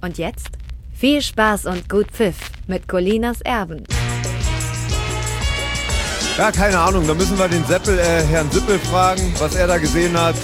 Und 0.00 0.18
jetzt 0.18 0.48
viel 0.92 1.22
Spaß 1.22 1.66
und 1.66 1.88
gut 1.88 2.10
Pfiff 2.10 2.36
mit 2.66 2.88
Colinas 2.88 3.40
Erben. 3.42 3.84
Ja, 6.38 6.52
keine 6.52 6.78
Ahnung, 6.78 7.06
da 7.06 7.14
müssen 7.14 7.38
wir 7.38 7.48
den 7.48 7.64
Seppel, 7.64 7.98
äh, 7.98 8.22
Herrn 8.24 8.50
Sippel 8.50 8.78
fragen, 8.78 9.34
was 9.38 9.54
er 9.54 9.66
da 9.66 9.78
gesehen 9.78 10.18
hat. 10.18 10.34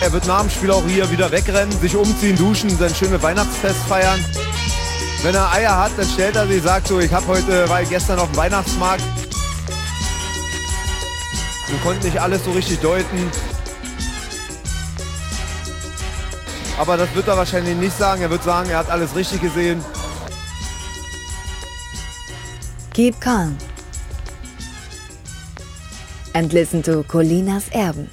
Er 0.00 0.12
wird 0.12 0.26
nach 0.26 0.42
dem 0.42 0.50
Spiel 0.50 0.70
auch 0.70 0.84
hier 0.86 1.10
wieder 1.10 1.30
wegrennen, 1.30 1.72
sich 1.80 1.96
umziehen, 1.96 2.36
duschen, 2.36 2.70
sein 2.70 2.94
schönes 2.94 3.22
Weihnachtsfest 3.22 3.80
feiern. 3.88 4.24
Wenn 5.22 5.34
er 5.34 5.52
Eier 5.52 5.76
hat, 5.76 5.92
dann 5.96 6.06
stellt 6.06 6.36
er 6.36 6.46
sich, 6.46 6.62
sagt 6.62 6.88
so, 6.88 7.00
ich 7.00 7.12
habe 7.12 7.26
heute, 7.26 7.68
war 7.68 7.82
gestern 7.84 8.18
auf 8.18 8.30
dem 8.30 8.36
Weihnachtsmarkt. 8.36 9.02
Wir 11.66 11.78
konnten 11.80 12.04
nicht 12.06 12.20
alles 12.20 12.44
so 12.44 12.52
richtig 12.52 12.78
deuten. 12.80 13.30
Aber 16.78 16.96
das 16.96 17.12
wird 17.16 17.26
er 17.26 17.36
wahrscheinlich 17.36 17.76
nicht 17.76 17.98
sagen. 17.98 18.22
Er 18.22 18.30
wird 18.30 18.44
sagen, 18.44 18.70
er 18.70 18.78
hat 18.78 18.88
alles 18.88 19.14
richtig 19.16 19.40
gesehen. 19.40 19.84
Keep 22.94 23.20
calm. 23.20 23.56
And 26.34 26.52
listen 26.52 26.82
to 26.84 27.02
Colinas 27.02 27.68
Erben. 27.70 28.08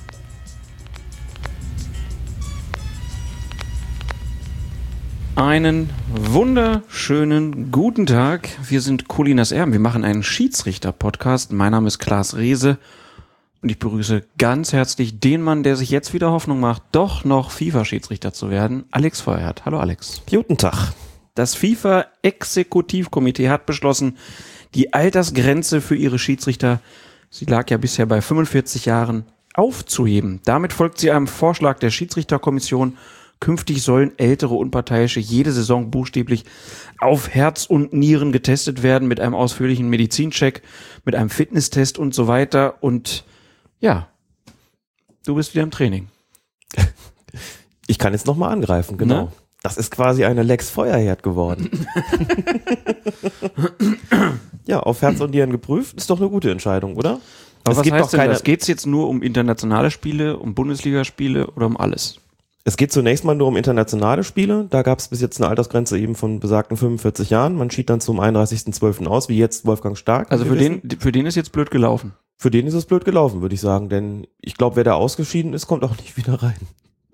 Einen 5.35 5.91
wunderschönen 6.09 7.71
guten 7.71 8.07
Tag. 8.07 8.49
Wir 8.67 8.81
sind 8.81 9.07
Colinas 9.07 9.51
Erben. 9.51 9.73
Wir 9.73 9.79
machen 9.79 10.03
einen 10.03 10.23
Schiedsrichter-Podcast. 10.23 11.51
Mein 11.51 11.71
Name 11.71 11.87
ist 11.87 11.99
Klaas 11.99 12.35
Rehse 12.35 12.79
und 13.65 13.71
ich 13.71 13.79
begrüße 13.79 14.21
ganz 14.37 14.73
herzlich 14.73 15.19
den 15.19 15.41
Mann, 15.41 15.63
der 15.63 15.75
sich 15.75 15.89
jetzt 15.89 16.13
wieder 16.13 16.29
Hoffnung 16.29 16.59
macht, 16.59 16.83
doch 16.91 17.25
noch 17.25 17.49
FIFA-Schiedsrichter 17.49 18.31
zu 18.31 18.51
werden, 18.51 18.83
Alex 18.91 19.21
Feuerhardt. 19.21 19.65
Hallo 19.65 19.79
Alex. 19.79 20.21
Guten 20.29 20.59
Tag. 20.59 20.93
Das 21.33 21.55
FIFA-Exekutivkomitee 21.55 23.49
hat 23.49 23.65
beschlossen, 23.65 24.17
die 24.75 24.93
Altersgrenze 24.93 25.81
für 25.81 25.95
ihre 25.95 26.19
Schiedsrichter, 26.19 26.79
sie 27.31 27.45
lag 27.45 27.71
ja 27.71 27.77
bisher 27.77 28.05
bei 28.05 28.21
45 28.21 28.85
Jahren, 28.85 29.25
aufzuheben. 29.55 30.41
Damit 30.45 30.71
folgt 30.71 30.99
sie 30.99 31.09
einem 31.09 31.25
Vorschlag 31.25 31.79
der 31.79 31.89
Schiedsrichterkommission 31.89 32.95
Künftig 33.41 33.83
sollen 33.83 34.17
ältere 34.17 34.53
Unparteiische 34.53 35.19
jede 35.19 35.51
Saison 35.51 35.91
buchstäblich 35.91 36.45
auf 36.99 37.29
Herz 37.29 37.65
und 37.65 37.93
Nieren 37.93 38.31
getestet 38.31 38.81
werden 38.81 39.07
mit 39.07 39.19
einem 39.19 39.35
ausführlichen 39.35 39.89
Medizincheck, 39.89 40.61
mit 41.03 41.15
einem 41.15 41.29
Fitnesstest 41.29 41.99
und 41.99 42.13
so 42.15 42.27
weiter. 42.27 42.81
Und 42.81 43.25
ja, 43.85 44.07
du 45.27 45.35
bist 45.35 45.53
wieder 45.53 45.63
im 45.63 45.71
Training. 45.71 46.07
Ich 47.87 47.99
kann 47.99 48.13
jetzt 48.13 48.25
nochmal 48.25 48.51
angreifen, 48.51 48.97
genau. 48.97 49.25
Ne? 49.25 49.31
Das 49.61 49.77
ist 49.77 49.91
quasi 49.91 50.25
eine 50.25 50.41
Lex 50.41 50.71
Feuerherd 50.71 51.21
geworden. 51.21 51.69
ja, 54.65 54.79
auf 54.79 55.03
Herz 55.03 55.21
und 55.21 55.29
Nieren 55.29 55.51
geprüft, 55.51 55.95
ist 55.95 56.09
doch 56.09 56.19
eine 56.19 56.27
gute 56.31 56.49
Entscheidung, 56.49 56.95
oder? 56.95 57.19
Aber 57.63 57.73
es 57.73 57.77
was 57.77 57.83
gibt 57.83 57.93
heißt 57.93 58.05
doch 58.05 58.09
denn 58.09 58.19
keine, 58.21 58.33
das? 58.33 58.43
Geht 58.43 58.63
es 58.63 58.67
jetzt 58.67 58.87
nur 58.87 59.07
um 59.07 59.21
internationale 59.21 59.91
Spiele, 59.91 60.37
um 60.37 60.55
Bundesligaspiele 60.55 61.45
oder 61.51 61.67
um 61.67 61.77
alles? 61.77 62.19
Es 62.67 62.77
geht 62.77 62.91
zunächst 62.91 63.23
mal 63.23 63.35
nur 63.35 63.47
um 63.47 63.57
internationale 63.57 64.23
Spiele. 64.23 64.65
Da 64.71 64.81
gab 64.81 64.97
es 64.97 65.07
bis 65.07 65.21
jetzt 65.21 65.39
eine 65.39 65.49
Altersgrenze 65.49 65.99
eben 65.99 66.15
von 66.15 66.39
besagten 66.39 66.77
45 66.77 67.29
Jahren. 67.29 67.55
Man 67.55 67.69
schied 67.69 67.91
dann 67.91 68.01
zum 68.01 68.19
31.12. 68.19 69.05
aus, 69.05 69.29
wie 69.29 69.37
jetzt 69.37 69.67
Wolfgang 69.67 69.95
Stark. 69.95 70.31
Also 70.31 70.45
für 70.45 70.55
den, 70.55 70.81
für 70.99 71.11
den 71.11 71.27
ist 71.27 71.35
jetzt 71.35 71.51
blöd 71.51 71.69
gelaufen. 71.69 72.13
Für 72.37 72.49
den 72.49 72.65
ist 72.65 72.73
es 72.73 72.85
blöd 72.85 73.05
gelaufen, 73.05 73.41
würde 73.41 73.53
ich 73.53 73.61
sagen. 73.61 73.89
Denn 73.89 74.25
ich 74.41 74.55
glaube, 74.55 74.77
wer 74.77 74.83
da 74.83 74.95
ausgeschieden 74.95 75.53
ist, 75.53 75.67
kommt 75.67 75.83
auch 75.83 75.95
nicht 75.97 76.17
wieder 76.17 76.41
rein. 76.41 76.57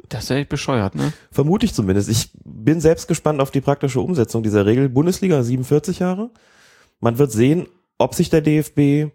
Das 0.08 0.24
ist 0.24 0.30
ja 0.30 0.38
echt 0.38 0.48
bescheuert, 0.48 0.96
ne? 0.96 1.12
Vermute 1.32 1.66
ich 1.66 1.74
zumindest. 1.74 2.08
Ich 2.08 2.32
bin 2.46 2.80
selbst 2.80 3.10
gespannt 3.10 3.42
auf 3.42 3.52
die 3.52 3.62
praktische 3.62 4.00
Umsetzung 4.00 4.44
dieser 4.44 4.66
Regel. 4.66 4.88
Bundesliga 4.88 5.44
47 5.44 6.00
Jahre. 6.00 6.30
Man 7.02 7.18
wird 7.18 7.34
sehen, 7.34 7.68
ob 7.98 8.16
sich 8.16 8.30
der 8.30 8.42
DFB 8.42 9.12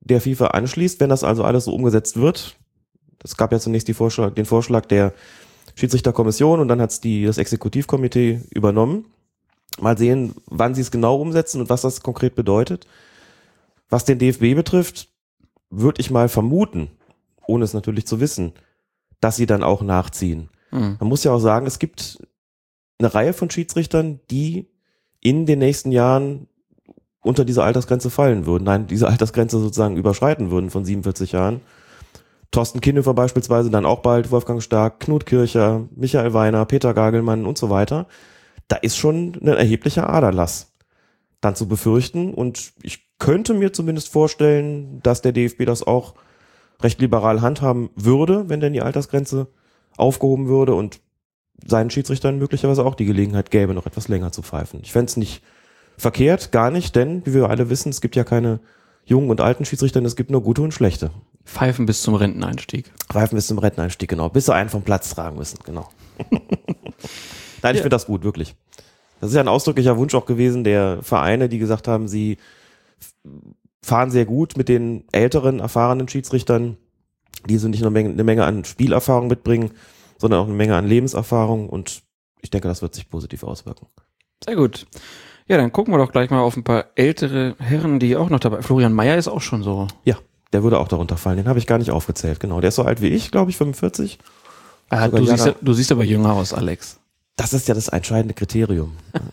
der 0.00 0.22
FIFA 0.22 0.46
anschließt, 0.48 0.98
wenn 1.00 1.10
das 1.10 1.24
also 1.24 1.44
alles 1.44 1.66
so 1.66 1.74
umgesetzt 1.74 2.18
wird. 2.18 2.56
Es 3.22 3.36
gab 3.36 3.52
ja 3.52 3.58
zunächst 3.58 3.88
die 3.88 3.94
Vorschlag, 3.94 4.34
den 4.34 4.44
Vorschlag 4.46 4.86
der 4.86 5.12
Schiedsrichterkommission 5.74 6.60
und 6.60 6.68
dann 6.68 6.80
hat 6.80 6.90
es 6.90 7.00
das 7.00 7.38
Exekutivkomitee 7.38 8.40
übernommen. 8.50 9.06
Mal 9.80 9.98
sehen, 9.98 10.34
wann 10.46 10.74
sie 10.74 10.82
es 10.82 10.90
genau 10.90 11.20
umsetzen 11.20 11.60
und 11.60 11.68
was 11.68 11.82
das 11.82 12.00
konkret 12.00 12.34
bedeutet. 12.34 12.86
Was 13.88 14.04
den 14.04 14.18
DFB 14.18 14.54
betrifft, 14.54 15.08
würde 15.70 16.00
ich 16.00 16.10
mal 16.10 16.28
vermuten, 16.28 16.90
ohne 17.46 17.64
es 17.64 17.74
natürlich 17.74 18.06
zu 18.06 18.20
wissen, 18.20 18.52
dass 19.20 19.36
sie 19.36 19.46
dann 19.46 19.62
auch 19.62 19.82
nachziehen. 19.82 20.48
Hm. 20.70 20.96
Man 21.00 21.08
muss 21.08 21.24
ja 21.24 21.32
auch 21.32 21.40
sagen, 21.40 21.66
es 21.66 21.78
gibt 21.78 22.18
eine 22.98 23.12
Reihe 23.12 23.32
von 23.32 23.50
Schiedsrichtern, 23.50 24.20
die 24.30 24.68
in 25.20 25.46
den 25.46 25.58
nächsten 25.58 25.90
Jahren 25.90 26.46
unter 27.22 27.44
diese 27.44 27.64
Altersgrenze 27.64 28.10
fallen 28.10 28.46
würden. 28.46 28.64
Nein, 28.64 28.86
diese 28.86 29.08
Altersgrenze 29.08 29.58
sozusagen 29.58 29.96
überschreiten 29.96 30.50
würden 30.50 30.70
von 30.70 30.84
47 30.84 31.32
Jahren. 31.32 31.62
Thorsten 32.50 32.80
Kinnhofer 32.80 33.14
beispielsweise, 33.14 33.70
dann 33.70 33.86
auch 33.86 34.00
bald 34.00 34.30
Wolfgang 34.30 34.62
Stark, 34.62 35.00
Knut 35.00 35.26
Kircher, 35.26 35.88
Michael 35.94 36.34
Weiner, 36.34 36.64
Peter 36.66 36.94
Gagelmann 36.94 37.46
und 37.46 37.58
so 37.58 37.70
weiter. 37.70 38.06
Da 38.68 38.76
ist 38.76 38.96
schon 38.96 39.34
ein 39.40 39.48
erheblicher 39.48 40.08
Aderlass 40.08 40.72
dann 41.40 41.56
zu 41.56 41.68
befürchten. 41.68 42.32
Und 42.32 42.72
ich 42.82 43.06
könnte 43.18 43.54
mir 43.54 43.72
zumindest 43.72 44.08
vorstellen, 44.08 45.00
dass 45.02 45.22
der 45.22 45.32
DFB 45.32 45.64
das 45.66 45.82
auch 45.82 46.14
recht 46.82 47.00
liberal 47.00 47.40
handhaben 47.42 47.90
würde, 47.94 48.48
wenn 48.48 48.60
denn 48.60 48.72
die 48.72 48.82
Altersgrenze 48.82 49.48
aufgehoben 49.96 50.48
würde 50.48 50.74
und 50.74 51.00
seinen 51.66 51.90
Schiedsrichtern 51.90 52.38
möglicherweise 52.38 52.84
auch 52.84 52.94
die 52.94 53.04
Gelegenheit 53.04 53.50
gäbe, 53.50 53.74
noch 53.74 53.86
etwas 53.86 54.08
länger 54.08 54.32
zu 54.32 54.42
pfeifen. 54.42 54.80
Ich 54.82 54.92
fände 54.92 55.10
es 55.10 55.16
nicht 55.16 55.42
verkehrt, 55.96 56.50
gar 56.52 56.70
nicht, 56.70 56.96
denn, 56.96 57.24
wie 57.24 57.34
wir 57.34 57.48
alle 57.48 57.70
wissen, 57.70 57.90
es 57.90 58.00
gibt 58.00 58.16
ja 58.16 58.24
keine 58.24 58.60
jungen 59.04 59.30
und 59.30 59.40
alten 59.40 59.64
Schiedsrichter, 59.64 60.02
es 60.02 60.16
gibt 60.16 60.30
nur 60.30 60.42
gute 60.42 60.62
und 60.62 60.74
schlechte. 60.74 61.10
Pfeifen 61.44 61.86
bis 61.86 62.02
zum 62.02 62.14
Renteneinstieg. 62.14 62.90
Pfeifen 63.10 63.36
bis 63.36 63.46
zum 63.46 63.58
Renteneinstieg, 63.58 64.08
genau. 64.08 64.28
Bis 64.28 64.46
sie 64.46 64.54
einen 64.54 64.70
vom 64.70 64.82
Platz 64.82 65.10
tragen 65.14 65.36
müssen, 65.36 65.58
genau. 65.64 65.88
Nein, 67.62 67.74
ich 67.74 67.80
finde 67.80 67.90
das 67.90 68.06
gut, 68.06 68.24
wirklich. 68.24 68.54
Das 69.20 69.30
ist 69.30 69.36
ja 69.36 69.40
ein 69.40 69.48
ausdrücklicher 69.48 69.96
Wunsch 69.96 70.14
auch 70.14 70.26
gewesen 70.26 70.64
der 70.64 71.02
Vereine, 71.02 71.48
die 71.48 71.58
gesagt 71.58 71.88
haben, 71.88 72.08
sie 72.08 72.38
fahren 73.82 74.10
sehr 74.10 74.24
gut 74.24 74.56
mit 74.56 74.68
den 74.68 75.04
älteren, 75.12 75.60
erfahrenen 75.60 76.08
Schiedsrichtern, 76.08 76.76
die 77.46 77.58
so 77.58 77.68
nicht 77.68 77.80
nur 77.80 77.88
eine 77.88 77.94
Menge, 77.94 78.10
eine 78.10 78.24
Menge 78.24 78.44
an 78.44 78.64
Spielerfahrung 78.64 79.28
mitbringen, 79.28 79.72
sondern 80.18 80.40
auch 80.40 80.46
eine 80.46 80.54
Menge 80.54 80.76
an 80.76 80.86
Lebenserfahrung 80.86 81.68
und 81.68 82.02
ich 82.40 82.50
denke, 82.50 82.68
das 82.68 82.82
wird 82.82 82.94
sich 82.94 83.08
positiv 83.08 83.44
auswirken. 83.44 83.86
Sehr 84.44 84.56
gut. 84.56 84.86
Ja, 85.46 85.56
dann 85.56 85.72
gucken 85.72 85.92
wir 85.92 85.98
doch 85.98 86.12
gleich 86.12 86.30
mal 86.30 86.40
auf 86.40 86.56
ein 86.56 86.64
paar 86.64 86.86
ältere 86.94 87.54
Herren, 87.58 87.98
die 87.98 88.16
auch 88.16 88.30
noch 88.30 88.40
dabei. 88.40 88.62
Florian 88.62 88.92
Mayer 88.92 89.16
ist 89.16 89.28
auch 89.28 89.42
schon 89.42 89.62
so. 89.62 89.88
Ja, 90.04 90.16
der 90.54 90.62
würde 90.62 90.78
auch 90.78 90.88
darunter 90.88 91.16
fallen. 91.16 91.36
Den 91.36 91.48
habe 91.48 91.58
ich 91.58 91.66
gar 91.66 91.78
nicht 91.78 91.90
aufgezählt. 91.90 92.40
Genau, 92.40 92.60
der 92.60 92.68
ist 92.68 92.76
so 92.76 92.84
alt 92.84 93.02
wie 93.02 93.08
ich, 93.08 93.30
glaube 93.30 93.50
ich, 93.50 93.56
45. 93.56 94.18
Ah, 94.88 95.08
du, 95.08 95.26
siehst, 95.26 95.54
du 95.60 95.72
siehst 95.72 95.90
aber 95.92 96.04
jünger 96.04 96.32
aus, 96.32 96.54
Alex. 96.54 97.00
Das 97.36 97.52
ist 97.52 97.66
ja 97.66 97.74
das 97.74 97.88
entscheidende 97.88 98.34
Kriterium. 98.34 98.92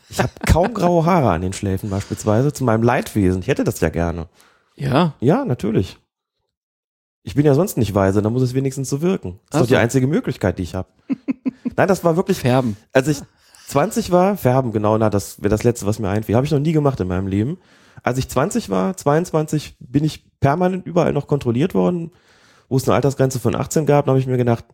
Ich 0.09 0.19
habe 0.19 0.31
kaum 0.47 0.73
graue 0.73 1.05
Haare 1.05 1.29
an 1.29 1.41
den 1.41 1.53
Schläfen 1.53 1.91
beispielsweise, 1.91 2.51
zu 2.51 2.63
meinem 2.63 2.81
Leidwesen. 2.81 3.41
Ich 3.41 3.47
hätte 3.47 3.63
das 3.63 3.79
ja 3.79 3.89
gerne. 3.89 4.27
Ja. 4.75 5.13
Ja, 5.19 5.45
natürlich. 5.45 5.97
Ich 7.21 7.35
bin 7.35 7.45
ja 7.45 7.53
sonst 7.53 7.77
nicht 7.77 7.93
weise, 7.93 8.23
dann 8.23 8.33
muss 8.33 8.41
es 8.41 8.55
wenigstens 8.55 8.89
so 8.89 9.01
wirken. 9.03 9.33
Das 9.33 9.37
ist 9.37 9.55
Ach 9.55 9.59
doch 9.59 9.67
die 9.67 9.73
so. 9.75 9.79
einzige 9.79 10.07
Möglichkeit, 10.07 10.57
die 10.57 10.63
ich 10.63 10.73
habe. 10.73 10.87
Nein, 11.77 11.87
das 11.87 12.03
war 12.03 12.15
wirklich, 12.15 12.39
Färben. 12.39 12.75
als 12.91 13.07
ich 13.07 13.21
20 13.67 14.11
war, 14.11 14.35
färben, 14.35 14.71
genau, 14.71 14.97
na, 14.97 15.09
das 15.09 15.39
wäre 15.39 15.49
das 15.49 15.63
Letzte, 15.63 15.85
was 15.85 15.99
mir 15.99 16.09
einfiel. 16.09 16.35
Habe 16.35 16.45
ich 16.45 16.51
noch 16.51 16.59
nie 16.59 16.73
gemacht 16.73 16.99
in 16.99 17.07
meinem 17.07 17.27
Leben. 17.27 17.57
Als 18.03 18.17
ich 18.17 18.29
20 18.29 18.69
war, 18.69 18.95
22, 18.95 19.75
bin 19.79 20.03
ich 20.03 20.25
permanent 20.39 20.85
überall 20.85 21.13
noch 21.13 21.27
kontrolliert 21.27 21.73
worden, 21.73 22.11
wo 22.69 22.77
es 22.77 22.87
eine 22.87 22.95
Altersgrenze 22.95 23.39
von 23.39 23.55
18 23.55 23.85
gab, 23.85 24.05
da 24.05 24.11
habe 24.11 24.19
ich 24.19 24.27
mir 24.27 24.37
gedacht, 24.37 24.65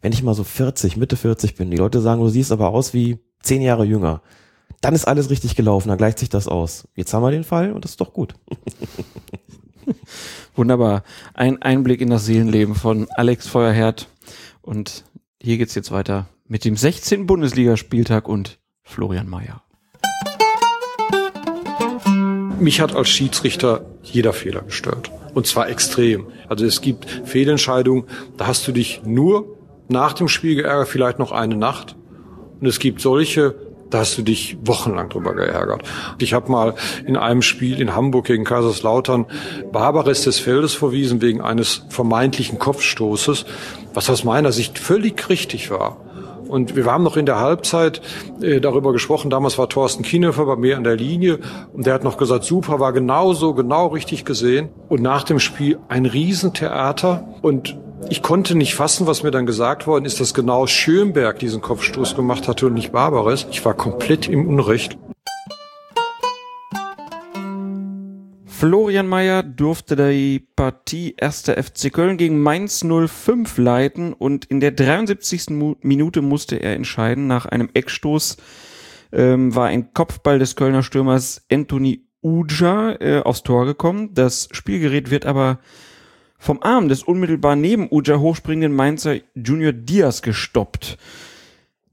wenn 0.00 0.12
ich 0.12 0.22
mal 0.22 0.34
so 0.34 0.44
40, 0.44 0.96
Mitte 0.96 1.16
40 1.16 1.54
bin, 1.54 1.70
die 1.70 1.76
Leute 1.76 2.00
sagen, 2.00 2.20
du 2.20 2.28
siehst 2.28 2.50
aber 2.50 2.70
aus 2.70 2.92
wie 2.92 3.18
10 3.42 3.62
Jahre 3.62 3.84
jünger, 3.84 4.20
dann 4.80 4.94
ist 4.94 5.06
alles 5.06 5.30
richtig 5.30 5.54
gelaufen, 5.54 5.88
dann 5.88 5.98
gleicht 5.98 6.18
sich 6.18 6.28
das 6.28 6.48
aus. 6.48 6.88
Jetzt 6.96 7.14
haben 7.14 7.22
wir 7.22 7.30
den 7.30 7.44
Fall 7.44 7.72
und 7.72 7.84
das 7.84 7.92
ist 7.92 8.00
doch 8.00 8.12
gut. 8.12 8.34
Wunderbar. 10.56 11.04
Ein 11.34 11.62
Einblick 11.62 12.00
in 12.00 12.10
das 12.10 12.26
Seelenleben 12.26 12.74
von 12.74 13.08
Alex 13.10 13.46
Feuerherd. 13.46 14.08
Und 14.60 15.04
hier 15.40 15.58
geht's 15.58 15.74
jetzt 15.74 15.92
weiter 15.92 16.28
mit 16.46 16.64
dem 16.64 16.76
16. 16.76 17.26
Bundesligaspieltag 17.26 18.28
und 18.28 18.58
Florian 18.82 19.28
Mayer. 19.28 19.62
Mich 22.62 22.80
hat 22.80 22.94
als 22.94 23.08
Schiedsrichter 23.08 23.84
jeder 24.04 24.32
Fehler 24.32 24.62
gestört. 24.62 25.10
Und 25.34 25.48
zwar 25.48 25.68
extrem. 25.68 26.28
Also 26.48 26.64
es 26.64 26.80
gibt 26.80 27.10
Fehlentscheidungen, 27.24 28.04
da 28.36 28.46
hast 28.46 28.68
du 28.68 28.72
dich 28.72 29.02
nur 29.04 29.58
nach 29.88 30.12
dem 30.12 30.28
Spiel 30.28 30.54
geärgert, 30.54 30.86
vielleicht 30.86 31.18
noch 31.18 31.32
eine 31.32 31.56
Nacht. 31.56 31.96
Und 32.60 32.68
es 32.68 32.78
gibt 32.78 33.00
solche, 33.00 33.56
da 33.90 33.98
hast 33.98 34.16
du 34.16 34.22
dich 34.22 34.58
wochenlang 34.62 35.08
drüber 35.08 35.34
geärgert. 35.34 35.82
Ich 36.18 36.34
habe 36.34 36.52
mal 36.52 36.76
in 37.04 37.16
einem 37.16 37.42
Spiel 37.42 37.80
in 37.80 37.96
Hamburg 37.96 38.26
gegen 38.26 38.44
Kaiserslautern 38.44 39.26
Barbares 39.72 40.22
des 40.22 40.38
Feldes 40.38 40.72
verwiesen 40.72 41.20
wegen 41.20 41.40
eines 41.40 41.82
vermeintlichen 41.88 42.60
Kopfstoßes, 42.60 43.44
was 43.92 44.08
aus 44.08 44.22
meiner 44.22 44.52
Sicht 44.52 44.78
völlig 44.78 45.28
richtig 45.28 45.72
war. 45.72 45.96
Und 46.52 46.76
wir 46.76 46.84
haben 46.84 47.02
noch 47.02 47.16
in 47.16 47.24
der 47.24 47.40
Halbzeit 47.40 48.02
äh, 48.42 48.60
darüber 48.60 48.92
gesprochen. 48.92 49.30
Damals 49.30 49.56
war 49.56 49.70
Thorsten 49.70 50.02
Kienhofer 50.02 50.44
bei 50.44 50.56
mir 50.56 50.76
an 50.76 50.84
der 50.84 50.96
Linie 50.96 51.38
und 51.72 51.86
der 51.86 51.94
hat 51.94 52.04
noch 52.04 52.18
gesagt, 52.18 52.44
super, 52.44 52.78
war 52.78 52.92
genauso, 52.92 53.54
genau 53.54 53.86
richtig 53.86 54.26
gesehen. 54.26 54.68
Und 54.90 55.00
nach 55.00 55.24
dem 55.24 55.38
Spiel 55.38 55.78
ein 55.88 56.04
Riesentheater 56.04 57.26
und 57.40 57.78
ich 58.10 58.20
konnte 58.20 58.54
nicht 58.54 58.74
fassen, 58.74 59.06
was 59.06 59.22
mir 59.22 59.30
dann 59.30 59.46
gesagt 59.46 59.86
worden 59.86 60.04
ist, 60.04 60.20
dass 60.20 60.34
genau 60.34 60.66
Schönberg 60.66 61.38
diesen 61.38 61.62
Kopfstoß 61.62 62.16
gemacht 62.16 62.48
hatte 62.48 62.66
und 62.66 62.74
nicht 62.74 62.92
Barbares. 62.92 63.46
Ich 63.50 63.64
war 63.64 63.72
komplett 63.72 64.28
im 64.28 64.46
Unrecht. 64.46 64.98
Florian 68.62 69.08
Mayer 69.08 69.42
durfte 69.42 69.96
die 69.96 70.38
Partie 70.38 71.16
1. 71.20 71.50
FC 71.50 71.92
Köln 71.92 72.16
gegen 72.16 72.40
Mainz 72.40 72.86
05 72.86 73.58
leiten 73.58 74.12
und 74.12 74.44
in 74.44 74.60
der 74.60 74.70
73. 74.70 75.48
Minute 75.80 76.22
musste 76.22 76.62
er 76.62 76.76
entscheiden. 76.76 77.26
Nach 77.26 77.44
einem 77.44 77.70
Eckstoß 77.74 78.36
ähm, 79.10 79.52
war 79.56 79.66
ein 79.66 79.92
Kopfball 79.94 80.38
des 80.38 80.54
Kölner 80.54 80.84
Stürmers 80.84 81.44
Anthony 81.50 82.04
Uja 82.22 82.92
äh, 83.00 83.22
aufs 83.24 83.42
Tor 83.42 83.66
gekommen. 83.66 84.14
Das 84.14 84.48
Spielgerät 84.52 85.10
wird 85.10 85.26
aber 85.26 85.58
vom 86.38 86.62
Arm 86.62 86.88
des 86.88 87.02
unmittelbar 87.02 87.56
neben 87.56 87.88
Uja 87.90 88.20
hochspringenden 88.20 88.76
Mainzer 88.76 89.16
Junior 89.34 89.72
Diaz 89.72 90.22
gestoppt. 90.22 90.98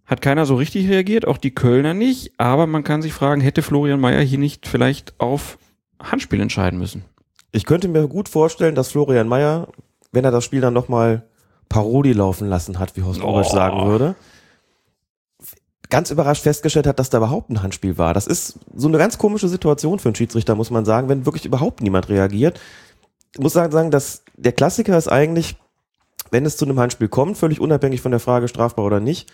Hat 0.05 0.21
keiner 0.21 0.45
so 0.45 0.53
richtig 0.53 0.87
reagiert, 0.87 1.27
auch 1.27 1.37
die 1.37 1.55
Kölner 1.55 1.95
nicht, 1.95 2.33
aber 2.37 2.67
man 2.67 2.83
kann 2.83 3.01
sich 3.01 3.13
fragen, 3.13 3.41
hätte 3.41 3.63
Florian 3.63 3.99
Mayer 3.99 4.21
hier 4.21 4.37
nicht 4.37 4.67
vielleicht 4.67 5.19
auf 5.19 5.57
Handspiel 6.01 6.41
entscheiden 6.41 6.79
müssen. 6.79 7.03
Ich 7.51 7.65
könnte 7.65 7.87
mir 7.87 8.07
gut 8.07 8.29
vorstellen, 8.29 8.75
dass 8.75 8.89
Florian 8.89 9.27
Mayer, 9.27 9.67
wenn 10.11 10.25
er 10.25 10.31
das 10.31 10.45
Spiel 10.45 10.61
dann 10.61 10.73
nochmal 10.73 11.23
Paroli 11.67 12.13
laufen 12.13 12.47
lassen 12.47 12.79
hat, 12.79 12.95
wie 12.95 13.03
Horst 13.03 13.21
oh. 13.23 13.43
sagen 13.43 13.87
würde, 13.87 14.15
ganz 15.89 16.11
überrascht 16.11 16.43
festgestellt 16.43 16.87
hat, 16.87 16.99
dass 16.99 17.09
da 17.09 17.17
überhaupt 17.17 17.49
ein 17.49 17.63
Handspiel 17.63 17.97
war. 17.97 18.13
Das 18.13 18.27
ist 18.27 18.59
so 18.75 18.87
eine 18.87 18.97
ganz 18.97 19.17
komische 19.17 19.47
Situation 19.47 19.99
für 19.99 20.09
einen 20.09 20.15
Schiedsrichter, 20.15 20.55
muss 20.55 20.71
man 20.71 20.85
sagen, 20.85 21.09
wenn 21.09 21.25
wirklich 21.25 21.45
überhaupt 21.45 21.81
niemand 21.81 22.09
reagiert. 22.09 22.59
Ich 23.33 23.39
muss 23.39 23.53
sagen, 23.53 23.91
dass 23.91 24.23
der 24.35 24.51
Klassiker 24.51 24.97
ist 24.97 25.07
eigentlich, 25.07 25.55
wenn 26.31 26.45
es 26.45 26.57
zu 26.57 26.65
einem 26.65 26.79
Handspiel 26.79 27.07
kommt, 27.07 27.37
völlig 27.37 27.59
unabhängig 27.59 28.01
von 28.01 28.11
der 28.11 28.19
Frage 28.19 28.47
strafbar 28.47 28.85
oder 28.85 28.99
nicht, 28.99 29.31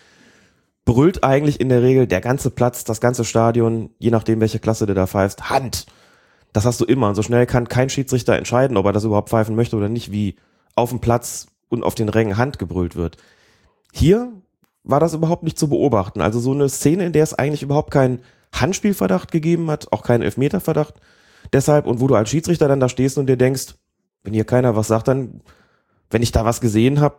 brüllt 0.84 1.24
eigentlich 1.24 1.60
in 1.60 1.68
der 1.68 1.82
Regel 1.82 2.06
der 2.06 2.20
ganze 2.20 2.50
Platz, 2.50 2.84
das 2.84 3.00
ganze 3.00 3.24
Stadion, 3.24 3.90
je 3.98 4.10
nachdem 4.10 4.40
welche 4.40 4.58
Klasse 4.58 4.86
du 4.86 4.94
da 4.94 5.06
pfeifst, 5.06 5.50
Hand. 5.50 5.86
Das 6.56 6.64
hast 6.64 6.80
du 6.80 6.86
immer. 6.86 7.10
Und 7.10 7.16
so 7.16 7.22
schnell 7.22 7.44
kann 7.44 7.68
kein 7.68 7.90
Schiedsrichter 7.90 8.34
entscheiden, 8.34 8.78
ob 8.78 8.86
er 8.86 8.92
das 8.94 9.04
überhaupt 9.04 9.28
pfeifen 9.28 9.54
möchte 9.56 9.76
oder 9.76 9.90
nicht, 9.90 10.10
wie 10.10 10.36
auf 10.74 10.88
dem 10.88 11.00
Platz 11.00 11.48
und 11.68 11.82
auf 11.82 11.94
den 11.94 12.08
Rängen 12.08 12.38
Hand 12.38 12.58
gebrüllt 12.58 12.96
wird. 12.96 13.18
Hier 13.92 14.32
war 14.82 14.98
das 14.98 15.12
überhaupt 15.12 15.42
nicht 15.42 15.58
zu 15.58 15.68
beobachten. 15.68 16.22
Also 16.22 16.40
so 16.40 16.52
eine 16.52 16.70
Szene, 16.70 17.04
in 17.04 17.12
der 17.12 17.24
es 17.24 17.34
eigentlich 17.34 17.62
überhaupt 17.62 17.90
keinen 17.90 18.20
Handspielverdacht 18.54 19.32
gegeben 19.32 19.70
hat, 19.70 19.92
auch 19.92 20.02
keinen 20.02 20.22
Elfmeterverdacht. 20.22 20.94
Deshalb, 21.52 21.86
und 21.86 22.00
wo 22.00 22.06
du 22.06 22.14
als 22.14 22.30
Schiedsrichter 22.30 22.68
dann 22.68 22.80
da 22.80 22.88
stehst 22.88 23.18
und 23.18 23.26
dir 23.26 23.36
denkst, 23.36 23.74
wenn 24.22 24.32
hier 24.32 24.44
keiner 24.44 24.74
was 24.76 24.86
sagt, 24.86 25.08
dann, 25.08 25.42
wenn 26.08 26.22
ich 26.22 26.32
da 26.32 26.46
was 26.46 26.62
gesehen 26.62 27.02
habe, 27.02 27.16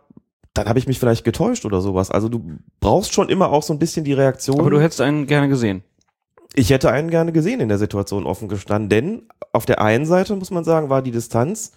dann 0.52 0.68
habe 0.68 0.80
ich 0.80 0.88
mich 0.88 0.98
vielleicht 0.98 1.24
getäuscht 1.24 1.64
oder 1.64 1.80
sowas. 1.80 2.10
Also 2.10 2.28
du 2.28 2.58
brauchst 2.80 3.14
schon 3.14 3.28
immer 3.28 3.52
auch 3.52 3.62
so 3.62 3.72
ein 3.72 3.78
bisschen 3.78 4.04
die 4.04 4.14
Reaktion. 4.14 4.58
Aber 4.58 4.70
du 4.70 4.80
hättest 4.80 5.00
einen 5.00 5.28
gerne 5.28 5.48
gesehen. 5.48 5.84
Ich 6.54 6.70
hätte 6.70 6.90
einen 6.90 7.10
gerne 7.10 7.32
gesehen 7.32 7.60
in 7.60 7.68
der 7.68 7.78
Situation 7.78 8.26
offen 8.26 8.48
gestanden, 8.48 8.88
denn 8.88 9.22
auf 9.52 9.66
der 9.66 9.80
einen 9.80 10.06
Seite 10.06 10.34
muss 10.34 10.50
man 10.50 10.64
sagen, 10.64 10.88
war 10.88 11.02
die 11.02 11.10
Distanz 11.10 11.72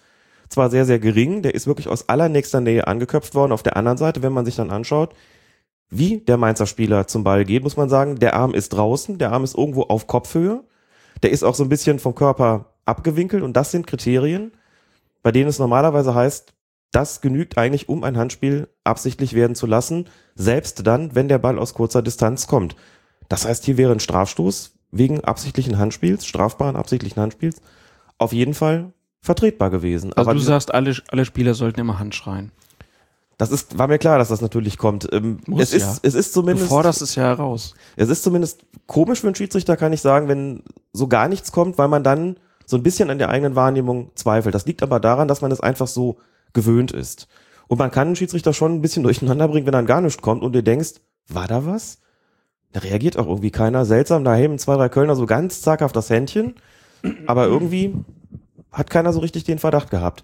zwar 0.49 0.69
sehr, 0.69 0.85
sehr 0.85 0.99
gering, 0.99 1.41
der 1.41 1.55
ist 1.55 1.67
wirklich 1.67 1.87
aus 1.87 2.09
allernächster 2.09 2.61
Nähe 2.61 2.87
angeköpft 2.87 3.35
worden. 3.35 3.51
Auf 3.51 3.63
der 3.63 3.77
anderen 3.77 3.97
Seite, 3.97 4.21
wenn 4.21 4.33
man 4.33 4.45
sich 4.45 4.55
dann 4.55 4.69
anschaut, 4.69 5.13
wie 5.89 6.19
der 6.19 6.37
Mainzer 6.37 6.67
Spieler 6.67 7.07
zum 7.07 7.23
Ball 7.23 7.45
geht, 7.45 7.63
muss 7.63 7.77
man 7.77 7.89
sagen, 7.89 8.17
der 8.17 8.35
Arm 8.35 8.53
ist 8.53 8.69
draußen, 8.69 9.17
der 9.17 9.31
Arm 9.31 9.43
ist 9.43 9.57
irgendwo 9.57 9.83
auf 9.83 10.07
Kopfhöhe, 10.07 10.63
der 11.23 11.31
ist 11.31 11.43
auch 11.43 11.55
so 11.55 11.63
ein 11.63 11.69
bisschen 11.69 11.99
vom 11.99 12.15
Körper 12.15 12.73
abgewinkelt 12.85 13.43
und 13.43 13.53
das 13.53 13.71
sind 13.71 13.87
Kriterien, 13.87 14.51
bei 15.21 15.31
denen 15.31 15.49
es 15.49 15.59
normalerweise 15.59 16.15
heißt, 16.15 16.53
das 16.91 17.21
genügt 17.21 17.57
eigentlich, 17.57 17.87
um 17.87 18.03
ein 18.03 18.17
Handspiel 18.17 18.67
absichtlich 18.83 19.33
werden 19.33 19.55
zu 19.55 19.65
lassen, 19.65 20.09
selbst 20.35 20.85
dann, 20.85 21.15
wenn 21.15 21.29
der 21.29 21.37
Ball 21.37 21.59
aus 21.59 21.73
kurzer 21.73 22.01
Distanz 22.01 22.47
kommt. 22.47 22.75
Das 23.31 23.45
heißt, 23.45 23.63
hier 23.63 23.77
wäre 23.77 23.93
ein 23.93 24.01
Strafstoß 24.01 24.73
wegen 24.91 25.23
absichtlichen 25.23 25.77
Handspiels, 25.77 26.25
strafbaren 26.25 26.75
absichtlichen 26.75 27.21
Handspiels, 27.21 27.61
auf 28.17 28.33
jeden 28.33 28.53
Fall 28.53 28.91
vertretbar 29.21 29.69
gewesen. 29.69 30.11
Also 30.11 30.29
Aber 30.29 30.37
du 30.37 30.43
sagst, 30.43 30.73
alle, 30.73 30.97
alle 31.07 31.23
Spieler 31.23 31.53
sollten 31.53 31.79
immer 31.79 31.97
Hand 31.97 32.13
schreien. 32.13 32.51
Das 33.37 33.49
ist, 33.49 33.77
war 33.77 33.87
mir 33.87 33.99
klar, 33.99 34.17
dass 34.17 34.27
das 34.27 34.41
natürlich 34.41 34.77
kommt. 34.77 35.07
Ähm, 35.13 35.39
Muss 35.47 35.61
es, 35.61 35.81
ja. 35.81 35.91
ist, 35.91 35.99
es 36.03 36.13
ist 36.13 36.33
zumindest. 36.33 36.69
Du 36.69 36.73
forderst 36.75 37.01
es 37.01 37.15
ja 37.15 37.23
heraus. 37.23 37.73
Es 37.95 38.09
ist 38.09 38.21
zumindest 38.21 38.65
komisch 38.85 39.21
für 39.21 39.27
einen 39.27 39.35
Schiedsrichter, 39.35 39.77
kann 39.77 39.93
ich 39.93 40.01
sagen, 40.01 40.27
wenn 40.27 40.63
so 40.91 41.07
gar 41.07 41.29
nichts 41.29 41.53
kommt, 41.53 41.77
weil 41.77 41.87
man 41.87 42.03
dann 42.03 42.35
so 42.65 42.75
ein 42.75 42.83
bisschen 42.83 43.09
an 43.09 43.17
der 43.17 43.29
eigenen 43.29 43.55
Wahrnehmung 43.55 44.11
zweifelt. 44.15 44.53
Das 44.53 44.65
liegt 44.65 44.83
aber 44.83 44.99
daran, 44.99 45.29
dass 45.29 45.39
man 45.39 45.53
es 45.53 45.61
einfach 45.61 45.87
so 45.87 46.17
gewöhnt 46.51 46.91
ist. 46.91 47.29
Und 47.69 47.79
man 47.79 47.91
kann 47.91 48.07
einen 48.07 48.15
Schiedsrichter 48.17 48.51
schon 48.51 48.73
ein 48.73 48.81
bisschen 48.81 49.03
durcheinander 49.07 49.47
bringen, 49.47 49.65
wenn 49.65 49.71
dann 49.71 49.85
gar 49.85 50.01
nichts 50.01 50.21
kommt 50.21 50.43
und 50.43 50.51
du 50.51 50.61
denkst, 50.61 50.95
war 51.29 51.47
da 51.47 51.65
was? 51.65 52.01
Da 52.73 52.79
reagiert 52.79 53.17
auch 53.17 53.27
irgendwie 53.27 53.51
keiner. 53.51 53.85
Seltsam, 53.85 54.23
da 54.23 54.35
heben 54.35 54.57
zwei, 54.57 54.75
drei 54.75 54.89
Kölner 54.89 55.15
so 55.15 55.25
ganz 55.25 55.61
zaghaft 55.61 55.95
das 55.95 56.09
Händchen. 56.09 56.55
Aber 57.27 57.45
irgendwie 57.45 57.95
hat 58.71 58.89
keiner 58.89 59.11
so 59.11 59.19
richtig 59.19 59.43
den 59.43 59.59
Verdacht 59.59 59.89
gehabt. 59.89 60.23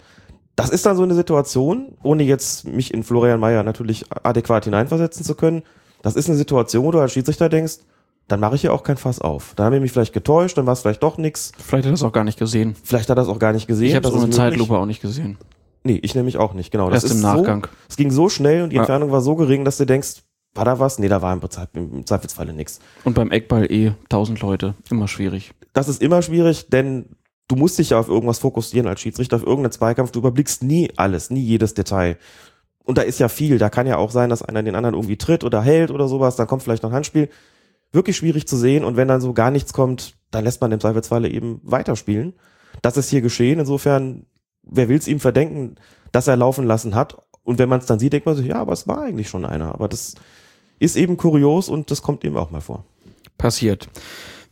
Das 0.56 0.70
ist 0.70 0.86
dann 0.86 0.98
so 0.98 1.04
eine 1.04 1.14
Situation, 1.14 1.94
ohne 2.02 2.24
jetzt 2.24 2.66
mich 2.66 2.94
in 2.94 3.04
Florian 3.04 3.40
Mayer 3.40 3.64
natürlich 3.64 4.06
adäquat 4.24 4.66
hineinversetzen 4.66 5.24
zu 5.24 5.36
können. 5.36 5.64
Das 6.02 6.16
ist 6.16 6.30
eine 6.30 6.38
Situation, 6.38 6.86
wo 6.86 6.92
du 6.92 7.00
als 7.00 7.14
Schiedsrichter 7.14 7.50
denkst, 7.50 7.80
dann 8.28 8.40
mache 8.40 8.56
ich 8.56 8.62
hier 8.62 8.74
auch 8.74 8.84
kein 8.84 8.98
Fass 8.98 9.22
auf. 9.22 9.54
Dann 9.56 9.68
habe 9.68 9.76
ich 9.78 9.82
mich 9.82 9.92
vielleicht 9.92 10.14
getäuscht, 10.14 10.58
dann 10.58 10.66
war 10.66 10.74
es 10.74 10.82
vielleicht 10.82 11.04
doch 11.04 11.18
nix. 11.18 11.52
Vielleicht 11.58 11.86
hat 11.86 11.92
er 11.92 11.92
das 11.92 12.04
auch 12.04 12.12
gar 12.12 12.24
nicht 12.24 12.40
gesehen. 12.40 12.76
Vielleicht 12.84 13.10
hat 13.10 13.18
er 13.18 13.22
das 13.22 13.28
auch 13.28 13.40
gar 13.40 13.54
nicht 13.54 13.68
gesehen. 13.68 13.90
Ich 13.90 13.96
habe 13.96 14.08
es 14.08 14.14
ohne 14.14 14.30
Zeitlupe 14.30 14.78
auch 14.78 14.86
nicht 14.86 15.02
gesehen. 15.02 15.38
Nee, 15.84 16.00
ich 16.02 16.16
nämlich 16.16 16.38
auch 16.38 16.54
nicht, 16.54 16.72
genau. 16.72 16.90
Das 16.90 17.04
Erst 17.04 17.16
im 17.16 17.22
Nachgang. 17.22 17.64
So, 17.64 17.70
es 17.90 17.96
ging 17.96 18.12
so 18.12 18.28
schnell 18.28 18.64
und 18.64 18.72
die 18.72 18.78
Entfernung 18.78 19.12
war 19.12 19.22
so 19.22 19.36
gering, 19.36 19.64
dass 19.64 19.78
du 19.78 19.86
denkst, 19.86 20.24
war 20.57 20.65
da 20.65 20.80
was? 20.80 21.00
Nee, 21.00 21.07
da 21.07 21.21
war 21.21 21.33
im, 21.74 22.06
Zweifelsfalle 22.06 22.54
nichts. 22.54 22.80
Und 23.04 23.13
beim 23.13 23.31
Eckball 23.31 23.71
eh 23.71 23.94
1000 24.04 24.42
Leute. 24.42 24.75
Immer 24.89 25.07
schwierig. 25.07 25.54
Das 25.74 25.88
ist 25.88 26.01
immer 26.01 26.21
schwierig, 26.21 26.69
denn 26.69 27.15
du 27.48 27.56
musst 27.56 27.80
dich 27.80 27.92
ja 27.92 28.00
auf 28.00 28.09
irgendwas 28.09 28.39
fokussieren 28.39 28.88
als 28.88 29.01
Schiedsrichter, 29.01 29.38
auf 29.38 29.44
irgendeinen 29.44 29.71
Zweikampf. 29.71 30.12
Du 30.12 30.19
überblickst 30.19 30.63
nie 30.63 30.92
alles, 30.98 31.30
nie 31.30 31.42
jedes 31.42 31.74
Detail. 31.74 32.18
Und 32.83 32.98
da 32.98 33.01
ist 33.01 33.19
ja 33.19 33.27
viel. 33.30 33.57
Da 33.57 33.69
kann 33.69 33.88
ja 33.88 33.98
auch 33.98 34.12
sein, 34.12 34.30
dass 34.30 34.42
einer 34.42 34.63
den 34.63 34.75
anderen 34.75 34.95
irgendwie 34.95 35.18
tritt 35.18 35.44
oder 35.44 35.62
hält 35.62 35.92
oder 35.92 36.07
sowas. 36.07 36.36
Dann 36.36 36.48
kommt 36.48 36.63
vielleicht 36.63 36.83
noch 36.83 36.90
ein 36.90 36.95
Handspiel. 36.95 37.30
Wirklich 37.92 38.18
schwierig 38.18 38.47
zu 38.47 38.57
sehen. 38.57 38.83
Und 38.83 38.95
wenn 38.95 39.07
dann 39.07 39.21
so 39.21 39.33
gar 39.33 39.52
nichts 39.52 39.73
kommt, 39.73 40.16
dann 40.31 40.44
lässt 40.44 40.61
man 40.61 40.71
im 40.71 40.80
Zweifelsfalle 40.80 41.30
eben 41.30 41.59
weiterspielen. 41.64 42.33
Das 42.81 42.97
ist 42.97 43.09
hier 43.09 43.21
geschehen. 43.21 43.59
Insofern, 43.59 44.26
wer 44.64 44.90
will 44.90 44.97
es 44.97 45.07
ihm 45.07 45.19
verdenken, 45.19 45.76
dass 46.11 46.28
er 46.28 46.37
laufen 46.37 46.66
lassen 46.66 46.95
hat? 46.95 47.18
Und 47.44 47.59
wenn 47.59 47.69
man 47.69 47.80
es 47.80 47.85
dann 47.85 47.99
sieht, 47.99 48.14
denkt 48.14 48.26
man 48.26 48.35
sich, 48.35 48.47
ja, 48.47 48.56
aber 48.56 48.73
es 48.73 48.87
war 48.87 49.02
eigentlich 49.02 49.30
schon 49.30 49.45
einer. 49.45 49.73
Aber 49.73 49.87
das 49.87 50.16
ist 50.80 50.96
eben 50.96 51.18
kurios 51.18 51.69
und 51.69 51.92
das 51.92 52.02
kommt 52.02 52.24
eben 52.24 52.38
auch 52.38 52.52
mal 52.52 52.62
vor. 52.62 52.86
Passiert. 53.38 53.90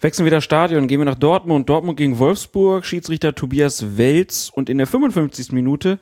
Wechseln 0.02 0.26
wir 0.26 0.32
das 0.32 0.44
Stadion, 0.44 0.88
gehen 0.88 1.00
wir 1.00 1.06
nach 1.06 1.16
Dortmund. 1.16 1.70
Dortmund 1.70 1.98
gegen 1.98 2.20
Wolfsburg, 2.20 2.86
Schiedsrichter 2.86 3.34
Tobias 3.34 3.98
Welz 3.98 4.52
und 4.54 4.70
in 4.70 4.78
der 4.78 4.88
55. 4.88 5.52
Minute 5.52 6.00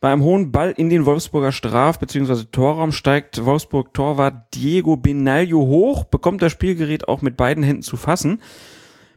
bei 0.00 0.12
einem 0.12 0.22
hohen 0.22 0.52
Ball 0.52 0.72
in 0.76 0.90
den 0.90 1.06
Wolfsburger 1.06 1.52
Straf- 1.52 1.98
bzw. 1.98 2.44
Torraum 2.52 2.92
steigt 2.92 3.44
Wolfsburg 3.44 3.92
Torwart 3.94 4.54
Diego 4.54 4.96
Benaglio 4.96 5.60
hoch, 5.60 6.04
bekommt 6.04 6.40
das 6.40 6.52
Spielgerät 6.52 7.08
auch 7.08 7.20
mit 7.20 7.36
beiden 7.36 7.64
Händen 7.64 7.82
zu 7.82 7.96
fassen. 7.96 8.40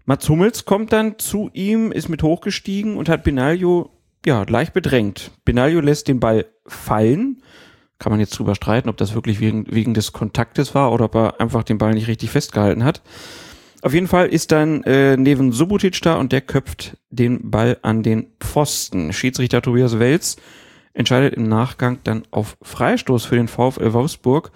Mats 0.05 0.27
Hummels 0.27 0.65
kommt 0.65 0.91
dann 0.91 1.19
zu 1.19 1.51
ihm, 1.53 1.91
ist 1.91 2.09
mit 2.09 2.23
hochgestiegen 2.23 2.97
und 2.97 3.09
hat 3.09 3.23
Benaglio 3.23 3.91
ja 4.25 4.43
leicht 4.47 4.73
bedrängt. 4.73 5.31
Benaglio 5.45 5.81
lässt 5.81 6.07
den 6.07 6.19
Ball 6.19 6.47
fallen 6.65 7.43
kann 8.01 8.11
man 8.11 8.19
jetzt 8.19 8.37
drüber 8.37 8.55
streiten, 8.55 8.89
ob 8.89 8.97
das 8.97 9.13
wirklich 9.13 9.39
wegen, 9.39 9.67
wegen 9.69 9.93
des 9.93 10.11
Kontaktes 10.11 10.73
war 10.73 10.91
oder 10.91 11.05
ob 11.05 11.15
er 11.15 11.39
einfach 11.39 11.61
den 11.61 11.77
Ball 11.77 11.93
nicht 11.93 12.07
richtig 12.07 12.31
festgehalten 12.31 12.83
hat. 12.83 13.03
Auf 13.83 13.93
jeden 13.93 14.07
Fall 14.07 14.27
ist 14.27 14.51
dann 14.51 14.83
äh, 14.85 15.15
Neven 15.17 15.51
Subotic 15.51 16.01
da 16.01 16.15
und 16.15 16.31
der 16.31 16.41
köpft 16.41 16.97
den 17.11 17.51
Ball 17.51 17.77
an 17.83 18.01
den 18.01 18.25
Pfosten. 18.39 19.13
Schiedsrichter 19.13 19.61
Tobias 19.61 19.99
Welz 19.99 20.37
entscheidet 20.93 21.35
im 21.35 21.47
Nachgang 21.47 21.99
dann 22.03 22.23
auf 22.31 22.57
Freistoß 22.63 23.25
für 23.25 23.35
den 23.35 23.47
VfL 23.47 23.93
Wolfsburg. 23.93 24.51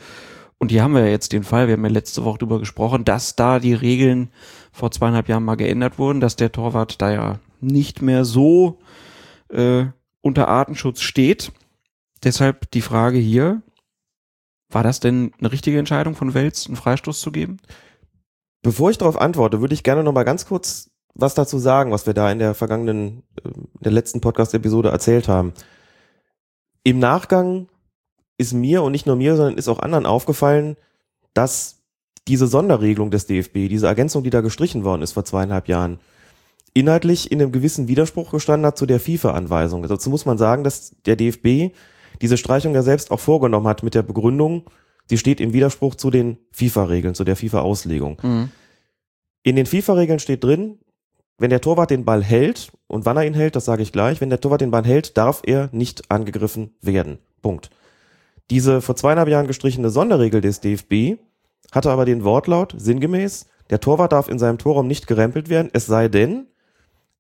Und 0.57 0.71
hier 0.71 0.81
haben 0.81 0.95
wir 0.95 1.01
ja 1.01 1.11
jetzt 1.11 1.31
den 1.31 1.43
Fall, 1.43 1.67
wir 1.67 1.73
haben 1.73 1.85
ja 1.85 1.91
letzte 1.91 2.23
Woche 2.23 2.39
drüber 2.39 2.57
gesprochen, 2.57 3.05
dass 3.05 3.35
da 3.35 3.59
die 3.59 3.75
Regeln 3.75 4.29
vor 4.71 4.89
zweieinhalb 4.89 5.29
Jahren 5.29 5.45
mal 5.45 5.55
geändert 5.55 5.99
wurden, 5.99 6.19
dass 6.19 6.35
der 6.35 6.51
Torwart 6.51 6.99
da 6.99 7.11
ja 7.11 7.39
nicht 7.61 8.01
mehr 8.01 8.25
so 8.25 8.79
äh, 9.49 9.85
unter 10.21 10.47
Artenschutz 10.47 11.01
steht. 11.01 11.51
Deshalb 12.25 12.69
die 12.71 12.81
Frage 12.81 13.19
hier, 13.19 13.61
war 14.69 14.83
das 14.83 14.99
denn 14.99 15.31
eine 15.39 15.51
richtige 15.51 15.79
Entscheidung 15.79 16.15
von 16.15 16.33
Wels, 16.33 16.65
einen 16.65 16.75
Freistoß 16.75 17.21
zu 17.21 17.31
geben? 17.31 17.57
Bevor 18.63 18.89
ich 18.89 18.97
darauf 18.97 19.21
antworte, 19.21 19.61
würde 19.61 19.75
ich 19.75 19.83
gerne 19.83 20.03
noch 20.03 20.11
mal 20.11 20.23
ganz 20.23 20.47
kurz 20.47 20.89
was 21.13 21.33
dazu 21.33 21.59
sagen, 21.59 21.91
was 21.91 22.07
wir 22.07 22.13
da 22.13 22.29
in 22.31 22.39
der 22.39 22.53
vergangenen, 22.55 23.23
äh, 23.43 23.49
der 23.79 23.91
letzten 23.91 24.21
Podcast-Episode 24.21 24.89
erzählt 24.89 25.27
haben. 25.27 25.53
Im 26.83 26.99
Nachgang 26.99 27.67
ist 28.37 28.53
mir 28.53 28.83
und 28.83 28.91
nicht 28.91 29.05
nur 29.05 29.15
mir, 29.15 29.37
sondern 29.37 29.57
ist 29.57 29.69
auch 29.69 29.79
anderen 29.79 30.05
aufgefallen, 30.05 30.75
dass 31.33 31.83
diese 32.27 32.47
Sonderregelung 32.47 33.11
des 33.11 33.27
DFB, 33.27 33.69
diese 33.69 33.87
Ergänzung, 33.87 34.23
die 34.23 34.29
da 34.29 34.41
gestrichen 34.41 34.83
worden 34.83 35.03
ist 35.03 35.13
vor 35.13 35.25
zweieinhalb 35.25 35.67
Jahren, 35.67 35.99
inhaltlich 36.73 37.31
in 37.31 37.41
einem 37.41 37.51
gewissen 37.51 37.87
Widerspruch 37.87 38.31
gestanden 38.31 38.65
hat 38.65 38.77
zu 38.77 38.85
der 38.85 38.99
FIFA-Anweisung. 38.99 39.83
Dazu 39.87 40.09
muss 40.09 40.25
man 40.25 40.37
sagen, 40.37 40.63
dass 40.63 40.95
der 41.05 41.15
DFB 41.15 41.73
diese 42.21 42.37
Streichung 42.37 42.73
ja 42.73 42.81
selbst 42.81 43.11
auch 43.11 43.19
vorgenommen 43.19 43.67
hat 43.67 43.83
mit 43.83 43.95
der 43.95 44.03
Begründung, 44.03 44.63
sie 45.09 45.17
steht 45.17 45.39
im 45.39 45.53
Widerspruch 45.53 45.95
zu 45.95 46.09
den 46.11 46.37
FIFA-Regeln, 46.51 47.15
zu 47.15 47.23
der 47.23 47.35
FIFA-Auslegung. 47.35 48.17
Mhm. 48.21 48.49
In 49.43 49.55
den 49.55 49.65
FIFA-Regeln 49.65 50.19
steht 50.19 50.43
drin, 50.43 50.79
wenn 51.37 51.49
der 51.49 51.61
Torwart 51.61 51.91
den 51.91 52.05
Ball 52.05 52.23
hält, 52.23 52.71
und 52.87 53.05
wann 53.05 53.17
er 53.17 53.25
ihn 53.25 53.33
hält, 53.33 53.55
das 53.55 53.65
sage 53.65 53.83
ich 53.83 53.91
gleich, 53.91 54.21
wenn 54.21 54.29
der 54.29 54.39
Torwart 54.39 54.61
den 54.61 54.71
Ball 54.71 54.85
hält, 54.85 55.17
darf 55.17 55.41
er 55.45 55.69
nicht 55.71 56.09
angegriffen 56.09 56.75
werden. 56.81 57.19
Punkt. 57.41 57.69
Diese 58.49 58.81
vor 58.81 58.95
zweieinhalb 58.95 59.27
Jahren 59.27 59.47
gestrichene 59.47 59.89
Sonderregel 59.89 60.41
des 60.41 60.61
DFB 60.61 61.19
hatte 61.71 61.91
aber 61.91 62.05
den 62.05 62.23
Wortlaut 62.23 62.73
sinngemäß, 62.77 63.47
der 63.69 63.79
Torwart 63.79 64.11
darf 64.11 64.29
in 64.29 64.39
seinem 64.39 64.59
Torraum 64.59 64.87
nicht 64.87 65.07
gerempelt 65.07 65.49
werden, 65.49 65.69
es 65.73 65.87
sei 65.87 66.07
denn, 66.07 66.47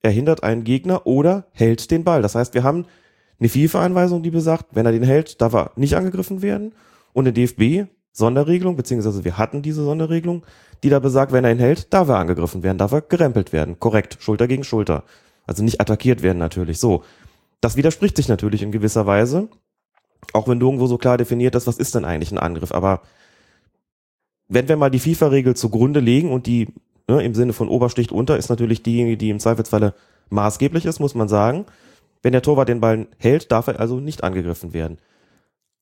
er 0.01 0.11
hindert 0.11 0.43
einen 0.43 0.63
Gegner 0.63 1.07
oder 1.07 1.47
hält 1.51 1.89
den 1.89 2.03
Ball. 2.03 2.21
Das 2.21 2.35
heißt, 2.35 2.53
wir 2.53 2.63
haben 2.63 2.85
eine 3.39 3.49
FIFA-Anweisung, 3.49 4.23
die 4.23 4.31
besagt, 4.31 4.67
wenn 4.75 4.85
er 4.85 4.91
den 4.91 5.03
hält, 5.03 5.41
darf 5.41 5.53
er 5.53 5.71
nicht 5.75 5.95
angegriffen 5.95 6.41
werden. 6.41 6.73
Und 7.13 7.25
eine 7.25 7.33
DFB-Sonderregelung, 7.33 8.75
beziehungsweise 8.75 9.23
wir 9.23 9.37
hatten 9.37 9.61
diese 9.61 9.83
Sonderregelung, 9.83 10.45
die 10.83 10.89
da 10.89 10.99
besagt, 10.99 11.31
wenn 11.31 11.43
er 11.43 11.51
ihn 11.51 11.59
hält, 11.59 11.93
darf 11.93 12.09
er 12.09 12.17
angegriffen 12.17 12.63
werden, 12.63 12.77
darf 12.77 12.91
er 12.91 13.01
gerempelt 13.01 13.53
werden. 13.53 13.79
Korrekt, 13.79 14.17
Schulter 14.19 14.47
gegen 14.47 14.63
Schulter. 14.63 15.03
Also 15.45 15.63
nicht 15.63 15.81
attackiert 15.81 16.23
werden 16.23 16.39
natürlich. 16.39 16.79
So. 16.79 17.03
Das 17.61 17.75
widerspricht 17.75 18.15
sich 18.17 18.27
natürlich 18.27 18.61
in 18.61 18.71
gewisser 18.71 19.05
Weise. 19.05 19.49
Auch 20.33 20.47
wenn 20.47 20.59
irgendwo 20.59 20.87
so 20.87 20.97
klar 20.97 21.17
definiert 21.17 21.55
ist, 21.55 21.67
was 21.67 21.77
ist 21.77 21.95
denn 21.95 22.05
eigentlich 22.05 22.31
ein 22.31 22.37
Angriff. 22.37 22.71
Aber 22.71 23.01
wenn 24.47 24.67
wir 24.67 24.77
mal 24.77 24.89
die 24.89 24.99
FIFA-Regel 24.99 25.55
zugrunde 25.55 25.99
legen 25.99 26.31
und 26.31 26.47
die 26.47 26.67
ne, 27.07 27.23
im 27.23 27.33
Sinne 27.33 27.53
von 27.53 27.69
Obersticht 27.69 28.11
unter 28.11 28.37
ist 28.37 28.49
natürlich 28.49 28.83
diejenige, 28.83 29.17
die 29.17 29.29
im 29.29 29.39
Zweifelsfalle 29.39 29.93
maßgeblich 30.29 30.85
ist, 30.85 30.99
muss 30.99 31.15
man 31.15 31.27
sagen. 31.27 31.65
Wenn 32.21 32.31
der 32.31 32.41
Torwart 32.41 32.69
den 32.69 32.81
Ball 32.81 33.07
hält, 33.17 33.51
darf 33.51 33.67
er 33.67 33.79
also 33.79 33.99
nicht 33.99 34.23
angegriffen 34.23 34.73
werden. 34.73 34.97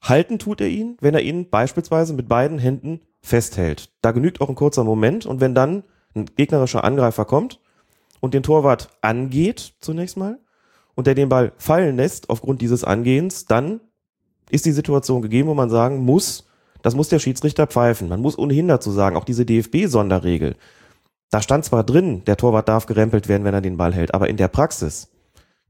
Halten 0.02 0.38
tut 0.38 0.60
er 0.60 0.68
ihn, 0.68 0.98
wenn 1.00 1.14
er 1.14 1.22
ihn 1.22 1.50
beispielsweise 1.50 2.14
mit 2.14 2.28
beiden 2.28 2.60
Händen 2.60 3.00
festhält. 3.22 3.90
Da 4.02 4.12
genügt 4.12 4.42
auch 4.42 4.50
ein 4.50 4.56
kurzer 4.56 4.84
Moment 4.84 5.26
und 5.26 5.40
wenn 5.40 5.56
dann 5.56 5.84
ein 6.14 6.26
gegnerischer 6.36 6.84
Angreifer 6.84 7.26
kommt 7.26 7.62
und 8.20 8.34
den 8.34 8.44
Torwart 8.44 8.90
angeht 9.02 9.76
zunächst 9.80 10.18
mal 10.18 10.40
und 10.96 11.08
der 11.08 11.16
den 11.16 11.30
Ball 11.30 11.54
fallen 11.58 11.96
lässt 11.96 12.30
aufgrund 12.30 12.62
dieses 12.62 12.84
Angehens, 12.84 13.46
dann 13.46 13.80
ist 14.50 14.66
die 14.66 14.72
Situation 14.72 15.22
gegeben, 15.22 15.48
wo 15.48 15.54
man 15.54 15.70
sagen 15.70 16.04
muss, 16.04 16.48
das 16.82 16.96
muss 16.96 17.08
der 17.08 17.20
Schiedsrichter 17.20 17.66
pfeifen. 17.66 18.10
Man 18.10 18.22
muss 18.22 18.38
ohnehin 18.38 18.68
dazu 18.68 18.92
sagen, 18.92 19.16
auch 19.16 19.24
diese 19.24 19.46
DFB-Sonderregel, 19.46 20.56
da 21.32 21.42
stand 21.42 21.66
zwar 21.66 21.84
drin, 21.84 22.24
der 22.26 22.38
Torwart 22.38 22.68
darf 22.68 22.86
gerempelt 22.86 23.28
werden, 23.28 23.46
wenn 23.46 23.54
er 23.54 23.62
den 23.62 23.78
Ball 23.78 23.94
hält, 23.94 24.14
aber 24.14 24.30
in 24.30 24.38
der 24.38 24.50
Praxis 24.50 25.10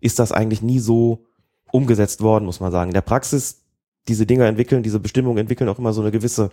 ist 0.04 0.20
das 0.20 0.32
eigentlich 0.32 0.62
nie 0.62 0.80
so 0.80 1.26
umgesetzt 1.72 2.22
worden, 2.22 2.46
muss 2.46 2.60
man 2.60 2.72
sagen. 2.72 2.90
In 2.90 2.94
der 2.94 3.02
Praxis, 3.02 3.64
diese 4.08 4.26
Dinger 4.26 4.46
entwickeln, 4.46 4.84
diese 4.84 5.00
Bestimmungen 5.00 5.40
entwickeln 5.40 5.70
auch 5.70 5.80
immer 5.80 5.94
so 5.94 6.02
eine 6.02 6.12
gewisse 6.12 6.52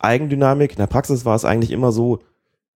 Eigendynamik. 0.00 0.72
In 0.72 0.78
der 0.78 0.86
Praxis 0.86 1.24
war 1.24 1.36
es 1.36 1.44
eigentlich 1.44 1.70
immer 1.70 1.92
so, 1.92 2.20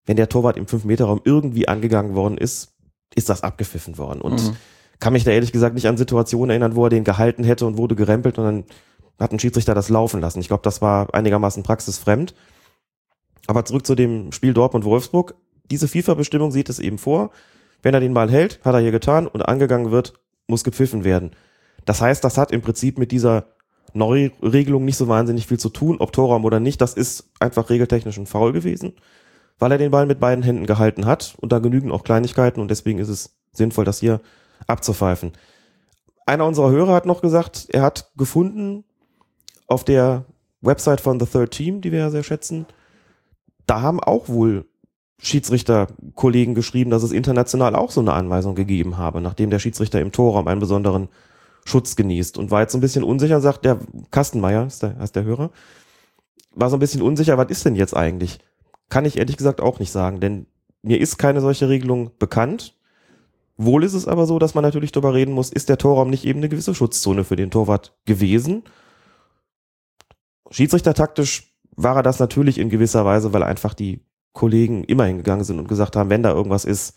wenn 0.06 0.16
der 0.16 0.28
Torwart 0.28 0.56
im 0.56 0.66
5-Meter-Raum 0.66 1.20
irgendwie 1.24 1.68
angegangen 1.68 2.14
worden 2.14 2.38
ist, 2.38 2.74
ist 3.14 3.28
das 3.28 3.42
abgepfiffen 3.42 3.98
worden. 3.98 4.20
Und 4.20 4.42
Mhm. 4.42 4.56
kann 4.98 5.12
mich 5.12 5.24
da 5.24 5.30
ehrlich 5.30 5.52
gesagt 5.52 5.74
nicht 5.74 5.86
an 5.86 5.96
Situationen 5.96 6.50
erinnern, 6.50 6.74
wo 6.74 6.84
er 6.84 6.90
den 6.90 7.04
gehalten 7.04 7.44
hätte 7.44 7.66
und 7.66 7.76
wurde 7.76 7.94
gerempelt 7.96 8.38
und 8.38 8.44
dann 8.44 8.64
hat 9.18 9.32
ein 9.32 9.38
Schiedsrichter 9.38 9.74
das 9.74 9.88
laufen 9.90 10.20
lassen. 10.20 10.40
Ich 10.40 10.48
glaube, 10.48 10.62
das 10.62 10.80
war 10.80 11.12
einigermaßen 11.14 11.62
praxisfremd. 11.62 12.34
Aber 13.46 13.64
zurück 13.64 13.86
zu 13.86 13.94
dem 13.94 14.32
Spiel 14.32 14.54
Dortmund-Wolfsburg. 14.54 15.34
Diese 15.70 15.88
FIFA-Bestimmung 15.88 16.50
sieht 16.52 16.68
es 16.68 16.78
eben 16.78 16.98
vor. 16.98 17.30
Wenn 17.82 17.94
er 17.94 18.00
den 18.00 18.14
Ball 18.14 18.30
hält, 18.30 18.60
hat 18.64 18.74
er 18.74 18.80
hier 18.80 18.90
getan 18.90 19.26
und 19.26 19.42
angegangen 19.42 19.90
wird, 19.90 20.14
muss 20.46 20.64
gepfiffen 20.64 21.04
werden. 21.04 21.32
Das 21.84 22.00
heißt, 22.00 22.22
das 22.22 22.36
hat 22.36 22.52
im 22.52 22.62
Prinzip 22.62 22.98
mit 22.98 23.12
dieser 23.12 23.46
Neuregelung 23.94 24.84
nicht 24.84 24.96
so 24.96 25.08
wahnsinnig 25.08 25.46
viel 25.46 25.58
zu 25.58 25.70
tun, 25.70 25.96
ob 25.98 26.12
Torraum 26.12 26.44
oder 26.44 26.60
nicht. 26.60 26.80
Das 26.80 26.94
ist 26.94 27.30
einfach 27.40 27.70
regeltechnisch 27.70 28.18
ein 28.18 28.26
Foul 28.26 28.52
gewesen, 28.52 28.92
weil 29.58 29.72
er 29.72 29.78
den 29.78 29.90
Ball 29.90 30.06
mit 30.06 30.20
beiden 30.20 30.44
Händen 30.44 30.66
gehalten 30.66 31.06
hat 31.06 31.34
und 31.40 31.52
da 31.52 31.58
genügen 31.58 31.90
auch 31.90 32.04
Kleinigkeiten 32.04 32.60
und 32.60 32.70
deswegen 32.70 32.98
ist 32.98 33.08
es 33.08 33.36
sinnvoll, 33.52 33.84
das 33.84 34.00
hier 34.00 34.20
abzupfeifen. 34.66 35.32
Einer 36.26 36.46
unserer 36.46 36.70
Hörer 36.70 36.94
hat 36.94 37.06
noch 37.06 37.22
gesagt, 37.22 37.66
er 37.70 37.82
hat 37.82 38.12
gefunden 38.16 38.84
auf 39.66 39.84
der 39.84 40.26
Website 40.60 41.00
von 41.00 41.18
The 41.18 41.26
Third 41.26 41.50
Team, 41.50 41.80
die 41.80 41.90
wir 41.90 42.00
ja 42.00 42.10
sehr 42.10 42.22
schätzen, 42.22 42.66
da 43.66 43.82
haben 43.82 44.00
auch 44.00 44.28
wohl 44.28 44.66
Schiedsrichterkollegen 45.22 46.54
geschrieben, 46.54 46.90
dass 46.90 47.02
es 47.02 47.12
international 47.12 47.76
auch 47.76 47.90
so 47.90 48.00
eine 48.00 48.14
Anweisung 48.14 48.54
gegeben 48.54 48.96
habe, 48.96 49.20
nachdem 49.20 49.50
der 49.50 49.58
Schiedsrichter 49.58 50.00
im 50.00 50.12
Torraum 50.12 50.48
einen 50.48 50.60
besonderen 50.60 51.08
Schutz 51.64 51.94
genießt 51.94 52.38
und 52.38 52.50
war 52.50 52.62
jetzt 52.62 52.74
ein 52.74 52.80
bisschen 52.80 53.04
unsicher, 53.04 53.40
sagt 53.40 53.64
der 53.64 53.78
Kastenmeier, 54.10 54.66
ist 54.66 54.82
der, 54.82 54.98
ist 55.00 55.16
der 55.16 55.24
Hörer, 55.24 55.50
war 56.54 56.70
so 56.70 56.76
ein 56.76 56.80
bisschen 56.80 57.02
unsicher, 57.02 57.36
was 57.36 57.50
ist 57.50 57.64
denn 57.64 57.76
jetzt 57.76 57.94
eigentlich? 57.94 58.38
Kann 58.88 59.04
ich 59.04 59.18
ehrlich 59.18 59.36
gesagt 59.36 59.60
auch 59.60 59.78
nicht 59.78 59.92
sagen, 59.92 60.20
denn 60.20 60.46
mir 60.82 61.00
ist 61.00 61.18
keine 61.18 61.40
solche 61.40 61.68
Regelung 61.68 62.10
bekannt. 62.18 62.76
Wohl 63.56 63.84
ist 63.84 63.92
es 63.92 64.08
aber 64.08 64.26
so, 64.26 64.38
dass 64.38 64.54
man 64.54 64.64
natürlich 64.64 64.90
darüber 64.90 65.12
reden 65.12 65.34
muss, 65.34 65.50
ist 65.50 65.68
der 65.68 65.76
Torraum 65.76 66.08
nicht 66.08 66.24
eben 66.24 66.40
eine 66.40 66.48
gewisse 66.48 66.74
Schutzzone 66.74 67.24
für 67.24 67.36
den 67.36 67.50
Torwart 67.50 67.94
gewesen? 68.06 68.64
Schiedsrichtertaktisch 70.50 71.54
war 71.76 71.96
er 71.96 72.02
das 72.02 72.18
natürlich 72.18 72.58
in 72.58 72.70
gewisser 72.70 73.04
Weise, 73.04 73.32
weil 73.34 73.42
einfach 73.42 73.74
die 73.74 74.00
Kollegen 74.32 74.84
immer 74.84 75.04
hingegangen 75.04 75.44
sind 75.44 75.58
und 75.58 75.68
gesagt 75.68 75.96
haben, 75.96 76.10
wenn 76.10 76.22
da 76.22 76.32
irgendwas 76.32 76.64
ist, 76.64 76.94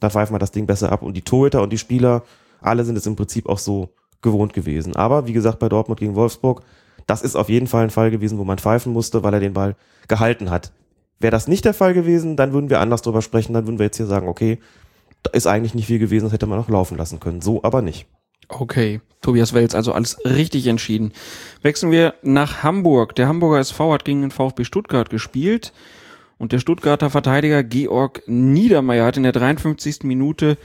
dann 0.00 0.10
pfeifen 0.10 0.34
wir 0.34 0.38
das 0.38 0.52
Ding 0.52 0.66
besser 0.66 0.92
ab. 0.92 1.02
Und 1.02 1.14
die 1.14 1.22
Torhüter 1.22 1.62
und 1.62 1.72
die 1.72 1.78
Spieler, 1.78 2.22
alle 2.60 2.84
sind 2.84 2.96
es 2.96 3.06
im 3.06 3.16
Prinzip 3.16 3.48
auch 3.48 3.58
so 3.58 3.90
gewohnt 4.22 4.52
gewesen. 4.52 4.96
Aber 4.96 5.26
wie 5.26 5.32
gesagt, 5.32 5.58
bei 5.58 5.68
Dortmund 5.68 6.00
gegen 6.00 6.14
Wolfsburg, 6.14 6.62
das 7.06 7.22
ist 7.22 7.36
auf 7.36 7.48
jeden 7.48 7.66
Fall 7.66 7.84
ein 7.84 7.90
Fall 7.90 8.10
gewesen, 8.10 8.38
wo 8.38 8.44
man 8.44 8.58
pfeifen 8.58 8.92
musste, 8.92 9.22
weil 9.22 9.34
er 9.34 9.40
den 9.40 9.52
Ball 9.52 9.76
gehalten 10.08 10.50
hat. 10.50 10.72
Wäre 11.20 11.30
das 11.30 11.48
nicht 11.48 11.64
der 11.64 11.74
Fall 11.74 11.94
gewesen, 11.94 12.36
dann 12.36 12.52
würden 12.52 12.70
wir 12.70 12.80
anders 12.80 13.02
drüber 13.02 13.22
sprechen, 13.22 13.54
dann 13.54 13.66
würden 13.66 13.78
wir 13.78 13.86
jetzt 13.86 13.96
hier 13.96 14.06
sagen, 14.06 14.28
okay, 14.28 14.58
da 15.22 15.30
ist 15.30 15.46
eigentlich 15.46 15.74
nicht 15.74 15.86
viel 15.86 15.98
gewesen, 15.98 16.24
das 16.24 16.32
hätte 16.32 16.46
man 16.46 16.58
auch 16.58 16.68
laufen 16.68 16.98
lassen 16.98 17.20
können. 17.20 17.40
So 17.40 17.62
aber 17.62 17.82
nicht. 17.82 18.06
Okay, 18.48 19.00
Tobias 19.22 19.54
Welz, 19.54 19.74
also 19.74 19.92
alles 19.92 20.18
richtig 20.24 20.66
entschieden. 20.66 21.12
Wechseln 21.62 21.90
wir 21.90 22.14
nach 22.22 22.62
Hamburg. 22.62 23.14
Der 23.14 23.26
Hamburger 23.26 23.58
SV 23.58 23.92
hat 23.92 24.04
gegen 24.04 24.20
den 24.20 24.30
VfB 24.30 24.64
Stuttgart 24.64 25.08
gespielt 25.08 25.72
und 26.44 26.52
der 26.52 26.58
Stuttgarter 26.58 27.08
Verteidiger 27.08 27.64
Georg 27.64 28.22
Niedermeyer 28.26 29.06
hat 29.06 29.16
in 29.16 29.22
der 29.22 29.32
53. 29.32 30.02
Minute 30.02 30.58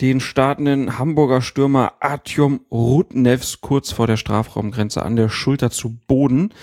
den 0.00 0.18
startenden 0.18 0.98
Hamburger 0.98 1.42
Stürmer 1.42 1.92
Artyom 2.00 2.60
Rudnevs 2.70 3.60
kurz 3.60 3.92
vor 3.92 4.06
der 4.06 4.16
Strafraumgrenze 4.16 5.02
an 5.02 5.16
der 5.16 5.28
Schulter 5.28 5.70
zu 5.70 5.98
Boden. 6.06 6.54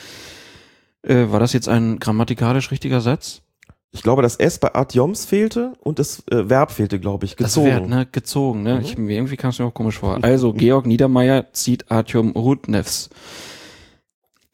Äh, 1.04 1.28
war 1.30 1.40
das 1.40 1.54
jetzt 1.54 1.70
ein 1.70 2.00
grammatikalisch 2.00 2.72
richtiger 2.72 3.00
Satz? 3.00 3.44
Ich 3.92 4.02
glaube, 4.02 4.24
das 4.24 4.38
S 4.38 4.58
bei 4.58 4.74
Artyoms 4.74 5.26
fehlte 5.26 5.74
und 5.80 6.00
das 6.00 6.28
äh, 6.32 6.50
Verb 6.50 6.72
fehlte, 6.72 7.00
glaube 7.00 7.28
ich, 7.28 7.36
gezogen. 7.36 7.68
Das 7.68 7.76
Wert, 7.76 7.90
ne? 7.90 8.08
Gezogen, 8.12 8.64
ne? 8.64 8.76
Mhm. 8.78 8.82
Ich, 8.82 8.98
irgendwie 8.98 9.38
kam 9.38 9.52
es 9.52 9.60
mir 9.60 9.66
auch 9.66 9.74
komisch 9.76 10.00
vor. 10.00 10.18
Also, 10.24 10.52
Georg 10.52 10.88
Niedermeyer 10.88 11.54
zieht 11.54 11.92
Artyom 11.92 12.32
Rudnevs. 12.32 13.12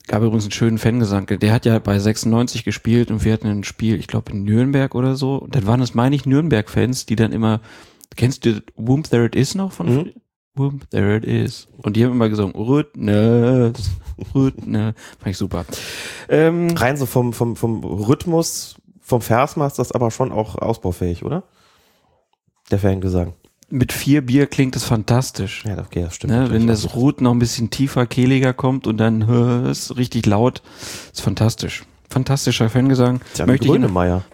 Gab 0.08 0.22
übrigens 0.24 0.46
einen 0.46 0.52
schönen 0.52 0.78
Fangesang. 0.78 1.28
Der 1.28 1.52
hat 1.52 1.66
ja 1.66 1.78
bei 1.80 2.00
96 2.00 2.64
gespielt 2.64 3.12
und 3.12 3.26
wir 3.26 3.34
hatten 3.34 3.48
ein 3.48 3.64
Spiel, 3.66 4.00
ich 4.00 4.08
glaube 4.08 4.32
in 4.32 4.44
Nürnberg 4.44 4.96
oder 4.96 5.16
so. 5.16 5.36
Und 5.36 5.56
dann 5.56 5.68
waren 5.68 5.82
es, 5.82 5.94
meine 5.94 6.16
ich, 6.16 6.26
Nürnberg-Fans, 6.26 7.06
die 7.06 7.18
dann 7.18 7.34
immer, 7.34 7.60
kennst 8.16 8.46
du 8.46 8.62
Womb 8.76 9.10
There 9.10 9.26
It 9.26 9.36
Is 9.36 9.54
noch 9.54 9.74
von 9.74 9.94
Mhm. 9.94 10.14
Womb 10.56 10.90
There 10.90 11.18
It 11.18 11.26
Is? 11.26 11.68
Und 11.78 11.98
die 11.98 12.06
haben 12.06 12.14
immer 12.14 12.30
gesungen, 12.30 12.56
Rudnevs, 12.56 13.92
Rudnevs. 14.34 14.98
Fand 15.20 15.32
ich 15.32 15.38
super. 15.38 15.66
Ähm, 16.30 16.70
Rein 16.72 16.96
so 16.96 17.06
vom, 17.06 17.34
vom, 17.34 17.56
vom 17.58 17.84
Rhythmus, 17.84 18.76
vom 19.02 19.22
Versmaß, 19.22 19.76
das 19.76 19.92
aber 19.92 20.10
schon 20.10 20.32
auch 20.32 20.56
ausbaufähig, 20.56 21.26
oder? 21.26 21.44
Der 22.72 22.80
Fangesang. 22.80 23.34
Mit 23.70 23.92
vier 23.92 24.26
Bier 24.26 24.48
klingt 24.48 24.76
es 24.76 24.84
fantastisch. 24.84 25.64
Ja, 25.66 25.78
okay, 25.80 26.04
das 26.04 26.16
stimmt. 26.16 26.34
Ne, 26.34 26.52
wenn 26.52 26.68
das 26.68 26.96
Rot 26.96 27.22
noch 27.22 27.32
ein 27.32 27.40
bisschen 27.40 27.70
tiefer, 27.70 28.06
kehliger 28.06 28.54
kommt 28.54 28.88
und 28.88 28.98
dann 28.98 29.28
hö, 29.28 29.70
ist 29.70 29.98
richtig 29.98 30.26
laut, 30.26 30.62
ist 31.12 31.22
fantastisch. 31.22 31.84
Fantastischer 32.10 32.70
Fangesang. 32.70 33.20
Tja, 33.34 33.46
möchte, 33.46 33.68
ich 33.68 33.74
in, 33.74 33.82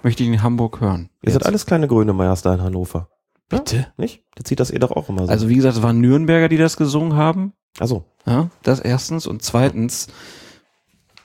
möchte 0.04 0.24
ich 0.24 0.30
in 0.30 0.44
Hamburg 0.44 0.80
hören. 0.80 1.10
Ihr 1.24 1.32
seid 1.32 1.42
Jetzt. 1.42 1.48
alles 1.48 1.66
kleine 1.66 1.88
Grönemeyers 1.88 2.44
da 2.44 2.54
in 2.54 2.62
Hannover. 2.62 3.10
Bitte? 3.50 3.88
Nicht? 3.98 4.22
Der 4.38 4.46
zieht 4.46 4.60
das 4.60 4.70
eh 4.70 4.78
doch 4.78 4.92
auch 4.92 5.10
immer 5.10 5.26
so. 5.26 5.32
Also 5.32 5.50
wie 5.50 5.56
gesagt, 5.56 5.78
es 5.78 5.84
waren 5.84 6.00
Nürnberger, 6.00 6.50
die 6.50 6.58
das 6.58 6.78
gesungen 6.78 7.16
haben. 7.16 7.54
also 7.80 8.06
Ja, 8.28 8.50
das 8.62 8.80
erstens. 8.80 9.26
Und 9.26 9.42
zweitens, 9.42 10.08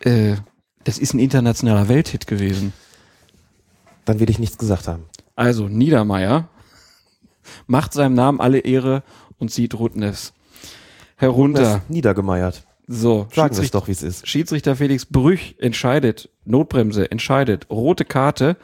äh, 0.00 0.36
das 0.84 0.98
ist 0.98 1.12
ein 1.12 1.18
internationaler 1.18 1.88
Welthit 1.88 2.26
gewesen. 2.26 2.72
dann 4.06 4.20
will 4.20 4.30
ich 4.30 4.38
nichts 4.38 4.56
gesagt 4.56 4.88
haben. 4.88 5.04
Also 5.36 5.68
Niedermeyer 5.68 6.48
macht 7.66 7.92
seinem 7.92 8.14
Namen 8.14 8.40
alle 8.40 8.58
Ehre 8.60 9.02
und 9.38 9.50
zieht 9.50 9.74
Rudnevs 9.74 10.32
herunter. 11.16 11.82
Niedergemeiert. 11.88 12.64
So, 12.86 13.26
Sagen 13.34 13.54
Sie 13.54 13.62
es 13.62 13.70
doch, 13.70 13.86
wie 13.86 13.92
es 13.92 14.02
ist. 14.02 14.26
Schiedsrichter 14.26 14.74
Felix 14.76 15.04
Brüch 15.04 15.56
entscheidet, 15.58 16.30
Notbremse 16.46 17.10
entscheidet, 17.10 17.68
rote 17.68 18.06
Karte. 18.06 18.56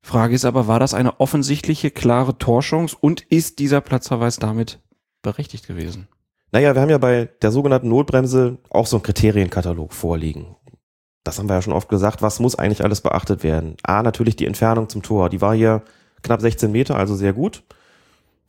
Frage 0.00 0.36
ist 0.36 0.44
aber, 0.44 0.68
war 0.68 0.78
das 0.78 0.94
eine 0.94 1.18
offensichtliche, 1.18 1.90
klare 1.90 2.38
Torchance 2.38 2.96
und 3.00 3.22
ist 3.22 3.58
dieser 3.58 3.80
Platzverweis 3.80 4.36
damit 4.36 4.78
berechtigt 5.22 5.66
gewesen? 5.66 6.06
Naja, 6.52 6.74
wir 6.76 6.82
haben 6.82 6.90
ja 6.90 6.98
bei 6.98 7.28
der 7.42 7.50
sogenannten 7.50 7.88
Notbremse 7.88 8.58
auch 8.70 8.86
so 8.86 8.98
einen 8.98 9.02
Kriterienkatalog 9.02 9.92
vorliegen. 9.92 10.54
Das 11.24 11.40
haben 11.40 11.48
wir 11.48 11.54
ja 11.54 11.62
schon 11.62 11.72
oft 11.72 11.88
gesagt. 11.88 12.22
Was 12.22 12.38
muss 12.38 12.54
eigentlich 12.54 12.84
alles 12.84 13.00
beachtet 13.00 13.42
werden? 13.42 13.76
A, 13.82 14.04
natürlich 14.04 14.36
die 14.36 14.46
Entfernung 14.46 14.88
zum 14.88 15.02
Tor. 15.02 15.28
Die 15.28 15.40
war 15.40 15.56
hier 15.56 15.82
knapp 16.22 16.40
16 16.40 16.70
Meter, 16.72 16.96
also 16.96 17.14
sehr 17.14 17.32
gut. 17.32 17.62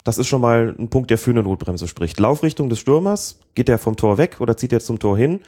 Das 0.04 0.18
ist 0.18 0.26
schon 0.28 0.40
mal 0.40 0.74
ein 0.78 0.88
Punkt, 0.88 1.10
der 1.10 1.18
für 1.18 1.30
eine 1.30 1.42
Notbremse 1.42 1.88
spricht. 1.88 2.18
Laufrichtung 2.18 2.68
des 2.68 2.78
Stürmers, 2.78 3.40
geht 3.54 3.68
der 3.68 3.78
vom 3.78 3.96
Tor 3.96 4.16
weg 4.16 4.36
oder 4.40 4.56
zieht 4.56 4.72
er 4.72 4.80
zum 4.80 4.98
Tor 4.98 5.18
hin? 5.18 5.40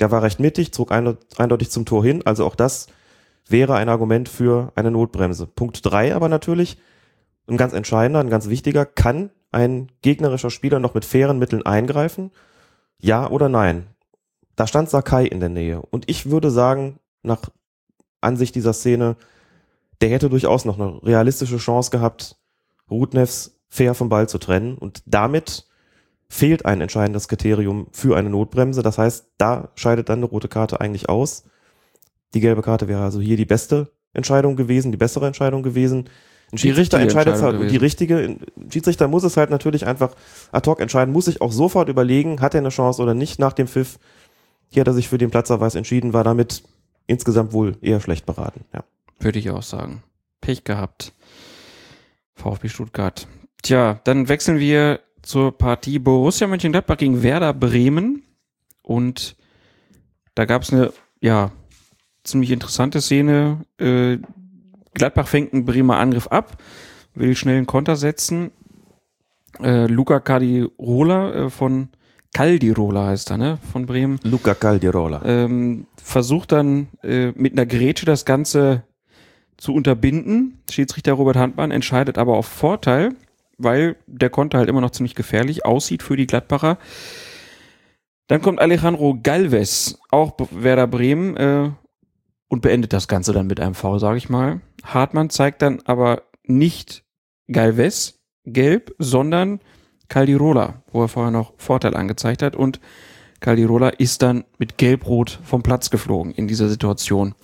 Der 0.00 0.10
war 0.10 0.22
recht 0.22 0.40
mittig, 0.40 0.72
zog 0.72 0.92
eindeutig 0.92 1.70
zum 1.70 1.84
Tor 1.84 2.04
hin. 2.04 2.22
Also 2.24 2.46
auch 2.46 2.54
das 2.54 2.86
wäre 3.48 3.74
ein 3.74 3.88
Argument 3.88 4.28
für 4.28 4.72
eine 4.74 4.90
Notbremse. 4.90 5.46
Punkt 5.46 5.84
drei 5.84 6.14
aber 6.14 6.28
natürlich, 6.28 6.78
ein 7.48 7.56
ganz 7.56 7.72
entscheidender, 7.72 8.20
ein 8.20 8.30
ganz 8.30 8.48
wichtiger, 8.48 8.86
kann 8.86 9.30
ein 9.52 9.90
gegnerischer 10.02 10.50
Spieler 10.50 10.80
noch 10.80 10.94
mit 10.94 11.04
fairen 11.04 11.38
Mitteln 11.38 11.64
eingreifen? 11.64 12.30
Ja 12.98 13.30
oder 13.30 13.48
nein? 13.48 13.86
Da 14.54 14.66
stand 14.66 14.88
Sakai 14.88 15.26
in 15.26 15.40
der 15.40 15.48
Nähe. 15.48 15.80
Und 15.80 16.08
ich 16.08 16.30
würde 16.30 16.50
sagen, 16.50 16.98
nach 17.22 17.42
Ansicht 18.20 18.54
dieser 18.54 18.72
Szene, 18.72 19.16
der 20.00 20.10
hätte 20.10 20.28
durchaus 20.28 20.64
noch 20.64 20.78
eine 20.78 21.02
realistische 21.02 21.58
Chance 21.58 21.90
gehabt, 21.90 22.36
Rudnevs 22.90 23.60
fair 23.68 23.94
vom 23.94 24.08
Ball 24.08 24.28
zu 24.28 24.38
trennen. 24.38 24.76
Und 24.78 25.02
damit 25.06 25.66
fehlt 26.28 26.66
ein 26.66 26.80
entscheidendes 26.80 27.28
Kriterium 27.28 27.88
für 27.92 28.16
eine 28.16 28.30
Notbremse. 28.30 28.82
Das 28.82 28.98
heißt, 28.98 29.32
da 29.38 29.70
scheidet 29.74 30.08
dann 30.08 30.18
eine 30.18 30.26
rote 30.26 30.48
Karte 30.48 30.80
eigentlich 30.80 31.08
aus. 31.08 31.44
Die 32.34 32.40
gelbe 32.40 32.62
Karte 32.62 32.88
wäre 32.88 33.02
also 33.02 33.20
hier 33.20 33.36
die 33.36 33.44
beste 33.44 33.92
Entscheidung 34.12 34.56
gewesen, 34.56 34.92
die 34.92 34.98
bessere 34.98 35.26
Entscheidung 35.26 35.62
gewesen. 35.62 36.08
Ein 36.52 36.58
Schiedsrichter 36.58 37.00
entscheidet 37.00 37.34
es 37.34 37.42
halt, 37.42 37.70
die 37.70 37.76
richtige, 37.76 38.18
ein 38.18 38.70
Schiedsrichter 38.70 39.08
muss 39.08 39.24
es 39.24 39.36
halt 39.36 39.50
natürlich 39.50 39.86
einfach 39.86 40.14
ad 40.52 40.68
hoc 40.70 40.80
entscheiden, 40.80 41.12
muss 41.12 41.24
sich 41.24 41.40
auch 41.40 41.50
sofort 41.50 41.88
überlegen, 41.88 42.40
hat 42.40 42.54
er 42.54 42.60
eine 42.60 42.68
Chance 42.68 43.02
oder 43.02 43.14
nicht 43.14 43.38
nach 43.38 43.52
dem 43.52 43.66
Pfiff. 43.66 43.98
Hier 44.68 44.80
hat 44.80 44.86
er 44.86 44.94
sich 44.94 45.08
für 45.08 45.18
den 45.18 45.30
Platzverweis 45.30 45.74
entschieden, 45.74 46.12
war 46.12 46.24
damit 46.24 46.62
insgesamt 47.06 47.52
wohl 47.52 47.76
eher 47.80 48.00
schlecht 48.00 48.26
beraten. 48.26 48.64
Ja. 48.72 48.84
Würde 49.18 49.38
ich 49.38 49.50
auch 49.50 49.62
sagen. 49.62 50.02
Pech 50.40 50.64
gehabt. 50.64 51.12
VfB 52.34 52.68
Stuttgart. 52.68 53.26
Tja, 53.62 54.00
dann 54.04 54.28
wechseln 54.28 54.58
wir 54.58 55.00
zur 55.22 55.56
Partie 55.56 55.98
Borussia 55.98 56.46
Mönchengladbach 56.46 56.98
gegen 56.98 57.22
Werder 57.22 57.52
Bremen. 57.52 58.22
Und 58.82 59.36
da 60.34 60.44
gab 60.44 60.62
es 60.62 60.72
eine, 60.72 60.92
ja, 61.20 61.50
ziemlich 62.22 62.50
interessante 62.50 63.00
Szene. 63.00 63.64
Äh, 63.78 64.18
Gladbach 64.94 65.28
fängt 65.28 65.52
einen 65.52 65.64
Bremer 65.64 65.98
Angriff 65.98 66.26
ab, 66.28 66.62
will 67.14 67.34
schnell 67.36 67.56
einen 67.56 67.66
Konter 67.66 67.96
setzen. 67.96 68.50
Äh, 69.62 69.86
Luca 69.86 70.20
Cardirola 70.20 71.46
äh, 71.46 71.50
von 71.50 71.88
Caldirola 72.34 73.06
heißt 73.06 73.30
er, 73.30 73.38
ne? 73.38 73.58
Von 73.72 73.86
Bremen 73.86 74.20
Luca 74.22 74.54
Caldirola. 74.54 75.22
ähm, 75.24 75.86
versucht 75.96 76.52
dann 76.52 76.88
äh, 77.02 77.32
mit 77.32 77.52
einer 77.52 77.64
Grätsche 77.64 78.04
das 78.04 78.24
Ganze 78.26 78.82
zu 79.56 79.74
unterbinden. 79.74 80.60
Schiedsrichter 80.70 81.12
Robert 81.12 81.36
Handmann 81.36 81.70
entscheidet 81.70 82.18
aber 82.18 82.36
auf 82.36 82.46
Vorteil, 82.46 83.14
weil 83.58 83.96
der 84.06 84.30
Konter 84.30 84.58
halt 84.58 84.68
immer 84.68 84.80
noch 84.80 84.90
ziemlich 84.90 85.14
gefährlich 85.14 85.64
aussieht 85.64 86.02
für 86.02 86.16
die 86.16 86.26
Gladbacher. 86.26 86.78
Dann 88.26 88.42
kommt 88.42 88.60
Alejandro 88.60 89.18
Galvez, 89.22 89.98
auch 90.10 90.34
Werder 90.50 90.86
Bremen, 90.86 91.36
äh, 91.36 91.70
und 92.48 92.62
beendet 92.62 92.92
das 92.92 93.08
Ganze 93.08 93.32
dann 93.32 93.46
mit 93.46 93.60
einem 93.60 93.74
Foul, 93.74 93.98
sage 93.98 94.18
ich 94.18 94.28
mal. 94.28 94.60
Hartmann 94.84 95.30
zeigt 95.30 95.62
dann 95.62 95.80
aber 95.84 96.22
nicht 96.44 97.04
Galvez 97.50 98.20
gelb, 98.44 98.94
sondern 98.98 99.60
Caldirola, 100.08 100.82
wo 100.92 101.02
er 101.02 101.08
vorher 101.08 101.32
noch 101.32 101.54
Vorteil 101.56 101.96
angezeigt 101.96 102.42
hat. 102.42 102.54
Und 102.54 102.80
Caldirola 103.40 103.88
ist 103.88 104.22
dann 104.22 104.44
mit 104.58 104.78
Gelb-Rot 104.78 105.40
vom 105.42 105.62
Platz 105.62 105.90
geflogen 105.90 106.32
in 106.32 106.46
dieser 106.46 106.68
Situation. 106.68 107.34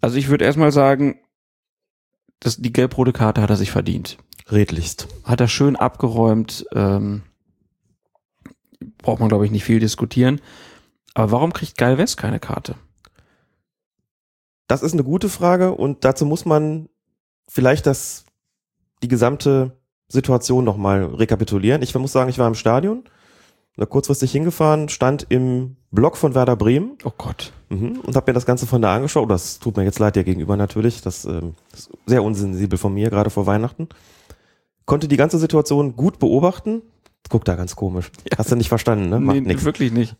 Also 0.00 0.16
ich 0.16 0.28
würde 0.28 0.44
erstmal 0.44 0.72
sagen, 0.72 1.20
dass 2.40 2.56
die 2.56 2.72
gelb-rote 2.72 3.12
Karte 3.12 3.40
hat 3.42 3.50
er 3.50 3.56
sich 3.56 3.70
verdient. 3.70 4.18
Redlichst. 4.50 5.08
Hat 5.24 5.40
er 5.40 5.48
schön 5.48 5.76
abgeräumt. 5.76 6.66
Ähm, 6.72 7.22
braucht 8.98 9.20
man, 9.20 9.28
glaube 9.28 9.46
ich, 9.46 9.50
nicht 9.50 9.64
viel 9.64 9.80
diskutieren. 9.80 10.40
Aber 11.14 11.32
warum 11.32 11.52
kriegt 11.52 11.78
Galvez 11.78 12.16
keine 12.16 12.38
Karte? 12.38 12.76
Das 14.68 14.82
ist 14.82 14.92
eine 14.92 15.04
gute 15.04 15.28
Frage 15.28 15.72
und 15.72 16.04
dazu 16.04 16.26
muss 16.26 16.44
man 16.44 16.88
vielleicht 17.48 17.86
das, 17.86 18.24
die 19.02 19.08
gesamte 19.08 19.78
Situation 20.08 20.64
nochmal 20.64 21.04
rekapitulieren. 21.04 21.82
Ich 21.82 21.94
muss 21.94 22.12
sagen, 22.12 22.30
ich 22.30 22.38
war 22.38 22.48
im 22.48 22.54
Stadion, 22.54 23.04
da 23.76 23.86
kurzfristig 23.86 24.32
hingefahren, 24.32 24.88
stand 24.88 25.26
im 25.28 25.76
Block 25.96 26.16
von 26.16 26.34
Werder 26.36 26.54
Bremen 26.54 26.92
Oh 27.02 27.10
Gott. 27.18 27.52
mhm, 27.70 27.98
und 28.00 28.14
habe 28.14 28.30
mir 28.30 28.34
das 28.34 28.46
Ganze 28.46 28.66
von 28.68 28.80
da 28.80 28.94
angeschaut. 28.94 29.28
Das 29.28 29.58
tut 29.58 29.76
mir 29.76 29.82
jetzt 29.82 29.98
leid 29.98 30.14
dir 30.14 30.22
gegenüber 30.22 30.56
natürlich. 30.56 31.02
Das 31.02 31.24
ähm, 31.24 31.54
ist 31.72 31.90
sehr 32.06 32.22
unsensibel 32.22 32.78
von 32.78 32.94
mir, 32.94 33.10
gerade 33.10 33.30
vor 33.30 33.46
Weihnachten. 33.46 33.88
Konnte 34.84 35.08
die 35.08 35.16
ganze 35.16 35.38
Situation 35.38 35.96
gut 35.96 36.20
beobachten. 36.20 36.82
Guck 37.28 37.44
da 37.44 37.56
ganz 37.56 37.74
komisch. 37.74 38.12
Hast 38.38 38.52
du 38.52 38.56
nicht 38.56 38.68
verstanden, 38.68 39.08
ne? 39.08 39.18
Macht 39.18 39.34
Nee, 39.34 39.40
nichts. 39.40 39.64
wirklich 39.64 39.90
nicht. 39.90 40.14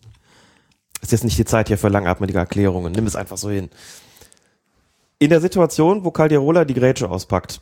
Ist 1.03 1.12
jetzt 1.12 1.23
nicht 1.23 1.39
die 1.39 1.45
Zeit 1.45 1.69
hier 1.69 1.79
für 1.79 1.89
langatmige 1.89 2.37
Erklärungen. 2.37 2.93
Nimm 2.93 3.07
es 3.07 3.15
einfach 3.15 3.37
so 3.37 3.49
hin. 3.51 3.71
In 5.19 5.31
der 5.31 5.41
Situation, 5.41 6.05
wo 6.05 6.11
Calderola 6.11 6.65
die 6.65 6.75
Grätsche 6.75 7.09
auspackt 7.09 7.61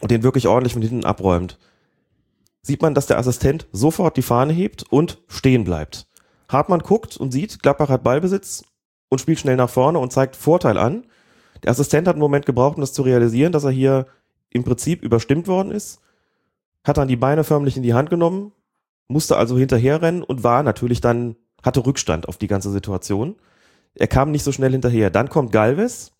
und 0.00 0.10
den 0.10 0.22
wirklich 0.22 0.48
ordentlich 0.48 0.72
von 0.72 0.82
hinten 0.82 1.04
abräumt, 1.04 1.58
sieht 2.62 2.82
man, 2.82 2.94
dass 2.94 3.06
der 3.06 3.18
Assistent 3.18 3.66
sofort 3.72 4.16
die 4.16 4.22
Fahne 4.22 4.52
hebt 4.52 4.84
und 4.90 5.18
stehen 5.28 5.64
bleibt. 5.64 6.06
Hartmann 6.52 6.80
guckt 6.80 7.16
und 7.16 7.32
sieht, 7.32 7.62
Gladbach 7.62 7.88
hat 7.88 8.02
Ballbesitz 8.02 8.64
und 9.08 9.20
spielt 9.20 9.38
schnell 9.38 9.56
nach 9.56 9.70
vorne 9.70 9.98
und 9.98 10.12
zeigt 10.12 10.36
Vorteil 10.36 10.78
an. 10.78 11.04
Der 11.62 11.70
Assistent 11.70 12.08
hat 12.08 12.14
einen 12.14 12.22
Moment 12.22 12.46
gebraucht, 12.46 12.76
um 12.76 12.80
das 12.80 12.92
zu 12.92 13.02
realisieren, 13.02 13.52
dass 13.52 13.64
er 13.64 13.70
hier 13.70 14.06
im 14.50 14.64
Prinzip 14.64 15.02
überstimmt 15.02 15.46
worden 15.46 15.70
ist, 15.70 16.00
hat 16.84 16.96
dann 16.96 17.08
die 17.08 17.16
Beine 17.16 17.44
förmlich 17.44 17.76
in 17.76 17.82
die 17.82 17.94
Hand 17.94 18.10
genommen, 18.10 18.52
musste 19.08 19.36
also 19.36 19.58
hinterherrennen 19.58 20.22
und 20.22 20.42
war 20.44 20.62
natürlich 20.62 21.00
dann, 21.00 21.36
hatte 21.62 21.84
Rückstand 21.84 22.28
auf 22.28 22.38
die 22.38 22.46
ganze 22.46 22.70
Situation. 22.70 23.36
Er 23.94 24.06
kam 24.06 24.30
nicht 24.30 24.44
so 24.44 24.52
schnell 24.52 24.72
hinterher. 24.72 25.10
Dann 25.10 25.28
kommt 25.28 25.52
Galvez, 25.52 26.12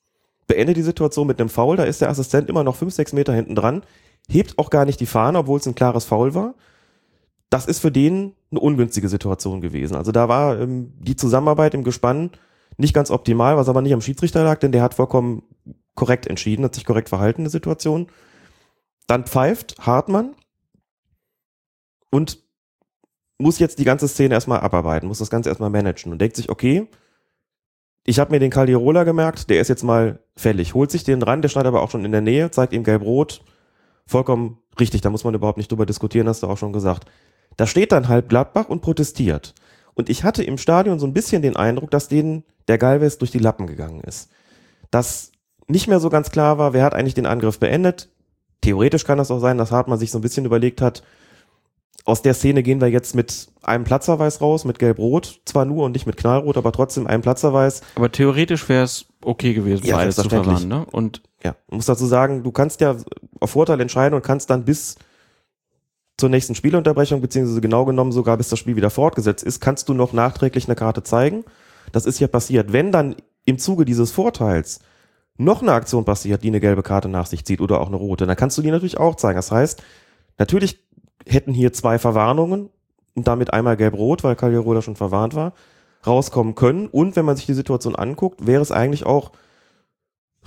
beendet 0.46 0.76
die 0.76 0.82
Situation 0.82 1.26
mit 1.26 1.40
einem 1.40 1.48
Foul, 1.48 1.76
da 1.76 1.84
ist 1.84 2.00
der 2.00 2.10
Assistent 2.10 2.48
immer 2.48 2.64
noch 2.64 2.76
fünf, 2.76 2.92
sechs 2.92 3.12
Meter 3.12 3.32
hinten 3.32 3.54
dran, 3.54 3.82
hebt 4.28 4.58
auch 4.58 4.70
gar 4.70 4.84
nicht 4.84 5.00
die 5.00 5.06
Fahne, 5.06 5.38
obwohl 5.38 5.58
es 5.58 5.66
ein 5.66 5.74
klares 5.74 6.04
Foul 6.04 6.34
war. 6.34 6.54
Das 7.50 7.66
ist 7.66 7.80
für 7.80 7.90
den 7.90 8.34
eine 8.50 8.60
ungünstige 8.60 9.08
Situation 9.08 9.60
gewesen. 9.60 9.96
Also 9.96 10.12
da 10.12 10.28
war 10.28 10.58
ähm, 10.58 10.92
die 10.98 11.16
Zusammenarbeit 11.16 11.74
im 11.74 11.84
Gespann 11.84 12.30
nicht 12.76 12.94
ganz 12.94 13.10
optimal, 13.10 13.56
was 13.56 13.68
aber 13.68 13.82
nicht 13.82 13.92
am 13.92 14.00
Schiedsrichter 14.00 14.44
lag, 14.44 14.58
denn 14.58 14.72
der 14.72 14.82
hat 14.82 14.94
vollkommen 14.94 15.42
korrekt 15.94 16.26
entschieden, 16.26 16.64
hat 16.64 16.74
sich 16.74 16.84
korrekt 16.84 17.08
verhalten 17.08 17.40
in 17.40 17.44
der 17.44 17.50
Situation. 17.50 18.06
Dann 19.06 19.26
pfeift 19.26 19.76
Hartmann 19.80 20.34
und 22.10 22.38
muss 23.38 23.58
jetzt 23.58 23.78
die 23.78 23.84
ganze 23.84 24.06
Szene 24.06 24.34
erstmal 24.34 24.60
abarbeiten, 24.60 25.08
muss 25.08 25.18
das 25.18 25.30
Ganze 25.30 25.48
erstmal 25.48 25.70
managen 25.70 26.12
und 26.12 26.20
denkt 26.20 26.36
sich, 26.36 26.50
okay, 26.50 26.88
ich 28.04 28.18
habe 28.18 28.30
mir 28.30 28.38
den 28.38 28.50
Caldirola 28.50 29.04
gemerkt, 29.04 29.50
der 29.50 29.60
ist 29.60 29.68
jetzt 29.68 29.82
mal 29.82 30.20
fällig, 30.36 30.74
holt 30.74 30.90
sich 30.90 31.04
den 31.04 31.22
ran, 31.22 31.42
der 31.42 31.48
stand 31.48 31.66
aber 31.66 31.82
auch 31.82 31.90
schon 31.90 32.04
in 32.04 32.12
der 32.12 32.20
Nähe, 32.20 32.50
zeigt 32.50 32.72
ihm 32.72 32.84
gelb-rot, 32.84 33.42
vollkommen 34.06 34.58
richtig, 34.78 35.00
da 35.00 35.10
muss 35.10 35.24
man 35.24 35.34
überhaupt 35.34 35.58
nicht 35.58 35.70
drüber 35.70 35.86
diskutieren, 35.86 36.28
hast 36.28 36.42
du 36.42 36.46
auch 36.46 36.58
schon 36.58 36.72
gesagt. 36.72 37.10
Da 37.56 37.66
steht 37.66 37.92
dann 37.92 38.08
halb 38.08 38.28
Gladbach 38.28 38.68
und 38.68 38.80
protestiert. 38.80 39.54
Und 39.94 40.08
ich 40.08 40.24
hatte 40.24 40.42
im 40.42 40.58
Stadion 40.58 40.98
so 40.98 41.06
ein 41.06 41.12
bisschen 41.12 41.42
den 41.42 41.56
Eindruck, 41.56 41.90
dass 41.90 42.08
denen 42.08 42.44
der 42.68 42.78
Galvez 42.78 43.18
durch 43.18 43.30
die 43.30 43.38
Lappen 43.38 43.66
gegangen 43.66 44.00
ist. 44.00 44.30
Dass 44.90 45.32
nicht 45.66 45.88
mehr 45.88 46.00
so 46.00 46.08
ganz 46.08 46.30
klar 46.30 46.58
war, 46.58 46.72
wer 46.72 46.84
hat 46.84 46.94
eigentlich 46.94 47.14
den 47.14 47.26
Angriff 47.26 47.58
beendet. 47.58 48.08
Theoretisch 48.60 49.04
kann 49.04 49.18
das 49.18 49.30
auch 49.30 49.40
sein, 49.40 49.58
dass 49.58 49.72
Hartmann 49.72 49.98
sich 49.98 50.10
so 50.10 50.18
ein 50.18 50.22
bisschen 50.22 50.44
überlegt 50.44 50.80
hat, 50.80 51.02
aus 52.04 52.22
der 52.22 52.34
Szene 52.34 52.62
gehen 52.62 52.80
wir 52.80 52.88
jetzt 52.88 53.14
mit 53.14 53.48
einem 53.62 53.84
Platzverweis 53.84 54.40
raus, 54.40 54.64
mit 54.64 54.78
Gelb-Rot, 54.78 55.42
zwar 55.44 55.64
nur 55.64 55.84
und 55.84 55.92
nicht 55.92 56.06
mit 56.06 56.16
Knallrot, 56.16 56.56
aber 56.56 56.72
trotzdem 56.72 57.06
einem 57.06 57.22
Platzverweis. 57.22 57.82
Aber 57.94 58.10
theoretisch 58.10 58.68
wäre 58.68 58.84
es 58.84 59.06
okay 59.22 59.52
gewesen, 59.54 59.86
Ja, 59.86 59.96
beides 59.96 60.16
zu 60.16 60.28
verwahren. 60.28 60.66
Ne? 60.66 60.86
Und 60.90 61.22
Ja, 61.44 61.56
muss 61.68 61.86
dazu 61.86 62.06
sagen, 62.06 62.42
du 62.42 62.52
kannst 62.52 62.80
ja 62.80 62.96
auf 63.38 63.50
Vorteil 63.50 63.80
entscheiden 63.80 64.14
und 64.14 64.22
kannst 64.22 64.50
dann 64.50 64.64
bis 64.64 64.96
zur 66.20 66.28
nächsten 66.28 66.54
Spielunterbrechung, 66.54 67.20
beziehungsweise 67.20 67.60
genau 67.60 67.84
genommen 67.84 68.12
sogar 68.12 68.36
bis 68.36 68.48
das 68.48 68.58
Spiel 68.58 68.76
wieder 68.76 68.90
fortgesetzt 68.90 69.42
ist, 69.42 69.60
kannst 69.60 69.88
du 69.88 69.94
noch 69.94 70.12
nachträglich 70.12 70.66
eine 70.66 70.76
Karte 70.76 71.02
zeigen. 71.02 71.44
Das 71.92 72.06
ist 72.06 72.20
ja 72.20 72.28
passiert. 72.28 72.72
Wenn 72.72 72.92
dann 72.92 73.16
im 73.44 73.58
Zuge 73.58 73.84
dieses 73.84 74.12
Vorteils 74.12 74.80
noch 75.36 75.62
eine 75.62 75.72
Aktion 75.72 76.04
passiert, 76.04 76.44
die 76.44 76.48
eine 76.48 76.60
gelbe 76.60 76.82
Karte 76.82 77.08
nach 77.08 77.26
sich 77.26 77.44
zieht 77.44 77.60
oder 77.60 77.80
auch 77.80 77.88
eine 77.88 77.96
rote, 77.96 78.26
dann 78.26 78.36
kannst 78.36 78.56
du 78.58 78.62
die 78.62 78.70
natürlich 78.70 78.98
auch 78.98 79.16
zeigen. 79.16 79.36
Das 79.36 79.50
heißt, 79.50 79.82
natürlich 80.38 80.84
hätten 81.26 81.52
hier 81.52 81.72
zwei 81.72 81.98
Verwarnungen 81.98 82.68
und 83.14 83.26
damit 83.26 83.52
einmal 83.52 83.76
gelb-rot, 83.76 84.22
weil 84.22 84.36
Calderola 84.36 84.82
schon 84.82 84.96
verwarnt 84.96 85.34
war, 85.34 85.54
rauskommen 86.06 86.54
können. 86.54 86.86
Und 86.86 87.16
wenn 87.16 87.24
man 87.24 87.36
sich 87.36 87.46
die 87.46 87.54
Situation 87.54 87.96
anguckt, 87.96 88.46
wäre 88.46 88.62
es 88.62 88.70
eigentlich 88.70 89.06
auch 89.06 89.32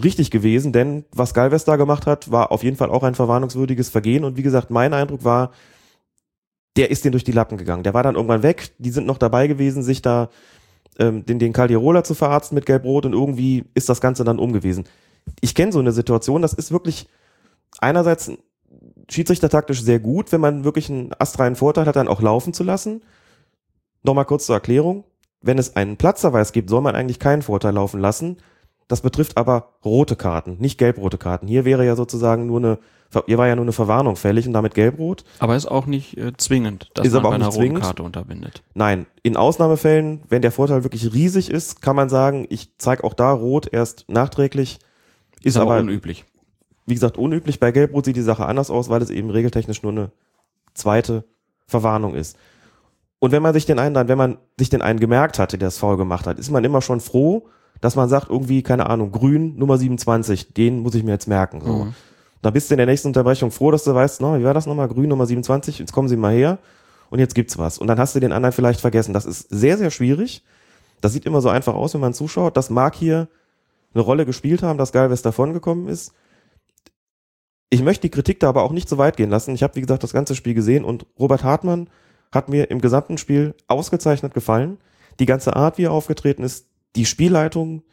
richtig 0.01 0.31
gewesen, 0.31 0.73
denn 0.73 1.05
was 1.11 1.33
Galvez 1.33 1.65
da 1.65 1.75
gemacht 1.75 2.07
hat, 2.07 2.31
war 2.31 2.51
auf 2.51 2.63
jeden 2.63 2.77
Fall 2.77 2.89
auch 2.89 3.03
ein 3.03 3.15
verwarnungswürdiges 3.15 3.89
Vergehen. 3.89 4.23
Und 4.23 4.37
wie 4.37 4.43
gesagt, 4.43 4.71
mein 4.71 4.93
Eindruck 4.93 5.23
war, 5.23 5.51
der 6.75 6.89
ist 6.89 7.05
den 7.05 7.11
durch 7.11 7.23
die 7.23 7.31
Lappen 7.31 7.57
gegangen. 7.57 7.83
Der 7.83 7.93
war 7.93 8.01
dann 8.01 8.15
irgendwann 8.15 8.43
weg. 8.43 8.71
Die 8.79 8.89
sind 8.89 9.05
noch 9.05 9.19
dabei 9.19 9.47
gewesen, 9.47 9.83
sich 9.83 10.01
da 10.01 10.29
ähm, 10.97 11.25
den, 11.25 11.39
den 11.39 11.53
Calderola 11.53 12.03
zu 12.03 12.15
verarzten 12.15 12.55
mit 12.55 12.65
Gelb-Rot 12.65 13.05
und 13.05 13.13
irgendwie 13.13 13.65
ist 13.75 13.89
das 13.89 14.01
Ganze 14.01 14.23
dann 14.23 14.39
umgewesen. 14.39 14.85
Ich 15.41 15.55
kenne 15.55 15.71
so 15.71 15.79
eine 15.79 15.91
Situation, 15.91 16.41
das 16.41 16.53
ist 16.53 16.71
wirklich 16.71 17.07
einerseits 17.79 18.31
schiedsrichtertaktisch 19.09 19.81
sehr 19.81 19.99
gut, 19.99 20.31
wenn 20.31 20.41
man 20.41 20.63
wirklich 20.63 20.89
einen 20.89 21.11
astreinen 21.17 21.55
Vorteil 21.55 21.85
hat, 21.85 21.95
dann 21.95 22.07
auch 22.07 22.21
laufen 22.21 22.53
zu 22.53 22.63
lassen. 22.63 23.03
Nochmal 24.03 24.25
kurz 24.25 24.45
zur 24.45 24.55
Erklärung. 24.55 25.05
Wenn 25.41 25.57
es 25.57 25.75
einen 25.75 25.97
Platzverweis 25.97 26.53
gibt, 26.53 26.69
soll 26.69 26.81
man 26.81 26.95
eigentlich 26.95 27.19
keinen 27.19 27.41
Vorteil 27.41 27.73
laufen 27.73 27.99
lassen. 27.99 28.37
Das 28.87 29.01
betrifft 29.01 29.37
aber 29.37 29.69
rote 29.83 30.15
Karten, 30.15 30.57
nicht 30.59 30.77
gelb-rote 30.77 31.17
Karten. 31.17 31.47
Hier 31.47 31.65
wäre 31.65 31.85
ja 31.85 31.95
sozusagen 31.95 32.45
nur 32.47 32.59
eine, 32.59 32.79
hier 33.25 33.37
war 33.37 33.47
ja 33.47 33.55
nur 33.55 33.63
eine 33.63 33.71
Verwarnung 33.71 34.15
fällig 34.15 34.45
und 34.47 34.53
damit 34.53 34.73
gelb-rot. 34.75 35.23
Aber 35.39 35.55
ist 35.55 35.65
auch 35.67 35.85
nicht 35.85 36.17
äh, 36.17 36.33
zwingend, 36.37 36.91
dass 36.93 37.05
Ist 37.07 37.13
man 37.13 37.19
aber 37.21 37.29
bei 37.29 37.35
auch 37.35 37.39
einer 37.39 37.47
nicht 37.61 37.71
roten. 37.71 37.81
Karte 37.81 38.03
unterbindet. 38.03 38.63
Nein, 38.73 39.05
in 39.23 39.37
Ausnahmefällen, 39.37 40.23
wenn 40.29 40.41
der 40.41 40.51
Vorteil 40.51 40.83
wirklich 40.83 41.13
riesig 41.13 41.49
ist, 41.49 41.81
kann 41.81 41.95
man 41.95 42.09
sagen, 42.09 42.45
ich 42.49 42.77
zeige 42.77 43.03
auch 43.03 43.13
da 43.13 43.31
rot 43.31 43.67
erst 43.71 44.05
nachträglich. 44.09 44.79
Ist, 45.39 45.45
Ist 45.55 45.57
aber 45.57 45.71
aber, 45.73 45.81
unüblich. 45.81 46.25
wie 46.85 46.93
gesagt, 46.93 47.17
unüblich. 47.17 47.59
Bei 47.59 47.71
Gelbrot 47.71 48.05
sieht 48.05 48.15
die 48.15 48.21
Sache 48.21 48.45
anders 48.45 48.69
aus, 48.69 48.89
weil 48.89 49.01
es 49.01 49.09
eben 49.09 49.29
regeltechnisch 49.29 49.83
nur 49.83 49.91
eine 49.91 50.11
zweite 50.73 51.23
Verwarnung 51.67 52.15
ist. 52.15 52.37
Und 53.19 53.31
wenn 53.31 53.41
man 53.41 53.53
sich 53.53 53.65
den 53.65 53.79
einen 53.79 53.93
dann, 53.93 54.09
wenn 54.09 54.17
man 54.17 54.37
sich 54.59 54.69
den 54.69 54.81
einen 54.81 54.99
gemerkt 54.99 55.39
hatte, 55.39 55.57
der 55.57 55.67
das 55.67 55.77
Foul 55.77 55.95
gemacht 55.95 56.27
hat, 56.27 56.39
ist 56.39 56.49
man 56.51 56.63
immer 56.65 56.81
schon 56.81 56.99
froh, 56.99 57.47
dass 57.83 57.97
man 57.97 58.07
sagt, 58.07 58.29
irgendwie, 58.29 58.63
keine 58.63 58.89
Ahnung, 58.89 59.11
grün, 59.11 59.57
Nummer 59.57 59.77
27, 59.77 60.53
den 60.53 60.79
muss 60.79 60.95
ich 60.95 61.03
mir 61.03 61.11
jetzt 61.11 61.27
merken. 61.27 61.59
So. 61.59 61.73
Mhm. 61.83 61.93
Da 62.41 62.49
bist 62.49 62.69
du 62.69 62.75
in 62.75 62.77
der 62.77 62.87
nächsten 62.87 63.09
Unterbrechung 63.09 63.51
froh, 63.51 63.71
dass 63.71 63.83
du 63.83 63.93
weißt, 63.93 64.21
na, 64.21 64.39
wie 64.39 64.45
war 64.45 64.53
das 64.53 64.65
nochmal? 64.65 64.87
Grün 64.87 65.09
Nummer 65.09 65.25
27, 65.25 65.79
jetzt 65.79 65.91
kommen 65.91 66.07
sie 66.07 66.15
mal 66.15 66.33
her 66.33 66.59
und 67.09 67.19
jetzt 67.19 67.35
gibt's 67.35 67.57
was. 67.57 67.77
Und 67.77 67.87
dann 67.87 67.99
hast 67.99 68.15
du 68.15 68.21
den 68.21 68.31
anderen 68.31 68.53
vielleicht 68.53 68.79
vergessen. 68.79 69.13
Das 69.13 69.25
ist 69.25 69.49
sehr, 69.49 69.77
sehr 69.77 69.91
schwierig. 69.91 70.45
Das 71.01 71.11
sieht 71.11 71.25
immer 71.25 71.41
so 71.41 71.49
einfach 71.49 71.73
aus, 71.73 71.93
wenn 71.93 71.99
man 71.99 72.13
zuschaut. 72.13 72.55
Das 72.55 72.69
mag 72.69 72.95
hier 72.95 73.27
eine 73.93 74.01
Rolle 74.01 74.25
gespielt 74.25 74.63
haben, 74.63 74.77
dass 74.77 74.93
Galvez 74.93 75.21
davongekommen 75.21 75.89
ist. 75.89 76.13
Ich 77.69 77.83
möchte 77.83 78.03
die 78.03 78.11
Kritik 78.11 78.39
da 78.39 78.47
aber 78.47 78.63
auch 78.63 78.71
nicht 78.71 78.87
so 78.87 78.97
weit 78.97 79.17
gehen 79.17 79.29
lassen. 79.29 79.53
Ich 79.55 79.61
habe, 79.61 79.75
wie 79.75 79.81
gesagt, 79.81 80.03
das 80.03 80.13
ganze 80.13 80.35
Spiel 80.35 80.53
gesehen 80.53 80.85
und 80.85 81.05
Robert 81.19 81.43
Hartmann 81.43 81.89
hat 82.31 82.47
mir 82.47 82.71
im 82.71 82.79
gesamten 82.79 83.17
Spiel 83.17 83.55
ausgezeichnet 83.67 84.33
gefallen. 84.33 84.77
Die 85.19 85.25
ganze 85.25 85.57
Art, 85.57 85.77
wie 85.77 85.83
er 85.83 85.91
aufgetreten 85.91 86.43
ist, 86.43 86.67
die 86.95 87.05
Spielleitung, 87.05 87.83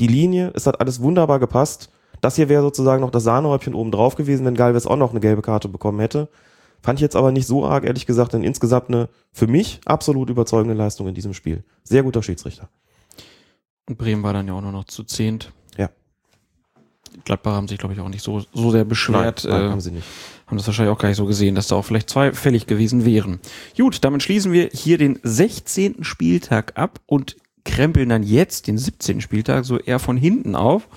die 0.00 0.06
Linie, 0.06 0.52
es 0.54 0.66
hat 0.66 0.80
alles 0.80 1.00
wunderbar 1.00 1.38
gepasst. 1.38 1.90
Das 2.20 2.36
hier 2.36 2.48
wäre 2.48 2.62
sozusagen 2.62 3.00
noch 3.00 3.10
das 3.10 3.24
Sahnehäubchen 3.24 3.74
oben 3.74 3.90
drauf 3.90 4.16
gewesen, 4.16 4.44
wenn 4.44 4.54
Galvez 4.54 4.86
auch 4.86 4.96
noch 4.96 5.10
eine 5.10 5.20
gelbe 5.20 5.42
Karte 5.42 5.68
bekommen 5.68 6.00
hätte. 6.00 6.28
Fand 6.82 6.98
ich 6.98 7.02
jetzt 7.02 7.16
aber 7.16 7.32
nicht 7.32 7.46
so 7.46 7.66
arg, 7.66 7.84
ehrlich 7.84 8.06
gesagt, 8.06 8.32
denn 8.32 8.44
insgesamt 8.44 8.88
eine 8.88 9.08
für 9.32 9.46
mich 9.46 9.80
absolut 9.84 10.30
überzeugende 10.30 10.74
Leistung 10.74 11.08
in 11.08 11.14
diesem 11.14 11.34
Spiel. 11.34 11.64
Sehr 11.82 12.02
guter 12.02 12.22
Schiedsrichter. 12.22 12.68
Und 13.88 13.98
Bremen 13.98 14.22
war 14.22 14.32
dann 14.32 14.46
ja 14.46 14.54
auch 14.54 14.60
nur 14.60 14.72
noch 14.72 14.84
zu 14.84 15.02
zehnt. 15.02 15.52
Ja. 15.76 15.90
Gladbach 17.24 17.52
haben 17.52 17.68
sich, 17.68 17.78
glaube 17.78 17.94
ich, 17.94 18.00
auch 18.00 18.08
nicht 18.08 18.22
so, 18.22 18.44
so 18.52 18.70
sehr 18.70 18.84
beschwert. 18.84 19.44
nein, 19.44 19.62
äh, 19.62 19.70
haben 19.70 19.80
sie 19.80 19.90
nicht. 19.90 20.06
haben 20.46 20.56
das 20.56 20.66
wahrscheinlich 20.66 20.94
auch 20.94 21.00
gar 21.00 21.08
nicht 21.08 21.16
so 21.16 21.26
gesehen, 21.26 21.54
dass 21.54 21.68
da 21.68 21.76
auch 21.76 21.84
vielleicht 21.84 22.10
zwei 22.10 22.32
fällig 22.32 22.66
gewesen 22.66 23.04
wären. 23.04 23.40
Gut, 23.76 24.04
damit 24.04 24.22
schließen 24.22 24.52
wir 24.52 24.68
hier 24.72 24.98
den 24.98 25.18
16. 25.22 26.04
Spieltag 26.04 26.76
ab 26.76 27.00
und 27.06 27.36
krempeln 27.68 28.08
dann 28.08 28.22
jetzt 28.22 28.66
den 28.66 28.78
17. 28.78 29.20
Spieltag 29.20 29.64
so 29.64 29.78
eher 29.78 29.98
von 29.98 30.16
hinten 30.16 30.56
auf. 30.56 30.88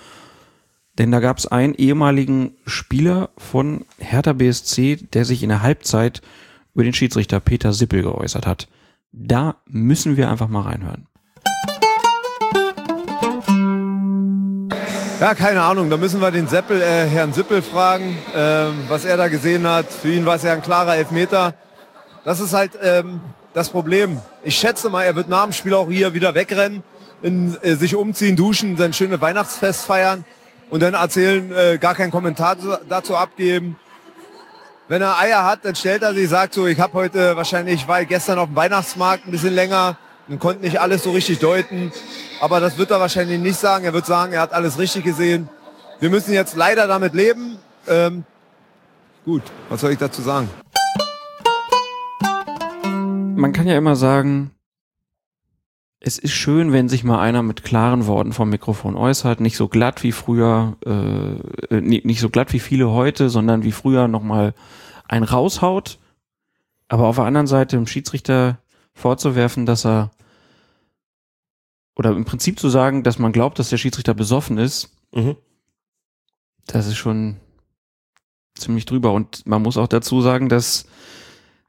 Denn 0.97 1.11
da 1.11 1.19
gab 1.19 1.37
es 1.37 1.47
einen 1.47 1.73
ehemaligen 1.75 2.55
Spieler 2.65 3.29
von 3.37 3.85
Hertha 3.97 4.33
BSC, 4.33 4.97
der 5.13 5.25
sich 5.25 5.43
in 5.43 5.49
der 5.49 5.61
Halbzeit 5.61 6.21
über 6.73 6.83
den 6.83 6.93
Schiedsrichter 6.93 7.39
Peter 7.39 7.73
Sippel 7.73 8.01
geäußert 8.01 8.47
hat. 8.47 8.67
Da 9.11 9.57
müssen 9.65 10.17
wir 10.17 10.29
einfach 10.29 10.47
mal 10.47 10.61
reinhören. 10.61 11.07
Ja, 15.19 15.35
keine 15.35 15.61
Ahnung. 15.61 15.89
Da 15.89 15.97
müssen 15.97 16.19
wir 16.19 16.31
den 16.31 16.47
Seppel, 16.47 16.81
äh, 16.81 17.05
Herrn 17.05 17.31
Sippel 17.31 17.61
fragen, 17.61 18.17
ähm, 18.35 18.85
was 18.87 19.05
er 19.05 19.17
da 19.17 19.27
gesehen 19.27 19.67
hat. 19.67 19.85
Für 19.85 20.11
ihn 20.11 20.25
war 20.25 20.35
es 20.35 20.43
ja 20.43 20.53
ein 20.53 20.63
klarer 20.63 20.95
Elfmeter. 20.95 21.53
Das 22.23 22.39
ist 22.39 22.53
halt 22.53 22.71
ähm, 22.81 23.21
das 23.53 23.69
Problem. 23.69 24.19
Ich 24.43 24.55
schätze 24.57 24.89
mal, 24.89 25.03
er 25.03 25.15
wird 25.15 25.29
nach 25.29 25.43
dem 25.43 25.53
Spiel 25.53 25.73
auch 25.73 25.89
hier 25.89 26.13
wieder 26.13 26.33
wegrennen, 26.35 26.83
in, 27.21 27.57
äh, 27.61 27.75
sich 27.75 27.95
umziehen, 27.95 28.35
duschen, 28.35 28.77
sein 28.77 28.93
schönes 28.93 29.21
Weihnachtsfest 29.21 29.85
feiern 29.85 30.25
und 30.69 30.81
dann 30.81 30.93
erzählen, 30.93 31.51
äh, 31.51 31.77
gar 31.77 31.95
keinen 31.95 32.11
Kommentar 32.11 32.57
zu- 32.57 32.79
dazu 32.89 33.15
abgeben. 33.15 33.75
Wenn 34.87 35.01
er 35.01 35.17
Eier 35.19 35.45
hat, 35.45 35.59
dann 35.63 35.75
stellt 35.75 36.01
er 36.01 36.13
sich, 36.13 36.27
sagt 36.29 36.53
so, 36.53 36.67
ich 36.67 36.79
habe 36.79 36.93
heute 36.93 37.35
wahrscheinlich, 37.35 37.87
war 37.87 38.03
gestern 38.05 38.39
auf 38.39 38.47
dem 38.47 38.55
Weihnachtsmarkt 38.55 39.25
ein 39.27 39.31
bisschen 39.31 39.53
länger 39.53 39.97
und 40.27 40.39
konnte 40.39 40.61
nicht 40.63 40.79
alles 40.81 41.03
so 41.03 41.11
richtig 41.11 41.39
deuten. 41.39 41.93
Aber 42.41 42.59
das 42.59 42.77
wird 42.77 42.91
er 42.91 42.99
wahrscheinlich 42.99 43.39
nicht 43.39 43.59
sagen. 43.59 43.85
Er 43.85 43.93
wird 43.93 44.05
sagen, 44.05 44.33
er 44.33 44.41
hat 44.41 44.51
alles 44.53 44.77
richtig 44.79 45.03
gesehen. 45.03 45.47
Wir 45.99 46.09
müssen 46.09 46.33
jetzt 46.33 46.55
leider 46.55 46.87
damit 46.87 47.13
leben. 47.13 47.57
Ähm, 47.87 48.23
gut, 49.23 49.43
was 49.69 49.79
soll 49.81 49.91
ich 49.91 49.99
dazu 49.99 50.21
sagen? 50.21 50.49
Man 53.41 53.53
kann 53.53 53.67
ja 53.67 53.77
immer 53.77 53.95
sagen, 53.95 54.51
es 55.99 56.17
ist 56.17 56.31
schön, 56.31 56.71
wenn 56.71 56.89
sich 56.89 57.03
mal 57.03 57.19
einer 57.19 57.43
mit 57.43 57.63
klaren 57.63 58.07
Worten 58.07 58.33
vom 58.33 58.49
Mikrofon 58.49 58.95
äußert, 58.95 59.39
nicht 59.39 59.55
so 59.55 59.67
glatt 59.67 60.01
wie 60.03 60.11
früher, 60.11 60.77
äh, 60.85 61.75
äh, 61.75 61.81
nicht 61.81 62.19
so 62.19 62.29
glatt 62.29 62.53
wie 62.53 62.59
viele 62.59 62.89
heute, 62.89 63.29
sondern 63.29 63.63
wie 63.63 63.71
früher 63.71 64.07
nochmal 64.07 64.53
ein 65.07 65.23
raushaut. 65.23 65.99
Aber 66.87 67.07
auf 67.07 67.17
der 67.17 67.25
anderen 67.25 67.47
Seite 67.47 67.75
dem 67.75 67.87
Schiedsrichter 67.87 68.57
vorzuwerfen, 68.93 69.65
dass 69.65 69.85
er 69.85 70.11
oder 71.95 72.11
im 72.11 72.25
Prinzip 72.25 72.59
zu 72.59 72.69
sagen, 72.69 73.03
dass 73.03 73.19
man 73.19 73.31
glaubt, 73.31 73.59
dass 73.59 73.69
der 73.69 73.77
Schiedsrichter 73.77 74.13
besoffen 74.13 74.57
ist, 74.57 74.89
Mhm. 75.13 75.35
das 76.65 76.87
ist 76.87 76.95
schon 76.97 77.35
ziemlich 78.55 78.85
drüber. 78.85 79.11
Und 79.11 79.45
man 79.45 79.61
muss 79.61 79.77
auch 79.77 79.87
dazu 79.87 80.21
sagen, 80.21 80.49
dass 80.49 80.85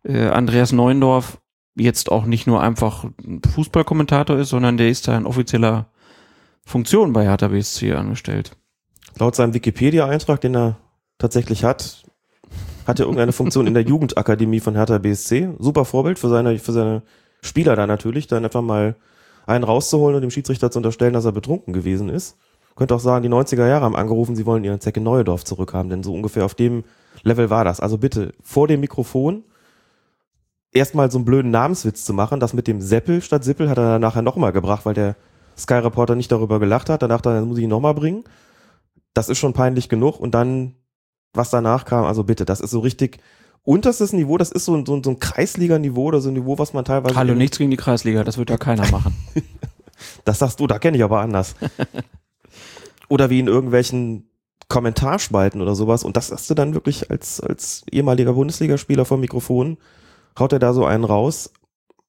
äh, 0.04 0.28
Andreas 0.28 0.72
Neuendorf 0.72 1.41
jetzt 1.74 2.10
auch 2.10 2.24
nicht 2.24 2.46
nur 2.46 2.60
einfach 2.62 3.04
ein 3.24 3.40
Fußballkommentator 3.42 4.38
ist, 4.38 4.50
sondern 4.50 4.76
der 4.76 4.88
ist 4.88 5.08
da 5.08 5.16
in 5.16 5.26
offizieller 5.26 5.86
Funktion 6.64 7.12
bei 7.12 7.24
Hertha 7.24 7.48
BSC 7.48 7.92
angestellt. 7.92 8.56
Laut 9.18 9.34
seinem 9.34 9.54
Wikipedia-Eintrag, 9.54 10.40
den 10.40 10.56
er 10.56 10.76
tatsächlich 11.18 11.64
hat, 11.64 12.04
hat 12.86 12.98
er 12.98 13.04
irgendeine 13.04 13.32
Funktion 13.32 13.66
in 13.66 13.74
der 13.74 13.84
Jugendakademie 13.84 14.60
von 14.60 14.74
Hertha 14.74 14.98
BSC. 14.98 15.50
Super 15.58 15.84
Vorbild 15.84 16.18
für 16.18 16.28
seine, 16.28 16.58
für 16.58 16.72
seine 16.72 17.02
Spieler 17.40 17.76
da 17.76 17.86
natürlich, 17.86 18.26
dann 18.26 18.44
einfach 18.44 18.62
mal 18.62 18.96
einen 19.46 19.64
rauszuholen 19.64 20.16
und 20.16 20.22
dem 20.22 20.30
Schiedsrichter 20.30 20.70
zu 20.70 20.78
unterstellen, 20.78 21.12
dass 21.12 21.24
er 21.24 21.32
betrunken 21.32 21.72
gewesen 21.72 22.08
ist. 22.08 22.38
Könnte 22.76 22.94
auch 22.94 23.00
sagen, 23.00 23.22
die 23.22 23.28
90er 23.28 23.66
Jahre 23.66 23.84
haben 23.84 23.96
angerufen, 23.96 24.34
sie 24.36 24.46
wollen 24.46 24.64
ihren 24.64 24.80
Zecke 24.80 25.00
Neuendorf 25.00 25.44
zurückhaben, 25.44 25.90
denn 25.90 26.02
so 26.02 26.14
ungefähr 26.14 26.44
auf 26.44 26.54
dem 26.54 26.84
Level 27.22 27.50
war 27.50 27.64
das. 27.64 27.80
Also 27.80 27.98
bitte 27.98 28.32
vor 28.42 28.66
dem 28.66 28.80
Mikrofon 28.80 29.44
erstmal 30.72 31.10
so 31.10 31.18
einen 31.18 31.24
blöden 31.24 31.50
Namenswitz 31.50 32.04
zu 32.04 32.12
machen. 32.14 32.40
Das 32.40 32.52
mit 32.54 32.66
dem 32.66 32.80
Seppel 32.80 33.22
statt 33.22 33.44
Sippel 33.44 33.68
hat 33.68 33.78
er 33.78 33.84
dann 33.84 34.00
nachher 34.00 34.22
nochmal 34.22 34.52
gebracht, 34.52 34.84
weil 34.86 34.94
der 34.94 35.16
Sky 35.56 35.74
Reporter 35.74 36.14
nicht 36.14 36.32
darüber 36.32 36.58
gelacht 36.58 36.88
hat. 36.88 37.02
Danach 37.02 37.20
dann, 37.20 37.46
muss 37.46 37.58
ich 37.58 37.64
ihn 37.64 37.70
nochmal 37.70 37.94
bringen. 37.94 38.24
Das 39.14 39.28
ist 39.28 39.38
schon 39.38 39.52
peinlich 39.52 39.88
genug. 39.88 40.18
Und 40.18 40.34
dann, 40.34 40.74
was 41.34 41.50
danach 41.50 41.84
kam, 41.84 42.04
also 42.04 42.24
bitte, 42.24 42.44
das 42.44 42.60
ist 42.60 42.70
so 42.70 42.80
richtig 42.80 43.18
unterstes 43.64 44.12
Niveau, 44.12 44.38
das 44.38 44.50
ist 44.50 44.64
so, 44.64 44.74
ein- 44.74 44.86
so, 44.86 44.96
ein- 44.96 45.04
so 45.04 45.10
ein 45.10 45.18
Kreisliga-Niveau 45.20 46.04
oder 46.06 46.20
so 46.20 46.30
ein 46.30 46.34
Niveau, 46.34 46.58
was 46.58 46.72
man 46.72 46.84
teilweise. 46.84 47.14
Hallo, 47.14 47.34
nichts 47.34 47.58
gegen 47.58 47.70
die 47.70 47.76
Kreisliga, 47.76 48.24
das 48.24 48.38
wird 48.38 48.50
ja 48.50 48.56
keiner 48.56 48.90
machen. 48.90 49.14
Das 50.24 50.40
sagst 50.40 50.58
du, 50.58 50.66
da 50.66 50.80
kenne 50.80 50.96
ich 50.96 51.04
aber 51.04 51.20
anders. 51.20 51.54
oder 53.08 53.30
wie 53.30 53.38
in 53.38 53.46
irgendwelchen 53.46 54.28
Kommentarspalten 54.68 55.60
oder 55.60 55.76
sowas. 55.76 56.02
Und 56.02 56.16
das 56.16 56.32
hast 56.32 56.50
du 56.50 56.54
dann 56.54 56.74
wirklich 56.74 57.08
als, 57.10 57.40
als 57.40 57.84
ehemaliger 57.90 58.32
Bundesligaspieler 58.32 59.04
vom 59.04 59.20
Mikrofon, 59.20 59.76
haut 60.38 60.52
er 60.52 60.58
da 60.58 60.72
so 60.72 60.84
einen 60.84 61.04
raus. 61.04 61.52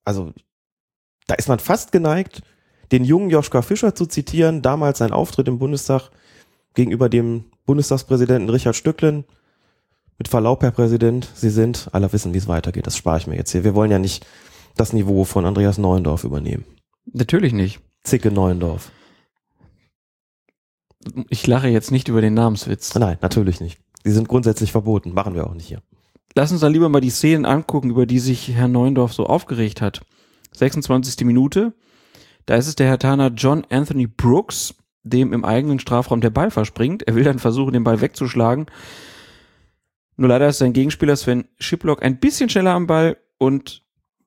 Also, 0.06 0.34
da 1.28 1.36
ist 1.36 1.48
man 1.48 1.60
fast 1.60 1.92
geneigt, 1.92 2.42
den 2.92 3.04
jungen 3.06 3.30
Joschka 3.30 3.62
Fischer 3.62 3.96
zu 3.96 4.06
zitieren, 4.06 4.62
damals 4.62 5.00
sein 5.00 5.12
Auftritt 5.12 5.48
im 5.48 5.60
Bundestag 5.60 6.10
gegenüber 6.74 7.10
dem 7.10 7.46
Bundestagspräsidenten 7.66 8.50
Richard 8.50 8.76
Stücklen. 8.76 9.26
Mit 10.18 10.28
Verlaub, 10.28 10.62
Herr 10.62 10.72
Präsident, 10.72 11.28
Sie 11.34 11.50
sind, 11.50 11.90
alle 11.92 12.12
wissen, 12.14 12.34
wie 12.34 12.38
es 12.38 12.48
weitergeht. 12.48 12.86
Das 12.86 12.98
spare 12.98 13.18
ich 13.18 13.28
mir 13.28 13.36
jetzt 13.36 13.52
hier. 13.52 13.64
Wir 13.64 13.74
wollen 13.74 13.92
ja 13.92 14.00
nicht 14.00 14.26
das 14.76 14.94
Niveau 14.94 15.24
von 15.24 15.46
Andreas 15.46 15.78
Neuendorf 15.78 16.24
übernehmen. 16.24 16.66
Natürlich 17.12 17.54
nicht. 17.54 17.80
Zicke 18.04 18.32
Neuendorf. 18.32 18.92
Ich 21.30 21.46
lache 21.48 21.68
jetzt 21.68 21.92
nicht 21.92 22.08
über 22.08 22.22
den 22.22 22.34
Namenswitz. 22.34 22.94
Nein, 22.96 23.18
natürlich 23.22 23.60
nicht. 23.60 23.80
Die 24.06 24.12
sind 24.12 24.28
grundsätzlich 24.28 24.72
verboten. 24.72 25.14
Machen 25.14 25.36
wir 25.36 25.48
auch 25.48 25.54
nicht 25.54 25.68
hier. 25.68 25.82
Lass 26.36 26.52
uns 26.52 26.62
da 26.62 26.68
lieber 26.68 26.90
mal 26.90 27.02
die 27.02 27.10
Szenen 27.10 27.46
angucken, 27.46 27.90
über 27.90 28.06
die 28.06 28.20
sich 28.20 28.50
Herr 28.54 28.68
Neundorf 28.68 29.14
so 29.14 29.26
aufgeregt 29.26 29.82
hat. 29.82 30.02
26. 30.54 31.26
Minute. 31.26 31.74
Da 32.46 32.56
ist 32.56 32.68
es 32.68 32.76
der 32.76 32.88
Herr 32.88 33.00
Taner 33.00 33.30
John 33.30 33.66
Anthony 33.70 34.08
Brooks, 34.08 34.76
dem 35.04 35.34
im 35.34 35.46
eigenen 35.46 35.80
Strafraum 35.80 36.22
der 36.22 36.30
Ball 36.30 36.52
verspringt. 36.52 37.04
Er 37.04 37.16
will 37.16 37.24
dann 37.24 37.40
versuchen, 37.40 37.74
den 37.74 37.84
Ball 37.84 38.02
wegzuschlagen. 38.02 38.68
Nur 40.16 40.30
leider 40.30 40.48
ist 40.50 40.60
sein 40.60 40.74
Gegenspieler 40.74 41.16
Sven 41.16 41.46
Schiplock 41.60 42.04
ein 42.04 42.20
bisschen 42.20 42.50
schneller 42.50 42.74
am 42.74 42.88
Ball 42.88 43.18
und 43.38 43.84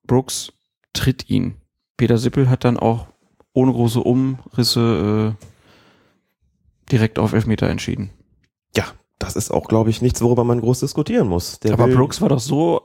Brooks 0.06 0.52
tritt 0.92 1.28
ihn. 1.28 1.56
Peter 1.96 2.18
Sippel 2.18 2.50
hat 2.50 2.64
dann 2.64 2.78
auch 2.78 3.06
ohne 3.52 3.72
große 3.72 4.00
Umrisse 4.00 5.36
äh, 5.38 5.46
direkt 6.90 7.18
auf 7.18 7.32
Elfmeter 7.32 7.68
entschieden. 7.68 8.10
Das 9.18 9.34
ist 9.36 9.50
auch, 9.50 9.66
glaube 9.68 9.90
ich, 9.90 10.02
nichts, 10.02 10.20
worüber 10.20 10.44
man 10.44 10.60
groß 10.60 10.80
diskutieren 10.80 11.28
muss. 11.28 11.58
Der 11.60 11.72
Aber 11.72 11.86
will- 11.88 11.96
Brooks 11.96 12.20
war 12.20 12.28
doch 12.28 12.40
so 12.40 12.82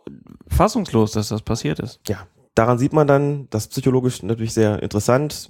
fassungslos, 0.47 1.11
dass 1.11 1.29
das 1.29 1.41
passiert 1.41 1.79
ist. 1.79 1.99
ja, 2.07 2.25
daran 2.55 2.77
sieht 2.77 2.93
man 2.93 3.07
dann, 3.07 3.47
das 3.49 3.63
ist 3.63 3.71
psychologisch 3.71 4.23
natürlich 4.23 4.53
sehr 4.53 4.81
interessant. 4.81 5.49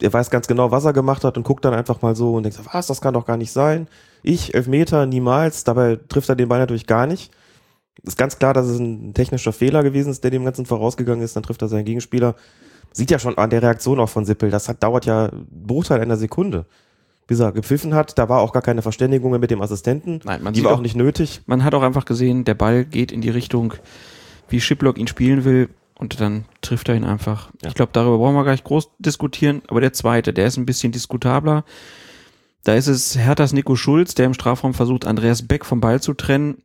Er 0.00 0.12
weiß 0.12 0.28
ganz 0.30 0.46
genau, 0.46 0.70
was 0.70 0.84
er 0.84 0.92
gemacht 0.92 1.24
hat 1.24 1.36
und 1.36 1.42
guckt 1.44 1.64
dann 1.64 1.72
einfach 1.74 2.02
mal 2.02 2.14
so 2.14 2.34
und 2.34 2.42
denkt, 2.42 2.60
was, 2.72 2.86
das 2.86 3.00
kann 3.00 3.14
doch 3.14 3.24
gar 3.24 3.36
nicht 3.38 3.50
sein. 3.52 3.88
Ich, 4.22 4.54
Elfmeter, 4.54 5.06
niemals. 5.06 5.64
Dabei 5.64 5.96
trifft 6.08 6.28
er 6.28 6.36
den 6.36 6.48
Ball 6.48 6.58
natürlich 6.58 6.86
gar 6.86 7.06
nicht. 7.06 7.32
Ist 8.02 8.18
ganz 8.18 8.38
klar, 8.38 8.52
dass 8.52 8.66
es 8.66 8.78
ein 8.78 9.14
technischer 9.14 9.52
Fehler 9.54 9.82
gewesen 9.82 10.10
ist, 10.10 10.22
der 10.22 10.30
dem 10.30 10.44
Ganzen 10.44 10.66
vorausgegangen 10.66 11.24
ist. 11.24 11.34
Dann 11.34 11.42
trifft 11.44 11.62
er 11.62 11.68
seinen 11.68 11.86
Gegenspieler. 11.86 12.34
Sieht 12.92 13.10
ja 13.10 13.18
schon 13.18 13.38
an 13.38 13.48
der 13.50 13.62
Reaktion 13.62 13.98
auch 13.98 14.08
von 14.08 14.24
Sippel. 14.26 14.50
Das 14.50 14.68
hat, 14.68 14.82
dauert 14.82 15.06
ja 15.06 15.26
einen 15.26 15.46
Bruchteil 15.50 16.00
einer 16.00 16.16
Sekunde. 16.18 16.66
Bis 17.26 17.40
er 17.40 17.50
gepfiffen 17.52 17.92
hat, 17.94 18.18
da 18.18 18.28
war 18.28 18.40
auch 18.40 18.52
gar 18.52 18.62
keine 18.62 18.82
Verständigung 18.82 19.30
mehr 19.30 19.40
mit 19.40 19.50
dem 19.50 19.60
Assistenten. 19.60 20.20
Nein, 20.24 20.42
man 20.42 20.52
Die 20.54 20.60
sieht 20.60 20.66
war 20.68 20.74
auch- 20.76 20.80
nicht 20.80 20.94
nötig. 20.96 21.40
Man 21.46 21.64
hat 21.64 21.74
auch 21.74 21.82
einfach 21.82 22.04
gesehen, 22.04 22.44
der 22.44 22.54
Ball 22.54 22.84
geht 22.84 23.10
in 23.10 23.20
die 23.20 23.30
Richtung, 23.30 23.74
wie 24.48 24.60
Schiplock 24.60 24.96
ihn 24.96 25.08
spielen 25.08 25.44
will 25.44 25.68
und 25.98 26.20
dann 26.20 26.44
trifft 26.60 26.88
er 26.88 26.94
ihn 26.94 27.04
einfach. 27.04 27.50
Ja. 27.62 27.68
Ich 27.68 27.74
glaube, 27.74 27.90
darüber 27.92 28.18
brauchen 28.18 28.34
wir 28.36 28.44
gar 28.44 28.52
nicht 28.52 28.62
groß 28.64 28.90
diskutieren, 29.00 29.62
aber 29.66 29.80
der 29.80 29.92
zweite, 29.92 30.32
der 30.32 30.46
ist 30.46 30.56
ein 30.56 30.66
bisschen 30.66 30.92
diskutabler. 30.92 31.64
Da 32.62 32.74
ist 32.74 32.86
es 32.86 33.16
Herthas 33.18 33.52
Nico 33.52 33.74
Schulz, 33.76 34.14
der 34.14 34.26
im 34.26 34.34
Strafraum 34.34 34.74
versucht, 34.74 35.04
Andreas 35.04 35.42
Beck 35.46 35.64
vom 35.64 35.80
Ball 35.80 36.00
zu 36.00 36.14
trennen. 36.14 36.62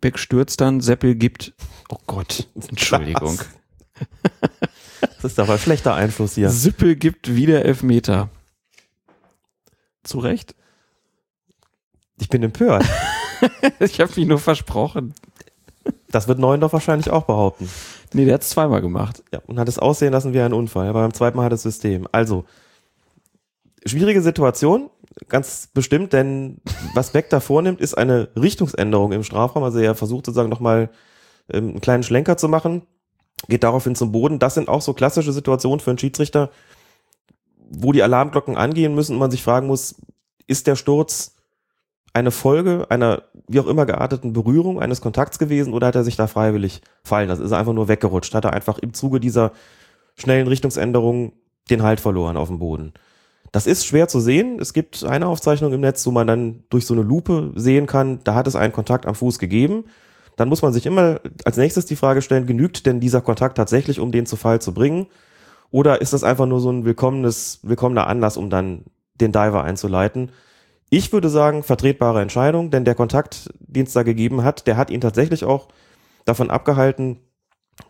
Beck 0.00 0.18
stürzt 0.18 0.60
dann, 0.60 0.80
Seppel 0.80 1.14
gibt, 1.14 1.52
oh 1.88 1.98
Gott, 2.06 2.48
Entschuldigung. 2.68 3.38
Das 5.22 5.32
ist 5.32 5.38
aber 5.38 5.52
ein 5.52 5.58
schlechter 5.58 5.94
Einfluss 5.94 6.34
hier. 6.34 6.50
Sippel 6.50 6.96
gibt 6.96 7.34
wieder 7.36 7.64
Elfmeter. 7.64 8.28
Zu 10.02 10.18
Recht? 10.18 10.54
Ich 12.18 12.28
bin 12.28 12.42
empört. 12.42 12.84
Ich 13.78 13.98
habe 14.00 14.12
mich 14.16 14.26
nur 14.26 14.38
versprochen. 14.38 15.14
Das 16.10 16.28
wird 16.28 16.38
Neuendorf 16.38 16.74
wahrscheinlich 16.74 17.08
auch 17.08 17.22
behaupten. 17.22 17.70
Nee, 18.12 18.26
der 18.26 18.34
hat 18.34 18.42
es 18.42 18.50
zweimal 18.50 18.82
gemacht. 18.82 19.22
Ja, 19.32 19.40
und 19.46 19.58
hat 19.58 19.66
es 19.66 19.78
aussehen 19.78 20.12
lassen 20.12 20.34
wie 20.34 20.40
ein 20.40 20.52
Unfall. 20.52 20.88
Aber 20.88 21.00
beim 21.00 21.14
zweiten 21.14 21.38
Mal 21.38 21.44
hat 21.44 21.52
es 21.54 21.62
System. 21.62 22.06
Also, 22.12 22.44
schwierige 23.86 24.20
Situation, 24.20 24.90
ganz 25.28 25.68
bestimmt, 25.72 26.12
denn 26.12 26.58
was 26.94 27.12
Beck 27.12 27.30
da 27.30 27.40
vornimmt, 27.40 27.80
ist 27.80 27.94
eine 27.94 28.28
Richtungsänderung 28.36 29.12
im 29.12 29.22
Strafraum. 29.24 29.62
Also 29.64 29.78
er 29.78 29.94
versucht 29.94 30.26
sozusagen 30.26 30.50
nochmal 30.50 30.90
ähm, 31.52 31.70
einen 31.70 31.80
kleinen 31.80 32.02
Schlenker 32.02 32.36
zu 32.36 32.48
machen, 32.48 32.82
geht 33.48 33.64
daraufhin 33.64 33.94
zum 33.94 34.12
Boden. 34.12 34.38
Das 34.38 34.54
sind 34.54 34.68
auch 34.68 34.82
so 34.82 34.92
klassische 34.92 35.32
Situationen 35.32 35.80
für 35.80 35.90
einen 35.90 35.98
Schiedsrichter, 35.98 36.50
wo 37.70 37.92
die 37.92 38.02
Alarmglocken 38.02 38.56
angehen 38.56 38.94
müssen 38.94 39.14
und 39.14 39.18
man 39.20 39.30
sich 39.30 39.42
fragen 39.42 39.66
muss, 39.66 39.94
ist 40.46 40.66
der 40.66 40.76
Sturz 40.76 41.36
eine 42.12 42.32
Folge 42.32 42.86
einer 42.90 43.22
wie 43.46 43.60
auch 43.60 43.66
immer 43.66 43.86
gearteten 43.86 44.32
Berührung 44.32 44.80
eines 44.80 45.00
Kontakts 45.00 45.38
gewesen 45.38 45.72
oder 45.72 45.86
hat 45.86 45.94
er 45.94 46.04
sich 46.04 46.16
da 46.16 46.26
freiwillig 46.26 46.82
fallen 47.04 47.28
lassen? 47.28 47.44
Ist 47.44 47.52
er 47.52 47.58
einfach 47.58 47.72
nur 47.72 47.88
weggerutscht? 47.88 48.34
Hat 48.34 48.44
er 48.44 48.52
einfach 48.52 48.78
im 48.78 48.92
Zuge 48.92 49.20
dieser 49.20 49.52
schnellen 50.16 50.48
Richtungsänderung 50.48 51.32
den 51.70 51.82
Halt 51.82 52.00
verloren 52.00 52.36
auf 52.36 52.48
dem 52.48 52.58
Boden? 52.58 52.92
Das 53.52 53.66
ist 53.66 53.86
schwer 53.86 54.08
zu 54.08 54.20
sehen. 54.20 54.58
Es 54.60 54.72
gibt 54.72 55.04
eine 55.04 55.26
Aufzeichnung 55.26 55.72
im 55.72 55.80
Netz, 55.80 56.06
wo 56.06 56.10
man 56.10 56.26
dann 56.26 56.64
durch 56.70 56.86
so 56.86 56.94
eine 56.94 57.02
Lupe 57.02 57.52
sehen 57.56 57.86
kann, 57.86 58.20
da 58.24 58.34
hat 58.34 58.46
es 58.46 58.56
einen 58.56 58.72
Kontakt 58.72 59.06
am 59.06 59.14
Fuß 59.14 59.38
gegeben. 59.38 59.84
Dann 60.36 60.48
muss 60.48 60.62
man 60.62 60.72
sich 60.72 60.86
immer 60.86 61.20
als 61.44 61.56
nächstes 61.56 61.86
die 61.86 61.96
Frage 61.96 62.22
stellen, 62.22 62.46
genügt 62.46 62.86
denn 62.86 63.00
dieser 63.00 63.20
Kontakt 63.20 63.56
tatsächlich, 63.56 64.00
um 64.00 64.12
den 64.12 64.26
zu 64.26 64.36
Fall 64.36 64.60
zu 64.60 64.72
bringen? 64.72 65.06
Oder 65.70 66.00
ist 66.00 66.12
das 66.12 66.24
einfach 66.24 66.46
nur 66.46 66.60
so 66.60 66.70
ein 66.70 66.84
willkommenes, 66.84 67.60
willkommener 67.62 68.06
Anlass, 68.06 68.36
um 68.36 68.50
dann 68.50 68.84
den 69.14 69.32
Diver 69.32 69.62
einzuleiten? 69.62 70.30
Ich 70.90 71.12
würde 71.12 71.28
sagen, 71.28 71.62
vertretbare 71.62 72.20
Entscheidung, 72.20 72.70
denn 72.70 72.84
der 72.84 72.96
Kontakt, 72.96 73.50
den 73.60 73.86
es 73.86 73.92
da 73.92 74.02
gegeben 74.02 74.42
hat, 74.42 74.66
der 74.66 74.76
hat 74.76 74.90
ihn 74.90 75.00
tatsächlich 75.00 75.44
auch 75.44 75.68
davon 76.24 76.50
abgehalten, 76.50 77.20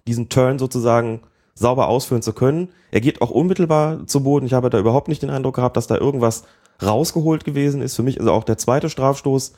diesen 0.07 0.29
Turn 0.29 0.59
sozusagen 0.59 1.23
sauber 1.55 1.89
ausführen 1.89 2.23
zu 2.23 2.35
können. 2.35 2.69
Er 2.91 3.01
geht 3.01 3.23
auch 3.23 3.31
unmittelbar 3.31 4.07
zu 4.07 4.23
Boden. 4.23 4.47
Ich 4.47 4.53
habe 4.53 4.71
da 4.71 4.79
überhaupt 4.79 5.09
nicht 5.09 5.23
den 5.23 5.31
Eindruck 5.31 5.57
gehabt, 5.57 5.77
dass 5.77 5.87
da 5.87 5.97
irgendwas 5.97 6.45
rausgeholt 6.83 7.45
gewesen 7.45 7.81
ist. 7.83 7.97
Für 7.97 8.03
mich 8.03 8.19
ist 8.19 8.27
auch 8.27 8.45
der 8.45 8.59
zweite 8.59 8.91
Strafstoß 8.91 9.55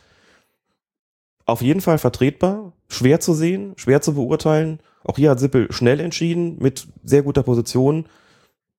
auf 1.45 1.63
jeden 1.63 1.81
Fall 1.81 1.99
vertretbar, 1.99 2.73
schwer 2.89 3.21
zu 3.21 3.35
sehen, 3.35 3.75
schwer 3.77 4.01
zu 4.01 4.15
beurteilen. 4.15 4.81
Auch 5.05 5.17
hier 5.17 5.31
hat 5.31 5.41
Sippel 5.41 5.73
schnell 5.73 6.01
entschieden, 6.01 6.59
mit 6.61 6.89
sehr 7.05 7.23
guter 7.23 7.43
Position 7.43 8.07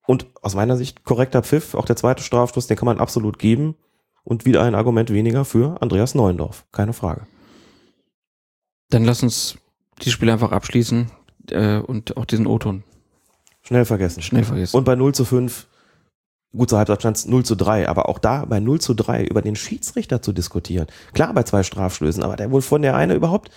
und 0.05 0.27
aus 0.41 0.55
meiner 0.55 0.77
Sicht 0.77 1.03
korrekter 1.03 1.43
Pfiff. 1.43 1.75
Auch 1.75 1.85
der 1.85 1.95
zweite 1.95 2.23
Strafstoß, 2.23 2.67
den 2.67 2.77
kann 2.77 2.85
man 2.85 2.99
absolut 2.99 3.39
geben. 3.39 3.75
Und 4.25 4.45
wieder 4.45 4.63
ein 4.63 4.75
Argument 4.75 5.11
weniger 5.11 5.43
für 5.43 5.81
Andreas 5.81 6.15
Neuendorf. 6.15 6.65
Keine 6.71 6.93
Frage. 6.93 7.27
Dann 8.89 9.03
lass 9.03 9.21
uns 9.21 9.57
dieses 9.99 10.13
Spiel 10.13 10.29
einfach 10.29 10.53
abschließen 10.53 11.11
äh, 11.49 11.79
und 11.79 12.15
auch 12.15 12.25
diesen 12.25 12.47
O-Ton 12.47 12.83
Schnell 13.63 13.85
vergessen. 13.85 14.21
schnell 14.21 14.43
vergessen. 14.43 14.75
Und 14.75 14.83
bei 14.83 14.95
0 14.95 15.13
zu 15.13 15.25
5, 15.25 15.67
gut 16.55 16.69
zur 16.69 16.77
Halbzeit 16.77 17.01
stand 17.01 17.17
es 17.17 17.25
0 17.25 17.43
zu 17.43 17.55
3, 17.55 17.87
aber 17.87 18.09
auch 18.09 18.19
da 18.19 18.45
bei 18.45 18.59
0 18.59 18.79
zu 18.81 18.93
3 18.93 19.25
über 19.25 19.41
den 19.41 19.55
Schiedsrichter 19.55 20.21
zu 20.21 20.33
diskutieren. 20.33 20.87
Klar 21.13 21.33
bei 21.33 21.43
zwei 21.43 21.63
Strafstößen, 21.63 22.23
aber 22.23 22.35
der 22.35 22.51
wohl 22.51 22.61
von 22.61 22.81
der 22.81 22.95
eine 22.95 23.15
überhaupt 23.15 23.51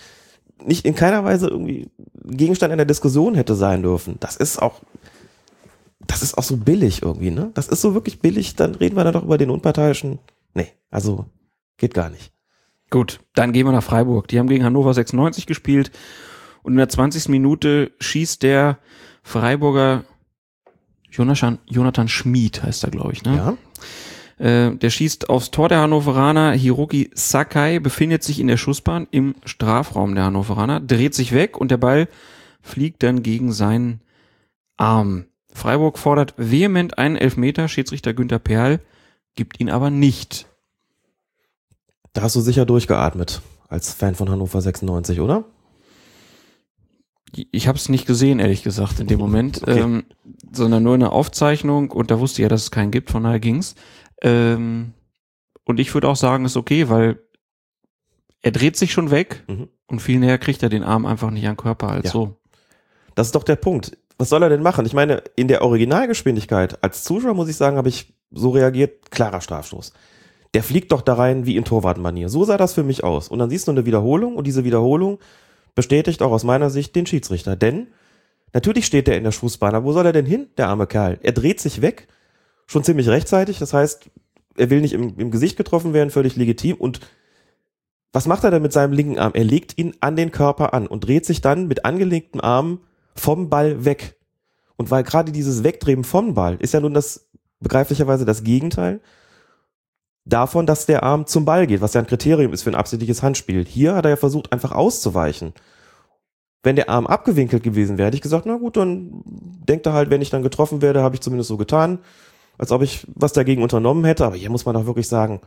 nicht 0.63 0.85
in 0.85 0.95
keiner 0.95 1.23
Weise 1.23 1.47
irgendwie 1.47 1.89
Gegenstand 2.25 2.73
einer 2.73 2.85
Diskussion 2.85 3.35
hätte 3.35 3.55
sein 3.55 3.81
dürfen. 3.81 4.17
Das 4.19 4.35
ist 4.35 4.61
auch, 4.61 4.81
das 6.05 6.21
ist 6.21 6.37
auch 6.37 6.43
so 6.43 6.57
billig 6.57 7.01
irgendwie, 7.01 7.31
ne? 7.31 7.51
Das 7.53 7.67
ist 7.67 7.81
so 7.81 7.93
wirklich 7.93 8.19
billig, 8.19 8.55
dann 8.55 8.75
reden 8.75 8.95
wir 8.95 9.03
da 9.03 9.11
doch 9.11 9.23
über 9.23 9.37
den 9.37 9.49
Unparteiischen. 9.49 10.19
Nee, 10.53 10.71
also 10.89 11.25
geht 11.77 11.93
gar 11.93 12.09
nicht. 12.09 12.31
Gut, 12.89 13.19
dann 13.35 13.51
gehen 13.51 13.65
wir 13.65 13.73
nach 13.73 13.83
Freiburg. 13.83 14.27
Die 14.27 14.39
haben 14.39 14.47
gegen 14.47 14.63
Hannover 14.63 14.93
96 14.93 15.45
gespielt 15.45 15.91
und 16.63 16.73
in 16.73 16.77
der 16.77 16.89
20. 16.89 17.29
Minute 17.29 17.91
schießt 17.99 18.43
der 18.43 18.79
Freiburger 19.23 20.05
Jonathan, 21.09 21.59
Jonathan 21.65 22.07
Schmid, 22.07 22.63
heißt 22.63 22.83
er, 22.83 22.91
glaube 22.91 23.13
ich, 23.13 23.23
ne? 23.23 23.35
Ja? 23.35 23.57
Äh, 24.37 24.75
der 24.75 24.89
schießt 24.89 25.29
aufs 25.29 25.51
Tor 25.51 25.69
der 25.69 25.79
Hannoveraner. 25.79 26.51
Hiroki 26.51 27.09
Sakai 27.13 27.79
befindet 27.79 28.23
sich 28.23 28.39
in 28.39 28.47
der 28.47 28.57
Schussbahn 28.57 29.07
im 29.11 29.35
Strafraum 29.45 30.13
der 30.15 30.25
Hannoveraner, 30.25 30.79
dreht 30.79 31.15
sich 31.15 31.31
weg 31.33 31.57
und 31.57 31.71
der 31.71 31.77
Ball 31.77 32.07
fliegt 32.61 33.01
dann 33.03 33.23
gegen 33.23 33.51
seinen 33.51 34.01
Arm. 34.77 35.25
Freiburg 35.53 35.97
fordert 35.97 36.35
vehement 36.37 36.97
einen 36.99 37.15
Elfmeter. 37.15 37.67
Schiedsrichter 37.67 38.13
Günther 38.13 38.37
Perl 38.39 38.79
gibt 39.35 39.59
ihn 39.59 39.69
aber 39.69 39.89
nicht. 39.89 40.45
Da 42.13 42.21
hast 42.21 42.35
du 42.35 42.41
sicher 42.41 42.65
durchgeatmet 42.65 43.41
als 43.69 43.91
Fan 43.93 44.15
von 44.15 44.29
Hannover 44.29 44.61
96, 44.61 45.19
oder? 45.19 45.45
Ich 47.51 47.67
habe 47.67 47.77
es 47.77 47.89
nicht 47.89 48.07
gesehen, 48.07 48.39
ehrlich 48.39 48.63
gesagt, 48.63 48.99
in 48.99 49.07
dem 49.07 49.19
Moment, 49.19 49.61
Okay. 49.63 49.79
ähm, 49.79 50.03
sondern 50.51 50.83
nur 50.83 50.93
eine 50.93 51.11
Aufzeichnung 51.11 51.91
und 51.91 52.09
da 52.09 52.19
wusste 52.19 52.41
ich 52.41 52.43
ja, 52.43 52.49
dass 52.49 52.63
es 52.63 52.71
keinen 52.71 52.91
gibt, 52.91 53.11
von 53.11 53.23
daher 53.23 53.39
ging's. 53.39 53.75
Ähm, 54.21 54.93
und 55.65 55.79
ich 55.79 55.93
würde 55.93 56.07
auch 56.09 56.15
sagen, 56.15 56.45
ist 56.45 56.57
okay, 56.57 56.89
weil 56.89 57.19
er 58.41 58.51
dreht 58.51 58.77
sich 58.77 58.91
schon 58.91 59.11
weg 59.11 59.43
Mhm. 59.47 59.67
und 59.87 60.01
viel 60.01 60.19
näher 60.19 60.37
kriegt 60.37 60.63
er 60.63 60.69
den 60.69 60.83
Arm 60.83 61.05
einfach 61.05 61.29
nicht 61.31 61.45
an 61.47 61.53
den 61.55 61.57
Körper 61.61 61.89
als 61.89 62.05
Ja. 62.07 62.11
so. 62.11 62.35
Das 63.15 63.27
ist 63.27 63.35
doch 63.35 63.43
der 63.43 63.55
Punkt. 63.55 63.97
Was 64.19 64.29
soll 64.29 64.41
er 64.43 64.49
denn 64.49 64.63
machen? 64.63 64.85
Ich 64.85 64.93
meine, 64.93 65.23
in 65.35 65.47
der 65.47 65.61
Originalgeschwindigkeit 65.63 66.83
als 66.83 67.03
Zuschauer 67.03 67.33
muss 67.35 67.49
ich 67.49 67.55
sagen, 67.55 67.77
habe 67.77 67.89
ich 67.89 68.13
so 68.31 68.49
reagiert, 68.49 69.11
klarer 69.11 69.41
Strafstoß. 69.41 69.93
Der 70.53 70.63
fliegt 70.63 70.91
doch 70.91 71.01
da 71.01 71.13
rein 71.15 71.45
wie 71.45 71.55
in 71.57 71.65
Torwartmanier. 71.65 72.29
So 72.29 72.43
sah 72.43 72.57
das 72.57 72.73
für 72.73 72.83
mich 72.83 73.03
aus. 73.03 73.27
Und 73.27 73.39
dann 73.39 73.49
siehst 73.49 73.67
du 73.67 73.71
eine 73.71 73.85
Wiederholung 73.85 74.35
und 74.35 74.47
diese 74.47 74.63
Wiederholung 74.63 75.19
bestätigt 75.75 76.21
auch 76.23 76.31
aus 76.31 76.43
meiner 76.43 76.69
Sicht 76.69 76.95
den 76.95 77.05
Schiedsrichter. 77.05 77.55
Denn 77.55 77.87
natürlich 78.53 78.85
steht 78.85 79.07
er 79.07 79.17
in 79.17 79.23
der 79.23 79.31
Schussbahn. 79.31 79.75
Aber 79.75 79.85
wo 79.85 79.91
soll 79.93 80.05
er 80.05 80.13
denn 80.13 80.25
hin, 80.25 80.47
der 80.57 80.69
arme 80.69 80.87
Kerl? 80.87 81.19
Er 81.21 81.33
dreht 81.33 81.59
sich 81.59 81.81
weg, 81.81 82.07
schon 82.67 82.83
ziemlich 82.83 83.09
rechtzeitig. 83.09 83.57
Das 83.59 83.73
heißt, 83.73 84.09
er 84.57 84.69
will 84.69 84.81
nicht 84.81 84.93
im, 84.93 85.17
im 85.17 85.31
Gesicht 85.31 85.57
getroffen 85.57 85.93
werden, 85.93 86.11
völlig 86.11 86.35
legitim. 86.35 86.77
Und 86.77 86.99
was 88.13 88.27
macht 88.27 88.43
er 88.43 88.51
denn 88.51 88.61
mit 88.61 88.73
seinem 88.73 88.93
linken 88.93 89.17
Arm? 89.17 89.33
Er 89.33 89.43
legt 89.43 89.77
ihn 89.77 89.95
an 89.99 90.15
den 90.15 90.31
Körper 90.31 90.73
an 90.73 90.87
und 90.87 91.01
dreht 91.01 91.25
sich 91.25 91.41
dann 91.41 91.67
mit 91.67 91.85
angelegten 91.85 92.41
Armen 92.41 92.79
vom 93.15 93.49
Ball 93.49 93.85
weg. 93.85 94.17
Und 94.75 94.91
weil 94.91 95.03
gerade 95.03 95.31
dieses 95.31 95.63
Wegdrehen 95.63 96.03
vom 96.03 96.33
Ball 96.33 96.57
ist 96.59 96.73
ja 96.73 96.79
nun 96.79 96.93
das 96.93 97.27
begreiflicherweise 97.59 98.25
das 98.25 98.43
Gegenteil 98.43 99.01
davon, 100.25 100.65
dass 100.65 100.85
der 100.85 101.03
Arm 101.03 101.25
zum 101.25 101.45
Ball 101.45 101.67
geht, 101.67 101.81
was 101.81 101.93
ja 101.93 102.01
ein 102.01 102.07
Kriterium 102.07 102.53
ist 102.53 102.63
für 102.63 102.69
ein 102.69 102.75
absichtliches 102.75 103.23
Handspiel. 103.23 103.65
Hier 103.65 103.95
hat 103.95 104.05
er 104.05 104.11
ja 104.11 104.17
versucht, 104.17 104.51
einfach 104.51 104.71
auszuweichen. 104.71 105.53
Wenn 106.63 106.75
der 106.75 106.89
Arm 106.89 107.07
abgewinkelt 107.07 107.63
gewesen 107.63 107.97
wäre, 107.97 108.07
hätte 108.07 108.17
ich 108.17 108.21
gesagt, 108.21 108.45
na 108.45 108.57
gut, 108.57 108.77
dann 108.77 109.23
denkt 109.25 109.85
er 109.85 109.93
halt, 109.93 110.09
wenn 110.09 110.21
ich 110.21 110.29
dann 110.29 110.43
getroffen 110.43 110.81
werde, 110.81 111.01
habe 111.01 111.15
ich 111.15 111.21
zumindest 111.21 111.47
so 111.47 111.57
getan, 111.57 111.99
als 112.57 112.71
ob 112.71 112.81
ich 112.81 113.05
was 113.13 113.33
dagegen 113.33 113.63
unternommen 113.63 114.05
hätte. 114.05 114.25
Aber 114.25 114.35
hier 114.35 114.49
muss 114.49 114.65
man 114.65 114.75
doch 114.75 114.85
wirklich 114.85 115.07
sagen, 115.07 115.41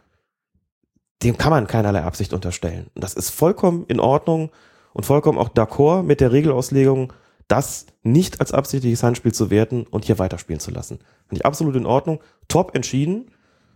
dem 1.22 1.36
kann 1.36 1.50
man 1.50 1.66
keinerlei 1.66 2.02
Absicht 2.02 2.32
unterstellen. 2.32 2.90
Und 2.94 3.04
das 3.04 3.14
ist 3.14 3.30
vollkommen 3.30 3.84
in 3.88 4.00
Ordnung 4.00 4.50
und 4.92 5.06
vollkommen 5.06 5.38
auch 5.38 5.50
d'accord 5.50 6.02
mit 6.02 6.20
der 6.20 6.32
Regelauslegung, 6.32 7.12
das 7.48 7.86
nicht 8.02 8.40
als 8.40 8.52
absichtliches 8.52 9.02
Handspiel 9.02 9.32
zu 9.32 9.50
werten 9.50 9.84
und 9.90 10.04
hier 10.04 10.18
weiterspielen 10.18 10.60
zu 10.60 10.70
lassen. 10.70 10.98
Finde 11.28 11.40
ich 11.40 11.46
absolut 11.46 11.76
in 11.76 11.86
Ordnung. 11.86 12.20
Top 12.48 12.74
entschieden, 12.74 13.30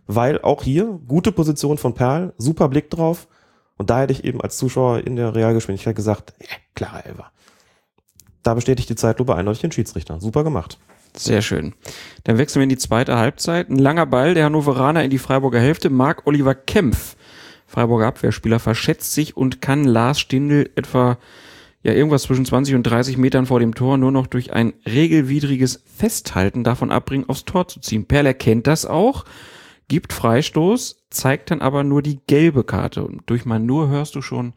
weil 0.07 0.41
auch 0.41 0.63
hier 0.63 0.99
gute 1.07 1.31
Position 1.31 1.77
von 1.77 1.93
Perl, 1.93 2.33
super 2.37 2.69
Blick 2.69 2.89
drauf. 2.89 3.27
Und 3.77 3.89
da 3.89 3.99
hätte 3.99 4.13
ich 4.13 4.23
eben 4.23 4.41
als 4.41 4.57
Zuschauer 4.57 4.99
in 4.99 5.17
der 5.17 5.35
Realgeschwindigkeit 5.35 5.95
gesagt, 5.95 6.33
ja, 6.39 6.55
klarer 6.73 7.05
Elfer. 7.05 7.31
Da 8.43 8.53
bestätigt 8.53 8.89
die 8.89 8.95
Zeitlupe 8.95 9.35
eindeutig 9.35 9.61
den 9.61 9.71
Schiedsrichter. 9.71 10.21
Super 10.21 10.43
gemacht. 10.43 10.79
Sehr 11.17 11.41
schön. 11.41 11.73
Dann 12.23 12.37
wechseln 12.37 12.59
wir 12.59 12.63
in 12.63 12.69
die 12.69 12.77
zweite 12.77 13.17
Halbzeit. 13.17 13.69
Ein 13.69 13.79
langer 13.79 14.05
Ball, 14.05 14.33
der 14.33 14.45
Hannoveraner 14.45 15.03
in 15.03 15.09
die 15.09 15.17
Freiburger 15.17 15.59
Hälfte. 15.59 15.89
Marc 15.89 16.27
Oliver 16.27 16.55
Kempf, 16.55 17.15
Freiburger 17.67 18.07
Abwehrspieler, 18.07 18.59
verschätzt 18.59 19.13
sich 19.13 19.37
und 19.37 19.61
kann 19.61 19.83
Lars 19.83 20.19
Stindl 20.19 20.69
etwa 20.75 21.17
ja 21.83 21.93
irgendwas 21.93 22.23
zwischen 22.23 22.45
20 22.45 22.75
und 22.75 22.83
30 22.83 23.17
Metern 23.17 23.45
vor 23.45 23.59
dem 23.59 23.75
Tor 23.75 23.97
nur 23.97 24.11
noch 24.11 24.27
durch 24.27 24.53
ein 24.53 24.73
regelwidriges 24.87 25.83
Festhalten 25.85 26.63
davon 26.63 26.91
abbringen, 26.91 27.29
aufs 27.29 27.45
Tor 27.45 27.67
zu 27.67 27.79
ziehen. 27.79 28.05
Perl 28.05 28.25
erkennt 28.25 28.65
das 28.65 28.87
auch, 28.87 29.23
gibt 29.87 30.11
Freistoß, 30.11 31.05
zeigt 31.11 31.51
dann 31.51 31.61
aber 31.61 31.83
nur 31.83 32.01
die 32.01 32.19
gelbe 32.25 32.63
Karte. 32.63 33.03
Und 33.03 33.21
durch 33.27 33.45
mein 33.45 33.67
nur 33.67 33.87
hörst 33.87 34.15
du 34.15 34.23
schon, 34.23 34.53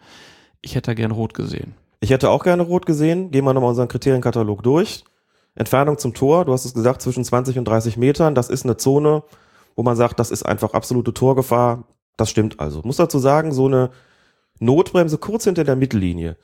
ich 0.63 0.75
hätte 0.75 0.91
da 0.91 0.95
gern 0.95 1.11
rot 1.11 1.35
gesehen. 1.35 1.75
Ich 2.01 2.11
hätte 2.11 2.31
auch 2.31 2.45
gerne 2.45 2.63
rot 2.63 2.87
gesehen. 2.87 3.31
Gehen 3.31 3.45
wir 3.45 3.53
nochmal 3.53 3.71
unseren 3.71 3.89
Kriterienkatalog 3.89 4.63
durch. 4.63 5.05
Entfernung 5.59 5.99
zum 5.99 6.15
Tor, 6.15 6.45
du 6.45 6.53
hast 6.53 6.65
es 6.65 6.73
gesagt, 6.73 7.03
zwischen 7.03 7.25
20 7.25 7.59
und 7.59 7.67
30 7.67 7.97
Metern. 7.97 8.37
Das 8.37 8.49
ist 8.49 8.65
eine 8.65 8.77
Zone, 8.77 9.25
wo 9.75 9.83
man 9.83 9.97
sagt, 9.97 10.21
das 10.21 10.31
ist 10.31 10.45
einfach 10.45 10.73
absolute 10.73 11.13
Torgefahr. 11.13 11.83
Das 12.17 12.31
stimmt 12.31 12.61
also. 12.61 12.81
muss 12.85 12.97
dazu 12.97 13.19
sagen, 13.19 13.53
so 13.53 13.67
eine 13.67 13.91
Notbremse 14.61 15.19
kurz 15.19 15.45
hinter 15.45 15.65
der 15.65 15.75
Mittellinie. 15.75 16.37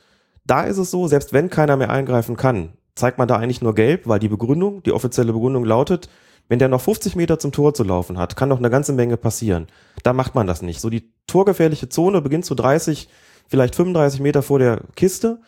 Da 0.45 0.65
ist 0.65 0.79
es 0.79 0.91
so, 0.91 1.07
selbst 1.07 1.33
wenn 1.33 1.49
keiner 1.49 1.77
mehr 1.77 1.91
eingreifen 1.91 2.37
kann, 2.37 2.73
zeigt 2.97 3.19
man 3.19 3.29
da 3.29 3.37
eigentlich 3.37 3.63
nur 3.63 3.75
gelb, 3.77 4.09
weil 4.09 4.19
die 4.19 4.29
Begründung, 4.29 4.83
die 4.83 4.93
offizielle 4.93 5.33
Begründung 5.33 5.65
lautet, 5.65 6.09
wenn 6.49 6.59
der 6.59 6.69
noch 6.69 6.81
50 6.81 7.15
Meter 7.15 7.39
zum 7.39 7.53
Tor 7.53 7.73
zu 7.73 7.85
laufen 7.85 8.19
hat, 8.19 8.35
kann 8.35 8.49
noch 8.49 8.59
eine 8.59 8.69
ganze 8.69 8.93
Menge 8.93 9.17
passieren. 9.17 9.69
Da 10.03 10.13
macht 10.13 10.35
man 10.35 10.49
das 10.49 10.61
nicht. 10.61 10.81
So 10.81 10.91
die 10.91 11.13
torgefährliche 11.29 11.89
Zone 11.89 12.21
beginnt 12.21 12.45
zu 12.45 12.57
30, 12.57 13.09
vielleicht 13.47 13.77
35 13.77 14.21
Meter 14.21 14.43
vor 14.43 14.59
der 14.59 14.81
Kiste 14.97 15.41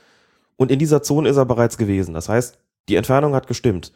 und 0.56 0.70
in 0.70 0.78
dieser 0.78 1.02
Zone 1.02 1.28
ist 1.28 1.36
er 1.36 1.44
bereits 1.44 1.78
gewesen. 1.78 2.14
Das 2.14 2.28
heißt, 2.28 2.58
die 2.88 2.96
Entfernung 2.96 3.34
hat 3.34 3.46
gestimmt. 3.46 3.92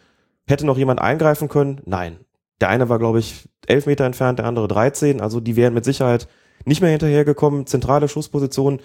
Hätte 0.46 0.66
noch 0.66 0.78
jemand 0.78 1.00
eingreifen 1.00 1.48
können? 1.48 1.80
Nein. 1.84 2.18
Der 2.60 2.68
eine 2.68 2.88
war, 2.88 2.98
glaube 2.98 3.20
ich, 3.20 3.48
11 3.66 3.86
Meter 3.86 4.04
entfernt, 4.04 4.38
der 4.38 4.46
andere 4.46 4.68
13. 4.68 5.20
Also 5.20 5.40
die 5.40 5.56
wären 5.56 5.74
mit 5.74 5.84
Sicherheit 5.84 6.28
nicht 6.64 6.80
mehr 6.80 6.90
hinterhergekommen. 6.90 7.66
Zentrale 7.66 8.08
Schussposition. 8.08 8.80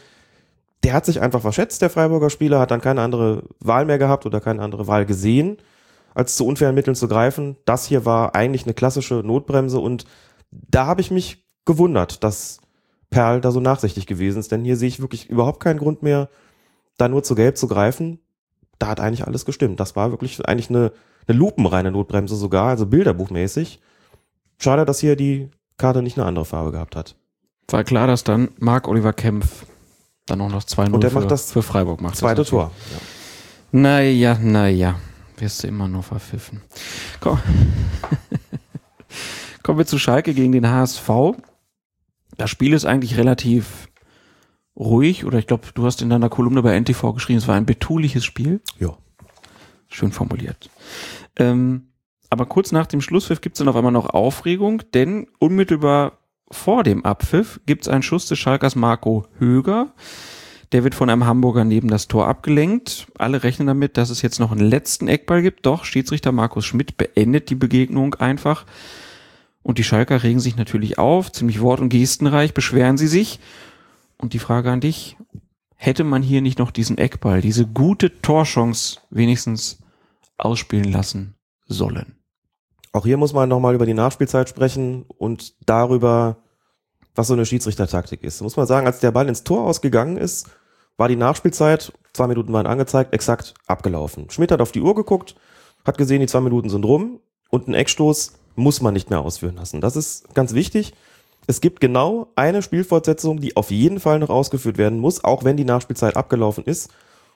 Der 0.84 0.94
hat 0.94 1.06
sich 1.06 1.22
einfach 1.22 1.42
verschätzt, 1.42 1.82
der 1.82 1.90
Freiburger 1.90 2.30
Spieler, 2.30 2.60
hat 2.60 2.72
dann 2.72 2.82
keine 2.82 3.02
andere 3.02 3.44
Wahl 3.60 3.86
mehr 3.86 3.98
gehabt 3.98 4.26
oder 4.26 4.40
keine 4.40 4.62
andere 4.62 4.88
Wahl 4.88 5.06
gesehen, 5.06 5.58
als 6.14 6.36
zu 6.36 6.46
unfairen 6.46 6.76
Mitteln 6.76 6.96
zu 6.96 7.08
greifen. 7.08 7.58
Das 7.66 7.86
hier 7.86 8.06
war 8.06 8.36
eigentlich 8.36 8.66
eine 8.66 8.76
klassische 8.76 9.16
Notbremse 9.16 9.80
und 9.80 10.06
da 10.52 10.86
habe 10.86 11.02
ich 11.02 11.10
mich 11.10 11.44
gewundert, 11.66 12.24
dass 12.24 12.60
Perl 13.10 13.42
da 13.42 13.52
so 13.52 13.60
nachsichtig 13.60 14.06
gewesen 14.06 14.40
ist, 14.40 14.52
denn 14.52 14.64
hier 14.64 14.78
sehe 14.78 14.88
ich 14.88 15.02
wirklich 15.02 15.30
überhaupt 15.30 15.60
keinen 15.60 15.80
Grund 15.80 16.04
mehr, 16.04 16.30
da 16.98 17.08
nur 17.08 17.24
zu 17.24 17.34
gelb 17.34 17.58
zu 17.58 17.68
greifen 17.68 18.20
da 18.80 18.88
hat 18.88 19.00
eigentlich 19.00 19.26
alles 19.26 19.46
gestimmt. 19.46 19.80
Das 19.80 19.96
war 19.96 20.12
wirklich 20.12 20.46
eigentlich 20.48 20.70
eine, 20.70 20.92
eine 21.28 21.38
lupenreine 21.38 21.92
Notbremse 21.92 22.36
sogar, 22.36 22.70
also 22.70 22.86
bilderbuchmäßig. 22.86 23.80
Schade, 24.58 24.86
dass 24.86 25.00
hier 25.00 25.16
die 25.16 25.50
Karte 25.78 26.02
nicht 26.02 26.18
eine 26.18 26.28
andere 26.28 26.46
Farbe 26.46 26.72
gehabt 26.72 26.96
hat. 26.96 27.16
War 27.68 27.84
klar, 27.84 28.08
dass 28.08 28.24
dann 28.24 28.50
Marc 28.60 28.88
Oliver 28.88 29.14
Kempf 29.14 29.66
dann 30.26 30.42
auch 30.42 30.50
noch 30.50 30.64
2-0 30.64 30.92
Und 30.92 31.04
der 31.04 31.12
für, 31.12 31.20
macht 31.20 31.32
das 31.32 31.52
für 31.52 31.62
Freiburg 31.62 32.02
macht. 32.02 32.16
Zweite 32.16 32.42
das 32.42 32.50
Tor. 32.50 32.72
Naja, 33.72 34.38
naja. 34.40 34.96
Wirst 35.38 35.64
du 35.64 35.68
immer 35.68 35.88
nur 35.88 36.04
verpfiffen. 36.04 36.62
Komm. 37.20 37.40
Kommen 39.64 39.80
wir 39.80 39.86
zu 39.86 40.00
Schalke 40.00 40.34
gegen 40.34 40.54
den 40.54 40.70
HSV. 40.70 41.10
Das 42.38 42.50
Spiel 42.50 42.74
ist 42.74 42.86
eigentlich 42.86 43.18
relativ 43.18 43.85
ruhig, 44.78 45.26
oder 45.26 45.40
ich 45.40 45.48
glaube, 45.48 45.68
du 45.74 45.86
hast 45.86 46.02
in 46.02 46.10
deiner 46.10 46.30
Kolumne 46.30 46.62
bei 46.62 46.80
NTV 46.80 47.14
geschrieben, 47.14 47.40
es 47.40 47.48
war 47.48 47.56
ein 47.56 47.66
betuliches 47.66 48.26
Spiel. 48.26 48.62
Ja. 48.80 48.98
Schön 49.88 50.12
formuliert. 50.12 50.70
Ähm, 51.38 51.88
aber 52.30 52.46
kurz 52.46 52.72
nach 52.72 52.88
dem 52.88 53.02
Schlusspfiff 53.02 53.42
gibt 53.42 53.56
es 53.56 53.60
dann 53.60 53.68
auf 53.68 53.76
einmal 53.76 53.92
noch 53.92 54.10
Aufregung, 54.10 54.82
denn 54.94 55.28
unmittelbar 55.40 56.20
vor 56.52 56.84
dem 56.84 57.06
Abpfiff 57.06 57.60
gibt 57.66 57.84
es 57.84 57.88
einen 57.88 58.04
Schuss 58.04 58.28
des 58.28 58.40
Schalkers 58.40 58.76
Marco 58.76 59.26
Höger. 59.40 59.94
Der 60.72 60.84
wird 60.84 60.96
von 60.96 61.10
einem 61.10 61.26
Hamburger 61.26 61.64
neben 61.64 61.88
das 61.88 62.08
Tor 62.08 62.28
abgelenkt. 62.28 63.08
Alle 63.18 63.44
rechnen 63.44 63.68
damit, 63.68 63.98
dass 63.98 64.10
es 64.10 64.22
jetzt 64.22 64.40
noch 64.40 64.52
einen 64.52 64.68
letzten 64.68 65.08
Eckball 65.08 65.42
gibt. 65.42 65.66
Doch 65.66 65.86
Schiedsrichter 65.86 66.32
Markus 66.32 66.66
Schmidt 66.66 66.98
beendet 66.98 67.50
die 67.50 67.56
Begegnung 67.56 68.16
einfach. 68.16 68.66
Und 69.64 69.78
die 69.78 69.84
Schalker 69.84 70.24
regen 70.24 70.40
sich 70.40 70.58
natürlich 70.58 71.00
auf, 71.00 71.32
ziemlich 71.32 71.62
wort- 71.62 71.80
und 71.80 71.90
gestenreich, 71.90 72.54
beschweren 72.54 72.98
sie 72.98 73.08
sich. 73.08 73.40
Und 74.18 74.34
die 74.34 74.40
Frage 74.40 74.72
an 74.72 74.82
dich, 74.82 75.18
hätte 75.76 76.04
man 76.04 76.24
hier 76.24 76.42
nicht 76.42 76.60
noch 76.60 76.72
diesen 76.72 76.98
Eckball, 76.98 77.42
diese 77.42 77.66
gute 77.68 78.22
Torchance 78.22 79.00
wenigstens 79.10 79.80
ausspielen 80.38 80.92
lassen 80.92 81.36
sollen? 81.68 82.16
Auch 82.92 83.06
hier 83.06 83.18
muss 83.18 83.34
man 83.34 83.50
nochmal 83.50 83.76
über 83.76 83.86
die 83.86 83.94
Nachspielzeit 83.94 84.48
sprechen 84.48 85.04
und 85.18 85.54
darüber, 85.66 86.38
was 87.14 87.28
so 87.28 87.34
eine 87.34 87.46
Schiedsrichtertaktik 87.46 88.24
ist. 88.24 88.42
Muss 88.42 88.56
man 88.56 88.68
sagen, 88.68 88.88
als 88.88 89.00
der 89.00 89.12
Ball 89.12 89.28
ins 89.28 89.44
Tor 89.44 89.66
ausgegangen 89.66 90.18
ist, 90.18 90.50
war 90.98 91.10
die 91.10 91.18
Nachspielzeit, 91.18 91.92
zwei 92.14 92.28
Minuten 92.28 92.54
waren 92.54 92.68
angezeigt, 92.68 93.14
exakt 93.14 93.54
abgelaufen. 93.68 94.30
Schmidt 94.30 94.52
hat 94.52 94.62
auf 94.62 94.72
die 94.72 94.82
Uhr 94.82 94.96
geguckt, 94.96 95.36
hat 95.84 95.98
gesehen, 95.98 96.22
die 96.22 96.28
zwei 96.28 96.40
Minuten 96.40 96.70
sind 96.70 96.86
rum 96.86 97.20
und 97.50 97.66
einen 97.68 97.76
Eckstoß 97.76 98.34
muss 98.56 98.82
man 98.82 98.94
nicht 98.94 99.10
mehr 99.10 99.20
ausführen 99.20 99.56
lassen. 99.56 99.82
Das 99.82 99.96
ist 99.98 100.34
ganz 100.34 100.54
wichtig. 100.54 100.94
Es 101.48 101.62
gibt 101.62 101.80
genau 101.80 102.32
eine 102.36 102.62
Spielfortsetzung, 102.62 103.40
die 103.40 103.56
auf 103.56 103.72
jeden 103.72 104.00
Fall 104.00 104.20
noch 104.20 104.30
ausgeführt 104.30 104.78
werden 104.78 105.00
muss, 105.00 105.24
auch 105.24 105.44
wenn 105.44 105.58
die 105.58 105.66
Nachspielzeit 105.66 106.18
abgelaufen 106.18 106.64
ist. 106.64 106.90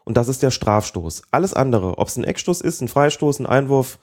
Und 0.03 0.17
das 0.17 0.27
ist 0.27 0.41
der 0.41 0.51
Strafstoß. 0.51 1.23
Alles 1.31 1.53
andere, 1.53 1.97
ob 1.97 2.07
es 2.07 2.17
ein 2.17 2.23
Eckstoß 2.23 2.61
ist, 2.61 2.81
ein 2.81 2.87
Freistoß, 2.87 3.39
ein 3.39 3.45
Einwurf, 3.45 3.99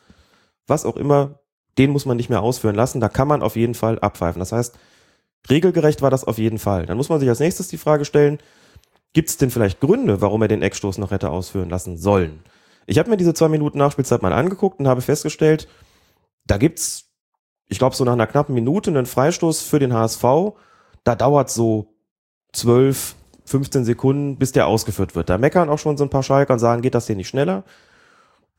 was 0.66 0.84
auch 0.84 0.96
immer, 0.96 1.40
den 1.78 1.90
muss 1.90 2.06
man 2.06 2.16
nicht 2.16 2.30
mehr 2.30 2.42
ausführen 2.42 2.76
lassen. 2.76 3.00
Da 3.00 3.08
kann 3.08 3.28
man 3.28 3.42
auf 3.42 3.56
jeden 3.56 3.74
Fall 3.74 3.98
abpfeifen. 3.98 4.38
Das 4.38 4.52
heißt, 4.52 4.78
regelgerecht 5.50 6.02
war 6.02 6.10
das 6.10 6.24
auf 6.24 6.38
jeden 6.38 6.58
Fall. 6.58 6.86
Dann 6.86 6.96
muss 6.96 7.08
man 7.08 7.18
sich 7.18 7.28
als 7.28 7.40
nächstes 7.40 7.68
die 7.68 7.78
Frage 7.78 8.04
stellen, 8.04 8.38
gibt 9.12 9.30
es 9.30 9.36
denn 9.36 9.50
vielleicht 9.50 9.80
Gründe, 9.80 10.20
warum 10.20 10.42
er 10.42 10.48
den 10.48 10.62
Eckstoß 10.62 10.98
noch 10.98 11.10
hätte 11.10 11.30
ausführen 11.30 11.70
lassen 11.70 11.96
sollen? 11.96 12.42
Ich 12.86 12.98
habe 12.98 13.10
mir 13.10 13.16
diese 13.16 13.34
zwei 13.34 13.48
Minuten 13.48 13.78
Nachspielzeit 13.78 14.22
mal 14.22 14.32
angeguckt 14.32 14.78
und 14.78 14.86
habe 14.86 15.00
festgestellt, 15.00 15.66
da 16.46 16.56
gibt's 16.58 17.05
ich 17.68 17.79
glaube, 17.79 17.96
so 17.96 18.05
nach 18.05 18.12
einer 18.12 18.26
knappen 18.26 18.55
Minute 18.55 18.90
einen 18.90 19.07
Freistoß 19.07 19.62
für 19.62 19.79
den 19.79 19.92
HSV. 19.92 20.24
Da 21.05 21.14
dauert 21.14 21.50
so 21.50 21.94
12, 22.52 23.14
15 23.44 23.85
Sekunden, 23.85 24.37
bis 24.37 24.52
der 24.52 24.66
ausgeführt 24.66 25.14
wird. 25.14 25.29
Da 25.29 25.38
meckern 25.38 25.68
auch 25.68 25.79
schon 25.79 25.96
so 25.96 26.05
ein 26.05 26.11
paar 26.11 26.22
Schalker 26.22 26.55
und 26.55 26.59
sagen, 26.59 26.83
geht 26.83 26.94
das 26.94 27.07
hier 27.07 27.16
nicht 27.16 27.29
schneller? 27.29 27.64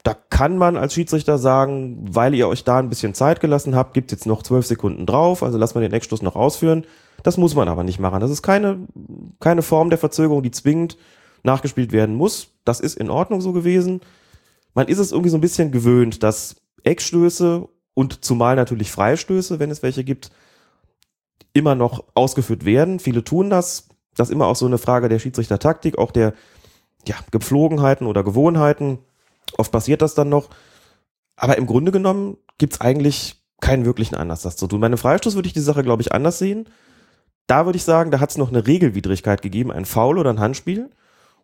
Da 0.03 0.13
kann 0.13 0.57
man 0.57 0.77
als 0.77 0.93
Schiedsrichter 0.93 1.37
sagen, 1.37 1.97
weil 2.09 2.33
ihr 2.33 2.47
euch 2.47 2.63
da 2.63 2.79
ein 2.79 2.89
bisschen 2.89 3.13
Zeit 3.13 3.41
gelassen 3.41 3.75
habt, 3.75 3.93
gibt 3.93 4.11
jetzt 4.11 4.25
noch 4.25 4.43
12 4.43 4.65
Sekunden 4.65 5.05
drauf, 5.05 5.43
also 5.43 5.57
lasst 5.57 5.75
man 5.75 5.81
den 5.81 5.91
Eckstoß 5.91 6.21
noch 6.21 6.35
ausführen. 6.35 6.85
Das 7.23 7.37
muss 7.37 7.55
man 7.55 7.67
aber 7.67 7.83
nicht 7.83 7.99
machen. 7.99 8.21
Das 8.21 8.31
ist 8.31 8.41
keine, 8.41 8.87
keine 9.39 9.63
Form 9.63 9.89
der 9.89 9.99
Verzögerung, 9.99 10.43
die 10.43 10.51
zwingend 10.51 10.97
nachgespielt 11.43 11.91
werden 11.91 12.15
muss. 12.15 12.51
Das 12.63 12.79
ist 12.79 12.95
in 12.97 13.09
Ordnung 13.09 13.41
so 13.41 13.51
gewesen. 13.51 14.01
Man 14.73 14.87
ist 14.87 14.99
es 14.99 15.11
irgendwie 15.11 15.31
so 15.31 15.37
ein 15.37 15.41
bisschen 15.41 15.71
gewöhnt, 15.71 16.23
dass 16.23 16.57
Eckstöße 16.83 17.67
und 17.97 18.23
zumal 18.23 18.55
natürlich 18.55 18.91
Freistöße, 18.91 19.57
wenn 19.57 19.71
es 19.71 19.81
welche 19.81 20.03
gibt, 20.03 20.29
immer 21.53 21.73
noch 21.73 22.03
ausgeführt 22.13 22.63
werden. 22.63 22.99
Viele 22.99 23.23
tun 23.23 23.49
das. 23.49 23.87
Das 24.15 24.29
ist 24.29 24.33
immer 24.33 24.45
auch 24.45 24.55
so 24.55 24.67
eine 24.67 24.77
Frage 24.77 25.09
der 25.09 25.17
Schiedsrichtertaktik, 25.17 25.97
auch 25.97 26.11
der 26.11 26.35
ja, 27.07 27.15
Gepflogenheiten 27.31 28.05
oder 28.05 28.23
Gewohnheiten. 28.23 28.99
Oft 29.57 29.71
passiert 29.71 30.03
das 30.03 30.13
dann 30.13 30.29
noch. 30.29 30.51
Aber 31.37 31.57
im 31.57 31.65
Grunde 31.65 31.91
genommen 31.91 32.37
gibt 32.59 32.73
es 32.73 32.81
eigentlich 32.81 33.41
keinen 33.61 33.85
wirklichen 33.85 34.13
Anlass, 34.13 34.43
das 34.43 34.57
zu 34.57 34.67
tun. 34.67 34.79
Bei 34.79 34.85
einem 34.85 34.99
Freistoß 34.99 35.33
würde 35.33 35.47
ich 35.47 35.53
die 35.53 35.59
Sache, 35.59 35.81
glaube 35.81 36.03
ich, 36.03 36.11
anders 36.11 36.37
sehen. 36.37 36.69
Da 37.47 37.65
würde 37.65 37.77
ich 37.77 37.83
sagen, 37.83 38.11
da 38.11 38.19
hat 38.19 38.29
es 38.29 38.37
noch 38.37 38.49
eine 38.49 38.67
Regelwidrigkeit 38.67 39.41
gegeben, 39.41 39.71
ein 39.71 39.85
Foul 39.85 40.19
oder 40.19 40.29
ein 40.29 40.39
Handspiel. 40.39 40.91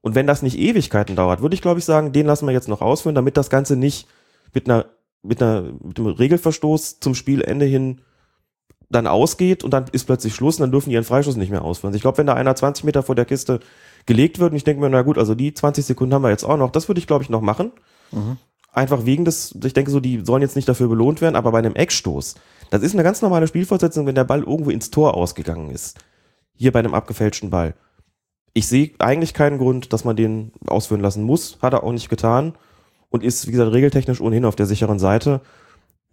Und 0.01 0.13
wenn 0.13 0.27
das 0.27 0.43
nicht 0.43 0.59
Ewigkeiten 0.59 1.15
dauert, 1.15 1.41
würde 1.41 1.55
ich, 1.55 1.63
glaube 1.63 1.79
ich, 1.79 1.85
sagen, 1.85 2.11
den 2.11 2.27
lassen 2.27 2.45
wir 2.45 2.53
jetzt 2.53 2.67
noch 2.67 2.81
ausführen, 2.81 3.15
damit 3.15 3.37
das 3.37 3.49
Ganze 3.49 3.75
nicht 3.75 4.07
mit 4.53 4.69
einer 4.69 4.85
mit, 5.23 5.41
einer, 5.41 5.63
mit 5.83 5.97
einem 5.97 6.07
Regelverstoß 6.07 6.99
zum 6.99 7.15
Spielende 7.15 7.65
hin 7.65 8.01
dann 8.89 9.07
ausgeht 9.07 9.63
und 9.63 9.71
dann 9.71 9.85
ist 9.91 10.05
plötzlich 10.05 10.35
Schluss 10.35 10.57
und 10.57 10.61
dann 10.61 10.71
dürfen 10.71 10.89
die 10.89 10.93
ihren 10.93 11.03
Freischuss 11.03 11.35
nicht 11.35 11.49
mehr 11.49 11.63
ausführen. 11.63 11.89
Also 11.89 11.95
ich 11.95 12.01
glaube, 12.01 12.19
wenn 12.19 12.27
da 12.27 12.33
einer 12.33 12.55
20 12.55 12.83
Meter 12.83 13.01
vor 13.01 13.15
der 13.15 13.25
Kiste 13.25 13.59
gelegt 14.05 14.39
wird 14.39 14.51
und 14.51 14.57
ich 14.57 14.63
denke 14.63 14.81
mir, 14.81 14.89
na 14.89 15.01
gut, 15.01 15.17
also 15.17 15.33
die 15.33 15.53
20 15.53 15.85
Sekunden 15.85 16.13
haben 16.13 16.21
wir 16.21 16.29
jetzt 16.29 16.43
auch 16.43 16.57
noch, 16.57 16.71
das 16.71 16.87
würde 16.87 16.99
ich 16.99 17.07
glaube 17.07 17.23
ich 17.23 17.29
noch 17.29 17.41
machen. 17.41 17.71
Einfach 18.71 19.05
wegen 19.05 19.25
des, 19.25 19.55
ich 19.63 19.73
denke 19.73 19.91
so, 19.91 19.99
die 19.99 20.21
sollen 20.23 20.41
jetzt 20.41 20.55
nicht 20.55 20.67
dafür 20.67 20.87
belohnt 20.87 21.21
werden, 21.21 21.35
aber 21.35 21.51
bei 21.51 21.59
einem 21.59 21.75
Eckstoß, 21.75 22.35
das 22.69 22.81
ist 22.81 22.93
eine 22.93 23.03
ganz 23.03 23.21
normale 23.21 23.47
Spielfortsetzung, 23.47 24.05
wenn 24.05 24.15
der 24.15 24.23
Ball 24.23 24.41
irgendwo 24.41 24.71
ins 24.71 24.91
Tor 24.91 25.15
ausgegangen 25.15 25.69
ist. 25.69 25.97
Hier 26.55 26.71
bei 26.71 26.79
einem 26.79 26.93
abgefälschten 26.93 27.49
Ball. 27.49 27.75
Ich 28.53 28.67
sehe 28.67 28.91
eigentlich 28.99 29.33
keinen 29.33 29.57
Grund, 29.57 29.93
dass 29.93 30.05
man 30.05 30.15
den 30.15 30.51
ausführen 30.67 31.01
lassen 31.01 31.23
muss, 31.23 31.57
hat 31.61 31.73
er 31.73 31.83
auch 31.83 31.91
nicht 31.91 32.09
getan 32.09 32.53
und 33.13 33.23
ist, 33.23 33.47
wie 33.47 33.51
gesagt, 33.51 33.71
regeltechnisch 33.71 34.19
ohnehin 34.19 34.43
auf 34.43 34.55
der 34.55 34.65
sicheren 34.65 34.97
Seite. 34.97 35.41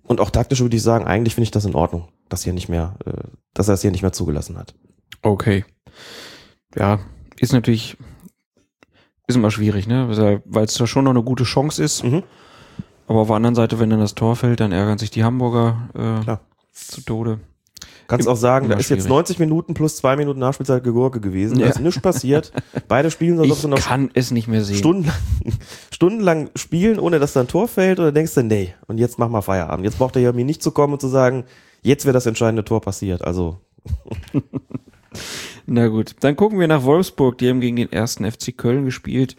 Und 0.03 0.21
auch 0.21 0.31
taktisch 0.31 0.61
würde 0.61 0.77
ich 0.77 0.83
sagen, 0.83 1.07
eigentlich 1.07 1.35
finde 1.35 1.45
ich 1.45 1.51
das 1.51 1.65
in 1.65 1.75
Ordnung, 1.75 2.09
dass 2.29 2.45
hier 2.45 2.53
nicht 2.53 2.69
mehr, 2.69 2.95
äh, 3.07 3.29
dass 3.55 3.69
er 3.69 3.75
es 3.75 3.81
hier 3.81 3.91
nicht 3.91 4.03
mehr 4.03 4.13
zugelassen 4.13 4.59
hat. 4.59 4.75
Okay. 5.23 5.65
Ja, 6.77 7.01
ist 7.39 7.55
natürlich, 7.55 7.97
ist 9.27 9.37
immer 9.37 9.51
schwierig, 9.51 9.87
ne? 9.87 10.43
Weil 10.45 10.65
es 10.65 10.75
da 10.75 10.87
schon 10.87 11.05
noch 11.05 11.13
eine 11.13 11.23
gute 11.23 11.45
Chance 11.45 11.83
ist. 11.83 12.05
Mhm. 12.05 12.23
Aber 13.07 13.21
auf 13.21 13.29
der 13.29 13.37
anderen 13.37 13.55
Seite, 13.55 13.81
wenn 13.81 13.89
dann 13.89 14.01
das 14.01 14.15
Tor 14.15 14.37
fällt, 14.37 14.61
dann 14.61 14.73
ärgern 14.73 14.99
sich 14.99 15.11
die 15.11 15.25
Hamburger 15.25 15.89
äh, 16.27 16.37
zu 16.73 17.01
Tode. 17.01 17.41
Kannst 18.11 18.29
auch 18.29 18.37
sagen, 18.37 18.69
da 18.69 18.77
ist 18.77 18.89
jetzt 18.91 19.01
schwierig. 19.05 19.09
90 19.11 19.39
Minuten 19.39 19.75
plus 19.75 19.97
zwei 19.97 20.17
Minuten 20.17 20.39
Nachspielzeit 20.41 20.85
Gegurke 20.85 21.21
gewesen. 21.21 21.59
Da 21.59 21.65
Ja. 21.65 21.71
ist 21.71 21.81
nichts 21.81 22.01
passiert. 22.01 22.53
Beide 22.89 23.11
spielen 23.11 23.37
so, 23.37 23.43
als 23.43 23.53
ob 23.53 23.59
Ich 23.59 23.65
noch 23.67 23.79
kann 23.81 24.11
es 24.15 24.31
nicht 24.31 24.49
mehr 24.49 24.63
sehen. 24.63 24.77
stundenlang, 24.77 25.17
stundenlang 25.93 26.51
spielen, 26.57 26.99
ohne 26.99 27.19
dass 27.19 27.33
da 27.33 27.41
ein 27.41 27.49
Tor 27.49 27.69
fällt. 27.69 27.99
Oder 28.01 28.13
denkst 28.13 28.35
du, 28.35 28.43
nee, 28.43 28.75
und 28.87 28.99
jetzt 28.99 29.19
mach 29.19 29.29
mal 29.29 29.43
Feierabend. 29.43 29.85
Jetzt 29.85 29.99
braucht 29.99 30.17
er 30.17 30.23
ja 30.23 30.33
mir 30.33 30.45
nicht 30.45 30.63
zu 30.63 30.71
kommen 30.73 30.93
und 30.95 31.01
zu 31.01 31.09
sagen, 31.09 31.45
jetzt 31.83 32.05
wäre 32.05 32.13
das 32.15 32.27
entscheidende 32.27 32.65
Tor 32.65 32.81
passiert. 32.81 33.23
Also, 33.23 33.59
Na 35.67 35.89
gut, 35.89 36.17
dann 36.21 36.37
gucken 36.37 36.59
wir 36.59 36.69
nach 36.69 36.85
Wolfsburg. 36.85 37.39
Die 37.39 37.49
haben 37.49 37.61
gegen 37.61 37.77
den 37.77 37.93
ersten 37.93 38.31
FC 38.31 38.57
Köln 38.57 38.85
gespielt. 38.85 39.37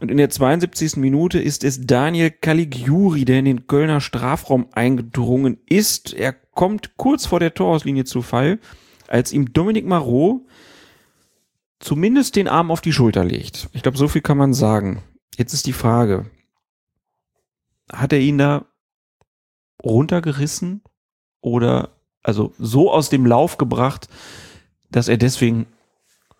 Und 0.00 0.10
in 0.10 0.16
der 0.16 0.30
72. 0.30 0.96
Minute 0.96 1.40
ist 1.40 1.64
es 1.64 1.86
Daniel 1.86 2.30
Caligiuri, 2.30 3.24
der 3.24 3.40
in 3.40 3.44
den 3.46 3.66
Kölner 3.66 4.00
Strafraum 4.00 4.68
eingedrungen 4.72 5.58
ist. 5.66 6.14
Er 6.14 6.32
kommt 6.32 6.96
kurz 6.96 7.26
vor 7.26 7.40
der 7.40 7.54
Torauslinie 7.54 8.04
zu 8.04 8.22
Fall, 8.22 8.60
als 9.08 9.32
ihm 9.32 9.52
Dominik 9.52 9.86
Marot 9.86 10.42
zumindest 11.80 12.36
den 12.36 12.48
Arm 12.48 12.70
auf 12.70 12.80
die 12.80 12.92
Schulter 12.92 13.24
legt. 13.24 13.68
Ich 13.72 13.82
glaube, 13.82 13.98
so 13.98 14.08
viel 14.08 14.22
kann 14.22 14.38
man 14.38 14.54
sagen. 14.54 15.02
Jetzt 15.36 15.52
ist 15.52 15.66
die 15.66 15.72
Frage, 15.72 16.26
hat 17.92 18.12
er 18.12 18.20
ihn 18.20 18.38
da 18.38 18.66
runtergerissen 19.82 20.82
oder 21.40 21.90
also 22.22 22.52
so 22.58 22.92
aus 22.92 23.10
dem 23.10 23.26
Lauf 23.26 23.58
gebracht, 23.58 24.08
dass 24.90 25.08
er 25.08 25.16
deswegen 25.16 25.66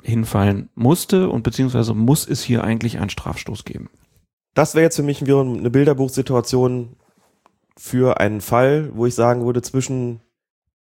hinfallen 0.02 0.70
musste 0.74 1.28
und 1.28 1.42
beziehungsweise 1.42 1.94
muss 1.94 2.26
es 2.26 2.42
hier 2.42 2.64
eigentlich 2.64 2.98
einen 2.98 3.10
Strafstoß 3.10 3.64
geben. 3.64 3.90
das 4.54 4.74
wäre 4.74 4.84
jetzt 4.84 4.96
für 4.96 5.02
mich 5.02 5.22
eine 5.22 5.70
Bilderbuchsituation 5.70 6.96
für 7.76 8.20
einen 8.20 8.40
Fall, 8.40 8.90
wo 8.94 9.06
ich 9.06 9.14
sagen 9.14 9.44
würde, 9.44 9.62
zwischen 9.62 10.20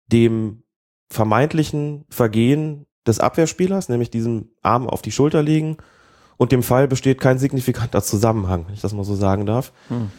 dem 0.07 0.63
vermeintlichen 1.09 2.05
Vergehen 2.09 2.85
des 3.05 3.19
Abwehrspielers, 3.19 3.89
nämlich 3.89 4.09
diesem 4.09 4.49
Arm 4.61 4.87
auf 4.87 5.01
die 5.01 5.11
Schulter 5.11 5.43
legen, 5.43 5.77
und 6.37 6.53
dem 6.53 6.63
Fall 6.63 6.87
besteht 6.87 7.19
kein 7.19 7.37
signifikanter 7.37 8.01
Zusammenhang, 8.01 8.65
wenn 8.65 8.73
ich 8.73 8.81
das 8.81 8.93
mal 8.93 9.03
so 9.03 9.13
sagen 9.13 9.45
darf. 9.45 9.73
Hm. 9.89 10.09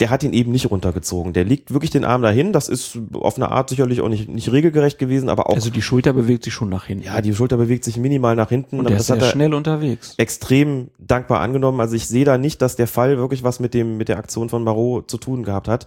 Der 0.00 0.10
hat 0.10 0.22
ihn 0.22 0.32
eben 0.32 0.50
nicht 0.50 0.70
runtergezogen. 0.70 1.32
Der 1.34 1.44
legt 1.44 1.72
wirklich 1.72 1.90
den 1.90 2.04
Arm 2.04 2.22
dahin. 2.22 2.52
Das 2.54 2.68
ist 2.68 2.98
auf 3.12 3.36
eine 3.36 3.50
Art 3.50 3.68
sicherlich 3.68 4.00
auch 4.00 4.08
nicht, 4.08 4.28
nicht 4.28 4.50
regelgerecht 4.50 4.98
gewesen, 4.98 5.28
aber 5.28 5.48
auch, 5.50 5.54
Also 5.54 5.70
die 5.70 5.82
Schulter 5.82 6.12
bewegt 6.14 6.42
sich 6.44 6.54
schon 6.54 6.70
nach 6.70 6.86
hinten. 6.86 7.04
ja, 7.04 7.20
die 7.20 7.34
Schulter 7.34 7.58
bewegt 7.58 7.84
sich 7.84 7.96
minimal 7.98 8.34
nach 8.34 8.48
hinten. 8.48 8.78
und 8.78 8.88
der 8.88 8.96
das 8.96 9.04
ist 9.04 9.10
hat 9.10 9.18
sehr 9.20 9.28
er 9.28 9.32
schnell 9.32 9.52
unterwegs. 9.54 10.14
extrem 10.16 10.88
dankbar 10.98 11.40
angenommen. 11.40 11.80
Also 11.80 11.94
ich 11.96 12.08
sehe 12.08 12.24
da 12.24 12.38
nicht, 12.38 12.62
dass 12.62 12.76
der 12.76 12.86
Fall 12.86 13.18
wirklich 13.18 13.42
was 13.44 13.60
mit 13.60 13.74
dem, 13.74 13.98
mit 13.98 14.08
der 14.08 14.16
Aktion 14.18 14.48
von 14.48 14.64
Marot 14.64 15.10
zu 15.10 15.18
tun 15.18 15.42
gehabt 15.44 15.68
hat. 15.68 15.86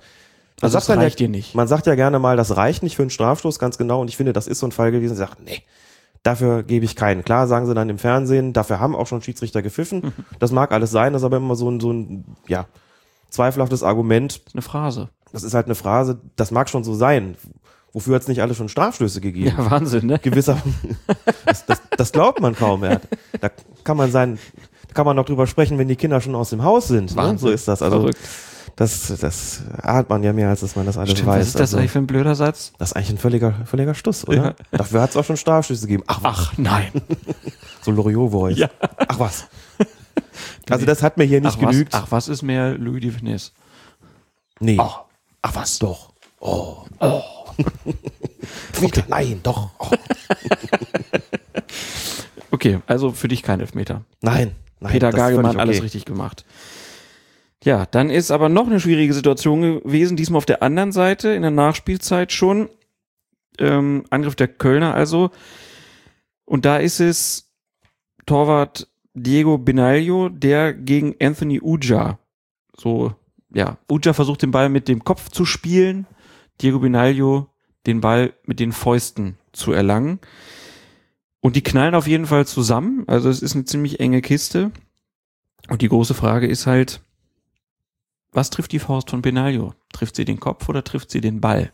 Man 0.62 0.66
Also 0.66 0.74
sagt 0.74 0.82
das 0.84 0.88
dann 0.88 0.98
ja- 1.00 1.04
reicht 1.06 1.20
dir 1.20 1.30
nicht. 1.30 1.56
Man 1.56 1.68
sagt 1.68 1.88
ja 1.88 1.96
gerne 1.96 2.20
mal, 2.20 2.38
das 2.38 2.56
reicht 2.56 2.84
nicht 2.84 2.96
für 2.96 3.02
einen 3.02 3.10
Strafstoß, 3.10 3.58
ganz 3.58 3.80
genau. 3.80 4.00
Und 4.02 4.10
ich 4.10 4.18
finde, 4.18 4.34
das 4.34 4.46
ist 4.48 4.60
so 4.60 4.68
ein 4.68 4.72
Fall 4.72 4.92
gewesen. 4.92 5.14
Sie 5.16 5.20
sagt, 5.20 5.44
nee, 5.44 5.64
dafür 6.22 6.62
gebe 6.62 6.86
ich 6.86 6.96
keinen. 6.96 7.24
Klar 7.24 7.48
sagen 7.48 7.66
sie 7.66 7.74
dann 7.74 7.90
im 7.90 7.98
Fernsehen, 7.98 8.54
dafür 8.54 8.80
haben 8.80 8.96
auch 8.96 9.08
schon 9.08 9.22
Schiedsrichter 9.24 9.62
gepfiffen. 9.64 10.14
Das 10.40 10.52
mag 10.52 10.72
alles 10.72 10.92
sein, 10.92 11.14
das 11.14 11.24
ist 11.24 11.26
aber 11.26 11.38
immer 11.38 11.56
so 11.56 11.70
ein, 11.72 11.80
so 11.80 11.92
ein, 11.92 12.26
ja, 12.48 12.68
zweifelhaftes 13.34 13.84
Argument. 13.84 14.34
Das 14.34 14.48
ist 14.48 14.56
eine 14.56 14.62
Phrase. 14.62 15.10
Das 15.32 15.44
ist 15.44 15.54
halt 15.54 15.66
eine 15.66 15.76
Phrase, 15.76 16.22
das 16.36 16.52
mag 16.52 16.70
schon 16.70 16.84
so 16.84 16.94
sein. 16.94 17.36
Wofür 17.92 18.16
hat 18.16 18.24
es 18.24 18.28
nicht 18.28 18.42
alle 18.42 18.56
schon 18.56 18.70
Strafstöße 18.70 19.22
gegeben? 19.22 19.56
Ja, 19.56 19.70
Wahnsinn, 19.70 20.08
ne? 20.08 20.20
gewisser, 20.20 20.58
das, 21.46 21.66
das, 21.66 21.82
das 21.96 22.12
glaubt 22.12 22.40
man 22.42 22.56
kaum. 22.56 22.84
Ja. 22.84 23.00
Da 23.40 23.50
kann 23.84 23.98
man 23.98 24.12
sein, 24.12 24.40
da 24.88 24.94
kann 24.94 25.06
man 25.06 25.16
noch 25.16 25.26
drüber 25.26 25.46
sprechen, 25.46 25.78
wenn 25.78 25.88
die 25.88 25.96
Kinder 25.96 26.20
schon 26.22 26.34
aus 26.34 26.50
dem 26.50 26.64
Haus 26.64 26.88
sind. 26.88 27.12
Ne? 27.12 27.18
Wahnsinn. 27.18 27.38
So 27.38 27.50
ist 27.50 27.68
das. 27.68 27.84
Also 27.84 28.00
Verrückt. 28.00 28.18
das, 28.76 29.14
das 29.20 29.62
ahnt 29.82 30.10
man 30.10 30.24
ja 30.24 30.34
mehr, 30.34 30.50
als 30.50 30.62
dass 30.62 30.76
man 30.76 30.88
das 30.88 30.98
alles 30.98 31.12
Stimmt, 31.12 31.28
weiß. 31.28 31.40
was 31.40 31.48
ist 31.48 31.56
das 31.56 31.62
also, 31.62 31.78
eigentlich 31.78 31.92
für 31.92 32.00
ein 32.00 32.08
blöder 32.08 32.34
Satz? 32.34 32.74
das 32.80 32.90
ist 32.90 32.96
eigentlich 32.96 33.12
ein 33.12 33.18
völliger, 33.20 33.54
völliger 33.66 33.94
Stuss, 33.94 34.28
oder? 34.28 34.56
Dafür 34.72 35.02
hat 35.02 35.12
es 35.12 35.18
auch 35.18 35.26
schon 35.26 35.38
Strafstöße 35.38 35.82
gegeben. 35.86 36.04
Ach, 36.08 36.24
was? 36.24 36.38
Ach, 36.38 36.58
nein. 36.58 36.92
so 37.82 37.92
Loriot-Voice. 37.92 38.58
Ja. 38.58 38.70
Ach 39.08 39.20
was. 39.20 39.46
Also 40.70 40.86
das 40.86 41.04
hat 41.04 41.18
mir 41.18 41.26
hier 41.26 41.42
nicht 41.42 41.58
Ach 41.58 41.62
was, 41.62 41.72
genügt. 41.72 41.94
ach, 41.94 42.08
was 42.10 42.28
ist 42.28 42.42
mehr 42.42 42.78
Louis 42.78 43.02
de 43.02 43.12
Finesse? 43.12 43.52
nee. 44.60 44.78
Ach. 44.80 45.02
Ach 45.42 45.56
was, 45.56 45.78
doch. 45.80 46.14
Oh. 46.40 46.86
Oh. 47.00 47.22
Nein, 49.10 49.40
doch. 49.44 49.72
Oh. 49.80 49.90
Okay, 52.54 52.82
also 52.86 53.12
für 53.12 53.28
dich 53.28 53.42
kein 53.42 53.60
Elfmeter. 53.62 54.06
Nein. 54.22 54.56
Nein. 54.80 54.92
Peter 54.92 55.10
Gagelmann, 55.10 55.54
völlig 55.54 55.60
alles 55.60 55.78
okay. 55.78 55.84
richtig 55.86 56.06
gemacht. 56.06 56.46
Ja, 57.64 57.88
dann 57.88 58.12
ist 58.12 58.30
aber 58.30 58.48
noch 58.48 58.68
eine 58.68 58.80
schwierige 58.80 59.14
Situation 59.14 59.82
gewesen, 59.82 60.16
diesmal 60.18 60.38
auf 60.38 60.46
der 60.46 60.62
anderen 60.62 60.92
Seite, 60.92 61.30
in 61.30 61.42
der 61.42 61.50
Nachspielzeit 61.50 62.32
schon. 62.32 62.70
Ähm, 63.58 64.06
Angriff 64.12 64.36
der 64.36 64.50
Kölner 64.50 64.94
also. 64.94 65.32
Und 66.46 66.66
da 66.66 66.78
ist 66.78 67.00
es 67.00 67.52
Torwart 68.28 68.88
Diego 69.14 69.58
Benaglio, 69.58 70.30
der 70.30 70.74
gegen 70.74 71.16
Anthony 71.22 71.60
Uja, 71.62 72.20
so, 72.76 73.14
ja, 73.54 73.78
Uja 73.90 74.14
versucht 74.14 74.42
den 74.42 74.52
Ball 74.52 74.70
mit 74.70 74.88
dem 74.88 75.04
Kopf 75.04 75.30
zu 75.30 75.46
spielen, 75.46 76.08
Diego 76.62 76.80
Benaglio 76.80 77.50
den 77.86 78.02
Ball 78.02 78.34
mit 78.46 78.60
den 78.60 78.72
Fäusten 78.72 79.38
zu 79.52 79.72
erlangen. 79.72 80.20
Und 81.42 81.56
die 81.56 81.64
knallen 81.64 81.96
auf 81.96 82.08
jeden 82.08 82.26
Fall 82.26 82.48
zusammen. 82.48 83.04
Also 83.08 83.30
es 83.30 83.42
ist 83.42 83.56
eine 83.56 83.66
ziemlich 83.66 84.00
enge 84.00 84.22
Kiste. 84.22 84.72
Und 85.70 85.82
die 85.82 85.90
große 85.90 86.14
Frage 86.14 86.48
ist 86.48 86.66
halt, 86.66 87.02
was 88.32 88.50
trifft 88.50 88.72
die 88.72 88.80
Faust 88.80 89.10
von 89.10 89.22
Benaglio? 89.22 89.74
Trifft 89.92 90.16
sie 90.16 90.26
den 90.26 90.40
Kopf 90.40 90.70
oder 90.70 90.84
trifft 90.84 91.12
sie 91.12 91.22
den 91.22 91.42
Ball? 91.42 91.72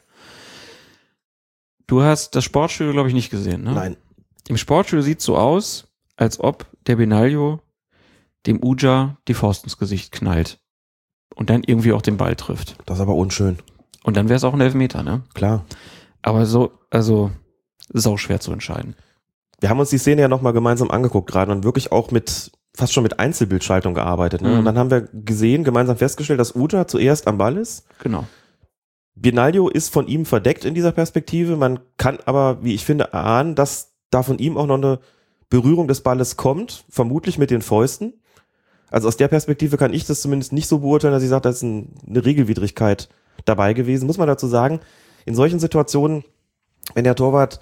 Du 1.87 2.01
hast 2.01 2.35
das 2.35 2.43
Sportstudio, 2.43 2.93
glaube 2.93 3.09
ich, 3.09 3.15
nicht 3.15 3.29
gesehen, 3.29 3.63
ne? 3.63 3.73
Nein. 3.73 3.97
Im 4.47 4.57
Sportstudio 4.57 5.03
sieht 5.03 5.21
so 5.21 5.37
aus, 5.37 5.87
als 6.17 6.39
ob 6.39 6.65
der 6.88 6.95
Benaglio 6.95 7.61
dem 8.45 8.63
Uja 8.63 9.17
die 9.27 9.34
Faust 9.34 9.63
ins 9.63 9.77
Gesicht 9.77 10.11
knallt. 10.11 10.59
Und 11.36 11.49
dann 11.49 11.63
irgendwie 11.63 11.93
auch 11.93 12.01
den 12.01 12.17
Ball 12.17 12.36
trifft. 12.36 12.77
Das 12.86 12.97
ist 12.97 13.01
aber 13.01 13.15
unschön. 13.15 13.59
Und 14.03 14.17
dann 14.17 14.27
wäre 14.27 14.38
es 14.38 14.43
auch 14.43 14.53
ein 14.53 14.61
Elfmeter, 14.61 15.03
ne? 15.03 15.23
Klar. 15.34 15.65
Aber 16.21 16.45
so, 16.45 16.71
also, 16.89 17.32
sau 17.93 18.17
schwer 18.17 18.39
zu 18.39 18.51
entscheiden. 18.51 18.95
Wir 19.59 19.69
haben 19.69 19.80
uns 19.80 19.89
die 19.89 19.97
Szene 19.97 20.21
ja 20.21 20.27
nochmal 20.27 20.53
gemeinsam 20.53 20.91
angeguckt 20.91 21.30
gerade 21.30 21.51
und 21.51 21.63
wirklich 21.63 21.91
auch 21.91 22.11
mit, 22.11 22.51
fast 22.75 22.93
schon 22.93 23.03
mit 23.03 23.19
Einzelbildschaltung 23.19 23.93
gearbeitet. 23.93 24.41
Ne? 24.41 24.49
Mhm. 24.49 24.59
Und 24.59 24.65
dann 24.65 24.77
haben 24.77 24.91
wir 24.91 25.01
gesehen, 25.13 25.63
gemeinsam 25.63 25.97
festgestellt, 25.97 26.39
dass 26.39 26.55
Uja 26.55 26.88
zuerst 26.88 27.27
am 27.27 27.38
Ball 27.38 27.57
ist. 27.57 27.86
Genau. 27.99 28.25
Binaldo 29.15 29.67
ist 29.67 29.93
von 29.93 30.07
ihm 30.07 30.25
verdeckt 30.25 30.63
in 30.63 30.73
dieser 30.73 30.93
Perspektive. 30.93 31.57
Man 31.57 31.80
kann 31.97 32.19
aber, 32.25 32.63
wie 32.63 32.73
ich 32.73 32.86
finde, 32.86 33.05
erahnen, 33.11 33.55
dass 33.55 33.95
da 34.11 34.23
von 34.23 34.39
ihm 34.39 34.57
auch 34.57 34.65
noch 34.65 34.77
eine 34.77 34.99
Berührung 35.50 35.88
des 35.88 36.02
Balles 36.02 36.38
kommt, 36.38 36.86
vermutlich 36.89 37.38
mit 37.38 37.52
den 37.52 37.62
Fäusten. 37.62 38.14
Also 38.91 39.08
aus 39.08 39.18
der 39.18 39.28
Perspektive 39.28 39.78
kann 39.78 39.93
ich 39.93 40.06
das 40.06 40.22
zumindest 40.22 40.54
nicht 40.54 40.68
so 40.68 40.80
beurteilen, 40.80 41.14
dass 41.14 41.24
ich 41.24 41.30
sage, 41.30 41.41
da 41.41 41.50
ist 41.50 41.62
ein, 41.62 41.93
eine 42.08 42.26
Regelwidrigkeit 42.26 43.10
dabei 43.45 43.74
gewesen. 43.74 44.08
Muss 44.08 44.18
man 44.18 44.28
dazu 44.28 44.47
sagen, 44.47 44.80
in 45.26 45.36
solchen 45.36 45.60
Situationen, 45.60 46.24
wenn 46.93 47.04
der 47.04 47.16
Torwart, 47.16 47.60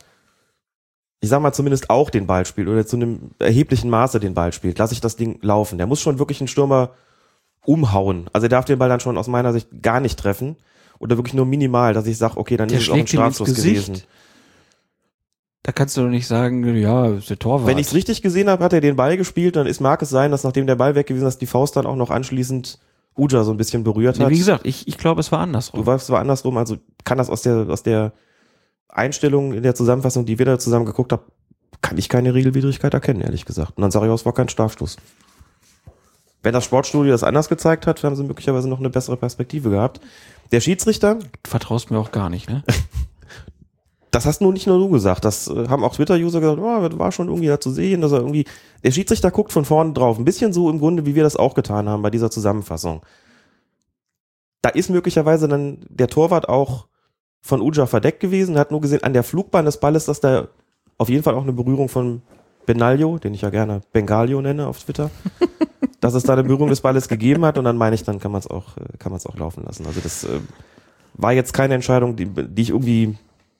ich 1.19 1.29
sag 1.29 1.41
mal 1.41 1.53
zumindest 1.53 1.89
auch 1.89 2.09
den 2.09 2.27
Ball 2.27 2.45
spielt 2.45 2.67
oder 2.67 2.85
zu 2.85 2.95
einem 2.95 3.31
erheblichen 3.39 3.89
Maße 3.89 4.19
den 4.19 4.33
Ball 4.33 4.53
spielt, 4.53 4.77
lasse 4.77 4.93
ich 4.93 5.01
das 5.01 5.15
Ding 5.15 5.39
laufen. 5.41 5.77
Der 5.77 5.87
muss 5.87 6.01
schon 6.01 6.19
wirklich 6.19 6.39
einen 6.39 6.47
Stürmer 6.47 6.91
umhauen. 7.65 8.29
Also 8.33 8.45
er 8.45 8.49
darf 8.49 8.65
den 8.65 8.79
Ball 8.79 8.89
dann 8.89 8.99
schon 8.99 9.17
aus 9.17 9.27
meiner 9.27 9.51
Sicht 9.51 9.67
gar 9.81 9.99
nicht 9.99 10.17
treffen 10.17 10.55
oder 10.99 11.17
wirklich 11.17 11.33
nur 11.33 11.45
minimal, 11.45 11.93
dass 11.93 12.07
ich 12.07 12.17
sage, 12.17 12.37
okay, 12.37 12.57
dann 12.57 12.69
Der 12.69 12.77
ist 12.77 12.85
es 12.85 12.89
auch 12.89 12.95
ein 12.95 13.07
Strafstoß 13.07 13.53
gewesen. 13.53 14.01
Da 15.67 15.73
kannst 15.73 15.97
du 15.97 16.01
doch 16.03 16.07
nicht 16.07 16.27
sagen, 16.27 16.77
ja, 16.77 17.07
ist 17.07 17.29
der 17.29 17.39
Torwart. 17.39 17.67
Wenn 17.67 17.77
ich 17.77 17.87
es 17.87 17.93
richtig 17.93 18.21
gesehen 18.21 18.49
habe, 18.49 18.63
hat 18.63 18.71
er 18.71 18.79
den 18.79 18.95
Ball 18.95 19.17
gespielt, 19.17 19.57
dann 19.57 19.67
ist, 19.67 19.81
mag 19.81 20.01
es 20.01 20.09
sein, 20.09 20.31
dass 20.31 20.45
nachdem 20.45 20.65
der 20.65 20.77
Ball 20.77 20.95
weg 20.95 21.07
gewesen 21.07 21.27
ist, 21.27 21.41
die 21.41 21.45
Faust 21.45 21.75
dann 21.75 21.85
auch 21.85 21.97
noch 21.97 22.09
anschließend 22.09 22.79
Uja 23.17 23.43
so 23.43 23.51
ein 23.51 23.57
bisschen 23.57 23.83
berührt 23.83 24.17
nee, 24.17 24.23
hat. 24.23 24.31
wie 24.31 24.37
gesagt, 24.37 24.65
ich, 24.65 24.87
ich 24.87 24.97
glaube, 24.97 25.19
es 25.19 25.29
war 25.29 25.39
andersrum. 25.39 25.81
Du 25.81 25.85
weißt, 25.85 26.05
es 26.05 26.09
war 26.09 26.21
andersrum, 26.21 26.55
also 26.55 26.77
kann 27.03 27.17
das 27.17 27.29
aus 27.29 27.41
der, 27.41 27.67
aus 27.67 27.83
der 27.83 28.13
Einstellungen 28.87 29.57
in 29.57 29.61
der 29.61 29.75
Zusammenfassung, 29.75 30.25
die 30.25 30.39
wir 30.39 30.45
da 30.45 30.57
zusammen 30.57 30.85
geguckt 30.85 31.11
haben, 31.11 31.23
kann 31.81 31.97
ich 31.97 32.07
keine 32.07 32.33
Regelwidrigkeit 32.33 32.93
erkennen, 32.93 33.19
ehrlich 33.19 33.43
gesagt. 33.43 33.73
Und 33.75 33.81
dann 33.81 33.91
sage 33.91 34.05
ich 34.05 34.11
auch, 34.13 34.15
es 34.15 34.25
war 34.25 34.33
kein 34.33 34.47
Strafstoß. 34.47 34.95
Wenn 36.43 36.53
das 36.53 36.63
Sportstudio 36.63 37.11
das 37.11 37.23
anders 37.23 37.49
gezeigt 37.49 37.87
hat, 37.87 38.05
haben 38.05 38.15
sie 38.15 38.23
möglicherweise 38.23 38.69
noch 38.69 38.79
eine 38.79 38.89
bessere 38.89 39.17
Perspektive 39.17 39.69
gehabt. 39.69 39.99
Der 40.53 40.61
Schiedsrichter, 40.61 41.15
Du 41.15 41.49
vertraust 41.49 41.91
mir 41.91 41.99
auch 41.99 42.13
gar 42.13 42.29
nicht, 42.29 42.49
ne? 42.49 42.63
das 44.11 44.25
hast 44.25 44.41
nur 44.41 44.53
nicht 44.53 44.67
nur 44.67 44.79
du 44.79 44.89
gesagt, 44.89 45.25
das 45.25 45.47
äh, 45.47 45.67
haben 45.67 45.83
auch 45.83 45.95
Twitter-User 45.95 46.39
gesagt, 46.39 46.59
oh, 46.59 46.87
das 46.87 46.97
war 46.97 47.11
schon 47.11 47.27
irgendwie 47.27 47.47
da 47.47 47.59
zu 47.59 47.71
sehen, 47.71 48.01
dass 48.01 48.11
er 48.11 48.19
irgendwie, 48.19 48.45
der 48.83 48.91
Schiedsrichter 48.91 49.31
guckt 49.31 49.51
von 49.51 49.65
vorne 49.65 49.93
drauf, 49.93 50.17
ein 50.17 50.25
bisschen 50.25 50.53
so 50.53 50.69
im 50.69 50.79
Grunde, 50.79 51.05
wie 51.05 51.15
wir 51.15 51.23
das 51.23 51.35
auch 51.35 51.53
getan 51.53 51.89
haben 51.89 52.01
bei 52.01 52.09
dieser 52.09 52.31
Zusammenfassung. 52.31 53.01
Da 54.61 54.69
ist 54.69 54.89
möglicherweise 54.89 55.47
dann 55.47 55.85
der 55.89 56.07
Torwart 56.07 56.49
auch 56.49 56.87
von 57.41 57.61
Uja 57.61 57.85
verdeckt 57.85 58.19
gewesen, 58.19 58.55
er 58.55 58.61
hat 58.61 58.71
nur 58.71 58.81
gesehen, 58.81 59.03
an 59.03 59.13
der 59.13 59.23
Flugbahn 59.23 59.65
des 59.65 59.79
Balles, 59.79 60.05
dass 60.05 60.19
da 60.19 60.47
auf 60.97 61.09
jeden 61.09 61.23
Fall 61.23 61.35
auch 61.35 61.43
eine 61.43 61.53
Berührung 61.53 61.89
von 61.89 62.21
Benaglio, 62.65 63.17
den 63.17 63.33
ich 63.33 63.41
ja 63.41 63.49
gerne 63.49 63.81
Bengalio 63.93 64.41
nenne 64.41 64.67
auf 64.67 64.83
Twitter, 64.83 65.09
dass 66.01 66.13
es 66.13 66.23
da 66.23 66.33
eine 66.33 66.43
Berührung 66.43 66.69
des 66.69 66.81
Balles 66.81 67.07
gegeben 67.07 67.45
hat 67.45 67.57
und 67.57 67.65
dann 67.65 67.77
meine 67.77 67.95
ich, 67.95 68.03
dann 68.03 68.19
kann 68.19 68.31
man 68.31 68.39
es 68.39 68.47
auch, 68.47 68.77
äh, 68.77 68.97
kann 68.97 69.11
man 69.11 69.17
es 69.17 69.25
auch 69.25 69.37
laufen 69.37 69.63
lassen. 69.63 69.85
Also 69.85 70.01
das 70.01 70.23
äh, 70.23 70.39
war 71.13 71.33
jetzt 71.33 71.53
keine 71.53 71.75
Entscheidung, 71.75 72.15
die, 72.15 72.25
die 72.25 72.61
ich 72.61 72.69
irgendwie 72.69 73.15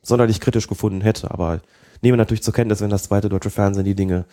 sonderlich 0.08 0.40
kritisch 0.40 0.68
gefunden 0.68 1.02
hätte, 1.02 1.32
aber 1.32 1.62
nehme 2.02 2.18
natürlich 2.18 2.44
zur 2.44 2.54
Kenntnis, 2.54 2.82
wenn 2.82 2.90
das 2.90 3.04
zweite 3.04 3.30
deutsche 3.30 3.50
Fernsehen 3.50 3.86
die 3.86 3.96
Dinge 3.96 4.26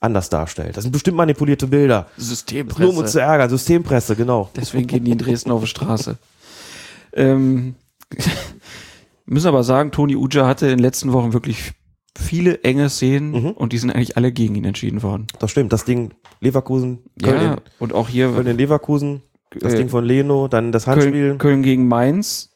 anders 0.00 0.28
darstellt. 0.30 0.76
Das 0.76 0.82
sind 0.82 0.90
bestimmt 0.92 1.16
manipulierte 1.16 1.66
Bilder. 1.68 2.06
Systempresse. 2.16 2.82
Nur 2.82 2.90
um 2.90 2.96
uns 2.98 3.12
zu 3.12 3.20
ärgern. 3.20 3.48
Systempresse, 3.48 4.16
genau. 4.16 4.50
Deswegen 4.56 4.86
gehen 4.88 5.04
die 5.04 5.12
in 5.12 5.18
Dresden 5.18 5.50
auf 5.52 5.60
die 5.60 5.68
Straße. 5.68 6.18
Ähm, 7.12 7.74
müssen 9.26 9.46
aber 9.48 9.62
sagen, 9.62 9.92
Toni 9.92 10.16
Uja 10.16 10.46
hatte 10.46 10.66
in 10.66 10.72
den 10.72 10.78
letzten 10.80 11.12
Wochen 11.12 11.32
wirklich 11.32 11.72
viele 12.18 12.62
enge 12.64 12.90
Szenen 12.90 13.30
Mhm. 13.32 13.50
und 13.52 13.72
die 13.72 13.78
sind 13.78 13.90
eigentlich 13.90 14.16
alle 14.16 14.32
gegen 14.32 14.54
ihn 14.54 14.64
entschieden 14.64 15.02
worden. 15.02 15.26
Das 15.38 15.50
stimmt. 15.50 15.72
Das 15.72 15.84
Ding 15.84 16.12
Leverkusen, 16.40 16.98
Köln, 17.22 17.42
Ja, 17.42 17.52
in, 17.54 17.60
und 17.78 17.94
auch 17.94 18.08
hier 18.08 18.30
Köln 18.32 18.46
in 18.48 18.56
Leverkusen, 18.56 19.22
das 19.58 19.74
Äh, 19.74 19.78
Ding 19.78 19.88
von 19.88 20.04
Leno, 20.04 20.48
dann 20.48 20.72
das 20.72 20.86
Handspiel. 20.86 21.12
Köln, 21.12 21.38
Köln 21.38 21.62
gegen 21.62 21.88
Mainz 21.88 22.50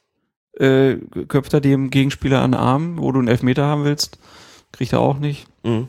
äh, 0.59 0.97
köpft 1.29 1.55
er 1.55 1.61
dem 1.61 1.91
Gegenspieler 1.91 2.43
an 2.43 2.53
den 2.53 2.61
Arm, 2.61 2.99
wo 2.99 3.13
du 3.13 3.19
einen 3.19 3.29
Elfmeter 3.29 3.65
haben 3.65 3.85
willst. 3.85 4.19
Kriegt 4.73 4.93
er 4.93 5.01
auch 5.01 5.19
nicht. 5.19 5.47
Mhm. 5.63 5.89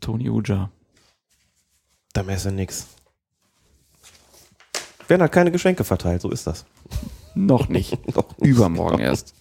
Toni 0.00 0.30
Uja. 0.30 0.70
Da 2.12 2.22
messe 2.22 2.50
nix. 2.50 2.86
Werden 5.08 5.22
halt 5.22 5.32
keine 5.32 5.52
Geschenke 5.52 5.84
verteilt, 5.84 6.22
so 6.22 6.30
ist 6.30 6.46
das. 6.46 6.64
Noch 7.34 7.68
nicht. 7.68 7.92
Noch 8.16 8.36
nicht. 8.38 8.50
Übermorgen 8.50 8.98
erst. 8.98 9.34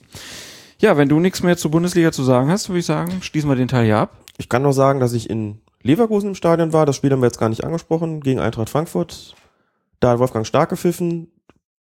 Ja, 0.79 0.97
wenn 0.97 1.09
du 1.09 1.19
nichts 1.19 1.43
mehr 1.43 1.57
zur 1.57 1.71
Bundesliga 1.71 2.11
zu 2.11 2.23
sagen 2.23 2.49
hast, 2.49 2.69
würde 2.69 2.79
ich 2.79 2.85
sagen, 2.85 3.21
schließen 3.21 3.49
wir 3.49 3.55
den 3.55 3.67
Teil 3.67 3.85
hier 3.85 3.97
ab. 3.97 4.17
Ich 4.37 4.47
kann 4.47 4.61
noch 4.61 4.71
sagen, 4.71 5.01
dass 5.01 5.11
ich 5.11 5.29
in 5.29 5.59
Leverkusen 5.81 6.29
im 6.29 6.35
Stadion 6.35 6.71
war. 6.71 6.85
Das 6.85 6.95
Spiel 6.95 7.11
haben 7.11 7.19
wir 7.19 7.25
jetzt 7.25 7.39
gar 7.39 7.49
nicht 7.49 7.65
angesprochen. 7.65 8.21
Gegen 8.21 8.39
Eintracht 8.39 8.69
Frankfurt. 8.69 9.35
Da 9.99 10.11
hat 10.11 10.19
Wolfgang 10.19 10.47
Stark 10.47 10.69
gepfiffen. 10.69 11.27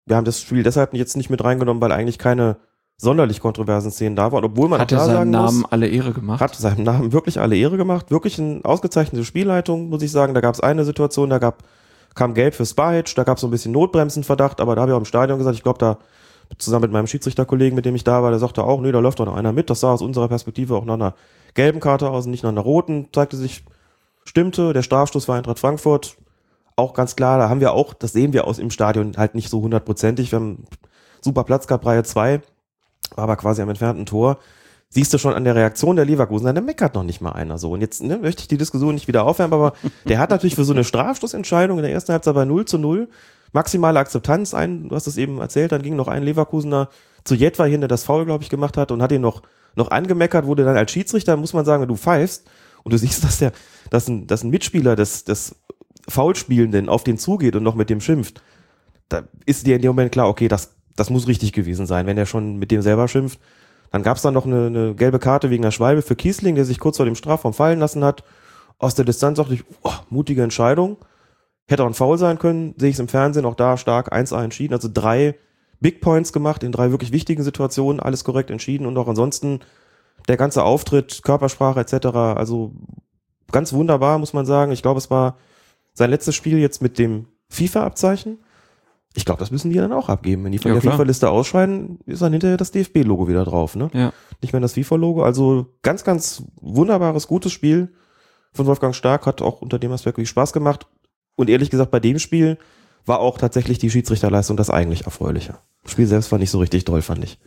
Wir 0.09 0.15
haben 0.15 0.25
das 0.25 0.41
Spiel 0.41 0.63
deshalb 0.63 0.95
jetzt 0.95 1.15
nicht 1.15 1.29
mit 1.29 1.43
reingenommen, 1.43 1.79
weil 1.81 1.91
eigentlich 1.91 2.17
keine 2.17 2.57
sonderlich 2.97 3.39
kontroversen 3.41 3.91
Szenen 3.91 4.15
da 4.15 4.31
waren. 4.31 4.43
Obwohl 4.43 4.67
man 4.67 4.81
Hat 4.81 4.91
er 4.91 5.05
seinem 5.05 5.29
Namen 5.29 5.61
muss, 5.61 5.71
alle 5.71 5.87
Ehre 5.87 6.13
gemacht? 6.13 6.41
hat 6.41 6.55
seinem 6.55 6.83
Namen 6.83 7.13
wirklich 7.13 7.39
alle 7.39 7.55
Ehre 7.55 7.77
gemacht. 7.77 8.09
Wirklich 8.09 8.39
eine 8.39 8.61
ausgezeichnete 8.63 9.23
Spielleitung, 9.23 9.87
muss 9.89 10.01
ich 10.01 10.11
sagen. 10.11 10.33
Da 10.33 10.41
gab 10.41 10.55
es 10.55 10.61
eine 10.61 10.83
Situation, 10.83 11.29
da 11.29 11.37
gab, 11.37 11.63
kam 12.15 12.33
Gelb 12.33 12.55
für 12.55 12.65
Spahic, 12.65 13.13
da 13.13 13.23
gab 13.23 13.37
es 13.37 13.41
so 13.41 13.47
ein 13.47 13.51
bisschen 13.51 13.71
Notbremsenverdacht, 13.71 14.61
aber 14.61 14.73
da 14.73 14.81
habe 14.81 14.91
ich 14.91 14.95
auch 14.95 14.99
im 14.99 15.05
Stadion 15.05 15.37
gesagt, 15.37 15.55
ich 15.55 15.61
glaube, 15.63 15.77
da 15.77 15.99
zusammen 16.57 16.85
mit 16.85 16.91
meinem 16.91 17.05
Schiedsrichterkollegen, 17.05 17.75
mit 17.75 17.85
dem 17.85 17.93
ich 17.93 18.03
da 18.03 18.23
war, 18.23 18.31
der 18.31 18.39
sagte 18.39 18.63
auch, 18.63 18.81
nee, 18.81 18.91
da 18.91 18.99
läuft 18.99 19.19
doch 19.19 19.27
noch 19.27 19.37
einer 19.37 19.53
mit. 19.53 19.69
Das 19.69 19.81
sah 19.81 19.93
aus 19.93 20.01
unserer 20.01 20.27
Perspektive 20.27 20.75
auch 20.75 20.85
nach 20.85 20.95
einer 20.95 21.13
gelben 21.53 21.79
Karte 21.79 22.09
aus 22.09 22.25
und 22.25 22.31
nicht 22.31 22.41
nach 22.43 22.49
einer 22.49 22.61
roten. 22.61 23.09
Zeigte 23.13 23.37
sich, 23.37 23.63
stimmte, 24.25 24.73
der 24.73 24.81
Strafstoß 24.81 25.27
war 25.27 25.37
Eintracht 25.37 25.59
Frankfurt. 25.59 26.17
Auch 26.79 26.93
ganz 26.93 27.15
klar, 27.15 27.37
da 27.37 27.49
haben 27.49 27.59
wir 27.59 27.73
auch, 27.73 27.93
das 27.93 28.13
sehen 28.13 28.31
wir 28.31 28.47
aus 28.47 28.57
im 28.57 28.71
Stadion 28.71 29.17
halt 29.17 29.35
nicht 29.35 29.49
so 29.49 29.61
hundertprozentig. 29.61 30.31
Wir 30.31 30.39
haben 30.39 30.63
super 31.21 31.43
Platz 31.43 31.67
gehabt, 31.67 31.85
Reihe 31.85 32.03
2, 32.03 32.41
war 33.15 33.23
aber 33.23 33.35
quasi 33.35 33.61
am 33.61 33.69
entfernten 33.69 34.05
Tor. 34.05 34.37
Siehst 34.87 35.13
du 35.13 35.17
schon 35.17 35.33
an 35.33 35.43
der 35.43 35.55
Reaktion 35.55 35.97
der 35.97 36.05
Leverkusen, 36.05 36.55
da 36.55 36.61
meckert 36.61 36.95
noch 36.95 37.03
nicht 37.03 37.21
mal 37.21 37.33
einer 37.33 37.57
so. 37.57 37.71
Und 37.71 37.81
jetzt 37.81 38.01
ne, 38.01 38.17
möchte 38.17 38.41
ich 38.41 38.47
die 38.47 38.57
Diskussion 38.57 38.95
nicht 38.95 39.07
wieder 39.07 39.25
aufwärmen, 39.25 39.53
aber 39.53 39.73
der 40.05 40.19
hat 40.19 40.29
natürlich 40.29 40.55
für 40.55 40.63
so 40.63 40.73
eine 40.73 40.83
Strafstoßentscheidung 40.83 41.77
in 41.77 41.83
der 41.83 41.91
ersten 41.91 42.13
Halbzeit 42.13 42.33
bei 42.33 42.45
0 42.45 42.65
zu 42.65 42.77
0 42.77 43.07
maximale 43.51 43.99
Akzeptanz 43.99 44.53
ein. 44.53 44.89
Du 44.89 44.95
hast 44.95 45.07
es 45.07 45.17
eben 45.17 45.39
erzählt, 45.39 45.71
dann 45.71 45.81
ging 45.81 45.95
noch 45.95 46.07
ein 46.07 46.23
Leverkusener 46.23 46.89
zu 47.23 47.35
Jetwa 47.35 47.65
hin, 47.65 47.81
der 47.81 47.87
das 47.87 48.03
Foul, 48.03 48.25
glaube 48.25 48.43
ich, 48.43 48.49
gemacht 48.49 48.77
hat 48.77 48.91
und 48.91 49.01
hat 49.01 49.11
ihn 49.11 49.21
noch, 49.21 49.41
noch 49.75 49.91
angemeckert, 49.91 50.45
wurde 50.45 50.63
dann 50.63 50.77
als 50.77 50.91
Schiedsrichter, 50.91 51.35
muss 51.37 51.53
man 51.53 51.65
sagen, 51.65 51.81
wenn 51.81 51.89
du 51.89 51.97
pfeifst 51.97 52.47
und 52.83 52.93
du 52.93 52.97
siehst, 52.97 53.23
dass 53.23 53.39
der, 53.39 53.51
dass 53.89 54.07
ein, 54.07 54.27
dass 54.27 54.43
ein 54.43 54.49
Mitspieler 54.49 54.95
des, 54.95 55.23
des 55.23 55.55
Foulspielenden 56.09 56.89
auf 56.89 57.03
den 57.03 57.17
zugeht 57.17 57.55
und 57.55 57.63
noch 57.63 57.75
mit 57.75 57.89
dem 57.89 58.01
schimpft, 58.01 58.41
da 59.09 59.23
ist 59.45 59.65
dir 59.65 59.75
in 59.75 59.81
dem 59.81 59.89
Moment 59.89 60.11
klar, 60.11 60.27
okay, 60.27 60.47
das, 60.47 60.75
das 60.95 61.09
muss 61.09 61.27
richtig 61.27 61.53
gewesen 61.53 61.85
sein, 61.85 62.05
wenn 62.05 62.17
er 62.17 62.25
schon 62.25 62.57
mit 62.57 62.71
dem 62.71 62.81
selber 62.81 63.07
schimpft. 63.07 63.39
Dann 63.91 64.03
gab 64.03 64.17
es 64.17 64.23
dann 64.23 64.35
noch 64.35 64.45
eine, 64.45 64.67
eine 64.67 64.95
gelbe 64.95 65.19
Karte 65.19 65.49
wegen 65.49 65.63
der 65.63 65.71
Schwalbe 65.71 66.01
für 66.01 66.15
Kiesling, 66.15 66.55
der 66.55 66.65
sich 66.65 66.79
kurz 66.79 66.97
vor 66.97 67.05
dem 67.05 67.15
Strafraum 67.15 67.53
fallen 67.53 67.79
lassen 67.79 68.03
hat. 68.03 68.23
Aus 68.77 68.95
der 68.95 69.05
Distanz 69.05 69.37
dachte 69.37 69.55
ich, 69.55 69.63
oh, 69.81 69.93
mutige 70.09 70.43
Entscheidung. 70.43 70.97
Hätte 71.67 71.83
auch 71.83 71.87
ein 71.87 71.93
Foul 71.93 72.17
sein 72.17 72.39
können, 72.39 72.75
sehe 72.77 72.89
ich 72.89 72.95
es 72.95 72.99
im 72.99 73.07
Fernsehen 73.07 73.45
auch 73.45 73.55
da 73.55 73.77
stark 73.77 74.13
1-1 74.13 74.43
entschieden. 74.43 74.73
Also 74.73 74.89
drei 74.91 75.35
Big 75.79 76.01
Points 76.01 76.33
gemacht 76.33 76.63
in 76.63 76.71
drei 76.71 76.91
wirklich 76.91 77.11
wichtigen 77.11 77.43
Situationen, 77.43 77.99
alles 77.99 78.23
korrekt 78.23 78.51
entschieden 78.51 78.85
und 78.85 78.97
auch 78.97 79.07
ansonsten 79.07 79.61
der 80.27 80.37
ganze 80.37 80.63
Auftritt, 80.63 81.21
Körpersprache 81.23 81.79
etc. 81.79 82.07
Also 82.07 82.73
ganz 83.51 83.73
wunderbar, 83.73 84.17
muss 84.19 84.33
man 84.33 84.45
sagen. 84.45 84.71
Ich 84.71 84.81
glaube, 84.81 84.97
es 84.97 85.09
war 85.09 85.37
sein 85.93 86.09
letztes 86.09 86.35
Spiel 86.35 86.57
jetzt 86.57 86.81
mit 86.81 86.97
dem 86.99 87.27
FIFA-Abzeichen. 87.49 88.39
Ich 89.15 89.25
glaube, 89.25 89.39
das 89.39 89.51
müssen 89.51 89.71
die 89.71 89.77
dann 89.77 89.91
auch 89.91 90.07
abgeben. 90.07 90.43
Wenn 90.43 90.51
die 90.51 90.59
von 90.59 90.73
Ja, 90.73 90.79
der. 90.79 90.91
FIFA-Liste 90.91 91.29
ausscheiden, 91.29 91.99
ist 92.05 92.21
dann 92.21 92.31
hinterher 92.31 92.57
das 92.57 92.71
DFB-Logo 92.71 93.27
wieder 93.27 93.43
drauf, 93.43 93.75
ne? 93.75 93.89
Ja. 93.93 94.13
Nicht 94.41 94.53
mehr 94.53 94.61
das 94.61 94.73
FIFA-Logo. 94.73 95.23
Also 95.23 95.65
ganz, 95.81 96.03
ganz 96.03 96.43
wunderbares, 96.61 97.27
gutes 97.27 97.51
Spiel 97.51 97.91
von 98.53 98.65
Wolfgang 98.67 98.95
Stark. 98.95 99.25
Hat 99.25 99.41
auch 99.41 99.61
unter 99.61 99.79
dem 99.79 99.91
Aspekt 99.91 100.17
wirklich 100.17 100.29
Spaß 100.29 100.53
gemacht. 100.53 100.87
Und 101.35 101.49
ehrlich 101.49 101.69
gesagt, 101.69 101.89
bei 101.91 101.99
dem 101.99 102.19
Spiel 102.19 102.57
war 103.05 103.19
auch 103.19 103.37
tatsächlich 103.39 103.79
die 103.79 103.89
Schiedsrichterleistung 103.89 104.57
das 104.57 104.69
eigentlich 104.69 105.05
Erfreuliche. 105.05 105.57
Das 105.83 105.93
Spiel 105.93 106.05
selbst 106.05 106.31
war 106.31 106.37
nicht 106.37 106.51
so 106.51 106.59
richtig 106.59 106.85
doll, 106.85 107.01
fand 107.01 107.23
ich. 107.23 107.39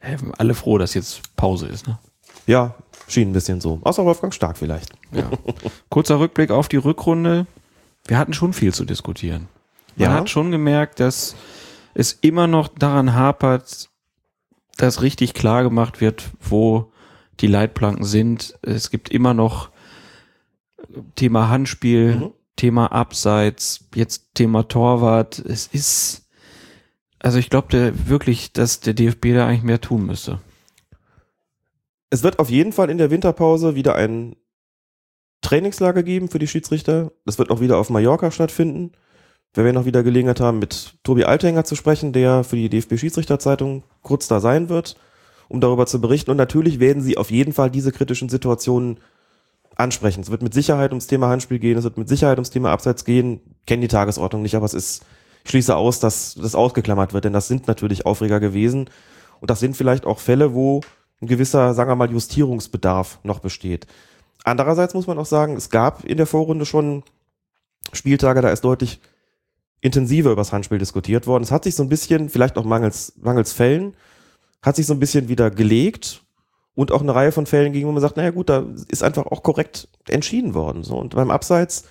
Hä, 0.00 0.16
alle 0.38 0.54
froh, 0.54 0.78
dass 0.78 0.94
jetzt 0.94 1.36
Pause 1.36 1.66
ist, 1.68 1.86
ne? 1.86 1.98
Ja, 2.46 2.74
schien 3.06 3.30
ein 3.30 3.32
bisschen 3.32 3.60
so. 3.60 3.78
Außer 3.82 4.04
Wolfgang 4.04 4.34
Stark 4.34 4.56
vielleicht. 4.56 4.92
Ja. 5.12 5.30
Kurzer 5.88 6.18
Rückblick 6.18 6.50
auf 6.50 6.68
die 6.68 6.78
Rückrunde. 6.78 7.46
Wir 8.06 8.18
hatten 8.18 8.32
schon 8.32 8.52
viel 8.52 8.72
zu 8.74 8.84
diskutieren. 8.84 9.48
Man 9.96 10.10
Ja. 10.10 10.14
hat 10.16 10.30
schon 10.30 10.50
gemerkt, 10.50 11.00
dass 11.00 11.36
es 11.94 12.12
immer 12.12 12.46
noch 12.46 12.68
daran 12.68 13.14
hapert, 13.14 13.90
dass 14.76 15.02
richtig 15.02 15.34
klar 15.34 15.62
gemacht 15.62 16.00
wird, 16.00 16.30
wo 16.40 16.92
die 17.40 17.46
Leitplanken 17.46 18.04
sind. 18.04 18.58
Es 18.62 18.90
gibt 18.90 19.10
immer 19.10 19.34
noch 19.34 19.70
Thema 21.16 21.48
Handspiel, 21.48 22.16
Mhm. 22.16 22.30
Thema 22.56 22.92
Abseits, 22.92 23.86
jetzt 23.94 24.34
Thema 24.34 24.68
Torwart. 24.68 25.38
Es 25.38 25.66
ist, 25.66 26.28
also 27.18 27.38
ich 27.38 27.48
glaube 27.50 27.92
wirklich, 28.08 28.52
dass 28.52 28.80
der 28.80 28.94
DFB 28.94 29.34
da 29.34 29.46
eigentlich 29.46 29.62
mehr 29.62 29.80
tun 29.80 30.04
müsste. 30.06 30.40
Es 32.10 32.22
wird 32.22 32.38
auf 32.38 32.50
jeden 32.50 32.72
Fall 32.72 32.90
in 32.90 32.98
der 32.98 33.10
Winterpause 33.10 33.74
wieder 33.74 33.94
ein 33.94 34.36
Trainingslager 35.42 36.02
geben 36.02 36.28
für 36.28 36.38
die 36.38 36.46
Schiedsrichter. 36.46 37.12
Das 37.24 37.38
wird 37.38 37.50
auch 37.50 37.60
wieder 37.60 37.78
auf 37.78 37.90
Mallorca 37.90 38.30
stattfinden. 38.30 38.92
Wir 39.52 39.64
werden 39.64 39.78
auch 39.78 39.84
wieder 39.84 40.02
Gelegenheit 40.02 40.40
haben, 40.40 40.60
mit 40.60 40.94
Tobi 41.02 41.24
Altenger 41.24 41.64
zu 41.64 41.74
sprechen, 41.74 42.12
der 42.12 42.44
für 42.44 42.56
die 42.56 42.68
DFB-Schiedsrichterzeitung 42.68 43.82
kurz 44.02 44.28
da 44.28 44.38
sein 44.38 44.68
wird, 44.68 44.96
um 45.48 45.60
darüber 45.60 45.86
zu 45.86 46.00
berichten. 46.00 46.30
Und 46.30 46.36
natürlich 46.36 46.78
werden 46.78 47.02
sie 47.02 47.16
auf 47.16 47.30
jeden 47.30 47.52
Fall 47.52 47.70
diese 47.70 47.90
kritischen 47.90 48.28
Situationen 48.28 49.00
ansprechen. 49.74 50.20
Es 50.20 50.30
wird 50.30 50.42
mit 50.42 50.54
Sicherheit 50.54 50.92
ums 50.92 51.08
Thema 51.08 51.28
Handspiel 51.28 51.58
gehen, 51.58 51.78
es 51.78 51.84
wird 51.84 51.98
mit 51.98 52.08
Sicherheit 52.08 52.38
ums 52.38 52.50
Thema 52.50 52.70
Abseits 52.70 53.04
gehen. 53.04 53.40
Kennen 53.66 53.82
die 53.82 53.88
Tagesordnung 53.88 54.42
nicht, 54.42 54.54
aber 54.54 54.66
es 54.66 54.74
ist, 54.74 55.04
ich 55.44 55.50
schließe 55.50 55.74
aus, 55.74 55.98
dass 55.98 56.34
das 56.34 56.54
ausgeklammert 56.54 57.12
wird, 57.12 57.24
denn 57.24 57.32
das 57.32 57.48
sind 57.48 57.66
natürlich 57.66 58.06
Aufreger 58.06 58.38
gewesen. 58.38 58.88
Und 59.40 59.50
das 59.50 59.58
sind 59.58 59.76
vielleicht 59.76 60.06
auch 60.06 60.20
Fälle, 60.20 60.54
wo 60.54 60.82
ein 61.20 61.26
gewisser, 61.26 61.74
sagen 61.74 61.90
wir 61.90 61.96
mal, 61.96 62.10
Justierungsbedarf 62.10 63.18
noch 63.24 63.40
besteht. 63.40 63.86
Andererseits 64.44 64.94
muss 64.94 65.06
man 65.06 65.18
auch 65.18 65.26
sagen, 65.26 65.56
es 65.56 65.70
gab 65.70 66.04
in 66.04 66.16
der 66.16 66.26
Vorrunde 66.26 66.66
schon 66.66 67.02
Spieltage, 67.92 68.40
da 68.40 68.50
ist 68.50 68.64
deutlich 68.64 69.00
intensiver 69.80 70.32
über 70.32 70.40
das 70.40 70.52
Handspiel 70.52 70.78
diskutiert 70.78 71.26
worden. 71.26 71.42
Es 71.42 71.50
hat 71.50 71.64
sich 71.64 71.74
so 71.74 71.82
ein 71.82 71.88
bisschen, 71.88 72.28
vielleicht 72.28 72.58
auch 72.58 72.64
mangels, 72.64 73.14
mangels 73.20 73.52
Fällen, 73.52 73.94
hat 74.62 74.76
sich 74.76 74.86
so 74.86 74.92
ein 74.92 75.00
bisschen 75.00 75.28
wieder 75.28 75.50
gelegt 75.50 76.22
und 76.74 76.92
auch 76.92 77.00
eine 77.00 77.14
Reihe 77.14 77.32
von 77.32 77.46
Fällen 77.46 77.72
ging, 77.72 77.86
wo 77.86 77.92
man 77.92 78.00
sagt, 78.00 78.16
naja 78.16 78.30
gut, 78.30 78.48
da 78.48 78.64
ist 78.88 79.02
einfach 79.02 79.26
auch 79.26 79.42
korrekt 79.42 79.88
entschieden 80.08 80.54
worden. 80.54 80.82
So. 80.82 80.96
Und 80.96 81.14
beim 81.14 81.30
Abseits 81.30 81.84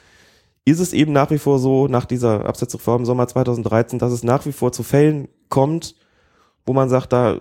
ist 0.66 0.80
es 0.80 0.94
eben 0.94 1.12
nach 1.12 1.32
wie 1.32 1.40
vor 1.40 1.60
so, 1.60 1.88
nach 1.88 2.06
dieser 2.06 2.46
Abseitsreform 2.46 3.02
im 3.02 3.06
Sommer 3.06 3.28
2013, 3.28 3.98
dass 4.00 4.12
es 4.12 4.24
nach 4.24 4.46
wie 4.46 4.52
vor 4.52 4.72
zu 4.72 4.84
Fällen 4.84 5.28
kommt, 5.50 5.96
wo 6.66 6.74
man 6.74 6.90
sagt, 6.90 7.12
da 7.12 7.40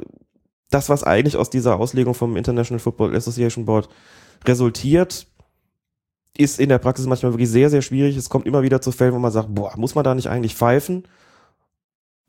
das, 0.71 0.89
was 0.89 1.05
eigentlich 1.05 1.37
aus 1.37 1.51
dieser 1.51 1.79
Auslegung 1.79 2.15
vom 2.15 2.37
International 2.37 2.79
Football 2.79 3.17
Association 3.17 3.65
Board 3.65 3.89
resultiert, 4.45 5.27
ist 6.37 6.61
in 6.61 6.69
der 6.69 6.79
Praxis 6.79 7.07
manchmal 7.07 7.33
wirklich 7.33 7.51
sehr, 7.51 7.71
sehr 7.71 7.83
schwierig. 7.83 8.17
Es 8.17 8.29
kommt 8.29 8.47
immer 8.47 8.63
wieder 8.63 8.81
zu 8.81 8.93
Fällen, 8.93 9.15
wo 9.15 9.19
man 9.19 9.33
sagt, 9.33 9.55
boah, 9.55 9.77
muss 9.77 9.95
man 9.95 10.05
da 10.05 10.15
nicht 10.15 10.29
eigentlich 10.29 10.55
pfeifen? 10.55 11.07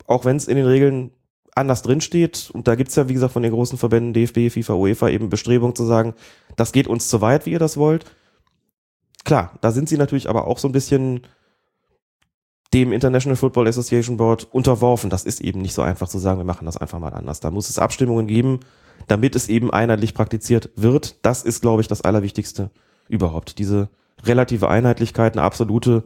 Auch 0.06 0.24
wenn 0.24 0.36
es 0.36 0.48
in 0.48 0.56
den 0.56 0.66
Regeln 0.66 1.12
anders 1.54 1.82
drinsteht. 1.82 2.50
Und 2.52 2.66
da 2.66 2.74
gibt's 2.74 2.96
ja, 2.96 3.08
wie 3.08 3.14
gesagt, 3.14 3.32
von 3.32 3.42
den 3.42 3.52
großen 3.52 3.78
Verbänden 3.78 4.12
DFB, 4.12 4.52
FIFA, 4.52 4.74
UEFA 4.74 5.08
eben 5.10 5.28
Bestrebungen 5.28 5.76
zu 5.76 5.84
sagen, 5.84 6.14
das 6.56 6.72
geht 6.72 6.88
uns 6.88 7.08
zu 7.08 7.20
weit, 7.20 7.46
wie 7.46 7.52
ihr 7.52 7.58
das 7.58 7.76
wollt. 7.76 8.04
Klar, 9.24 9.58
da 9.60 9.70
sind 9.70 9.88
sie 9.88 9.96
natürlich 9.96 10.28
aber 10.28 10.46
auch 10.46 10.58
so 10.58 10.68
ein 10.68 10.72
bisschen 10.72 11.22
dem 12.72 12.92
International 12.92 13.36
Football 13.36 13.68
Association 13.68 14.16
Board 14.16 14.46
unterworfen. 14.52 15.10
Das 15.10 15.24
ist 15.24 15.40
eben 15.40 15.60
nicht 15.60 15.74
so 15.74 15.82
einfach 15.82 16.08
zu 16.08 16.18
sagen, 16.18 16.38
wir 16.38 16.44
machen 16.44 16.66
das 16.66 16.76
einfach 16.76 16.98
mal 16.98 17.12
anders. 17.12 17.40
Da 17.40 17.50
muss 17.50 17.68
es 17.68 17.78
Abstimmungen 17.78 18.26
geben, 18.26 18.60
damit 19.08 19.34
es 19.34 19.48
eben 19.48 19.72
einheitlich 19.72 20.14
praktiziert 20.14 20.70
wird. 20.76 21.16
Das 21.22 21.42
ist, 21.42 21.62
glaube 21.62 21.82
ich, 21.82 21.88
das 21.88 22.02
Allerwichtigste 22.02 22.70
überhaupt. 23.08 23.58
Diese 23.58 23.88
relative 24.24 24.68
Einheitlichkeit, 24.68 25.34
eine 25.34 25.42
absolute, 25.42 26.04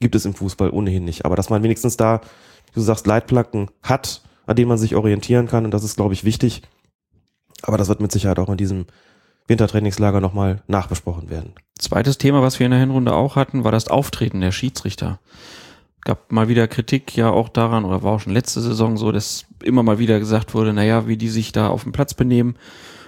gibt 0.00 0.14
es 0.14 0.24
im 0.24 0.34
Fußball 0.34 0.70
ohnehin 0.70 1.04
nicht. 1.04 1.24
Aber 1.24 1.36
dass 1.36 1.50
man 1.50 1.62
wenigstens 1.62 1.96
da, 1.96 2.20
wie 2.66 2.72
du 2.74 2.80
sagst, 2.80 3.06
Leitplanken 3.06 3.70
hat, 3.82 4.22
an 4.46 4.56
denen 4.56 4.68
man 4.68 4.78
sich 4.78 4.94
orientieren 4.94 5.48
kann, 5.48 5.64
und 5.64 5.74
das 5.74 5.84
ist, 5.84 5.96
glaube 5.96 6.14
ich, 6.14 6.24
wichtig. 6.24 6.62
Aber 7.62 7.76
das 7.76 7.88
wird 7.88 8.00
mit 8.00 8.12
Sicherheit 8.12 8.38
auch 8.38 8.48
in 8.48 8.56
diesem 8.56 8.86
Wintertrainingslager 9.48 10.20
nochmal 10.20 10.62
nachbesprochen 10.68 11.30
werden. 11.30 11.54
Zweites 11.78 12.18
Thema, 12.18 12.42
was 12.42 12.58
wir 12.58 12.66
in 12.66 12.70
der 12.70 12.80
Hinrunde 12.80 13.14
auch 13.14 13.36
hatten, 13.36 13.64
war 13.64 13.72
das 13.72 13.88
Auftreten 13.88 14.40
der 14.40 14.52
Schiedsrichter. 14.52 15.20
Gab 16.02 16.30
mal 16.30 16.48
wieder 16.48 16.68
Kritik 16.68 17.16
ja 17.16 17.30
auch 17.30 17.48
daran, 17.48 17.84
oder 17.84 18.02
war 18.02 18.12
auch 18.12 18.20
schon 18.20 18.32
letzte 18.32 18.60
Saison 18.60 18.96
so, 18.96 19.10
dass 19.10 19.46
immer 19.62 19.82
mal 19.82 19.98
wieder 19.98 20.18
gesagt 20.20 20.54
wurde, 20.54 20.72
naja, 20.72 21.08
wie 21.08 21.16
die 21.16 21.28
sich 21.28 21.52
da 21.52 21.68
auf 21.68 21.82
dem 21.82 21.92
Platz 21.92 22.14
benehmen. 22.14 22.56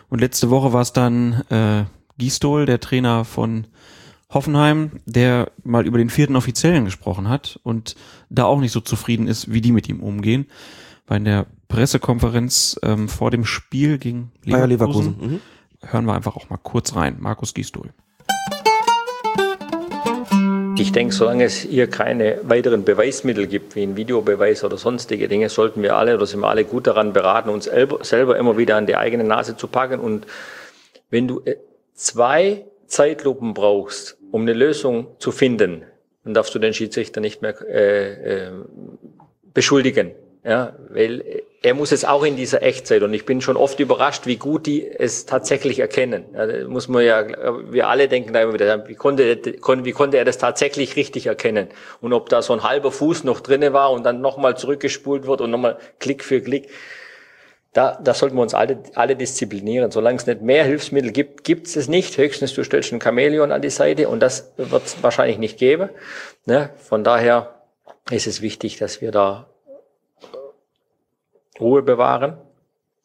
Und 0.08 0.20
letzte 0.20 0.50
Woche 0.50 0.72
war 0.72 0.82
es 0.82 0.92
dann 0.92 1.42
äh, 1.50 1.84
Gistol, 2.18 2.66
der 2.66 2.80
Trainer 2.80 3.24
von 3.24 3.66
Hoffenheim, 4.30 4.92
der 5.06 5.50
mal 5.64 5.86
über 5.86 5.98
den 5.98 6.10
vierten 6.10 6.36
Offiziellen 6.36 6.84
gesprochen 6.84 7.28
hat 7.28 7.58
und 7.62 7.96
da 8.28 8.44
auch 8.44 8.60
nicht 8.60 8.72
so 8.72 8.80
zufrieden 8.80 9.26
ist, 9.26 9.52
wie 9.52 9.60
die 9.60 9.72
mit 9.72 9.88
ihm 9.88 10.00
umgehen. 10.00 10.46
Bei 11.06 11.18
der 11.18 11.46
Pressekonferenz 11.68 12.78
ähm, 12.82 13.08
vor 13.08 13.30
dem 13.30 13.44
Spiel 13.44 13.98
gegen 13.98 14.30
Bayer 14.46 14.68
Leverkusen, 14.68 15.16
Leverkusen. 15.16 15.32
Mhm. 15.32 15.40
Hören 15.82 16.04
wir 16.04 16.14
einfach 16.14 16.36
auch 16.36 16.50
mal 16.50 16.58
kurz 16.58 16.94
rein. 16.94 17.16
Markus 17.20 17.54
Gistol. 17.54 17.90
Ich 20.76 20.92
denke, 20.92 21.12
solange 21.12 21.44
es 21.44 21.58
hier 21.58 21.88
keine 21.88 22.40
weiteren 22.42 22.84
Beweismittel 22.84 23.46
gibt, 23.46 23.76
wie 23.76 23.82
ein 23.82 23.96
Videobeweis 23.96 24.64
oder 24.64 24.78
sonstige 24.78 25.28
Dinge, 25.28 25.50
sollten 25.50 25.82
wir 25.82 25.94
alle 25.96 26.14
oder 26.14 26.24
sind 26.24 26.40
wir 26.40 26.48
alle 26.48 26.64
gut 26.64 26.86
daran 26.86 27.12
beraten, 27.12 27.50
uns 27.50 27.64
selber 28.00 28.36
immer 28.38 28.56
wieder 28.56 28.76
an 28.76 28.86
die 28.86 28.96
eigene 28.96 29.24
Nase 29.24 29.58
zu 29.58 29.68
packen. 29.68 30.00
Und 30.00 30.26
wenn 31.10 31.28
du 31.28 31.42
äh, 31.44 31.56
zwei 31.92 32.64
Zeitlupen 32.86 33.52
brauchst, 33.52 34.16
um 34.30 34.42
eine 34.42 34.54
Lösung 34.54 35.08
zu 35.18 35.32
finden, 35.32 35.82
dann 36.24 36.34
darfst 36.34 36.54
du 36.54 36.58
den 36.58 36.72
Schiedsrichter 36.72 37.20
nicht 37.20 37.42
mehr 37.42 37.60
äh, 37.68 38.46
äh, 38.46 38.50
beschuldigen. 39.52 40.12
Ja, 40.42 40.72
weil 40.88 41.42
er 41.62 41.74
muss 41.74 41.92
es 41.92 42.06
auch 42.06 42.24
in 42.24 42.34
dieser 42.34 42.62
Echtzeit 42.62 43.02
und 43.02 43.12
ich 43.12 43.26
bin 43.26 43.42
schon 43.42 43.58
oft 43.58 43.78
überrascht, 43.78 44.26
wie 44.26 44.36
gut 44.36 44.64
die 44.64 44.86
es 44.86 45.26
tatsächlich 45.26 45.78
erkennen. 45.78 46.24
Ja, 46.32 46.66
muss 46.66 46.88
man 46.88 47.04
ja, 47.04 47.26
wir 47.70 47.88
alle 47.88 48.08
denken 48.08 48.32
da 48.32 48.40
immer 48.40 48.54
wieder, 48.54 48.88
wie 48.88 48.94
konnte, 48.94 49.36
wie 49.36 49.92
konnte 49.92 50.16
er 50.16 50.24
das 50.24 50.38
tatsächlich 50.38 50.96
richtig 50.96 51.26
erkennen? 51.26 51.68
Und 52.00 52.14
ob 52.14 52.30
da 52.30 52.40
so 52.40 52.54
ein 52.54 52.62
halber 52.62 52.90
Fuß 52.90 53.24
noch 53.24 53.40
drinne 53.40 53.74
war 53.74 53.90
und 53.92 54.04
dann 54.04 54.22
nochmal 54.22 54.56
zurückgespult 54.56 55.26
wird 55.26 55.42
und 55.42 55.50
nochmal 55.50 55.76
Klick 55.98 56.24
für 56.24 56.40
Klick. 56.40 56.70
Da, 57.74 58.00
da 58.02 58.14
sollten 58.14 58.36
wir 58.36 58.42
uns 58.42 58.54
alle, 58.54 58.82
alle 58.94 59.14
disziplinieren. 59.14 59.90
Solange 59.90 60.16
es 60.16 60.26
nicht 60.26 60.40
mehr 60.40 60.64
Hilfsmittel 60.64 61.12
gibt, 61.12 61.44
gibt 61.44 61.66
es 61.66 61.76
es 61.76 61.86
nicht. 61.86 62.16
Höchstens 62.16 62.54
du 62.54 62.64
stellst 62.64 62.92
ein 62.92 63.00
Chamäleon 63.00 63.52
an 63.52 63.62
die 63.62 63.70
Seite 63.70 64.08
und 64.08 64.20
das 64.20 64.52
wird 64.56 64.86
es 64.86 65.02
wahrscheinlich 65.02 65.38
nicht 65.38 65.58
geben. 65.58 65.90
Ne? 66.46 66.70
Von 66.78 67.04
daher 67.04 67.60
ist 68.10 68.26
es 68.26 68.40
wichtig, 68.40 68.78
dass 68.78 69.00
wir 69.00 69.12
da 69.12 69.49
Ruhe 71.60 71.82
bewahren 71.82 72.38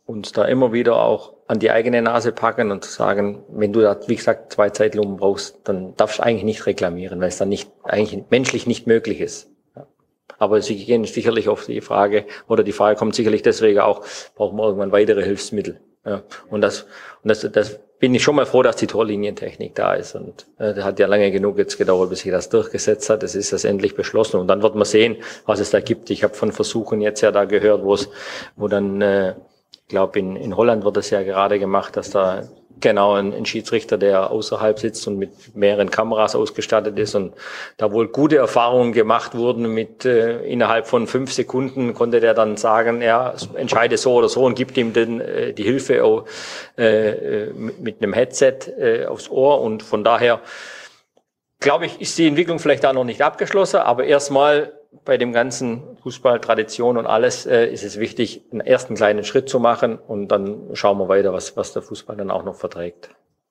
und 0.06 0.38
da 0.38 0.46
immer 0.46 0.72
wieder 0.74 0.98
auch 0.98 1.34
an 1.48 1.60
die 1.60 1.72
eigene 1.72 2.02
Nase 2.02 2.32
packen 2.32 2.72
und 2.72 2.86
sagen, 2.86 3.44
wenn 3.50 3.74
du 3.74 3.82
da, 3.82 3.98
wie 4.08 4.16
gesagt, 4.16 4.54
zwei 4.54 4.70
Zeitlupen 4.70 5.18
brauchst, 5.18 5.60
dann 5.64 5.96
darfst 5.96 6.20
du 6.20 6.24
eigentlich 6.24 6.44
nicht 6.44 6.66
reklamieren, 6.66 7.20
weil 7.20 7.28
es 7.28 7.38
dann 7.38 7.50
nicht, 7.50 7.70
eigentlich 7.84 8.24
menschlich 8.30 8.68
nicht 8.68 8.88
möglich 8.88 9.22
ist. 9.22 9.50
Aber 10.38 10.62
sie 10.62 10.84
gehen 10.84 11.06
sicherlich 11.06 11.48
auf 11.48 11.66
die 11.66 11.82
Frage, 11.82 12.26
oder 12.48 12.64
die 12.64 12.72
Frage 12.72 12.98
kommt 12.98 13.16
sicherlich 13.16 13.42
deswegen 13.42 13.80
auch, 13.80 14.04
brauchen 14.36 14.58
wir 14.58 14.66
irgendwann 14.66 14.92
weitere 14.92 15.24
Hilfsmittel. 15.24 15.80
Ja, 16.06 16.24
und 16.50 16.62
das, 16.62 16.84
und 17.24 17.30
das, 17.30 17.50
das 17.52 17.80
bin 18.00 18.14
ich 18.14 18.24
schon 18.24 18.36
mal 18.36 18.46
froh, 18.46 18.62
dass 18.62 18.76
die 18.76 18.88
Torlinientechnik 18.88 19.76
da 19.76 19.94
ist. 19.94 20.16
Und 20.16 20.48
äh, 20.60 20.74
hat 20.82 21.00
ja 21.00 21.08
lange 21.08 21.32
genug 21.32 21.58
jetzt 21.58 21.78
gedauert, 21.78 22.10
bis 22.10 22.20
sich 22.20 22.32
das 22.32 22.50
durchgesetzt 22.50 23.10
hat. 23.10 23.24
Es 23.24 23.36
ist 23.36 23.54
das 23.54 23.64
endlich 23.64 23.96
beschlossen. 23.96 24.40
Und 24.40 24.48
dann 24.48 24.62
wird 24.62 24.76
man 24.76 24.86
sehen, 24.86 25.18
was 25.46 25.60
es 25.60 25.70
da 25.70 25.80
gibt. 25.80 26.10
Ich 26.10 26.24
habe 26.24 26.34
von 26.34 26.52
Versuchen 26.52 27.02
jetzt 27.02 27.22
ja 27.22 27.32
da 27.32 27.46
gehört, 27.46 27.84
wo 27.84 27.94
es, 27.94 28.10
wo 28.56 28.68
dann, 28.68 29.02
äh, 29.02 29.36
ich 29.72 29.88
glaube, 29.88 30.20
in, 30.20 30.36
in 30.36 30.58
Holland 30.58 30.84
wird 30.84 30.98
das 30.98 31.10
ja 31.10 31.24
gerade 31.24 31.60
gemacht, 31.60 31.96
dass 31.96 32.10
da 32.10 32.44
Genau, 32.86 33.14
ein, 33.16 33.34
ein 33.34 33.48
Schiedsrichter, 33.48 33.98
der 33.98 34.30
außerhalb 34.30 34.78
sitzt 34.78 35.08
und 35.08 35.18
mit 35.18 35.56
mehreren 35.56 35.90
Kameras 35.90 36.36
ausgestattet 36.36 37.00
ist 37.00 37.16
und 37.16 37.34
da 37.78 37.92
wohl 37.92 38.10
gute 38.10 38.38
Erfahrungen 38.38 38.94
gemacht 38.94 39.34
wurden 39.34 39.74
mit 39.74 40.06
äh, 40.06 40.46
innerhalb 40.46 40.86
von 40.86 41.08
fünf 41.08 41.34
Sekunden 41.34 41.96
konnte 41.96 42.20
der 42.20 42.36
dann 42.36 42.58
sagen, 42.58 43.02
ja, 43.02 43.34
entscheide 43.56 43.98
so 43.98 44.14
oder 44.14 44.30
so 44.30 44.46
und 44.46 44.54
gibt 44.54 44.78
ihm 44.78 44.94
den, 44.94 45.20
äh, 45.20 45.52
die 45.52 45.64
Hilfe 45.64 46.04
auch, 46.04 46.26
äh, 46.78 47.48
mit, 47.54 47.80
mit 47.80 48.04
einem 48.04 48.14
Headset 48.14 48.60
äh, 48.78 49.08
aufs 49.08 49.32
Ohr 49.32 49.62
und 49.62 49.82
von 49.82 50.04
daher 50.04 50.42
glaube 51.60 51.88
ich, 51.88 52.00
ist 52.00 52.16
die 52.20 52.28
Entwicklung 52.28 52.60
vielleicht 52.60 52.84
da 52.84 52.94
noch 52.94 53.04
nicht 53.04 53.24
abgeschlossen, 53.24 53.78
aber 53.78 54.04
erstmal 54.04 54.74
bei 55.04 55.18
dem 55.18 55.34
ganzen 55.34 55.98
Fußballtradition 56.04 56.98
und 56.98 57.06
alles 57.06 57.46
äh, 57.46 57.68
ist 57.68 57.84
es 57.84 58.00
wichtig, 58.00 58.42
einen 58.52 58.62
ersten 58.62 58.96
kleinen 58.96 59.24
Schritt 59.24 59.50
zu 59.50 59.60
machen 59.60 59.98
und 59.98 60.30
dann 60.30 60.70
schauen 60.74 60.98
wir 60.98 61.08
weiter, 61.10 61.34
was, 61.34 61.58
was 61.58 61.74
der 61.74 61.82
Fußball 61.82 62.16
dann 62.16 62.32
auch 62.32 62.44
noch 62.44 62.56
verträgt. 62.56 63.10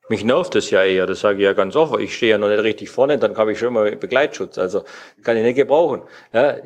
Mich 0.08 0.22
nervt 0.22 0.54
das 0.54 0.70
ja 0.70 0.84
eher, 0.84 1.06
das 1.06 1.20
sage 1.20 1.38
ich 1.38 1.44
ja 1.44 1.54
ganz 1.54 1.76
offen. 1.76 1.98
Ich 2.00 2.14
stehe 2.14 2.32
ja 2.32 2.38
noch 2.38 2.48
nicht 2.48 2.62
richtig 2.62 2.90
vorne, 2.90 3.18
dann 3.18 3.36
habe 3.36 3.52
ich 3.52 3.58
schon 3.58 3.72
mal 3.72 3.96
Begleitschutz. 3.96 4.58
Also 4.58 4.84
kann 5.22 5.36
ich 5.36 5.42
nicht 5.42 5.56
gebrauchen. 5.56 6.02
Ja, 6.32 6.56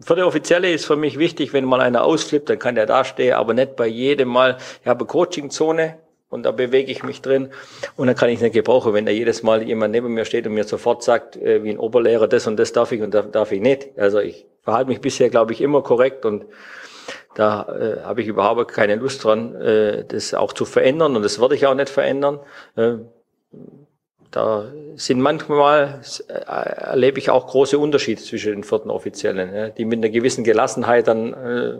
für 0.00 0.16
die 0.16 0.22
Offizielle 0.22 0.72
ist 0.72 0.86
für 0.86 0.96
mich 0.96 1.18
wichtig, 1.18 1.52
wenn 1.52 1.66
mal 1.66 1.80
einer 1.80 2.04
ausflippt, 2.04 2.48
dann 2.48 2.58
kann 2.58 2.74
der 2.74 2.86
da 2.86 3.04
stehen, 3.04 3.34
aber 3.34 3.52
nicht 3.52 3.76
bei 3.76 3.86
jedem 3.86 4.28
Mal. 4.28 4.56
Ich 4.80 4.88
habe 4.88 5.04
Coachingzone, 5.04 5.98
und 6.32 6.44
da 6.44 6.50
bewege 6.50 6.90
ich 6.90 7.02
mich 7.02 7.20
drin 7.20 7.50
und 7.94 8.06
dann 8.06 8.16
kann 8.16 8.30
ich 8.30 8.40
nicht 8.40 8.54
gebrauchen, 8.54 8.94
wenn 8.94 9.04
da 9.04 9.12
jedes 9.12 9.42
Mal 9.42 9.62
jemand 9.62 9.92
neben 9.92 10.14
mir 10.14 10.24
steht 10.24 10.46
und 10.46 10.54
mir 10.54 10.64
sofort 10.64 11.02
sagt, 11.02 11.36
äh, 11.36 11.62
wie 11.62 11.70
ein 11.70 11.78
Oberlehrer, 11.78 12.26
das 12.26 12.46
und 12.46 12.56
das 12.56 12.72
darf 12.72 12.90
ich 12.90 13.02
und 13.02 13.12
das 13.12 13.30
darf 13.30 13.52
ich 13.52 13.60
nicht. 13.60 13.90
Also 13.98 14.18
ich 14.18 14.46
verhalte 14.62 14.88
mich 14.88 15.02
bisher, 15.02 15.28
glaube 15.28 15.52
ich, 15.52 15.60
immer 15.60 15.82
korrekt 15.82 16.24
und 16.24 16.46
da 17.34 17.66
äh, 17.68 18.02
habe 18.02 18.22
ich 18.22 18.28
überhaupt 18.28 18.72
keine 18.72 18.96
Lust 18.96 19.22
dran, 19.22 19.54
äh, 19.56 20.04
das 20.06 20.32
auch 20.32 20.54
zu 20.54 20.64
verändern 20.64 21.16
und 21.16 21.22
das 21.22 21.38
werde 21.38 21.54
ich 21.54 21.66
auch 21.66 21.74
nicht 21.74 21.90
verändern. 21.90 22.40
Äh, 22.76 22.94
da 24.30 24.72
sind 24.94 25.20
manchmal, 25.20 26.00
äh, 26.28 26.32
erlebe 26.32 27.18
ich 27.18 27.28
auch 27.28 27.46
große 27.46 27.78
Unterschiede 27.78 28.22
zwischen 28.22 28.52
den 28.52 28.64
vierten 28.64 28.90
Offiziellen, 28.90 29.54
ja, 29.54 29.68
die 29.68 29.84
mit 29.84 29.98
einer 29.98 30.08
gewissen 30.08 30.44
Gelassenheit 30.44 31.08
dann, 31.08 31.34
äh, 31.34 31.74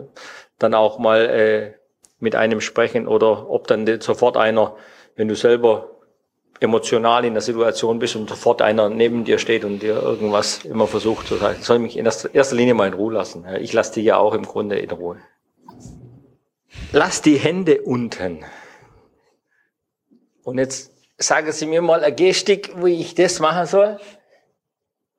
dann 0.59 0.75
auch 0.75 0.99
mal 0.99 1.21
äh, 1.25 1.82
mit 2.23 2.35
einem 2.35 2.61
sprechen 2.61 3.05
oder 3.05 3.49
ob 3.49 3.67
dann 3.67 3.85
sofort 3.99 4.37
einer, 4.37 4.77
wenn 5.17 5.27
du 5.27 5.35
selber 5.35 5.89
emotional 6.61 7.25
in 7.25 7.33
der 7.33 7.41
Situation 7.41 7.99
bist 7.99 8.15
und 8.15 8.29
sofort 8.29 8.61
einer 8.61 8.89
neben 8.89 9.25
dir 9.25 9.37
steht 9.37 9.65
und 9.65 9.79
dir 9.79 10.01
irgendwas 10.01 10.63
immer 10.63 10.87
versucht 10.87 11.27
zu 11.27 11.35
sagen, 11.35 11.61
soll 11.61 11.79
mich 11.79 11.97
in 11.97 12.05
erster 12.05 12.55
Linie 12.55 12.75
mal 12.75 12.87
in 12.87 12.93
Ruhe 12.93 13.13
lassen. 13.13 13.45
Ich 13.59 13.73
lasse 13.73 13.95
die 13.95 14.03
ja 14.03 14.17
auch 14.17 14.33
im 14.33 14.43
Grunde 14.43 14.79
in 14.79 14.89
Ruhe. 14.89 15.17
Lass 16.93 17.21
die 17.21 17.35
Hände 17.35 17.81
unten. 17.81 18.45
Und 20.43 20.59
jetzt 20.59 20.93
sagen 21.17 21.51
Sie 21.51 21.65
mir 21.65 21.81
mal 21.81 22.03
eine 22.03 22.15
Gestik, 22.15 22.71
wie 22.81 23.01
ich 23.01 23.15
das 23.15 23.41
machen 23.41 23.65
soll 23.65 23.99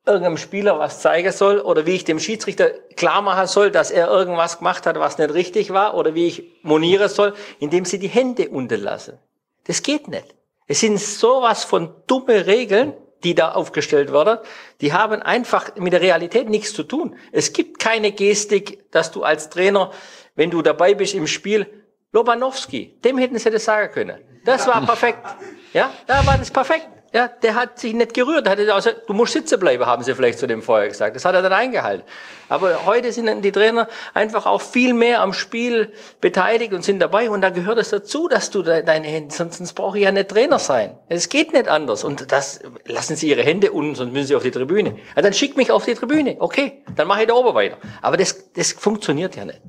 irgendeinem 0.05 0.37
Spieler 0.37 0.79
was 0.79 1.01
zeigen 1.01 1.31
soll 1.31 1.59
oder 1.59 1.85
wie 1.85 1.95
ich 1.95 2.03
dem 2.03 2.19
Schiedsrichter 2.19 2.69
klar 2.95 3.21
machen 3.21 3.47
soll, 3.47 3.71
dass 3.71 3.91
er 3.91 4.07
irgendwas 4.07 4.59
gemacht 4.59 4.85
hat, 4.85 4.99
was 4.99 5.17
nicht 5.17 5.33
richtig 5.33 5.71
war 5.71 5.95
oder 5.95 6.13
wie 6.13 6.27
ich 6.27 6.43
monieren 6.61 7.09
soll, 7.09 7.33
indem 7.59 7.85
sie 7.85 7.99
die 7.99 8.07
Hände 8.07 8.49
unterlassen. 8.49 9.19
Das 9.65 9.81
geht 9.81 10.07
nicht. 10.07 10.35
Es 10.67 10.79
sind 10.79 10.99
sowas 10.99 11.63
von 11.63 11.93
dumme 12.07 12.45
Regeln, 12.45 12.93
die 13.23 13.35
da 13.35 13.53
aufgestellt 13.53 14.13
werden, 14.13 14.39
die 14.81 14.93
haben 14.93 15.21
einfach 15.21 15.75
mit 15.77 15.93
der 15.93 16.01
Realität 16.01 16.49
nichts 16.49 16.73
zu 16.73 16.83
tun. 16.83 17.15
Es 17.31 17.53
gibt 17.53 17.79
keine 17.79 18.11
Gestik, 18.11 18.91
dass 18.91 19.11
du 19.11 19.23
als 19.23 19.49
Trainer, 19.49 19.91
wenn 20.35 20.51
du 20.51 20.61
dabei 20.61 20.93
bist 20.93 21.15
im 21.15 21.25
Spiel, 21.25 21.67
Lobanowski, 22.11 22.99
dem 23.03 23.17
hätten 23.17 23.37
sie 23.39 23.49
das 23.49 23.65
sagen 23.65 23.91
können. 23.91 24.21
Das 24.45 24.67
war 24.67 24.85
perfekt. 24.85 25.25
Ja, 25.73 25.91
da 26.07 26.25
war 26.25 26.37
das 26.37 26.51
perfekt. 26.51 26.87
Ja, 27.13 27.27
der 27.27 27.55
hat 27.55 27.79
sich 27.79 27.93
nicht 27.93 28.13
gerührt. 28.13 28.47
Also, 28.47 28.91
du 29.07 29.13
musst 29.13 29.33
sitzen 29.33 29.59
bleiben, 29.59 29.85
haben 29.85 30.03
sie 30.03 30.13
vielleicht 30.13 30.39
zu 30.39 30.47
dem 30.47 30.61
vorher 30.61 30.89
gesagt. 30.89 31.15
Das 31.15 31.23
hat 31.23 31.33
er 31.33 31.41
dann 31.41 31.53
eingehalten. 31.53 32.03
Aber 32.49 32.85
heute 32.85 33.11
sind 33.11 33.41
die 33.41 33.51
Trainer 33.51 33.87
einfach 34.13 34.45
auch 34.45 34.61
viel 34.61 34.93
mehr 34.93 35.21
am 35.21 35.33
Spiel 35.33 35.93
beteiligt 36.21 36.73
und 36.73 36.83
sind 36.83 36.99
dabei. 36.99 37.29
Und 37.29 37.41
da 37.41 37.49
gehört 37.49 37.77
es 37.77 37.89
dazu, 37.89 38.27
dass 38.27 38.51
du 38.51 38.61
deine 38.63 39.07
Hände, 39.07 39.33
sonst, 39.33 39.57
sonst 39.57 39.73
brauche 39.73 39.97
ich 39.97 40.03
ja 40.03 40.11
nicht 40.11 40.29
Trainer 40.29 40.59
sein. 40.59 40.97
Es 41.07 41.29
geht 41.29 41.53
nicht 41.53 41.67
anders. 41.67 42.03
Und 42.03 42.31
das 42.31 42.59
lassen 42.85 43.15
sie 43.15 43.29
ihre 43.29 43.43
Hände 43.43 43.71
unten, 43.71 43.95
sonst 43.95 44.11
müssen 44.11 44.27
sie 44.27 44.35
auf 44.35 44.43
die 44.43 44.51
Tribüne. 44.51 44.97
Ja, 45.15 45.21
dann 45.21 45.33
schick 45.33 45.57
mich 45.57 45.71
auf 45.71 45.85
die 45.85 45.93
Tribüne. 45.93 46.35
Okay, 46.39 46.83
dann 46.95 47.07
mache 47.07 47.21
ich 47.21 47.27
da 47.27 47.33
oben 47.33 47.55
weiter. 47.55 47.77
Aber 48.01 48.17
das, 48.17 48.51
das 48.53 48.73
funktioniert 48.73 49.35
ja 49.35 49.45
nicht. 49.45 49.61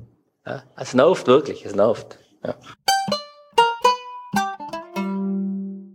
Ja, 0.45 0.63
es 0.77 0.93
nervt 0.93 1.27
wirklich, 1.27 1.65
es 1.65 1.75
nervt. 1.75 2.19
Ja. 2.43 2.55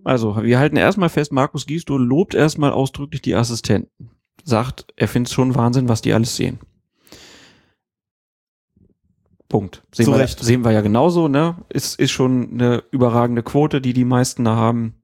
Also, 0.04 0.42
wir 0.42 0.58
halten 0.58 0.76
erstmal 0.76 1.08
fest, 1.08 1.32
Markus 1.32 1.66
Gisto 1.66 1.96
lobt 1.96 2.34
erstmal 2.34 2.72
ausdrücklich 2.72 3.22
die 3.22 3.34
Assistenten. 3.34 4.10
Sagt, 4.44 4.86
er 4.96 5.08
findet 5.08 5.28
es 5.28 5.34
schon 5.34 5.54
Wahnsinn, 5.54 5.88
was 5.88 6.02
die 6.02 6.12
alles 6.12 6.36
sehen. 6.36 6.58
Punkt. 9.48 9.84
Sehen, 9.92 10.06
wir, 10.06 10.18
Recht. 10.18 10.40
sehen 10.40 10.64
wir 10.64 10.72
ja 10.72 10.80
genauso, 10.80 11.28
ne? 11.28 11.56
Ist, 11.68 12.00
ist 12.00 12.10
schon 12.10 12.52
eine 12.52 12.82
überragende 12.90 13.42
Quote, 13.42 13.80
die 13.80 13.92
die 13.92 14.06
meisten 14.06 14.44
da 14.44 14.56
haben. 14.56 14.94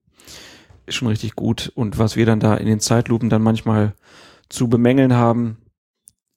Ist 0.87 0.97
schon 0.97 1.09
richtig 1.09 1.37
gut. 1.37 1.71
Und 1.75 1.99
was 1.99 2.17
wir 2.17 2.25
dann 2.25 2.41
da 2.41 2.55
in 2.55 2.67
den 2.67 2.81
Zeitlupen 2.81 3.29
dann 3.29 3.43
manchmal 3.43 3.95
zu 4.49 4.69
bemängeln 4.69 5.15
haben, 5.15 5.59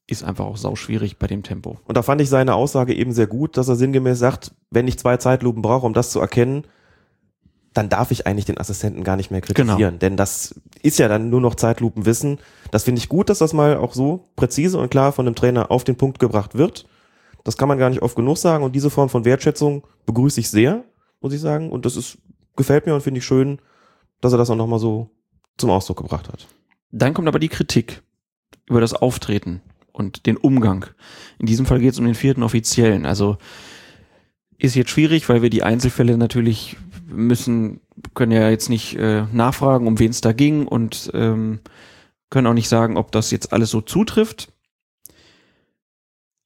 ist 0.07 0.23
einfach 0.23 0.45
auch 0.45 0.57
sauschwierig 0.57 1.17
bei 1.17 1.27
dem 1.27 1.41
Tempo. 1.41 1.79
Und 1.85 1.95
da 1.95 2.03
fand 2.03 2.19
ich 2.19 2.29
seine 2.29 2.53
Aussage 2.53 2.93
eben 2.93 3.13
sehr 3.13 3.27
gut, 3.27 3.55
dass 3.55 3.69
er 3.69 3.77
sinngemäß 3.77 4.19
sagt, 4.19 4.53
wenn 4.69 4.87
ich 4.89 4.99
zwei 4.99 5.15
Zeitlupen 5.15 5.61
brauche, 5.61 5.85
um 5.85 5.93
das 5.93 6.11
zu 6.11 6.19
erkennen, 6.19 6.65
dann 7.73 7.89
darf 7.89 8.11
ich 8.11 8.27
eigentlich 8.27 8.45
den 8.45 8.57
Assistenten 8.57 9.03
gar 9.03 9.15
nicht 9.15 9.31
mehr 9.31 9.41
kritisieren. 9.41 9.77
Genau. 9.77 9.97
Denn 9.97 10.17
das 10.17 10.55
ist 10.81 10.99
ja 10.99 11.07
dann 11.07 11.29
nur 11.29 11.39
noch 11.39 11.55
Zeitlupenwissen. 11.55 12.39
Das 12.71 12.83
finde 12.83 12.99
ich 12.99 13.07
gut, 13.07 13.29
dass 13.29 13.39
das 13.39 13.53
mal 13.53 13.77
auch 13.77 13.93
so 13.93 14.25
präzise 14.35 14.77
und 14.77 14.89
klar 14.89 15.13
von 15.13 15.25
dem 15.25 15.35
Trainer 15.35 15.71
auf 15.71 15.83
den 15.83 15.95
Punkt 15.95 16.19
gebracht 16.19 16.55
wird. 16.55 16.85
Das 17.43 17.57
kann 17.57 17.69
man 17.69 17.77
gar 17.77 17.89
nicht 17.89 18.01
oft 18.01 18.15
genug 18.15 18.37
sagen. 18.37 18.63
Und 18.63 18.75
diese 18.75 18.89
Form 18.89 19.09
von 19.09 19.25
Wertschätzung 19.25 19.87
begrüße 20.05 20.39
ich 20.39 20.49
sehr, 20.49 20.83
muss 21.21 21.33
ich 21.33 21.39
sagen. 21.39 21.71
Und 21.71 21.85
das 21.85 21.95
ist, 21.95 22.17
gefällt 22.55 22.85
mir 22.85 22.93
und 22.93 23.01
finde 23.01 23.19
ich 23.19 23.25
schön, 23.25 23.59
dass 24.19 24.33
er 24.33 24.37
das 24.37 24.49
auch 24.49 24.55
nochmal 24.55 24.79
so 24.79 25.09
zum 25.57 25.69
Ausdruck 25.69 25.97
gebracht 25.97 26.27
hat. 26.27 26.47
Dann 26.91 27.13
kommt 27.13 27.27
aber 27.27 27.39
die 27.39 27.49
Kritik 27.49 28.03
über 28.67 28.81
das 28.81 28.93
Auftreten 28.93 29.61
und 29.93 30.25
den 30.25 30.37
Umgang. 30.37 30.85
In 31.39 31.45
diesem 31.45 31.65
Fall 31.65 31.79
geht 31.79 31.93
es 31.93 31.99
um 31.99 32.05
den 32.05 32.15
vierten 32.15 32.43
Offiziellen. 32.43 33.05
Also 33.05 33.37
ist 34.57 34.75
jetzt 34.75 34.91
schwierig, 34.91 35.27
weil 35.29 35.41
wir 35.41 35.49
die 35.49 35.63
Einzelfälle 35.63 36.17
natürlich 36.17 36.77
müssen, 37.11 37.81
können 38.13 38.31
ja 38.31 38.49
jetzt 38.49 38.69
nicht 38.69 38.95
äh, 38.95 39.23
nachfragen, 39.31 39.87
um 39.87 39.99
wen 39.99 40.11
es 40.11 40.21
da 40.21 40.33
ging 40.33 40.67
und 40.67 41.11
ähm, 41.13 41.59
können 42.29 42.47
auch 42.47 42.53
nicht 42.53 42.69
sagen, 42.69 42.97
ob 42.97 43.11
das 43.11 43.31
jetzt 43.31 43.53
alles 43.53 43.69
so 43.69 43.81
zutrifft. 43.81 44.51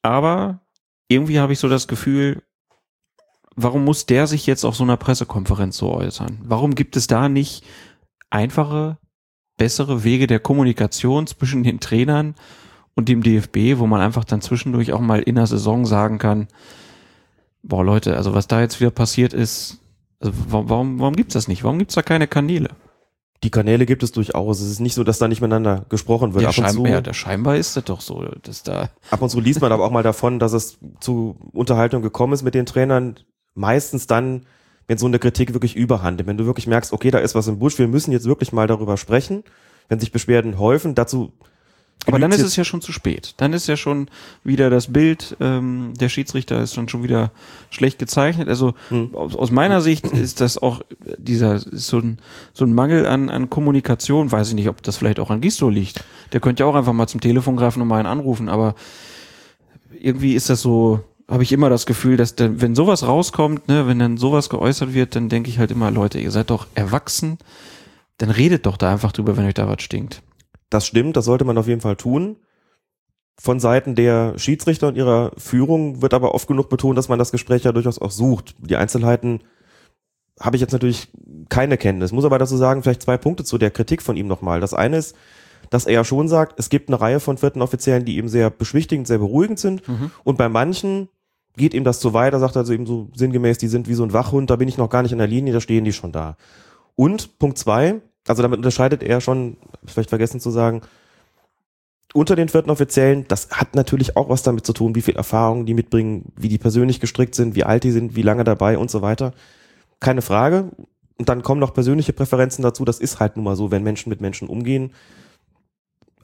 Aber 0.01 0.61
irgendwie 1.07 1.39
habe 1.39 1.53
ich 1.53 1.59
so 1.59 1.69
das 1.69 1.87
Gefühl, 1.87 2.43
warum 3.55 3.85
muss 3.85 4.05
der 4.05 4.27
sich 4.27 4.45
jetzt 4.45 4.63
auf 4.63 4.75
so 4.75 4.83
einer 4.83 4.97
Pressekonferenz 4.97 5.77
so 5.77 5.91
äußern? 5.93 6.39
Warum 6.43 6.75
gibt 6.75 6.95
es 6.95 7.07
da 7.07 7.29
nicht 7.29 7.63
einfache, 8.29 8.97
bessere 9.57 10.03
Wege 10.03 10.27
der 10.27 10.39
Kommunikation 10.39 11.27
zwischen 11.27 11.63
den 11.63 11.79
Trainern 11.79 12.35
und 12.95 13.09
dem 13.09 13.23
DFB, 13.23 13.77
wo 13.77 13.87
man 13.87 14.01
einfach 14.01 14.25
dann 14.25 14.41
zwischendurch 14.41 14.93
auch 14.93 14.99
mal 14.99 15.21
in 15.21 15.35
der 15.35 15.47
Saison 15.47 15.85
sagen 15.85 16.17
kann, 16.17 16.47
boah 17.63 17.83
Leute, 17.83 18.15
also 18.15 18.33
was 18.33 18.47
da 18.47 18.61
jetzt 18.61 18.79
wieder 18.79 18.91
passiert 18.91 19.33
ist, 19.33 19.79
also 20.25 20.37
warum, 20.49 20.69
warum, 20.69 20.99
warum 20.99 21.15
gibt's 21.15 21.33
das 21.33 21.47
nicht? 21.47 21.63
Warum 21.63 21.79
gibt's 21.79 21.95
da 21.95 22.01
keine 22.01 22.27
Kanäle? 22.27 22.69
Die 23.43 23.51
Kanäle 23.51 23.85
gibt 23.85 24.01
es 24.01 24.11
durchaus. 24.11 24.59
Es 24.59 24.71
ist 24.71 24.79
nicht 24.79 24.95
so, 24.95 25.03
dass 25.03 25.19
da 25.19 25.27
nicht 25.27 25.41
miteinander 25.41 25.85
gesprochen 25.89 26.33
wird. 26.33 26.43
Ja, 26.43 26.49
ab, 26.49 26.57
und 26.57 26.63
scheinbar, 26.63 27.03
zu, 27.03 27.09
ja, 27.09 27.13
scheinbar 27.13 27.57
ist 27.57 27.77
das 27.77 27.83
doch 27.83 28.01
so, 28.01 28.25
dass 28.41 28.63
da 28.63 28.89
ab 29.11 29.21
und 29.21 29.29
zu 29.29 29.39
liest 29.39 29.61
man 29.61 29.71
aber 29.71 29.85
auch 29.85 29.91
mal 29.91 30.03
davon, 30.03 30.39
dass 30.39 30.53
es 30.53 30.79
zu 30.99 31.35
Unterhaltung 31.51 32.01
gekommen 32.01 32.33
ist 32.33 32.43
mit 32.43 32.55
den 32.55 32.65
Trainern. 32.65 33.19
Meistens 33.53 34.07
dann, 34.07 34.45
wenn 34.87 34.97
so 34.97 35.05
eine 35.05 35.19
Kritik 35.19 35.53
wirklich 35.53 35.75
überhand 35.75 36.17
nimmt. 36.17 36.27
Wenn 36.27 36.37
du 36.37 36.45
wirklich 36.45 36.67
merkst, 36.67 36.91
okay, 36.91 37.11
da 37.11 37.19
ist 37.19 37.35
was 37.35 37.47
im 37.47 37.59
Busch, 37.59 37.77
wir 37.77 37.87
müssen 37.87 38.11
jetzt 38.11 38.25
wirklich 38.25 38.51
mal 38.51 38.67
darüber 38.67 38.97
sprechen. 38.97 39.43
Wenn 39.87 39.99
sich 39.99 40.11
Beschwerden 40.11 40.57
häufen, 40.57 40.95
dazu 40.95 41.31
Aber 42.07 42.19
dann 42.19 42.31
ist 42.31 42.41
es 42.41 42.55
ja 42.55 42.63
schon 42.63 42.81
zu 42.81 42.91
spät. 42.91 43.33
Dann 43.37 43.53
ist 43.53 43.67
ja 43.67 43.77
schon 43.77 44.09
wieder 44.43 44.69
das 44.69 44.93
Bild, 44.93 45.35
ähm, 45.39 45.93
der 45.99 46.09
Schiedsrichter 46.09 46.61
ist 46.61 46.77
dann 46.77 46.87
schon 46.87 47.01
wieder 47.01 47.31
schlecht 47.71 47.97
gezeichnet. 47.97 48.47
Also 48.47 48.75
Hm. 48.89 49.15
aus, 49.15 49.35
aus 49.35 49.49
meiner 49.49 49.81
Sicht 49.81 50.05
ist 50.07 50.39
das 50.39 50.59
auch 50.59 50.81
dieser 51.17 51.55
ist 51.55 51.87
so 51.87 51.97
ein, 51.97 52.19
so 52.53 52.63
ein 52.63 52.73
Mangel 52.73 53.07
an, 53.07 53.29
an 53.29 53.49
Kommunikation. 53.49 54.31
Weiß 54.31 54.49
ich 54.49 54.53
nicht, 54.55 54.69
ob 54.69 54.83
das 54.83 54.97
vielleicht 54.97 55.19
auch 55.19 55.31
an 55.31 55.41
Gisto 55.41 55.69
liegt. 55.69 56.03
Der 56.31 56.39
könnte 56.41 56.61
ja 56.63 56.69
auch 56.69 56.75
einfach 56.75 56.93
mal 56.93 57.07
zum 57.07 57.21
Telefon 57.21 57.55
greifen 57.55 57.81
und 57.81 57.87
mal 57.87 57.97
einen 57.97 58.07
anrufen, 58.07 58.49
aber 58.49 58.75
irgendwie 59.99 60.33
ist 60.35 60.49
das 60.49 60.61
so, 60.61 60.99
habe 61.27 61.41
ich 61.41 61.51
immer 61.51 61.69
das 61.69 61.87
Gefühl, 61.87 62.17
dass 62.17 62.35
dann, 62.35 62.61
wenn 62.61 62.75
sowas 62.75 63.07
rauskommt, 63.07 63.67
ne, 63.67 63.87
wenn 63.87 63.97
dann 63.97 64.17
sowas 64.17 64.49
geäußert 64.49 64.93
wird, 64.93 65.15
dann 65.15 65.29
denke 65.29 65.49
ich 65.49 65.57
halt 65.57 65.71
immer, 65.71 65.89
Leute, 65.89 66.19
ihr 66.19 66.29
seid 66.31 66.51
doch 66.51 66.67
erwachsen, 66.75 67.39
dann 68.19 68.29
redet 68.29 68.65
doch 68.67 68.77
da 68.77 68.91
einfach 68.91 69.11
drüber, 69.11 69.35
wenn 69.37 69.45
euch 69.45 69.55
da 69.55 69.67
was 69.67 69.81
stinkt. 69.81 70.21
Das 70.75 70.85
stimmt, 70.85 71.15
das 71.15 71.23
sollte 71.23 71.45
man 71.45 71.57
auf 71.57 71.69
jeden 71.69 71.79
Fall 71.79 71.95
tun. 71.95 72.35
Von 73.39 73.61
Seiten 73.61 73.95
der 73.95 74.37
Schiedsrichter 74.37 74.89
und 74.89 74.97
ihrer 74.97 75.31
Führung 75.37 76.01
wird 76.01 76.13
aber 76.13 76.35
oft 76.35 76.49
genug 76.49 76.67
betont, 76.67 76.97
dass 76.97 77.07
man 77.07 77.17
das 77.17 77.31
Gespräch 77.31 77.63
ja 77.63 77.71
durchaus 77.71 77.97
auch 77.97 78.11
sucht. 78.11 78.55
Die 78.59 78.75
Einzelheiten 78.75 79.39
habe 80.37 80.57
ich 80.57 80.61
jetzt 80.61 80.73
natürlich 80.73 81.07
keine 81.47 81.77
Kenntnis. 81.77 82.11
Muss 82.11 82.25
aber 82.25 82.39
dazu 82.39 82.57
sagen, 82.57 82.83
vielleicht 82.83 83.03
zwei 83.03 83.15
Punkte 83.15 83.45
zu 83.45 83.57
der 83.57 83.71
Kritik 83.71 84.01
von 84.01 84.17
ihm 84.17 84.27
nochmal. 84.27 84.59
Das 84.59 84.73
eine 84.73 84.97
ist, 84.97 85.15
dass 85.69 85.85
er 85.85 85.93
ja 85.93 86.03
schon 86.03 86.27
sagt, 86.27 86.59
es 86.59 86.67
gibt 86.67 86.89
eine 86.89 86.99
Reihe 86.99 87.21
von 87.21 87.37
vierten 87.37 87.61
Offiziellen, 87.61 88.03
die 88.03 88.17
eben 88.17 88.27
sehr 88.27 88.49
beschwichtigend, 88.49 89.07
sehr 89.07 89.19
beruhigend 89.19 89.59
sind. 89.59 89.81
Und 90.25 90.37
bei 90.37 90.49
manchen 90.49 91.07
geht 91.55 91.73
ihm 91.73 91.85
das 91.85 92.01
zu 92.01 92.13
weit. 92.13 92.33
Da 92.33 92.39
sagt 92.39 92.57
er 92.57 92.59
also 92.59 92.73
eben 92.73 92.85
so 92.85 93.07
sinngemäß, 93.15 93.59
die 93.59 93.69
sind 93.69 93.87
wie 93.87 93.93
so 93.93 94.03
ein 94.03 94.11
Wachhund, 94.11 94.49
da 94.49 94.57
bin 94.57 94.67
ich 94.67 94.77
noch 94.77 94.89
gar 94.89 95.03
nicht 95.03 95.13
in 95.13 95.19
der 95.19 95.27
Linie, 95.27 95.53
da 95.53 95.61
stehen 95.61 95.85
die 95.85 95.93
schon 95.93 96.11
da. 96.11 96.35
Und 96.95 97.39
Punkt 97.39 97.57
zwei, 97.57 98.01
also 98.27 98.41
damit 98.41 98.57
unterscheidet 98.57 99.03
er 99.03 99.21
schon, 99.21 99.57
vielleicht 99.85 100.09
vergessen 100.09 100.39
zu 100.39 100.51
sagen, 100.51 100.81
unter 102.13 102.35
den 102.35 102.47
vierten 102.47 102.69
Offiziellen, 102.69 103.27
das 103.27 103.49
hat 103.51 103.75
natürlich 103.75 104.15
auch 104.15 104.29
was 104.29 104.41
damit 104.41 104.65
zu 104.65 104.73
tun, 104.73 104.95
wie 104.95 105.01
viel 105.01 105.17
Erfahrung 105.17 105.65
die 105.65 105.73
mitbringen, 105.73 106.31
wie 106.37 106.47
die 106.47 106.57
persönlich 106.57 106.99
gestrickt 106.99 107.35
sind, 107.35 107.55
wie 107.55 107.65
alt 107.65 107.83
die 107.83 107.91
sind, 107.91 108.15
wie 108.15 108.21
lange 108.21 108.45
dabei 108.45 108.77
und 108.77 108.89
so 108.89 109.01
weiter. 109.01 109.33
Keine 109.99 110.21
Frage. 110.21 110.71
Und 111.17 111.29
dann 111.29 111.43
kommen 111.43 111.59
noch 111.59 111.73
persönliche 111.73 112.13
Präferenzen 112.13 112.63
dazu. 112.63 112.85
Das 112.85 112.99
ist 112.99 113.19
halt 113.19 113.35
nun 113.35 113.45
mal 113.45 113.55
so, 113.55 113.69
wenn 113.69 113.83
Menschen 113.83 114.09
mit 114.09 114.21
Menschen 114.21 114.47
umgehen. 114.47 114.91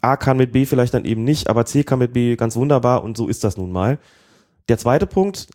A 0.02 0.16
kann 0.18 0.38
mit 0.38 0.52
B 0.52 0.66
vielleicht 0.66 0.94
dann 0.94 1.06
eben 1.06 1.24
nicht, 1.24 1.50
aber 1.50 1.66
C 1.66 1.84
kann 1.84 2.00
mit 2.00 2.14
B 2.14 2.36
ganz 2.36 2.56
wunderbar 2.56 3.04
und 3.04 3.18
so 3.18 3.28
ist 3.28 3.44
das 3.44 3.58
nun 3.58 3.72
mal. 3.72 4.00
Der 4.70 4.78
zweite 4.78 5.08
Punkt, 5.08 5.48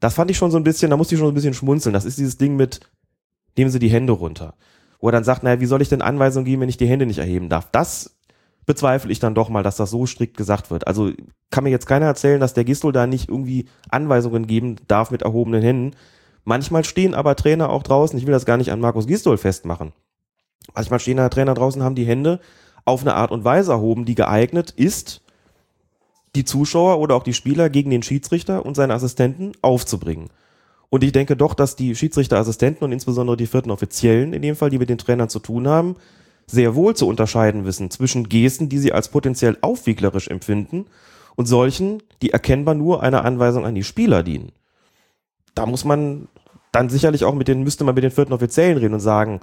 das 0.00 0.14
fand 0.14 0.30
ich 0.30 0.36
schon 0.36 0.50
so 0.50 0.56
ein 0.56 0.64
bisschen, 0.64 0.90
da 0.90 0.96
musste 0.96 1.14
ich 1.14 1.18
schon 1.18 1.28
so 1.28 1.32
ein 1.32 1.36
bisschen 1.36 1.54
schmunzeln. 1.54 1.92
Das 1.92 2.04
ist 2.04 2.18
dieses 2.18 2.36
Ding 2.36 2.56
mit, 2.56 2.80
nehmen 3.56 3.70
Sie 3.70 3.78
die 3.78 3.88
Hände 3.88 4.12
runter. 4.12 4.54
Wo 5.04 5.08
er 5.08 5.12
dann 5.12 5.22
sagt, 5.22 5.42
naja, 5.42 5.60
wie 5.60 5.66
soll 5.66 5.82
ich 5.82 5.90
denn 5.90 6.00
Anweisungen 6.00 6.46
geben, 6.46 6.62
wenn 6.62 6.70
ich 6.70 6.78
die 6.78 6.86
Hände 6.86 7.04
nicht 7.04 7.18
erheben 7.18 7.50
darf? 7.50 7.68
Das 7.70 8.16
bezweifle 8.64 9.12
ich 9.12 9.18
dann 9.18 9.34
doch 9.34 9.50
mal, 9.50 9.62
dass 9.62 9.76
das 9.76 9.90
so 9.90 10.06
strikt 10.06 10.38
gesagt 10.38 10.70
wird. 10.70 10.86
Also 10.86 11.12
kann 11.50 11.64
mir 11.64 11.68
jetzt 11.68 11.84
keiner 11.84 12.06
erzählen, 12.06 12.40
dass 12.40 12.54
der 12.54 12.64
Gistol 12.64 12.90
da 12.90 13.06
nicht 13.06 13.28
irgendwie 13.28 13.68
Anweisungen 13.90 14.46
geben 14.46 14.76
darf 14.88 15.10
mit 15.10 15.20
erhobenen 15.20 15.60
Händen. 15.60 15.94
Manchmal 16.44 16.84
stehen 16.84 17.14
aber 17.14 17.36
Trainer 17.36 17.68
auch 17.68 17.82
draußen, 17.82 18.18
ich 18.18 18.24
will 18.24 18.32
das 18.32 18.46
gar 18.46 18.56
nicht 18.56 18.72
an 18.72 18.80
Markus 18.80 19.06
Gistol 19.06 19.36
festmachen. 19.36 19.92
Manchmal 20.74 21.00
stehen 21.00 21.18
da 21.18 21.28
Trainer 21.28 21.52
draußen, 21.52 21.82
haben 21.82 21.96
die 21.96 22.06
Hände 22.06 22.40
auf 22.86 23.02
eine 23.02 23.12
Art 23.14 23.30
und 23.30 23.44
Weise 23.44 23.72
erhoben, 23.72 24.06
die 24.06 24.14
geeignet 24.14 24.70
ist, 24.70 25.20
die 26.34 26.46
Zuschauer 26.46 26.98
oder 26.98 27.14
auch 27.14 27.24
die 27.24 27.34
Spieler 27.34 27.68
gegen 27.68 27.90
den 27.90 28.02
Schiedsrichter 28.02 28.64
und 28.64 28.74
seine 28.74 28.94
Assistenten 28.94 29.52
aufzubringen. 29.60 30.30
Und 30.94 31.02
ich 31.02 31.10
denke 31.10 31.36
doch, 31.36 31.54
dass 31.54 31.74
die 31.74 31.96
Schiedsrichterassistenten 31.96 32.84
und 32.84 32.92
insbesondere 32.92 33.36
die 33.36 33.48
vierten 33.48 33.72
Offiziellen 33.72 34.32
in 34.32 34.42
dem 34.42 34.54
Fall, 34.54 34.70
die 34.70 34.78
mit 34.78 34.88
den 34.88 34.96
Trainern 34.96 35.28
zu 35.28 35.40
tun 35.40 35.66
haben, 35.66 35.96
sehr 36.46 36.76
wohl 36.76 36.94
zu 36.94 37.08
unterscheiden 37.08 37.64
wissen 37.64 37.90
zwischen 37.90 38.28
Gesten, 38.28 38.68
die 38.68 38.78
sie 38.78 38.92
als 38.92 39.08
potenziell 39.08 39.58
aufwieglerisch 39.60 40.28
empfinden 40.28 40.86
und 41.34 41.46
solchen, 41.46 42.00
die 42.22 42.30
erkennbar 42.30 42.76
nur 42.76 43.02
einer 43.02 43.24
Anweisung 43.24 43.66
an 43.66 43.74
die 43.74 43.82
Spieler 43.82 44.22
dienen. 44.22 44.52
Da 45.56 45.66
muss 45.66 45.84
man 45.84 46.28
dann 46.70 46.88
sicherlich 46.88 47.24
auch 47.24 47.34
mit 47.34 47.48
den, 47.48 47.64
müsste 47.64 47.82
man 47.82 47.96
mit 47.96 48.04
den 48.04 48.12
vierten 48.12 48.32
Offiziellen 48.32 48.78
reden 48.78 48.94
und 48.94 49.00
sagen, 49.00 49.40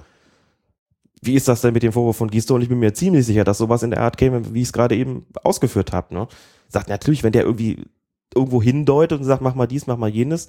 wie 1.20 1.34
ist 1.34 1.48
das 1.48 1.60
denn 1.60 1.74
mit 1.74 1.82
dem 1.82 1.92
Vorwurf 1.92 2.16
von 2.16 2.30
Gisto? 2.30 2.54
Und 2.54 2.62
ich 2.62 2.70
bin 2.70 2.78
mir 2.78 2.94
ziemlich 2.94 3.26
sicher, 3.26 3.44
dass 3.44 3.58
sowas 3.58 3.82
in 3.82 3.90
der 3.90 4.00
Art 4.00 4.16
käme, 4.16 4.54
wie 4.54 4.62
ich 4.62 4.68
es 4.68 4.72
gerade 4.72 4.96
eben 4.96 5.26
ausgeführt 5.44 5.92
habe. 5.92 6.14
Ne? 6.14 6.28
Sagt 6.68 6.88
natürlich, 6.88 7.22
wenn 7.22 7.32
der 7.32 7.44
irgendwie 7.44 7.84
irgendwo 8.34 8.62
hindeutet 8.62 9.20
und 9.20 9.26
sagt, 9.26 9.42
mach 9.42 9.54
mal 9.54 9.66
dies, 9.66 9.86
mach 9.86 9.98
mal 9.98 10.08
jenes, 10.08 10.48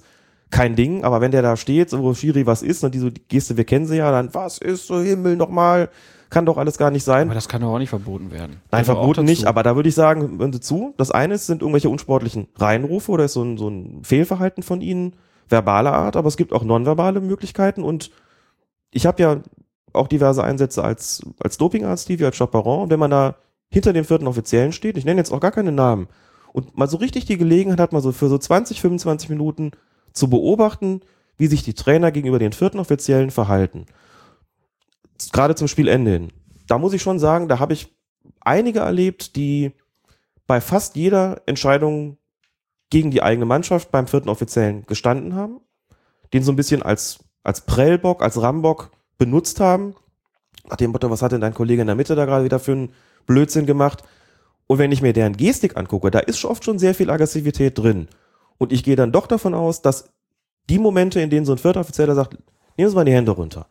kein 0.54 0.76
Ding. 0.76 1.02
Aber 1.04 1.20
wenn 1.20 1.32
der 1.32 1.42
da 1.42 1.56
steht, 1.56 1.90
so, 1.90 2.14
Schiri 2.14 2.46
was 2.46 2.62
ist, 2.62 2.84
und 2.84 2.94
diese 2.94 3.10
Geste, 3.10 3.56
wir 3.56 3.64
kennen 3.64 3.86
sie 3.86 3.96
ja, 3.96 4.10
dann, 4.12 4.32
was 4.32 4.58
ist 4.58 4.86
so 4.86 5.00
Himmel 5.00 5.36
nochmal? 5.36 5.90
Kann 6.30 6.46
doch 6.46 6.56
alles 6.56 6.78
gar 6.78 6.90
nicht 6.90 7.04
sein. 7.04 7.26
Aber 7.28 7.34
das 7.34 7.48
kann 7.48 7.60
doch 7.60 7.74
auch 7.74 7.78
nicht 7.78 7.90
verboten 7.90 8.30
werden. 8.30 8.60
Nein, 8.70 8.80
Also 8.80 8.94
verboten 8.94 9.24
nicht, 9.24 9.46
aber 9.46 9.62
da 9.62 9.76
würde 9.76 9.88
ich 9.88 9.94
sagen, 9.94 10.38
hören 10.38 10.52
Sie 10.52 10.60
zu. 10.60 10.94
Das 10.96 11.10
eine 11.10 11.34
ist, 11.34 11.46
sind 11.46 11.60
irgendwelche 11.60 11.88
unsportlichen 11.88 12.48
Reihenrufe 12.56 13.10
oder 13.10 13.24
ist 13.24 13.34
so 13.34 13.42
ein, 13.42 13.58
so 13.58 13.68
ein 13.68 14.02
Fehlverhalten 14.04 14.62
von 14.62 14.80
Ihnen 14.80 15.16
verbaler 15.48 15.92
Art, 15.92 16.16
aber 16.16 16.28
es 16.28 16.36
gibt 16.36 16.52
auch 16.52 16.64
nonverbale 16.64 17.20
Möglichkeiten 17.20 17.82
und 17.82 18.10
ich 18.90 19.06
habe 19.06 19.22
ja 19.22 19.42
auch 19.92 20.08
diverse 20.08 20.42
Einsätze 20.42 20.82
als, 20.82 21.22
als 21.40 21.58
Dopingarzt, 21.58 22.08
wie 22.08 22.24
als 22.24 22.38
Chaperon. 22.38 22.84
Und 22.84 22.90
wenn 22.90 23.00
man 23.00 23.10
da 23.10 23.34
hinter 23.70 23.92
dem 23.92 24.04
vierten 24.04 24.26
Offiziellen 24.26 24.72
steht, 24.72 24.96
ich 24.96 25.04
nenne 25.04 25.20
jetzt 25.20 25.32
auch 25.32 25.40
gar 25.40 25.52
keine 25.52 25.72
Namen, 25.72 26.08
und 26.52 26.78
mal 26.78 26.88
so 26.88 26.98
richtig 26.98 27.24
die 27.24 27.36
Gelegenheit 27.36 27.80
hat, 27.80 27.92
mal 27.92 28.00
so 28.00 28.12
für 28.12 28.28
so 28.28 28.38
20, 28.38 28.80
25 28.80 29.28
Minuten 29.28 29.72
zu 30.14 30.30
beobachten, 30.30 31.00
wie 31.36 31.48
sich 31.48 31.62
die 31.62 31.74
Trainer 31.74 32.12
gegenüber 32.12 32.38
den 32.38 32.52
vierten 32.52 32.78
Offiziellen 32.78 33.30
verhalten. 33.30 33.86
Gerade 35.32 35.54
zum 35.54 35.68
Spielende 35.68 36.12
hin. 36.12 36.32
Da 36.66 36.78
muss 36.78 36.92
ich 36.92 37.02
schon 37.02 37.18
sagen, 37.18 37.48
da 37.48 37.58
habe 37.58 37.72
ich 37.72 37.94
einige 38.40 38.80
erlebt, 38.80 39.36
die 39.36 39.72
bei 40.46 40.60
fast 40.60 40.96
jeder 40.96 41.42
Entscheidung 41.46 42.18
gegen 42.90 43.10
die 43.10 43.22
eigene 43.22 43.46
Mannschaft 43.46 43.90
beim 43.90 44.06
vierten 44.06 44.28
Offiziellen 44.28 44.86
gestanden 44.86 45.34
haben, 45.34 45.60
den 46.32 46.42
so 46.42 46.52
ein 46.52 46.56
bisschen 46.56 46.82
als, 46.82 47.18
als 47.42 47.62
Prellbock, 47.62 48.22
als 48.22 48.40
Rambock 48.40 48.90
benutzt 49.18 49.60
haben. 49.60 49.94
Nach 50.68 50.76
dem 50.76 50.92
Motto, 50.92 51.10
was 51.10 51.22
hat 51.22 51.32
denn 51.32 51.40
dein 51.40 51.54
Kollege 51.54 51.82
in 51.82 51.86
der 51.86 51.96
Mitte 51.96 52.14
da 52.14 52.24
gerade 52.24 52.44
wieder 52.44 52.60
für 52.60 52.72
einen 52.72 52.92
Blödsinn 53.26 53.66
gemacht? 53.66 54.02
Und 54.66 54.78
wenn 54.78 54.92
ich 54.92 55.02
mir 55.02 55.12
deren 55.12 55.36
Gestik 55.36 55.76
angucke, 55.76 56.10
da 56.10 56.20
ist 56.20 56.44
oft 56.44 56.64
schon 56.64 56.78
sehr 56.78 56.94
viel 56.94 57.10
Aggressivität 57.10 57.78
drin. 57.78 58.08
Und 58.58 58.72
ich 58.72 58.84
gehe 58.84 58.96
dann 58.96 59.12
doch 59.12 59.26
davon 59.26 59.54
aus, 59.54 59.82
dass 59.82 60.10
die 60.68 60.78
Momente, 60.78 61.20
in 61.20 61.30
denen 61.30 61.46
so 61.46 61.52
ein 61.52 61.58
vierter 61.58 61.80
Offizieller 61.80 62.14
sagt, 62.14 62.38
nehmen 62.76 62.90
Sie 62.90 62.96
mal 62.96 63.04
die 63.04 63.12
Hände 63.12 63.32
runter. 63.32 63.66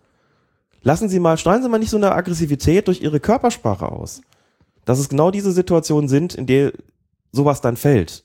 Lassen 0.82 1.10
Sie 1.10 1.20
mal, 1.20 1.38
strahlen 1.38 1.64
Sie 1.64 1.70
mal 1.70 1.80
nicht 1.80 1.90
so 1.90 1.98
eine 1.98 2.12
Aggressivität 2.12 2.88
durch 2.88 3.02
Ihre 3.02 3.20
Körpersprache 3.20 3.90
aus. 3.90 4.22
Dass 4.86 5.00
es 5.00 5.10
genau 5.10 5.32
diese 5.32 5.52
Situationen 5.52 6.10
sind, 6.10 6.36
in 6.36 6.46
der 6.46 6.74
sowas 7.32 7.62
dann 7.62 7.78
fällt. 7.78 8.24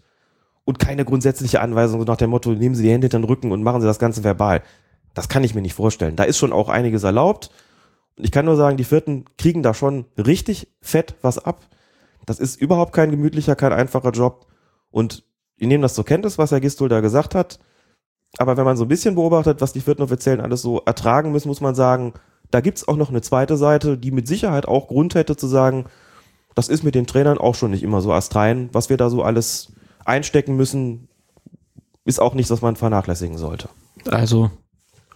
Und 0.65 0.79
keine 0.79 1.05
grundsätzliche 1.05 1.61
Anweisung 1.61 2.03
nach 2.03 2.17
dem 2.17 2.31
Motto, 2.31 2.51
nehmen 2.51 2.75
Sie 2.75 2.83
die 2.83 2.91
Hände 2.91 3.07
hinter 3.07 3.21
den 3.21 3.25
Rücken 3.25 3.53
und 3.53 3.63
machen 3.63 3.81
Sie 3.81 3.87
das 3.87 3.99
Ganze 4.01 4.25
verbal. 4.25 4.63
Das 5.15 5.29
kann 5.29 5.45
ich 5.45 5.55
mir 5.55 5.63
nicht 5.63 5.75
vorstellen. 5.75 6.17
Da 6.17 6.25
ist 6.25 6.37
schon 6.37 6.53
auch 6.53 6.69
einiges 6.69 7.05
erlaubt. 7.05 7.51
Und 8.17 8.25
ich 8.25 8.33
kann 8.33 8.45
nur 8.45 8.57
sagen, 8.57 8.77
die 8.77 8.85
Vierten 8.85 9.25
kriegen 9.39 9.63
da 9.63 9.73
schon 9.73 10.07
richtig 10.19 10.69
fett 10.81 11.15
was 11.23 11.39
ab. 11.39 11.65
Das 12.27 12.41
ist 12.41 12.61
überhaupt 12.61 12.93
kein 12.93 13.11
gemütlicher, 13.11 13.57
kein 13.57 13.73
einfacher 13.73 14.11
Job. 14.11 14.47
Und 14.91 15.25
ich 15.59 15.67
nehme 15.67 15.83
das 15.83 15.95
zur 15.95 16.05
Kenntnis, 16.05 16.39
was 16.39 16.51
Herr 16.51 16.61
Gistol 16.61 16.89
da 16.89 17.01
gesagt 17.01 17.35
hat. 17.35 17.59
Aber 18.37 18.57
wenn 18.57 18.65
man 18.65 18.77
so 18.77 18.85
ein 18.85 18.89
bisschen 18.89 19.15
beobachtet, 19.15 19.61
was 19.61 19.73
die 19.73 19.81
vierten 19.81 20.03
Offiziellen 20.03 20.41
alles 20.41 20.63
so 20.63 20.81
ertragen 20.85 21.33
müssen, 21.33 21.49
muss 21.49 21.61
man 21.61 21.75
sagen, 21.75 22.15
da 22.51 22.61
gibt's 22.61 22.87
auch 22.87 22.97
noch 22.97 23.11
eine 23.11 23.23
zweite 23.23 23.57
Seite, 23.57 23.99
die 23.99 24.11
mit 24.11 24.29
Sicherheit 24.29 24.69
auch 24.69 24.89
Grund 24.89 25.15
hätte 25.15 25.37
zu 25.37 25.47
sagen, 25.47 25.87
das 26.55 26.69
ist 26.69 26.83
mit 26.83 26.95
den 26.95 27.07
Trainern 27.07 27.39
auch 27.39 27.55
schon 27.55 27.71
nicht 27.71 27.83
immer 27.83 28.01
so 28.01 28.13
astrein. 28.13 28.69
Was 28.73 28.91
wir 28.91 28.97
da 28.97 29.11
so 29.11 29.23
alles 29.23 29.73
einstecken 30.05 30.57
müssen, 30.57 31.09
ist 32.05 32.21
auch 32.21 32.35
nichts, 32.35 32.51
was 32.51 32.63
man 32.63 32.77
vernachlässigen 32.77 33.39
sollte. 33.39 33.69
Also 34.11 34.51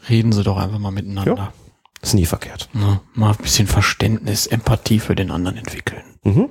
reden 0.09 0.32
Sie 0.32 0.43
doch 0.43 0.57
einfach 0.57 0.78
mal 0.78 0.90
miteinander. 0.90 1.36
Ja. 1.36 1.53
Ist 2.01 2.14
nie 2.14 2.26
verkehrt. 2.26 2.68
Na, 2.72 3.01
mal 3.14 3.30
ein 3.30 3.36
bisschen 3.36 3.68
Verständnis, 3.68 4.47
Empathie 4.47 4.99
für 4.99 5.14
den 5.14 5.30
anderen 5.30 5.57
entwickeln. 5.57 6.03
Mhm. 6.24 6.49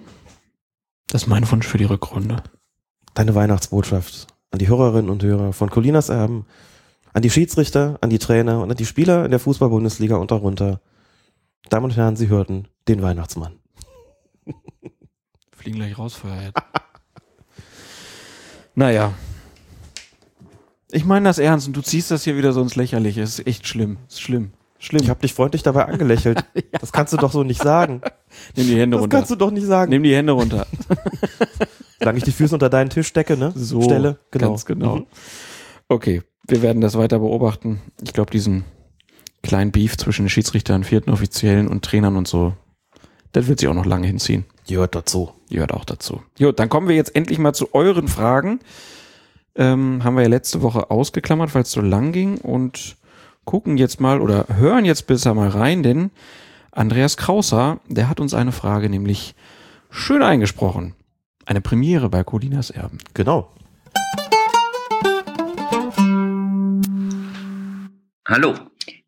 Das 1.07 1.23
ist 1.23 1.27
mein 1.27 1.49
Wunsch 1.51 1.67
für 1.67 1.77
die 1.77 1.83
Rückrunde. 1.83 2.41
Deine 3.13 3.35
Weihnachtsbotschaft 3.35 4.27
an 4.51 4.59
die 4.59 4.67
Hörerinnen 4.67 5.09
und 5.09 5.23
Hörer 5.23 5.53
von 5.53 5.69
Colinas 5.69 6.09
Erben, 6.09 6.45
an 7.13 7.21
die 7.21 7.29
Schiedsrichter, 7.29 7.97
an 8.01 8.09
die 8.09 8.19
Trainer 8.19 8.61
und 8.61 8.71
an 8.71 8.77
die 8.77 8.85
Spieler 8.85 9.25
in 9.25 9.31
der 9.31 9.39
Fußball-Bundesliga 9.39 10.15
und 10.15 10.31
darunter. 10.31 10.81
Damen 11.69 11.85
und 11.85 11.95
Herren, 11.97 12.15
Sie 12.15 12.29
hörten 12.29 12.67
den 12.87 13.01
Weihnachtsmann. 13.01 13.59
Fliegen 15.51 15.77
gleich 15.77 15.97
raus, 15.97 16.15
Feuerhead. 16.15 16.53
naja. 18.75 19.13
Ich 20.91 21.05
meine 21.05 21.29
das 21.29 21.37
ernst 21.37 21.67
und 21.67 21.73
du 21.73 21.81
ziehst 21.81 22.11
das 22.11 22.23
hier 22.23 22.35
wieder 22.35 22.51
so 22.51 22.61
ins 22.61 22.75
Lächerliche. 22.75 23.21
Es 23.21 23.39
ist 23.39 23.47
echt 23.47 23.67
schlimm. 23.67 23.97
Es 24.07 24.15
ist 24.15 24.21
schlimm. 24.21 24.51
Schlimm. 24.81 25.03
Ich 25.03 25.09
habe 25.09 25.21
dich 25.21 25.33
freundlich 25.33 25.61
dabei 25.63 25.85
angelächelt. 25.85 26.43
Das 26.81 26.91
kannst 26.91 27.13
du 27.13 27.17
doch 27.17 27.31
so 27.31 27.43
nicht 27.43 27.61
sagen. 27.61 28.01
Nimm 28.55 28.65
die 28.65 28.79
Hände 28.79 28.95
Das 28.95 29.03
runter. 29.03 29.17
kannst 29.17 29.29
du 29.31 29.35
doch 29.35 29.51
nicht 29.51 29.67
sagen. 29.67 29.91
Nimm 29.91 30.01
die 30.01 30.15
Hände 30.15 30.31
runter. 30.31 30.65
Solange 31.99 32.17
ich 32.17 32.23
die 32.23 32.31
Füße 32.31 32.55
unter 32.55 32.69
deinen 32.69 32.89
Tisch 32.89 33.07
stecke, 33.07 33.37
ne? 33.37 33.51
So, 33.55 33.83
Stelle. 33.83 34.17
ganz 34.31 34.65
genau. 34.65 34.95
Mhm. 34.97 35.05
Okay, 35.87 36.23
wir 36.47 36.63
werden 36.63 36.81
das 36.81 36.97
weiter 36.97 37.19
beobachten. 37.19 37.81
Ich 38.01 38.13
glaube, 38.13 38.31
diesen 38.31 38.63
kleinen 39.43 39.71
Beef 39.71 39.95
zwischen 39.97 40.23
den 40.25 40.29
Schiedsrichtern, 40.29 40.83
vierten 40.83 41.11
Offiziellen 41.11 41.67
und 41.67 41.85
Trainern 41.85 42.15
und 42.15 42.27
so, 42.27 42.53
das 43.31 43.47
wird 43.47 43.59
sich 43.59 43.69
auch 43.69 43.75
noch 43.75 43.85
lange 43.85 44.07
hinziehen. 44.07 44.45
Gehört 44.67 44.95
dazu. 44.95 45.31
Gehört 45.49 45.73
auch 45.73 45.85
dazu. 45.85 46.21
Jo, 46.39 46.51
dann 46.51 46.69
kommen 46.69 46.87
wir 46.87 46.95
jetzt 46.95 47.15
endlich 47.15 47.37
mal 47.37 47.53
zu 47.53 47.73
euren 47.75 48.07
Fragen. 48.07 48.59
Ähm, 49.55 50.03
haben 50.03 50.15
wir 50.15 50.23
ja 50.23 50.29
letzte 50.29 50.61
Woche 50.63 50.89
ausgeklammert, 50.89 51.53
weil 51.53 51.63
es 51.63 51.71
so 51.71 51.81
lang 51.81 52.11
ging 52.13 52.37
und 52.37 52.95
gucken 53.45 53.77
jetzt 53.77 53.99
mal 53.99 54.21
oder 54.21 54.45
hören 54.55 54.85
jetzt 54.85 55.07
besser 55.07 55.33
mal 55.33 55.49
rein, 55.49 55.83
denn 55.83 56.11
Andreas 56.71 57.17
Krauser, 57.17 57.79
der 57.87 58.07
hat 58.07 58.19
uns 58.19 58.33
eine 58.33 58.51
Frage 58.51 58.89
nämlich 58.89 59.35
schön 59.89 60.21
eingesprochen. 60.21 60.95
Eine 61.45 61.61
Premiere 61.61 62.09
bei 62.09 62.23
Colinas 62.23 62.69
Erben. 62.69 62.99
Genau. 63.13 63.51
Hallo, 68.27 68.53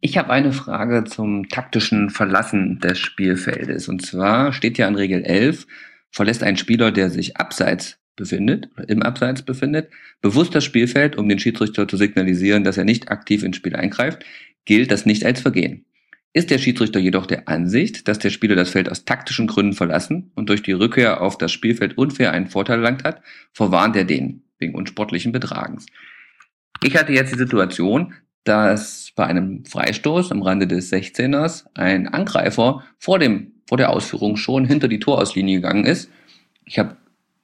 ich 0.02 0.18
habe 0.18 0.32
eine 0.32 0.52
Frage 0.52 1.06
zum 1.06 1.48
taktischen 1.48 2.10
Verlassen 2.10 2.80
des 2.80 3.00
Spielfeldes. 3.00 3.88
Und 3.88 4.06
zwar 4.06 4.52
steht 4.52 4.78
ja 4.78 4.88
in 4.88 4.96
Regel 4.96 5.24
11, 5.24 5.66
verlässt 6.12 6.44
ein 6.44 6.58
Spieler, 6.58 6.92
der 6.92 7.10
sich 7.10 7.38
abseits 7.38 8.03
befindet, 8.16 8.70
im 8.88 9.02
Abseits 9.02 9.42
befindet, 9.42 9.90
bewusst 10.22 10.54
das 10.56 10.64
Spielfeld, 10.64 11.16
um 11.18 11.28
den 11.28 11.40
Schiedsrichter 11.40 11.88
zu 11.88 11.98
signalisieren, 11.98 12.64
dass 12.64 12.78
er 12.78 12.86
nicht 12.86 13.10
aktiv 13.10 13.44
ins 13.44 13.58
Spiel 13.58 13.76
eingreift, 13.76 14.24
gilt 14.66 14.92
das 14.92 15.06
nicht 15.06 15.26
als 15.26 15.42
Vergehen. 15.42 15.86
Ist 16.36 16.50
der 16.50 16.58
Schiedsrichter 16.58 17.00
jedoch 17.00 17.28
der 17.28 17.48
Ansicht, 17.48 18.08
dass 18.08 18.18
der 18.18 18.32
Spieler 18.32 18.56
das 18.56 18.72
Feld 18.72 18.90
aus 18.90 19.06
taktischen 19.06 19.46
Gründen 19.46 19.74
verlassen 19.74 20.32
und 20.34 20.50
durch 20.50 20.64
die 20.64 20.72
Rückkehr 20.72 21.22
auf 21.22 21.38
das 21.38 21.52
Spielfeld 21.52 21.98
unfair 21.98 22.32
einen 22.32 22.48
Vorteil 22.48 22.78
erlangt 22.78 23.04
hat, 23.04 23.22
verwarnt 23.52 23.96
er 23.96 24.06
den 24.06 24.42
wegen 24.58 24.74
unsportlichen 24.74 25.32
Betragens. 25.32 25.86
Ich 26.82 26.98
hatte 26.98 27.14
jetzt 27.14 27.34
die 27.34 27.38
Situation, 27.38 28.14
dass 28.46 29.12
bei 29.16 29.26
einem 29.26 29.64
Freistoß 29.66 30.32
am 30.32 30.42
Rande 30.42 30.68
des 30.68 30.92
16ers 30.92 31.66
ein 31.76 32.08
Angreifer 32.08 32.84
vor, 32.98 33.20
dem, 33.20 33.54
vor 33.68 33.78
der 33.78 33.92
Ausführung 33.92 34.36
schon 34.36 34.66
hinter 34.66 34.88
die 34.88 35.00
Torauslinie 35.00 35.58
gegangen 35.58 35.86
ist. 35.86 36.10
Ich 36.66 36.80
habe 36.80 36.98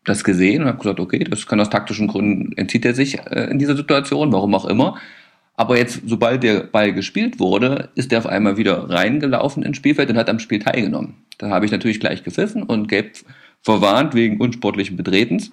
das 0.06 0.24
gesehen 0.24 0.64
und 0.64 0.68
habe 0.68 0.78
gesagt, 0.78 1.00
okay, 1.00 1.24
das 1.24 1.46
kann 1.46 1.60
aus 1.60 1.70
taktischen 1.70 2.08
Gründen, 2.08 2.54
entzieht 2.58 2.86
er 2.86 2.94
sich 2.94 3.20
äh, 3.20 3.50
in 3.52 3.60
dieser 3.60 3.76
Situation, 3.76 4.32
warum 4.32 4.56
auch 4.56 4.66
immer. 4.66 4.98
Aber 5.56 5.78
jetzt, 5.78 6.04
sobald 6.06 6.44
der 6.44 6.62
Ball 6.62 6.94
gespielt 6.94 7.40
wurde, 7.40 7.90
ist 7.96 8.14
er 8.14 8.20
auf 8.20 8.28
einmal 8.28 8.56
wieder 8.56 8.90
reingelaufen 8.90 9.62
ins 9.62 9.76
Spielfeld 9.76 10.10
und 10.10 10.18
hat 10.18 10.30
am 10.30 10.40
Spiel 10.40 10.60
teilgenommen. 10.60 11.16
Da 11.38 11.50
habe 11.50 11.66
ich 11.66 11.72
natürlich 11.72 12.00
gleich 12.00 12.24
gepfiffen 12.24 12.64
und 12.64 12.88
gelb 12.88 13.18
verwarnt 13.62 14.14
wegen 14.14 14.40
unsportlichen 14.40 14.96
Betretens 14.96 15.52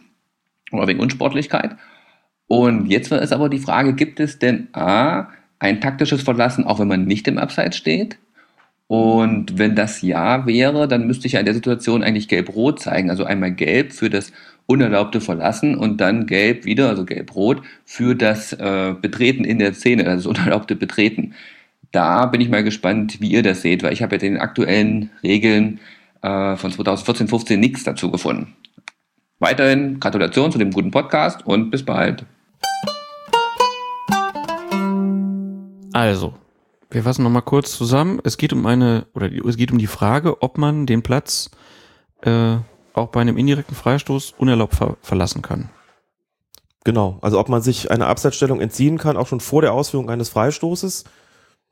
oder 0.71 0.87
wegen 0.87 1.01
Unsportlichkeit. 1.01 1.77
Und 2.47 2.87
jetzt 2.87 3.11
ist 3.11 3.33
aber 3.33 3.49
die 3.49 3.59
Frage, 3.59 3.95
gibt 3.95 4.21
es 4.21 4.39
denn 4.39 4.69
A, 4.73 5.29
ein 5.59 5.81
taktisches 5.81 6.23
Verlassen, 6.23 6.65
auch 6.65 6.79
wenn 6.79 6.89
man 6.89 7.05
nicht 7.05 7.27
im 7.27 7.39
Abseits 7.39 7.77
steht? 7.77 8.19
Und 8.89 9.59
wenn 9.59 9.75
das 9.75 10.03
ja 10.03 10.47
wäre, 10.47 10.87
dann 10.87 11.07
müsste 11.07 11.27
ich 11.27 11.33
ja 11.33 11.41
in 11.41 11.47
der 11.47 11.55
Situation 11.55 12.05
eigentlich 12.05 12.29
gelb-rot 12.29 12.81
zeigen. 12.81 13.11
Also 13.11 13.25
einmal 13.25 13.53
gelb 13.53 13.93
für 13.93 14.11
das 14.11 14.33
unerlaubte 14.67 15.21
Verlassen 15.21 15.77
und 15.77 16.01
dann 16.01 16.27
gelb 16.27 16.65
wieder, 16.65 16.89
also 16.89 17.05
gelb-rot, 17.05 17.63
für 17.85 18.15
das 18.15 18.53
äh, 18.53 18.95
Betreten 19.01 19.45
in 19.45 19.59
der 19.59 19.75
Szene, 19.75 20.07
also 20.07 20.31
das 20.31 20.39
unerlaubte 20.39 20.77
Betreten. 20.77 21.35
Da 21.93 22.27
bin 22.27 22.41
ich 22.41 22.49
mal 22.49 22.65
gespannt, 22.65 23.21
wie 23.21 23.31
ihr 23.31 23.43
das 23.43 23.63
seht, 23.63 23.83
weil 23.83 23.93
ich 23.93 24.03
habe 24.03 24.17
ja 24.17 24.19
den 24.19 24.39
aktuellen 24.39 25.11
Regeln 25.23 25.81
äh, 26.23 26.57
von 26.57 26.71
2014, 26.71 27.29
15 27.29 27.59
nichts 27.59 27.85
dazu 27.85 28.11
gefunden. 28.11 28.55
Weiterhin 29.39 30.01
Gratulation 30.01 30.51
zu 30.51 30.59
dem 30.59 30.71
guten 30.71 30.91
Podcast 30.91 31.47
und 31.47 31.71
bis 31.71 31.85
bald. 31.85 32.25
Also, 35.93 36.35
wir 36.97 37.03
fassen 37.03 37.25
nochmal 37.25 37.43
kurz 37.43 37.77
zusammen. 37.77 38.21
Es 38.25 38.39
geht 38.39 38.55
um 38.55 38.65
eine, 38.65 39.07
oder 39.13 39.31
es 39.31 39.59
geht 39.59 39.71
um 39.71 39.77
die 39.77 39.87
Frage, 39.87 40.41
ob 40.41 40.57
man 40.57 40.87
den 40.87 41.03
Platz 41.03 41.51
äh, 42.23 42.57
auch 42.95 43.09
bei 43.09 43.21
einem 43.21 43.37
indirekten 43.37 43.77
Freistoß 43.77 44.33
unerlaubt 44.39 44.75
ver 44.75 44.97
verlassen 45.03 45.43
kann. 45.43 45.69
Genau. 46.85 47.19
Also 47.21 47.39
ob 47.39 47.51
man 47.51 47.61
sich 47.61 47.91
einer 47.91 48.07
Abseitsstellung 48.07 48.63
entziehen 48.63 48.97
kann, 48.97 49.19
auch 49.19 49.27
schon 49.27 49.41
vor 49.41 49.61
der 49.61 49.75
Ausführung 49.75 50.09
eines 50.09 50.31
Freistoßes, 50.31 51.05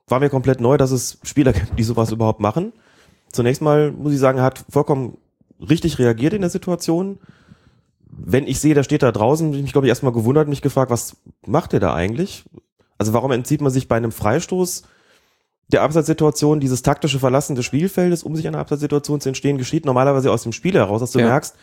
war 0.09 0.21
mir 0.21 0.29
komplett 0.29 0.61
neu, 0.61 0.77
dass 0.77 0.91
es 0.91 1.19
Spieler 1.23 1.55
gibt, 1.55 1.79
die 1.79 1.85
sowas 1.85 2.13
überhaupt 2.13 2.41
machen. 2.41 2.75
Zunächst 3.33 3.63
mal 3.63 3.93
muss 3.93 4.13
ich 4.13 4.19
sagen, 4.19 4.37
er 4.37 4.45
hat 4.45 4.63
vollkommen 4.69 5.17
richtig 5.59 5.99
reagiert 5.99 6.35
in 6.35 6.43
der 6.43 6.51
Situation. 6.51 7.19
Wenn 8.11 8.47
ich 8.47 8.61
sehe, 8.61 8.75
der 8.75 8.83
steht 8.83 9.03
da 9.03 9.11
draußen, 9.11 9.53
bin 9.53 9.65
ich 9.65 9.73
glaube 9.73 9.87
ich, 9.87 9.89
erstmal 9.89 10.13
gewundert 10.13 10.45
und 10.45 10.51
mich 10.51 10.61
gefragt, 10.61 10.91
was 10.91 11.17
macht 11.47 11.73
der 11.73 11.81
da 11.81 11.95
eigentlich? 11.95 12.45
Also 12.99 13.15
warum 13.15 13.33
entzieht 13.33 13.63
man 13.63 13.73
sich 13.73 13.89
bei 13.89 13.97
einem 13.97 14.13
Freistoß 14.13 14.83
der 15.69 15.83
Abseitssituation 15.83 16.61
dieses 16.61 16.83
taktische 16.83 17.19
Verlassen 17.19 17.57
des 17.57 17.65
Spielfeldes, 17.65 18.23
um 18.23 18.37
sich 18.37 18.47
einer 18.47 18.59
Abseitssituation 18.59 19.21
zu 19.21 19.29
entstehen, 19.29 19.59
geschieht 19.59 19.87
normalerweise 19.87 20.31
aus 20.31 20.43
dem 20.43 20.53
Spiel 20.53 20.75
heraus, 20.75 21.01
dass 21.01 21.13
du 21.13 21.21
Ja. 21.21 21.27
merkst, 21.29 21.57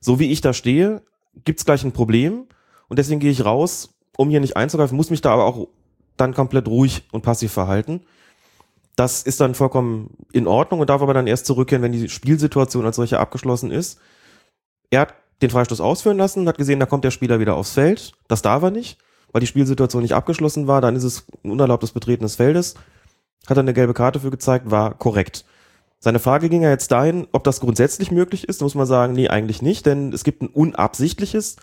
so 0.00 0.18
wie 0.18 0.30
ich 0.30 0.40
da 0.40 0.52
stehe, 0.52 1.02
gibt's 1.44 1.64
gleich 1.64 1.82
ein 1.84 1.92
Problem 1.92 2.44
und 2.88 2.98
deswegen 2.98 3.20
gehe 3.20 3.30
ich 3.30 3.44
raus, 3.44 3.94
um 4.16 4.30
hier 4.30 4.40
nicht 4.40 4.56
einzugreifen, 4.56 4.96
muss 4.96 5.10
mich 5.10 5.20
da 5.20 5.32
aber 5.32 5.44
auch 5.44 5.68
dann 6.16 6.34
komplett 6.34 6.68
ruhig 6.68 7.06
und 7.12 7.22
passiv 7.22 7.52
verhalten. 7.52 8.02
Das 8.94 9.22
ist 9.22 9.40
dann 9.40 9.54
vollkommen 9.54 10.16
in 10.32 10.46
Ordnung 10.46 10.80
und 10.80 10.88
darf 10.88 11.02
aber 11.02 11.12
dann 11.12 11.26
erst 11.26 11.44
zurückkehren, 11.46 11.82
wenn 11.82 11.92
die 11.92 12.08
Spielsituation 12.08 12.86
als 12.86 12.96
solche 12.96 13.18
abgeschlossen 13.20 13.70
ist. 13.70 13.98
Er 14.90 15.00
hat 15.00 15.14
den 15.42 15.50
Freistoß 15.50 15.82
ausführen 15.82 16.16
lassen, 16.16 16.48
hat 16.48 16.56
gesehen, 16.56 16.80
da 16.80 16.86
kommt 16.86 17.04
der 17.04 17.10
Spieler 17.10 17.38
wieder 17.40 17.56
aufs 17.56 17.72
Feld. 17.72 18.12
Das 18.28 18.40
darf 18.40 18.62
er 18.62 18.70
nicht, 18.70 18.98
weil 19.32 19.40
die 19.40 19.46
Spielsituation 19.46 20.00
nicht 20.02 20.14
abgeschlossen 20.14 20.66
war. 20.66 20.80
Dann 20.80 20.96
ist 20.96 21.04
es 21.04 21.26
ein 21.44 21.50
unerlaubtes 21.50 21.92
Betreten 21.92 22.22
des 22.22 22.36
Feldes. 22.36 22.74
Hat 23.46 23.56
er 23.56 23.60
eine 23.60 23.74
gelbe 23.74 23.94
Karte 23.94 24.20
für 24.20 24.30
gezeigt, 24.30 24.70
war 24.70 24.94
korrekt. 24.94 25.44
Seine 25.98 26.18
Frage 26.18 26.48
ging 26.48 26.62
ja 26.62 26.70
jetzt 26.70 26.92
dahin, 26.92 27.26
ob 27.32 27.44
das 27.44 27.60
grundsätzlich 27.60 28.10
möglich 28.10 28.48
ist. 28.48 28.60
Da 28.60 28.64
muss 28.64 28.74
man 28.74 28.86
sagen, 28.86 29.14
nee, 29.14 29.28
eigentlich 29.28 29.62
nicht, 29.62 29.86
denn 29.86 30.12
es 30.12 30.24
gibt 30.24 30.42
ein 30.42 30.48
unabsichtliches 30.48 31.56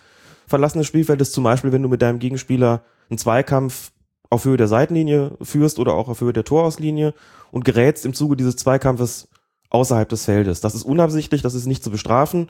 Verlassen 0.48 0.80
des 0.80 0.88
Spielfeldes, 0.88 1.32
zum 1.32 1.44
Beispiel, 1.44 1.72
wenn 1.72 1.84
du 1.84 1.90
mit 1.90 2.02
deinem 2.02 2.20
Gegenspieler 2.20 2.84
einen 3.10 3.18
Zweikampf 3.18 3.92
auf 4.30 4.46
Höhe 4.46 4.58
der 4.58 4.68
Seitenlinie 4.68 5.38
führst 5.42 5.80
oder 5.80 5.94
auch 5.94 6.10
auf 6.10 6.22
Höhe 6.22 6.34
der 6.34 6.44
Torauslinie 6.44 7.14
und 7.52 7.66
gerätst 7.66 8.06
im 8.06 8.14
Zuge 8.14 8.36
dieses 8.36 8.56
Zweikampfes 8.56 9.30
außerhalb 9.70 10.10
des 10.10 10.26
Feldes. 10.26 10.62
Das 10.62 10.76
ist 10.76 10.84
unabsichtlich, 10.84 11.42
das 11.42 11.54
ist 11.54 11.66
nicht 11.66 11.84
zu 11.84 11.92
bestrafen. 11.92 12.50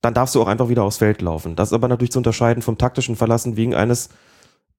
Dann 0.00 0.14
darfst 0.14 0.34
du 0.34 0.42
auch 0.42 0.48
einfach 0.48 0.70
wieder 0.70 0.82
aufs 0.82 0.96
Feld 0.96 1.20
laufen. 1.20 1.56
Das 1.56 1.68
ist 1.68 1.74
aber 1.74 1.88
natürlich 1.88 2.12
zu 2.12 2.18
unterscheiden 2.18 2.62
vom 2.62 2.78
taktischen 2.78 3.16
Verlassen 3.16 3.56
wegen 3.56 3.74
eines 3.74 4.08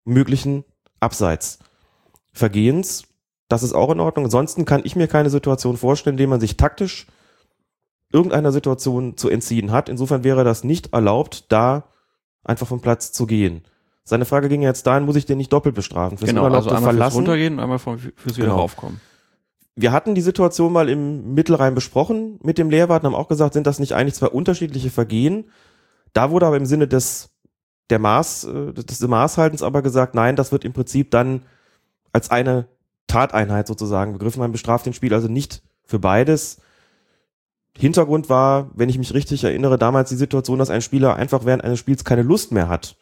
möglichen 0.03 0.63
Abseitsvergehens. 0.99 3.03
Das 3.51 3.63
ist 3.63 3.73
auch 3.73 3.91
in 3.91 3.99
Ordnung. 3.99 4.25
Ansonsten 4.25 4.63
kann 4.63 4.81
ich 4.85 4.95
mir 4.95 5.07
keine 5.07 5.29
Situation 5.29 5.75
vorstellen, 5.75 6.13
in 6.13 6.19
der 6.19 6.27
man 6.29 6.39
sich 6.39 6.55
taktisch 6.55 7.07
irgendeiner 8.13 8.53
Situation 8.53 9.17
zu 9.17 9.29
entziehen 9.29 9.71
hat. 9.71 9.89
Insofern 9.89 10.23
wäre 10.23 10.45
das 10.45 10.63
nicht 10.63 10.93
erlaubt, 10.93 11.51
da 11.51 11.83
einfach 12.45 12.65
vom 12.65 12.79
Platz 12.79 13.11
zu 13.11 13.25
gehen. 13.27 13.63
Seine 14.05 14.23
Frage 14.23 14.47
ging 14.47 14.61
jetzt 14.61 14.87
dahin, 14.87 15.03
muss 15.03 15.17
ich 15.17 15.25
den 15.25 15.37
nicht 15.37 15.51
doppelt 15.51 15.75
bestrafen? 15.75 16.17
Fürs 16.17 16.29
genau, 16.29 16.45
also 16.45 16.69
einmal 16.69 16.93
Verlassen? 16.93 17.11
fürs 17.11 17.15
runtergehen 17.15 17.53
und 17.55 17.59
einmal 17.59 17.77
fürs 17.77 18.01
wieder 18.01 18.35
genau. 18.37 18.55
raufkommen. 18.55 19.01
Wir 19.75 19.91
hatten 19.91 20.15
die 20.15 20.21
Situation 20.21 20.71
mal 20.71 20.87
im 20.87 21.33
Mittelrhein 21.33 21.75
besprochen 21.75 22.39
mit 22.43 22.57
dem 22.57 22.69
Lehrwart 22.69 23.03
und 23.03 23.07
haben 23.07 23.19
auch 23.19 23.27
gesagt, 23.27 23.53
sind 23.53 23.67
das 23.67 23.79
nicht 23.79 23.93
eigentlich 23.93 24.15
zwei 24.15 24.27
unterschiedliche 24.27 24.91
Vergehen? 24.91 25.49
Da 26.13 26.31
wurde 26.31 26.45
aber 26.45 26.55
im 26.55 26.65
Sinne 26.65 26.87
des, 26.87 27.31
der 27.89 27.99
Maß, 27.99 28.45
äh, 28.45 28.73
des 28.73 29.01
Maßhaltens 29.01 29.61
aber 29.61 29.81
gesagt, 29.81 30.15
nein, 30.15 30.37
das 30.37 30.53
wird 30.53 30.63
im 30.63 30.71
Prinzip 30.71 31.11
dann 31.11 31.43
als 32.13 32.31
eine 32.31 32.67
Tateinheit 33.11 33.67
sozusagen 33.67 34.13
begriffen. 34.13 34.39
Man 34.39 34.51
bestraft 34.51 34.85
den 34.85 34.93
Spiel 34.93 35.13
also 35.13 35.27
nicht 35.27 35.61
für 35.83 35.99
beides. 35.99 36.61
Hintergrund 37.77 38.29
war, 38.29 38.69
wenn 38.73 38.89
ich 38.89 38.97
mich 38.97 39.13
richtig 39.13 39.43
erinnere, 39.43 39.77
damals 39.77 40.09
die 40.09 40.15
Situation, 40.15 40.59
dass 40.59 40.69
ein 40.69 40.81
Spieler 40.81 41.15
einfach 41.15 41.45
während 41.45 41.63
eines 41.63 41.79
Spiels 41.79 42.03
keine 42.03 42.23
Lust 42.23 42.51
mehr 42.51 42.69
hat 42.69 42.95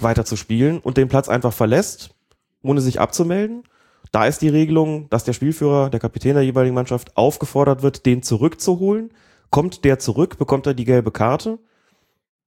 weiter 0.00 0.24
zu 0.24 0.36
spielen 0.36 0.78
und 0.78 0.96
den 0.96 1.08
Platz 1.08 1.28
einfach 1.28 1.52
verlässt, 1.52 2.14
ohne 2.62 2.80
sich 2.80 3.00
abzumelden. 3.00 3.64
Da 4.12 4.26
ist 4.26 4.42
die 4.42 4.48
Regelung, 4.48 5.10
dass 5.10 5.24
der 5.24 5.32
Spielführer, 5.32 5.90
der 5.90 5.98
Kapitän 5.98 6.34
der 6.34 6.44
jeweiligen 6.44 6.74
Mannschaft 6.74 7.16
aufgefordert 7.16 7.82
wird, 7.82 8.06
den 8.06 8.22
zurückzuholen. 8.22 9.10
Kommt 9.50 9.84
der 9.84 9.98
zurück, 9.98 10.38
bekommt 10.38 10.68
er 10.68 10.74
die 10.74 10.84
gelbe 10.84 11.10
Karte 11.10 11.58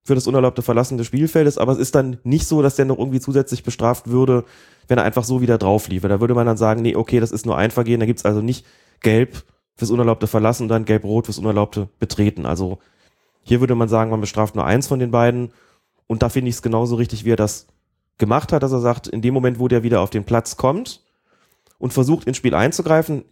für 0.03 0.15
das 0.15 0.27
unerlaubte 0.27 0.61
Verlassen 0.61 0.97
des 0.97 1.07
Spielfeldes, 1.07 1.57
aber 1.57 1.73
es 1.73 1.77
ist 1.77 1.95
dann 1.95 2.17
nicht 2.23 2.47
so, 2.47 2.61
dass 2.61 2.75
der 2.75 2.85
noch 2.85 2.97
irgendwie 2.97 3.19
zusätzlich 3.19 3.63
bestraft 3.63 4.09
würde, 4.09 4.45
wenn 4.87 4.97
er 4.97 5.03
einfach 5.03 5.23
so 5.23 5.41
wieder 5.41 5.57
drauf 5.57 5.87
lief. 5.87 6.01
Da 6.01 6.19
würde 6.19 6.33
man 6.33 6.47
dann 6.47 6.57
sagen, 6.57 6.81
nee, 6.81 6.95
okay, 6.95 7.19
das 7.19 7.31
ist 7.31 7.45
nur 7.45 7.57
ein 7.57 7.71
Vergehen, 7.71 7.99
da 7.99 8.05
gibt's 8.05 8.25
also 8.25 8.41
nicht 8.41 8.65
gelb 9.01 9.43
fürs 9.75 9.91
unerlaubte 9.91 10.27
Verlassen 10.27 10.63
und 10.63 10.69
dann 10.69 10.85
gelb-rot 10.85 11.25
fürs 11.25 11.37
unerlaubte 11.37 11.89
Betreten. 11.99 12.45
Also 12.45 12.79
hier 13.43 13.59
würde 13.59 13.75
man 13.75 13.89
sagen, 13.89 14.11
man 14.11 14.21
bestraft 14.21 14.55
nur 14.55 14.65
eins 14.65 14.87
von 14.87 14.99
den 14.99 15.11
beiden 15.11 15.51
und 16.07 16.23
da 16.23 16.29
finde 16.29 16.49
ich 16.49 16.55
es 16.55 16.61
genauso 16.61 16.95
richtig, 16.95 17.23
wie 17.25 17.31
er 17.31 17.37
das 17.37 17.67
gemacht 18.17 18.51
hat, 18.53 18.63
dass 18.63 18.71
er 18.71 18.79
sagt, 18.79 19.07
in 19.07 19.21
dem 19.21 19.33
Moment, 19.33 19.59
wo 19.59 19.67
der 19.67 19.83
wieder 19.83 20.01
auf 20.01 20.09
den 20.09 20.25
Platz 20.25 20.57
kommt 20.57 21.01
und 21.77 21.93
versucht, 21.93 22.27
ins 22.27 22.37
Spiel 22.37 22.53
einzugreifen, 22.53 23.23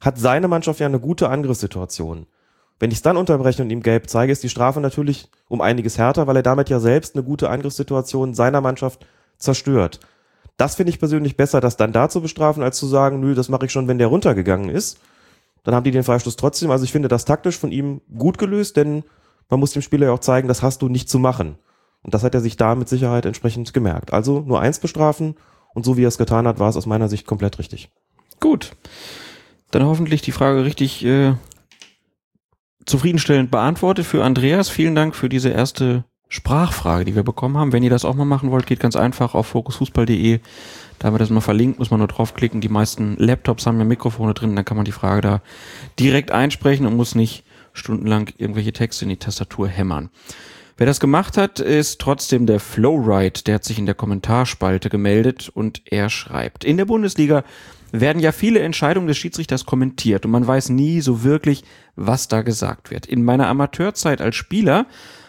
hat 0.00 0.18
seine 0.18 0.48
Mannschaft 0.48 0.80
ja 0.80 0.86
eine 0.86 1.00
gute 1.00 1.28
Angriffssituation. 1.28 2.26
Wenn 2.78 2.90
ich 2.90 2.98
es 2.98 3.02
dann 3.02 3.16
unterbreche 3.16 3.62
und 3.62 3.70
ihm 3.70 3.82
gelb 3.82 4.08
zeige, 4.08 4.32
ist 4.32 4.42
die 4.42 4.48
Strafe 4.48 4.80
natürlich 4.80 5.28
um 5.48 5.60
einiges 5.60 5.98
härter, 5.98 6.26
weil 6.26 6.36
er 6.36 6.42
damit 6.42 6.68
ja 6.68 6.78
selbst 6.78 7.14
eine 7.14 7.24
gute 7.24 7.50
Angriffssituation 7.50 8.34
seiner 8.34 8.60
Mannschaft 8.60 9.04
zerstört. 9.38 10.00
Das 10.56 10.74
finde 10.74 10.90
ich 10.90 10.98
persönlich 10.98 11.36
besser, 11.36 11.60
das 11.60 11.76
dann 11.76 11.92
da 11.92 12.08
zu 12.08 12.20
bestrafen, 12.20 12.62
als 12.62 12.78
zu 12.78 12.86
sagen, 12.86 13.20
nö, 13.20 13.34
das 13.34 13.48
mache 13.48 13.66
ich 13.66 13.72
schon, 13.72 13.88
wenn 13.88 13.98
der 13.98 14.08
runtergegangen 14.08 14.68
ist. 14.68 14.98
Dann 15.64 15.74
haben 15.74 15.84
die 15.84 15.90
den 15.90 16.04
Freistoß 16.04 16.36
trotzdem. 16.36 16.70
Also 16.70 16.84
ich 16.84 16.92
finde 16.92 17.08
das 17.08 17.24
taktisch 17.24 17.58
von 17.58 17.72
ihm 17.72 18.00
gut 18.16 18.38
gelöst, 18.38 18.76
denn 18.76 19.04
man 19.48 19.60
muss 19.60 19.72
dem 19.72 19.82
Spieler 19.82 20.06
ja 20.06 20.12
auch 20.12 20.20
zeigen, 20.20 20.48
das 20.48 20.62
hast 20.62 20.82
du 20.82 20.88
nicht 20.88 21.08
zu 21.08 21.18
machen. 21.18 21.58
Und 22.02 22.14
das 22.14 22.22
hat 22.22 22.34
er 22.34 22.40
sich 22.40 22.56
da 22.56 22.74
mit 22.74 22.88
Sicherheit 22.88 23.26
entsprechend 23.26 23.72
gemerkt. 23.72 24.12
Also 24.12 24.40
nur 24.40 24.60
eins 24.60 24.78
bestrafen 24.78 25.36
und 25.74 25.84
so 25.84 25.96
wie 25.96 26.04
er 26.04 26.08
es 26.08 26.18
getan 26.18 26.46
hat, 26.46 26.58
war 26.58 26.68
es 26.68 26.76
aus 26.76 26.86
meiner 26.86 27.08
Sicht 27.08 27.26
komplett 27.26 27.58
richtig. 27.58 27.90
Gut. 28.40 28.72
Dann 29.70 29.84
hoffentlich 29.84 30.22
die 30.22 30.32
Frage 30.32 30.64
richtig 30.64 31.04
äh, 31.04 31.34
zufriedenstellend 32.88 33.50
beantwortet 33.50 34.06
für 34.06 34.24
Andreas. 34.24 34.68
Vielen 34.68 34.94
Dank 34.94 35.14
für 35.14 35.28
diese 35.28 35.50
erste 35.50 36.04
Sprachfrage, 36.28 37.04
die 37.04 37.14
wir 37.14 37.22
bekommen 37.22 37.56
haben. 37.56 37.72
Wenn 37.72 37.82
ihr 37.82 37.90
das 37.90 38.04
auch 38.04 38.14
mal 38.14 38.24
machen 38.24 38.50
wollt, 38.50 38.66
geht 38.66 38.80
ganz 38.80 38.96
einfach 38.96 39.34
auf 39.34 39.46
fokusfußball.de. 39.46 40.40
Da 40.98 41.06
haben 41.06 41.14
wir 41.14 41.18
das 41.18 41.30
mal 41.30 41.40
verlinkt, 41.40 41.78
muss 41.78 41.90
man 41.90 41.98
nur 41.98 42.08
draufklicken. 42.08 42.60
Die 42.60 42.68
meisten 42.68 43.16
Laptops 43.16 43.66
haben 43.66 43.78
ja 43.78 43.84
Mikrofone 43.84 44.34
drin, 44.34 44.56
dann 44.56 44.64
kann 44.64 44.76
man 44.76 44.84
die 44.84 44.92
Frage 44.92 45.20
da 45.20 45.42
direkt 45.98 46.30
einsprechen 46.30 46.86
und 46.86 46.96
muss 46.96 47.14
nicht 47.14 47.44
stundenlang 47.72 48.30
irgendwelche 48.36 48.72
Texte 48.72 49.04
in 49.04 49.10
die 49.10 49.16
Tastatur 49.16 49.68
hämmern. 49.68 50.10
Wer 50.76 50.86
das 50.86 51.00
gemacht 51.00 51.36
hat, 51.36 51.58
ist 51.58 52.00
trotzdem 52.00 52.46
der 52.46 52.60
Flowride. 52.60 53.42
Der 53.46 53.56
hat 53.56 53.64
sich 53.64 53.78
in 53.78 53.86
der 53.86 53.96
Kommentarspalte 53.96 54.90
gemeldet 54.90 55.50
und 55.52 55.82
er 55.86 56.08
schreibt. 56.08 56.64
In 56.64 56.76
der 56.76 56.84
Bundesliga 56.84 57.42
werden 57.92 58.20
ja 58.20 58.32
viele 58.32 58.60
Entscheidungen 58.60 59.08
des 59.08 59.18
Schiedsrichters 59.18 59.66
kommentiert 59.66 60.24
und 60.24 60.32
man 60.32 60.46
weiß 60.46 60.68
nie 60.70 61.00
so 61.00 61.22
wirklich, 61.22 61.64
was 61.96 62.28
da 62.28 62.42
gesagt 62.42 62.90
wird. 62.90 63.06
In 63.06 63.24
meiner 63.24 63.48
Amateurzeit 63.48 64.20
als 64.20 64.36
Spieler 64.36 64.86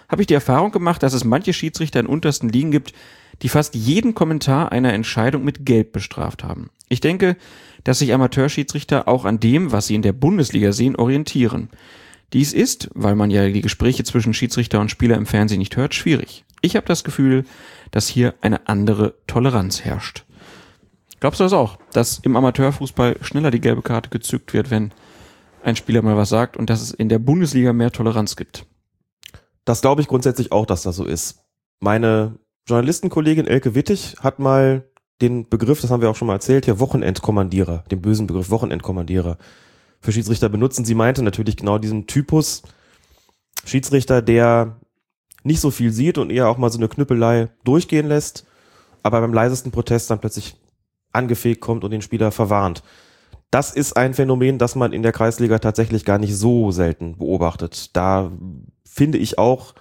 habe 0.09 0.23
ich 0.23 0.27
die 0.27 0.33
Erfahrung 0.33 0.71
gemacht, 0.71 1.03
dass 1.03 1.13
es 1.13 1.23
manche 1.23 1.53
Schiedsrichter 1.53 1.99
in 1.99 2.07
untersten 2.07 2.49
Ligen 2.49 2.71
gibt, 2.71 2.93
die 3.41 3.49
fast 3.49 3.75
jeden 3.75 4.15
Kommentar 4.15 4.71
einer 4.71 4.93
Entscheidung 4.93 5.45
mit 5.45 5.65
Gelb 5.65 5.93
bestraft 5.93 6.43
haben. 6.43 6.69
Ich 6.89 6.99
denke, 6.99 7.37
dass 7.83 7.99
sich 7.99 8.13
Amateurschiedsrichter 8.13 9.07
auch 9.07 9.25
an 9.25 9.39
dem, 9.39 9.71
was 9.71 9.87
sie 9.87 9.95
in 9.95 10.01
der 10.01 10.13
Bundesliga 10.13 10.73
sehen, 10.73 10.95
orientieren. 10.95 11.69
Dies 12.33 12.53
ist, 12.53 12.89
weil 12.93 13.15
man 13.15 13.31
ja 13.31 13.47
die 13.47 13.61
Gespräche 13.61 14.03
zwischen 14.03 14.33
Schiedsrichter 14.33 14.79
und 14.79 14.91
Spieler 14.91 15.15
im 15.15 15.25
Fernsehen 15.25 15.59
nicht 15.59 15.77
hört, 15.77 15.95
schwierig. 15.95 16.43
Ich 16.61 16.75
habe 16.75 16.85
das 16.85 17.03
Gefühl, 17.03 17.45
dass 17.91 18.07
hier 18.07 18.35
eine 18.41 18.67
andere 18.67 19.15
Toleranz 19.27 19.85
herrscht. 19.85 20.25
Glaubst 21.19 21.39
du 21.39 21.43
das 21.43 21.53
auch, 21.53 21.77
dass 21.91 22.19
im 22.19 22.35
Amateurfußball 22.35 23.17
schneller 23.21 23.51
die 23.51 23.61
gelbe 23.61 23.81
Karte 23.81 24.09
gezückt 24.09 24.53
wird, 24.53 24.71
wenn 24.71 24.91
ein 25.63 25.75
Spieler 25.75 26.01
mal 26.01 26.15
was 26.15 26.29
sagt 26.29 26.55
und 26.55 26.69
dass 26.69 26.81
es 26.81 26.91
in 26.91 27.09
der 27.09 27.19
Bundesliga 27.19 27.73
mehr 27.73 27.91
Toleranz 27.91 28.35
gibt? 28.35 28.65
Das 29.65 29.81
glaube 29.81 30.01
ich 30.01 30.07
grundsätzlich 30.07 30.51
auch, 30.51 30.65
dass 30.65 30.83
das 30.83 30.95
so 30.95 31.05
ist. 31.05 31.43
Meine 31.81 32.39
Journalistenkollegin 32.67 33.47
Elke 33.47 33.75
Wittig 33.75 34.15
hat 34.21 34.39
mal 34.39 34.85
den 35.21 35.49
Begriff, 35.49 35.81
das 35.81 35.91
haben 35.91 36.01
wir 36.01 36.09
auch 36.09 36.15
schon 36.15 36.27
mal 36.27 36.35
erzählt, 36.35 36.65
hier 36.65 36.79
Wochenendkommandierer, 36.79 37.83
den 37.91 38.01
bösen 38.01 38.25
Begriff 38.25 38.49
Wochenendkommandierer 38.49 39.37
für 39.99 40.11
Schiedsrichter 40.13 40.47
benutzen. 40.47 40.85
Sie 40.85 40.95
meinte 40.95 41.23
natürlich 41.23 41.57
genau 41.57 41.77
diesen 41.77 42.07
Typus 42.07 42.63
Schiedsrichter, 43.65 44.21
der 44.21 44.79
nicht 45.43 45.59
so 45.59 45.71
viel 45.71 45.91
sieht 45.91 46.17
und 46.17 46.29
eher 46.29 46.47
auch 46.47 46.57
mal 46.57 46.69
so 46.69 46.77
eine 46.77 46.87
Knüppelei 46.87 47.49
durchgehen 47.65 48.07
lässt, 48.07 48.45
aber 49.03 49.19
beim 49.19 49.33
leisesten 49.33 49.71
Protest 49.71 50.09
dann 50.09 50.19
plötzlich 50.19 50.55
angefegt 51.11 51.61
kommt 51.61 51.83
und 51.83 51.91
den 51.91 52.01
Spieler 52.01 52.31
verwarnt. 52.31 52.83
Das 53.51 53.71
ist 53.71 53.97
ein 53.97 54.13
Phänomen, 54.13 54.57
das 54.57 54.75
man 54.75 54.93
in 54.93 55.01
der 55.01 55.11
Kreisliga 55.11 55.59
tatsächlich 55.59 56.05
gar 56.05 56.19
nicht 56.19 56.35
so 56.35 56.71
selten 56.71 57.17
beobachtet. 57.17 57.95
Da 57.95 58.31
finde 58.85 59.17
ich 59.17 59.39
auch, 59.39 59.73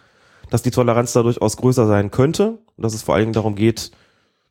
dass 0.50 0.62
die 0.62 0.70
Toleranz 0.70 1.12
da 1.12 1.22
durchaus 1.22 1.56
größer 1.58 1.86
sein 1.86 2.10
könnte, 2.10 2.58
dass 2.78 2.94
es 2.94 3.02
vor 3.02 3.14
allen 3.14 3.24
Dingen 3.24 3.34
darum 3.34 3.54
geht, 3.54 3.90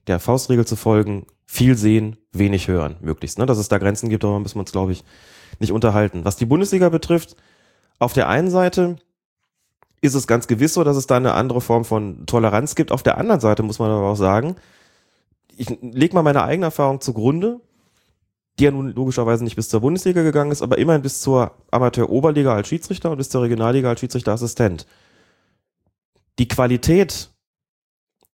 der 0.05 0.19
Faustregel 0.19 0.65
zu 0.65 0.75
folgen, 0.75 1.25
viel 1.45 1.75
sehen, 1.75 2.17
wenig 2.31 2.67
hören, 2.67 2.97
möglichst. 3.01 3.39
Ne? 3.39 3.45
Dass 3.45 3.57
es 3.57 3.69
da 3.69 3.77
Grenzen 3.77 4.09
gibt, 4.09 4.23
aber 4.23 4.39
müssen 4.39 4.55
wir 4.55 4.61
uns, 4.61 4.71
glaube 4.71 4.91
ich, 4.91 5.03
nicht 5.59 5.71
unterhalten. 5.71 6.23
Was 6.23 6.35
die 6.35 6.45
Bundesliga 6.45 6.89
betrifft, 6.89 7.35
auf 7.99 8.13
der 8.13 8.29
einen 8.29 8.51
Seite 8.51 8.97
ist 10.01 10.13
es 10.13 10.27
ganz 10.27 10.47
gewiss 10.47 10.75
so, 10.75 10.83
dass 10.83 10.97
es 10.97 11.07
da 11.07 11.17
eine 11.17 11.33
andere 11.33 11.61
Form 11.61 11.83
von 11.83 12.25
Toleranz 12.27 12.75
gibt. 12.75 12.91
Auf 12.91 13.01
der 13.01 13.17
anderen 13.17 13.41
Seite 13.41 13.63
muss 13.63 13.79
man 13.79 13.89
aber 13.89 14.07
auch 14.11 14.15
sagen, 14.15 14.55
ich 15.57 15.69
lege 15.81 16.13
mal 16.15 16.23
meine 16.23 16.43
eigene 16.43 16.67
Erfahrung 16.67 17.01
zugrunde, 17.01 17.59
die 18.59 18.63
ja 18.65 18.71
nun 18.71 18.93
logischerweise 18.93 19.43
nicht 19.43 19.55
bis 19.55 19.69
zur 19.69 19.81
Bundesliga 19.81 20.23
gegangen 20.23 20.51
ist, 20.51 20.61
aber 20.61 20.77
immerhin 20.77 21.01
bis 21.01 21.21
zur 21.21 21.51
Amateur-Oberliga 21.71 22.53
als 22.53 22.67
Schiedsrichter 22.67 23.11
und 23.11 23.17
bis 23.17 23.29
zur 23.29 23.43
Regionalliga 23.43 23.89
als 23.89 23.99
Schiedsrichterassistent. 23.99 24.87
Die 26.39 26.47
Qualität 26.47 27.29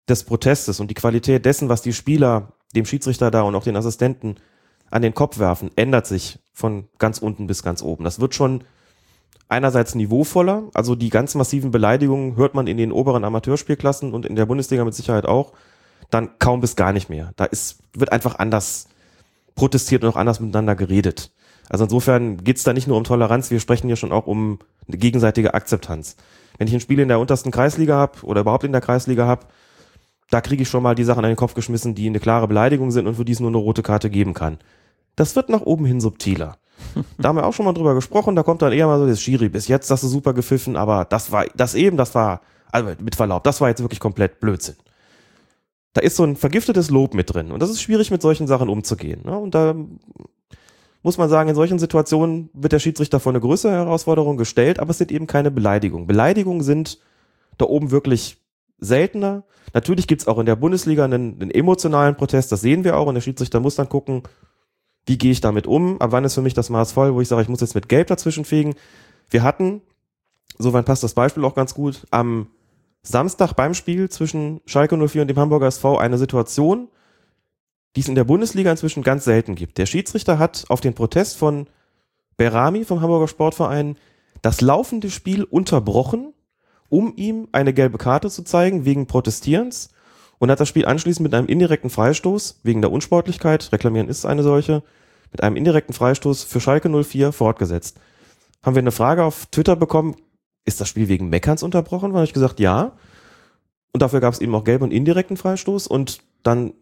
des 0.09 0.23
Protestes 0.23 0.79
und 0.79 0.89
die 0.89 0.95
Qualität 0.95 1.45
dessen, 1.45 1.69
was 1.69 1.81
die 1.81 1.93
Spieler 1.93 2.53
dem 2.75 2.85
Schiedsrichter 2.85 3.31
da 3.31 3.41
und 3.41 3.55
auch 3.55 3.63
den 3.63 3.75
Assistenten 3.75 4.35
an 4.89 5.01
den 5.01 5.13
Kopf 5.13 5.39
werfen, 5.39 5.71
ändert 5.75 6.05
sich 6.05 6.39
von 6.53 6.87
ganz 6.97 7.19
unten 7.19 7.47
bis 7.47 7.63
ganz 7.63 7.81
oben. 7.81 8.03
Das 8.03 8.19
wird 8.19 8.35
schon 8.35 8.63
einerseits 9.47 9.95
niveauvoller, 9.95 10.63
also 10.73 10.95
die 10.95 11.09
ganz 11.09 11.35
massiven 11.35 11.71
Beleidigungen 11.71 12.35
hört 12.35 12.53
man 12.53 12.67
in 12.67 12.77
den 12.77 12.91
oberen 12.91 13.23
Amateurspielklassen 13.23 14.13
und 14.13 14.25
in 14.25 14.35
der 14.35 14.45
Bundesliga 14.45 14.85
mit 14.85 14.93
Sicherheit 14.93 15.25
auch, 15.25 15.53
dann 16.11 16.37
kaum 16.39 16.61
bis 16.61 16.75
gar 16.75 16.93
nicht 16.93 17.09
mehr. 17.09 17.31
Da 17.35 17.45
ist, 17.45 17.79
wird 17.93 18.11
einfach 18.11 18.37
anders 18.37 18.87
protestiert 19.55 20.03
und 20.03 20.09
auch 20.09 20.15
anders 20.15 20.39
miteinander 20.39 20.75
geredet. 20.75 21.31
Also 21.69 21.85
insofern 21.85 22.43
geht's 22.43 22.63
da 22.63 22.73
nicht 22.73 22.87
nur 22.87 22.97
um 22.97 23.03
Toleranz, 23.03 23.49
wir 23.49 23.59
sprechen 23.59 23.87
hier 23.87 23.95
schon 23.95 24.11
auch 24.11 24.27
um 24.27 24.59
eine 24.87 24.97
gegenseitige 24.97 25.53
Akzeptanz. 25.53 26.17
Wenn 26.57 26.67
ich 26.67 26.73
ein 26.73 26.81
Spiel 26.81 26.99
in 26.99 27.07
der 27.07 27.19
untersten 27.19 27.51
Kreisliga 27.51 27.95
habe 27.95 28.23
oder 28.23 28.41
überhaupt 28.41 28.65
in 28.65 28.73
der 28.73 28.81
Kreisliga 28.81 29.25
habe, 29.25 29.45
da 30.29 30.41
kriege 30.41 30.63
ich 30.63 30.69
schon 30.69 30.83
mal 30.83 30.95
die 30.95 31.03
Sachen 31.03 31.23
an 31.23 31.31
den 31.31 31.37
Kopf 31.37 31.53
geschmissen, 31.53 31.95
die 31.95 32.07
eine 32.07 32.19
klare 32.19 32.47
Beleidigung 32.47 32.91
sind 32.91 33.07
und 33.07 33.15
für 33.15 33.25
die 33.25 33.31
es 33.31 33.39
nur 33.39 33.49
eine 33.49 33.57
rote 33.57 33.83
Karte 33.83 34.09
geben 34.09 34.33
kann. 34.33 34.57
Das 35.15 35.35
wird 35.35 35.49
nach 35.49 35.61
oben 35.61 35.85
hin 35.85 36.01
subtiler. 36.01 36.57
Da 37.17 37.29
haben 37.29 37.35
wir 37.35 37.45
auch 37.45 37.53
schon 37.53 37.65
mal 37.65 37.73
drüber 37.73 37.93
gesprochen, 37.93 38.35
da 38.35 38.43
kommt 38.43 38.61
dann 38.61 38.73
eher 38.73 38.87
mal 38.87 38.99
so 38.99 39.07
das 39.07 39.21
Schiri, 39.21 39.49
bis 39.49 39.67
jetzt 39.67 39.91
hast 39.91 40.03
du 40.03 40.07
super 40.07 40.33
gepfiffen, 40.33 40.75
aber 40.75 41.05
das 41.05 41.31
war, 41.31 41.45
das 41.55 41.75
eben, 41.75 41.95
das 41.95 42.15
war, 42.15 42.41
also 42.71 42.91
mit 42.99 43.15
Verlaub, 43.15 43.43
das 43.43 43.61
war 43.61 43.69
jetzt 43.69 43.81
wirklich 43.81 43.99
komplett 43.99 44.39
Blödsinn. 44.39 44.75
Da 45.93 46.01
ist 46.01 46.15
so 46.15 46.23
ein 46.23 46.35
vergiftetes 46.35 46.89
Lob 46.89 47.13
mit 47.13 47.33
drin 47.33 47.51
und 47.51 47.61
das 47.61 47.69
ist 47.69 47.81
schwierig 47.81 48.11
mit 48.11 48.21
solchen 48.21 48.47
Sachen 48.47 48.69
umzugehen. 48.69 49.21
Ne? 49.25 49.37
Und 49.37 49.55
da 49.55 49.75
muss 51.03 51.17
man 51.17 51.29
sagen, 51.29 51.49
in 51.49 51.55
solchen 51.55 51.79
Situationen 51.79 52.49
wird 52.53 52.73
der 52.73 52.79
Schiedsrichter 52.79 53.19
vor 53.19 53.31
eine 53.31 53.41
größere 53.41 53.71
Herausforderung 53.71 54.37
gestellt, 54.37 54.79
aber 54.79 54.91
es 54.91 54.99
sind 54.99 55.11
eben 55.11 55.27
keine 55.27 55.51
Beleidigungen. 55.51 56.07
Beleidigungen 56.07 56.63
sind 56.63 56.99
da 57.57 57.65
oben 57.65 57.91
wirklich 57.91 58.37
seltener. 58.77 59.43
Natürlich 59.73 60.07
gibt's 60.07 60.27
auch 60.27 60.39
in 60.39 60.45
der 60.45 60.55
Bundesliga 60.55 61.05
einen, 61.05 61.41
einen 61.41 61.51
emotionalen 61.51 62.15
Protest, 62.15 62.51
das 62.51 62.61
sehen 62.61 62.83
wir 62.83 62.97
auch 62.97 63.07
und 63.07 63.15
der 63.15 63.21
Schiedsrichter 63.21 63.59
muss 63.59 63.75
dann 63.75 63.89
gucken, 63.89 64.23
wie 65.05 65.17
gehe 65.17 65.31
ich 65.31 65.41
damit 65.41 65.65
um? 65.67 65.99
Ab 65.99 66.11
wann 66.11 66.23
ist 66.23 66.35
für 66.35 66.41
mich 66.41 66.53
das 66.53 66.69
Maß 66.69 66.91
voll, 66.91 67.13
wo 67.13 67.21
ich 67.21 67.27
sage, 67.27 67.41
ich 67.41 67.49
muss 67.49 67.61
jetzt 67.61 67.75
mit 67.75 67.89
Gelb 67.89 68.07
dazwischen 68.07 68.45
fegen? 68.45 68.75
Wir 69.29 69.43
hatten, 69.43 69.81
soweit 70.59 70.85
passt 70.85 71.03
das 71.03 71.15
Beispiel 71.15 71.43
auch 71.43 71.55
ganz 71.55 71.73
gut, 71.73 72.05
am 72.11 72.47
Samstag 73.03 73.53
beim 73.53 73.73
Spiel 73.73 74.09
zwischen 74.09 74.61
Schalke 74.65 74.95
04 74.95 75.23
und 75.23 75.27
dem 75.27 75.37
Hamburger 75.37 75.67
SV 75.67 75.97
eine 75.97 76.17
Situation, 76.17 76.87
die 77.95 78.01
es 78.01 78.07
in 78.07 78.15
der 78.15 78.23
Bundesliga 78.23 78.71
inzwischen 78.71 79.03
ganz 79.03 79.25
selten 79.25 79.55
gibt. 79.55 79.77
Der 79.77 79.85
Schiedsrichter 79.85 80.39
hat 80.39 80.65
auf 80.69 80.81
den 80.81 80.93
Protest 80.93 81.37
von 81.37 81.67
Berami 82.37 82.85
vom 82.85 83.01
Hamburger 83.01 83.27
Sportverein 83.27 83.97
das 84.41 84.61
laufende 84.61 85.09
Spiel 85.09 85.43
unterbrochen, 85.43 86.33
um 86.89 87.13
ihm 87.15 87.47
eine 87.51 87.73
gelbe 87.73 87.97
Karte 87.97 88.29
zu 88.29 88.43
zeigen 88.43 88.85
wegen 88.85 89.07
Protestierens 89.07 89.89
und 90.39 90.49
hat 90.49 90.59
das 90.59 90.69
Spiel 90.69 90.85
anschließend 90.85 91.23
mit 91.23 91.33
einem 91.33 91.47
indirekten 91.47 91.89
Freistoß 91.89 92.61
wegen 92.63 92.81
der 92.81 92.91
Unsportlichkeit, 92.91 93.71
reklamieren 93.71 94.09
ist 94.09 94.25
eine 94.25 94.43
solche, 94.43 94.83
mit 95.31 95.43
einem 95.43 95.55
indirekten 95.55 95.93
Freistoß 95.93 96.43
für 96.43 96.59
Schalke 96.59 96.89
04 96.89 97.31
fortgesetzt. 97.31 97.99
Haben 98.63 98.75
wir 98.75 98.81
eine 98.81 98.91
Frage 98.91 99.23
auf 99.23 99.45
Twitter 99.47 99.75
bekommen, 99.75 100.15
ist 100.65 100.81
das 100.81 100.89
Spiel 100.89 101.07
wegen 101.07 101.29
Meckerns 101.29 101.63
unterbrochen? 101.63 102.13
Habe 102.13 102.23
ich 102.23 102.33
gesagt, 102.33 102.59
ja. 102.59 102.97
Und 103.91 104.01
dafür 104.01 104.19
gab 104.19 104.33
es 104.33 104.39
eben 104.39 104.55
auch 104.55 104.63
gelben 104.63 104.85
und 104.85 104.91
indirekten 104.91 105.37
Freistoß 105.37 105.87
und 105.87 106.19
dann 106.43 106.73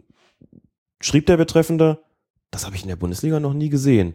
schrieb 1.01 1.25
der 1.25 1.37
Betreffende, 1.37 2.03
das 2.51 2.65
habe 2.65 2.75
ich 2.75 2.83
in 2.83 2.89
der 2.89 2.95
Bundesliga 2.95 3.39
noch 3.39 3.53
nie 3.53 3.69
gesehen. 3.69 4.13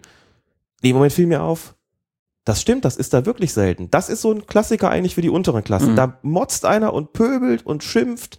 Nee, 0.83 0.93
Moment 0.93 1.13
fiel 1.13 1.27
mir 1.27 1.43
auf, 1.43 1.75
das 2.45 2.61
stimmt, 2.61 2.85
das 2.85 2.97
ist 2.97 3.15
da 3.15 3.27
wirklich 3.27 3.53
selten. 3.53 3.91
Das 3.91 4.09
ist 4.09 4.21
so 4.21 4.33
ein 4.33 4.47
Klassiker 4.47 4.91
eigentlich 4.91 5.15
für 5.15 5.23
die 5.23 5.31
unteren 5.31 5.65
Klassen. 5.65 5.93
Mhm. 5.93 5.97
Da 5.97 6.19
motzt 6.23 6.67
einer 6.67 6.93
und 6.93 7.13
pöbelt 7.13 7.65
und 7.65 7.83
schimpft 7.83 8.39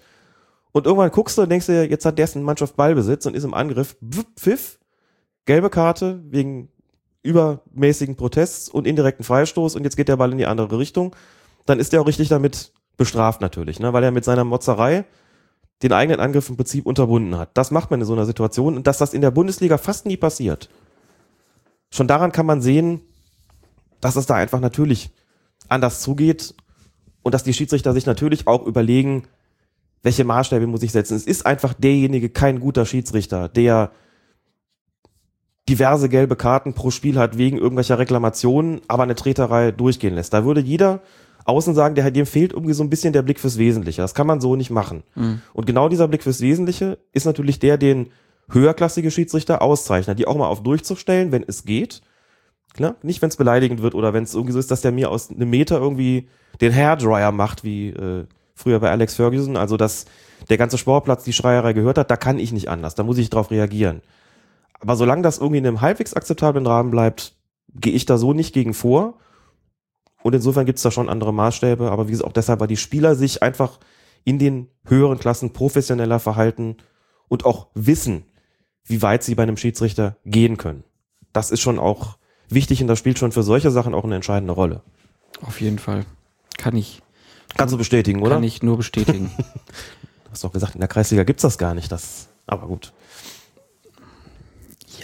und 0.72 0.86
irgendwann 0.86 1.12
guckst 1.12 1.38
du 1.38 1.42
und 1.42 1.50
denkst 1.50 1.68
dir, 1.68 1.90
jetzt 1.90 2.06
hat 2.06 2.20
dessen 2.20 2.44
Mannschaft 2.44 2.76
Ballbesitz 2.76 3.26
und 3.26 3.36
ist 3.36 3.46
im 3.46 3.54
Angriff. 3.54 3.96
Pfiff, 4.38 4.78
gelbe 5.46 5.70
Karte 5.70 6.22
wegen 6.28 6.70
übermäßigen 7.26 8.16
Protests 8.16 8.70
und 8.70 8.88
indirekten 8.88 9.26
Freistoß 9.26 9.76
und 9.76 9.84
jetzt 9.84 9.98
geht 9.98 10.08
der 10.08 10.18
Ball 10.18 10.32
in 10.32 10.38
die 10.38 10.46
andere 10.46 10.78
Richtung. 10.78 11.16
Dann 11.66 11.80
ist 11.80 11.92
der 11.92 12.02
auch 12.02 12.08
richtig 12.08 12.30
damit 12.30 12.72
bestraft 12.98 13.42
natürlich, 13.42 13.80
ne? 13.80 13.92
weil 13.92 14.04
er 14.04 14.12
mit 14.12 14.24
seiner 14.24 14.44
Motzerei 14.44 15.06
den 15.84 15.92
eigenen 15.92 16.20
Angriff 16.22 16.50
im 16.50 16.56
Prinzip 16.56 16.86
unterbunden 16.86 17.38
hat. 17.38 17.50
Das 17.56 17.72
macht 17.72 17.92
man 17.92 18.00
in 18.00 18.06
so 18.06 18.14
einer 18.14 18.26
Situation 18.26 18.78
und 18.78 18.88
dass 18.88 19.00
das 19.00 19.14
in 19.14 19.22
der 19.22 19.32
Bundesliga 19.32 19.78
fast 19.78 20.06
nie 20.06 20.18
passiert. 20.18 20.70
Schon 21.92 22.08
daran 22.08 22.32
kann 22.32 22.46
man 22.46 22.62
sehen, 22.62 23.02
dass 24.00 24.16
es 24.16 24.26
da 24.26 24.36
einfach 24.36 24.60
natürlich 24.60 25.12
anders 25.68 26.02
zugeht 26.02 26.54
und 27.24 27.34
dass 27.34 27.44
die 27.44 27.54
Schiedsrichter 27.54 27.94
sich 27.94 28.06
natürlich 28.06 28.48
auch 28.48 28.66
überlegen, 28.66 29.24
welche 30.04 30.24
Maßstäbe 30.24 30.68
muss 30.68 30.84
ich 30.84 30.92
setzen. 30.92 31.16
Es 31.16 31.26
ist 31.26 31.46
einfach 31.46 31.74
derjenige 31.74 32.30
kein 32.30 32.60
guter 32.60 32.86
Schiedsrichter, 32.86 33.50
der 33.50 33.92
diverse 35.68 36.10
gelbe 36.10 36.36
Karten 36.36 36.74
pro 36.74 36.92
Spiel 36.92 37.18
hat 37.18 37.38
wegen 37.38 37.58
irgendwelcher 37.58 37.98
Reklamationen, 37.98 38.82
aber 38.88 39.04
eine 39.04 39.16
Treterei 39.16 39.72
durchgehen 39.72 40.16
lässt. 40.16 40.34
Da 40.34 40.46
würde 40.46 40.62
jeder 40.62 41.02
außen 41.46 41.76
sagen, 41.76 41.96
der, 41.96 42.10
dem 42.12 42.26
fehlt 42.26 42.54
irgendwie 42.54 42.74
so 42.74 42.84
ein 42.84 42.90
bisschen 42.90 43.14
der 43.14 43.22
Blick 43.22 43.40
fürs 43.40 43.58
Wesentliche. 43.58 44.02
Das 44.02 44.14
kann 44.14 44.28
man 44.28 44.42
so 44.42 44.56
nicht 44.56 44.72
machen. 44.72 45.04
Mhm. 45.16 45.42
Und 45.54 45.66
genau 45.66 45.90
dieser 45.90 46.08
Blick 46.08 46.24
fürs 46.24 46.42
Wesentliche 46.42 46.98
ist 47.14 47.26
natürlich 47.26 47.60
der, 47.60 47.78
den 47.78 48.08
höherklassige 48.50 49.10
Schiedsrichter 49.12 49.62
auszeichnet, 49.62 50.20
die 50.20 50.28
auch 50.28 50.38
mal 50.38 50.48
auf 50.48 50.64
Durchzug 50.64 51.00
stellen, 51.00 51.32
wenn 51.32 51.44
es 51.48 51.66
geht. 51.66 52.02
Klar, 52.74 52.96
nicht 53.04 53.22
wenn 53.22 53.30
es 53.30 53.38
beleidigend 53.38 53.82
wird 53.82 53.96
oder 53.96 54.14
wenn 54.14 54.24
es 54.24 54.34
irgendwie 54.34 54.54
so 54.54 54.60
ist, 54.60 54.70
dass 54.70 54.82
der 54.82 54.92
mir 54.92 55.10
aus 55.10 55.30
einem 55.30 55.50
Meter 55.50 55.80
irgendwie 55.80 56.28
den 56.62 56.74
Hairdryer 56.74 57.32
macht, 57.32 57.64
wie 57.64 57.90
äh, 57.90 58.26
früher 58.54 58.80
bei 58.80 58.92
Alex 58.92 59.16
Ferguson, 59.16 59.56
also 59.56 59.78
dass 59.78 60.06
der 60.50 60.58
ganze 60.58 60.78
Sportplatz 60.78 61.24
die 61.24 61.34
Schreierei 61.34 61.74
gehört 61.74 61.98
hat, 61.98 62.12
da 62.12 62.18
kann 62.18 62.38
ich 62.38 62.52
nicht 62.52 62.70
anders, 62.70 62.96
da 62.96 63.04
muss 63.04 63.18
ich 63.18 63.30
drauf 63.30 63.50
reagieren. 63.50 64.02
Aber 64.80 64.96
solange 64.96 65.22
das 65.22 65.38
irgendwie 65.38 65.60
in 65.60 65.68
einem 65.68 65.82
halbwegs 65.82 66.14
akzeptablen 66.14 66.68
Rahmen 66.68 66.92
bleibt, 66.92 67.36
gehe 67.74 67.94
ich 67.94 68.06
da 68.06 68.18
so 68.18 68.34
nicht 68.34 68.54
gegen 68.54 68.74
vor. 68.74 69.18
Und 70.24 70.34
insofern 70.34 70.66
gibt 70.66 70.78
es 70.78 70.84
da 70.84 70.92
schon 70.92 71.10
andere 71.10 71.34
Maßstäbe, 71.34 71.92
aber 71.92 72.08
wie 72.08 72.12
gesagt, 72.12 72.28
auch 72.28 72.34
deshalb, 72.34 72.60
weil 72.60 72.68
die 72.68 72.78
Spieler 72.78 73.16
sich 73.16 73.44
einfach 73.44 73.80
in 74.24 74.40
den 74.40 74.70
höheren 74.86 75.20
Klassen 75.20 75.54
professioneller 75.54 76.20
verhalten 76.20 76.78
und 77.28 77.46
auch 77.46 77.68
wissen, 77.76 78.26
wie 78.86 79.02
weit 79.02 79.24
sie 79.24 79.36
bei 79.36 79.44
einem 79.44 79.58
Schiedsrichter 79.58 80.18
gehen 80.26 80.58
können. 80.58 80.84
Das 81.32 81.52
ist 81.52 81.62
schon 81.62 81.80
auch 81.80 82.18
wichtig 82.50 82.82
und 82.82 82.88
das 82.88 82.98
spielt 82.98 83.20
schon 83.20 83.32
für 83.32 83.44
solche 83.44 83.72
Sachen 83.72 83.94
auch 83.94 84.04
eine 84.04 84.16
entscheidende 84.16 84.54
Rolle. 84.54 84.82
Auf 85.42 85.62
jeden 85.62 85.80
Fall. 85.80 86.06
Kann 86.58 86.76
ich 86.76 87.02
Kannst 87.58 87.74
du 87.74 87.78
bestätigen, 87.78 88.22
oder? 88.22 88.36
Kann 88.36 88.44
ich 88.44 88.64
nur 88.64 88.78
bestätigen. 88.78 89.32
du 89.38 90.32
hast 90.32 90.44
doch 90.44 90.52
gesagt, 90.52 90.76
in 90.76 90.82
der 90.82 90.90
Kreisliga 90.90 91.24
gibt's 91.24 91.42
das 91.42 91.58
gar 91.58 91.74
nicht. 91.74 91.92
Das, 91.92 92.28
aber 92.48 92.68
gut. 92.68 92.94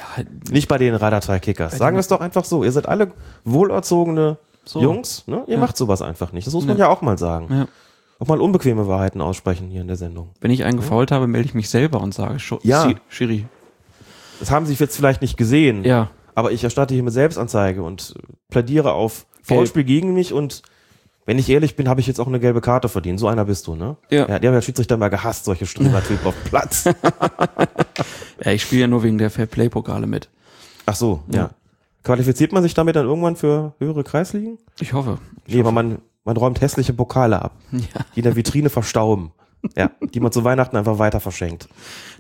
Ja, 0.01 0.23
nicht 0.49 0.67
bei 0.67 0.77
den 0.77 0.95
Radarteil-Kickers. 0.95 1.77
Sagen 1.77 1.95
wir 1.95 1.99
es 1.99 2.07
doch 2.07 2.21
einfach 2.21 2.43
so. 2.43 2.63
Ihr 2.63 2.71
seid 2.71 2.87
alle 2.87 3.11
wohlerzogene 3.43 4.37
so. 4.65 4.81
Jungs. 4.81 5.27
Ne? 5.27 5.43
Ihr 5.47 5.55
ja. 5.55 5.59
macht 5.59 5.77
sowas 5.77 6.01
einfach 6.01 6.31
nicht. 6.31 6.47
Das 6.47 6.53
muss 6.53 6.65
man 6.65 6.77
ja, 6.77 6.85
ja 6.85 6.89
auch 6.89 7.01
mal 7.01 7.17
sagen. 7.17 7.47
Ja. 7.49 7.67
Auch 8.19 8.27
mal 8.27 8.39
unbequeme 8.39 8.87
Wahrheiten 8.87 9.21
aussprechen 9.21 9.69
hier 9.69 9.81
in 9.81 9.87
der 9.87 9.95
Sendung. 9.97 10.29
Wenn 10.41 10.51
ich 10.51 10.63
einen 10.63 10.77
gefault 10.77 11.11
habe, 11.11 11.27
melde 11.27 11.47
ich 11.47 11.53
mich 11.53 11.69
selber 11.69 12.01
und 12.01 12.13
sage, 12.13 12.37
ja. 12.63 12.93
Schiri. 13.09 13.45
Das 14.39 14.51
haben 14.51 14.65
sie 14.65 14.73
jetzt 14.73 14.95
vielleicht 14.95 15.21
nicht 15.21 15.37
gesehen. 15.37 15.83
Ja. 15.83 16.09
Aber 16.35 16.51
ich 16.51 16.63
erstatte 16.63 16.93
hier 16.93 17.03
mit 17.03 17.13
Selbstanzeige 17.13 17.83
und 17.83 18.15
plädiere 18.49 18.93
auf 18.93 19.25
Foulspiel 19.43 19.83
gegen 19.83 20.13
mich 20.13 20.33
und 20.33 20.61
wenn 21.25 21.37
ich 21.37 21.49
ehrlich 21.49 21.75
bin, 21.75 21.87
habe 21.87 22.01
ich 22.01 22.07
jetzt 22.07 22.19
auch 22.19 22.27
eine 22.27 22.39
gelbe 22.39 22.61
Karte 22.61 22.89
verdient. 22.89 23.19
So 23.19 23.27
einer 23.27 23.45
bist 23.45 23.67
du, 23.67 23.75
ne? 23.75 23.97
Ja. 24.09 24.27
ja 24.27 24.39
der 24.39 24.53
hat 24.53 24.63
Schiedsrichter 24.63 24.97
mal 24.97 25.09
gehasst, 25.09 25.45
solche 25.45 25.65
Strebertypen 25.65 26.25
auf 26.25 26.35
Platz. 26.45 26.85
ja, 28.43 28.51
ich 28.51 28.63
spiele 28.63 28.81
ja 28.81 28.87
nur 28.87 29.03
wegen 29.03 29.17
der 29.17 29.29
Fairplay-Pokale 29.29 30.07
mit. 30.07 30.29
Ach 30.85 30.95
so, 30.95 31.21
ja. 31.27 31.37
ja. 31.37 31.49
Qualifiziert 32.03 32.51
man 32.51 32.63
sich 32.63 32.73
damit 32.73 32.95
dann 32.95 33.05
irgendwann 33.05 33.35
für 33.35 33.73
höhere 33.79 34.03
Kreisligen? 34.03 34.57
Ich 34.79 34.93
hoffe. 34.93 35.19
Ich 35.45 35.53
nee, 35.53 35.59
hoffe. 35.59 35.69
aber 35.69 35.71
man, 35.71 35.99
man 36.23 36.37
räumt 36.37 36.59
hässliche 36.61 36.93
Pokale 36.93 37.41
ab, 37.41 37.55
ja. 37.71 37.79
die 38.15 38.19
in 38.19 38.23
der 38.23 38.35
Vitrine 38.35 38.69
verstauben. 38.69 39.31
Ja, 39.77 39.91
die 40.01 40.19
man 40.19 40.31
zu 40.31 40.43
Weihnachten 40.43 40.75
einfach 40.75 40.97
weiter 40.97 41.19
verschenkt. 41.19 41.69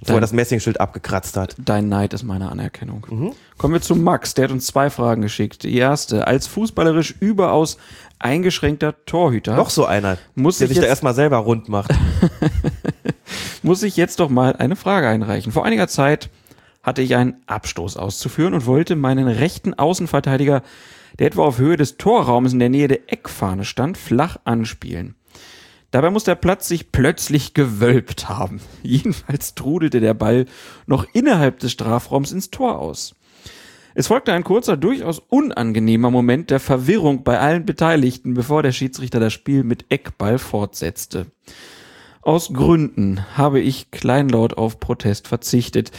Wo 0.05 0.13
er 0.13 0.21
das 0.21 0.31
Messingschild 0.31 0.79
abgekratzt 0.79 1.37
hat. 1.37 1.55
Dein 1.57 1.89
Neid 1.89 2.13
ist 2.13 2.23
meine 2.23 2.51
Anerkennung. 2.51 3.05
Mhm. 3.09 3.31
Kommen 3.57 3.73
wir 3.73 3.81
zu 3.81 3.95
Max, 3.95 4.35
der 4.35 4.45
hat 4.45 4.51
uns 4.51 4.67
zwei 4.67 4.89
Fragen 4.89 5.21
geschickt. 5.21 5.63
Die 5.63 5.75
erste, 5.75 6.27
als 6.27 6.47
fußballerisch 6.47 7.15
überaus 7.19 7.77
eingeschränkter 8.19 8.95
Torhüter. 9.05 9.55
Noch 9.55 9.69
so 9.69 9.85
einer, 9.85 10.17
muss 10.35 10.59
der 10.59 10.67
sich 10.67 10.79
da 10.79 10.85
erstmal 10.85 11.15
selber 11.15 11.37
rund 11.37 11.67
macht. 11.67 11.91
muss 13.63 13.83
ich 13.83 13.97
jetzt 13.97 14.19
doch 14.19 14.29
mal 14.29 14.55
eine 14.55 14.75
Frage 14.75 15.07
einreichen. 15.07 15.51
Vor 15.51 15.65
einiger 15.65 15.87
Zeit 15.87 16.29
hatte 16.83 17.01
ich 17.01 17.15
einen 17.15 17.35
Abstoß 17.47 17.97
auszuführen 17.97 18.53
und 18.53 18.65
wollte 18.65 18.95
meinen 18.95 19.27
rechten 19.27 19.73
Außenverteidiger, 19.73 20.61
der 21.19 21.27
etwa 21.27 21.43
auf 21.43 21.57
Höhe 21.57 21.77
des 21.77 21.97
Torraums 21.97 22.53
in 22.53 22.59
der 22.59 22.69
Nähe 22.69 22.87
der 22.87 23.11
Eckfahne 23.11 23.65
stand, 23.65 23.97
flach 23.97 24.37
anspielen. 24.45 25.15
Dabei 25.91 26.09
muss 26.09 26.23
der 26.23 26.35
Platz 26.35 26.67
sich 26.67 26.91
plötzlich 26.91 27.53
gewölbt 27.53 28.29
haben. 28.29 28.61
Jedenfalls 28.83 29.55
trudelte 29.55 29.99
der 29.99 30.13
Ball 30.13 30.45
noch 30.87 31.05
innerhalb 31.13 31.59
des 31.59 31.73
Strafraums 31.73 32.31
ins 32.31 32.49
Tor 32.49 32.79
aus. 32.79 33.15
Es 33.93 34.07
folgte 34.07 34.31
ein 34.31 34.45
kurzer, 34.45 34.77
durchaus 34.77 35.19
unangenehmer 35.19 36.11
Moment 36.11 36.49
der 36.49 36.61
Verwirrung 36.61 37.23
bei 37.25 37.39
allen 37.39 37.65
Beteiligten, 37.65 38.33
bevor 38.33 38.63
der 38.63 38.71
Schiedsrichter 38.71 39.19
das 39.19 39.33
Spiel 39.33 39.65
mit 39.65 39.85
Eckball 39.89 40.37
fortsetzte. 40.37 41.25
Aus 42.21 42.53
Gründen 42.53 43.25
habe 43.35 43.59
ich 43.59 43.91
kleinlaut 43.91 44.53
auf 44.53 44.79
Protest 44.79 45.27
verzichtet, 45.27 45.91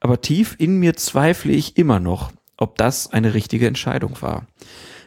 aber 0.00 0.20
tief 0.20 0.56
in 0.58 0.78
mir 0.78 0.94
zweifle 0.94 1.52
ich 1.52 1.78
immer 1.78 2.00
noch, 2.00 2.32
ob 2.58 2.76
das 2.76 3.12
eine 3.12 3.32
richtige 3.32 3.66
Entscheidung 3.66 4.20
war. 4.20 4.46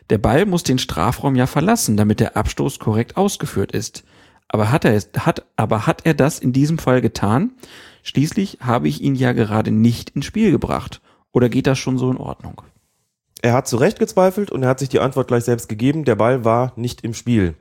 Der 0.09 0.17
Ball 0.17 0.45
muss 0.45 0.63
den 0.63 0.79
Strafraum 0.79 1.35
ja 1.35 1.45
verlassen, 1.45 1.95
damit 1.95 2.19
der 2.19 2.35
Abstoß 2.35 2.79
korrekt 2.79 3.17
ausgeführt 3.17 3.71
ist. 3.71 4.03
Aber 4.53 4.69
hat 4.69 4.83
er 4.83 4.93
es, 4.93 5.09
hat, 5.17 5.45
aber 5.55 5.87
hat 5.87 6.05
er 6.05 6.13
das 6.13 6.37
in 6.37 6.51
diesem 6.51 6.77
Fall 6.77 6.99
getan? 6.99 7.51
Schließlich 8.03 8.57
habe 8.59 8.89
ich 8.89 8.99
ihn 9.01 9.15
ja 9.15 9.31
gerade 9.31 9.71
nicht 9.71 10.09
ins 10.09 10.25
Spiel 10.25 10.51
gebracht. 10.51 11.01
Oder 11.31 11.47
geht 11.47 11.67
das 11.67 11.79
schon 11.79 11.97
so 11.97 12.11
in 12.11 12.17
Ordnung? 12.17 12.61
Er 13.41 13.53
hat 13.53 13.69
zu 13.69 13.77
Recht 13.77 13.97
gezweifelt 13.97 14.51
und 14.51 14.63
er 14.63 14.69
hat 14.69 14.79
sich 14.79 14.89
die 14.89 14.99
Antwort 14.99 15.29
gleich 15.29 15.45
selbst 15.45 15.69
gegeben. 15.69 16.03
Der 16.03 16.15
Ball 16.15 16.43
war 16.43 16.73
nicht 16.75 17.01
im 17.05 17.13
Spiel. 17.13 17.55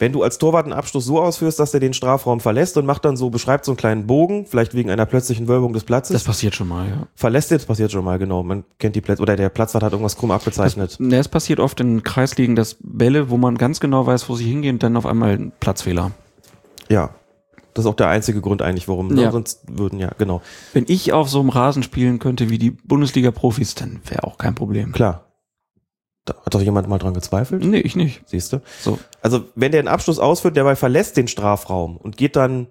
Wenn 0.00 0.12
du 0.12 0.22
als 0.22 0.38
Torwart 0.38 0.64
einen 0.64 0.72
Abschluss 0.72 1.04
so 1.04 1.20
ausführst, 1.20 1.60
dass 1.60 1.74
er 1.74 1.78
den 1.78 1.92
Strafraum 1.92 2.40
verlässt 2.40 2.78
und 2.78 2.86
macht 2.86 3.04
dann 3.04 3.18
so, 3.18 3.28
beschreibt 3.28 3.66
so 3.66 3.72
einen 3.72 3.76
kleinen 3.76 4.06
Bogen, 4.06 4.46
vielleicht 4.46 4.74
wegen 4.74 4.90
einer 4.90 5.04
plötzlichen 5.04 5.46
Wölbung 5.46 5.74
des 5.74 5.84
Platzes. 5.84 6.14
Das 6.14 6.24
passiert 6.24 6.54
schon 6.54 6.68
mal, 6.68 6.88
ja. 6.88 7.06
verlässt 7.14 7.50
jetzt 7.50 7.68
passiert 7.68 7.92
schon 7.92 8.02
mal, 8.02 8.18
genau. 8.18 8.42
Man 8.42 8.64
kennt 8.78 8.96
die 8.96 9.02
Plätze, 9.02 9.20
oder 9.20 9.36
der 9.36 9.50
Platzwart 9.50 9.84
hat 9.84 9.92
irgendwas 9.92 10.16
krumm 10.16 10.30
abgezeichnet. 10.30 10.96
Ne, 10.98 11.18
es 11.18 11.28
passiert 11.28 11.60
oft 11.60 11.80
in 11.80 12.02
Kreisligen, 12.02 12.56
dass 12.56 12.78
Bälle, 12.80 13.28
wo 13.28 13.36
man 13.36 13.58
ganz 13.58 13.78
genau 13.78 14.06
weiß, 14.06 14.30
wo 14.30 14.36
sie 14.36 14.48
hingehen, 14.48 14.78
dann 14.78 14.96
auf 14.96 15.04
einmal 15.04 15.32
ein 15.32 15.52
Platzfehler. 15.60 16.12
ja. 16.88 17.10
Das 17.72 17.84
ist 17.84 17.88
auch 17.88 17.94
der 17.94 18.08
einzige 18.08 18.40
Grund 18.40 18.62
eigentlich, 18.62 18.88
warum. 18.88 19.08
Ne? 19.08 19.22
Ja. 19.22 19.30
Sonst 19.30 19.60
würden, 19.68 20.00
ja, 20.00 20.10
genau. 20.18 20.42
Wenn 20.72 20.86
ich 20.88 21.12
auf 21.12 21.30
so 21.30 21.38
einem 21.38 21.50
Rasen 21.50 21.84
spielen 21.84 22.18
könnte 22.18 22.50
wie 22.50 22.58
die 22.58 22.72
Bundesliga-Profis, 22.72 23.76
dann 23.76 24.00
wäre 24.08 24.24
auch 24.24 24.38
kein 24.38 24.56
Problem. 24.56 24.90
Klar. 24.90 25.29
Da 26.30 26.44
hat 26.44 26.54
doch 26.54 26.62
jemand 26.62 26.88
mal 26.88 26.98
dran 26.98 27.14
gezweifelt? 27.14 27.64
Nee, 27.64 27.80
ich 27.80 27.96
nicht. 27.96 28.22
Siehst 28.26 28.52
du? 28.52 28.60
So. 28.80 28.98
Also, 29.20 29.44
wenn 29.54 29.72
der 29.72 29.80
einen 29.80 29.88
Abschluss 29.88 30.18
ausführt, 30.18 30.56
der 30.56 30.64
Ball 30.64 30.76
verlässt 30.76 31.16
den 31.16 31.28
Strafraum 31.28 31.96
und 31.96 32.16
geht 32.16 32.36
dann 32.36 32.68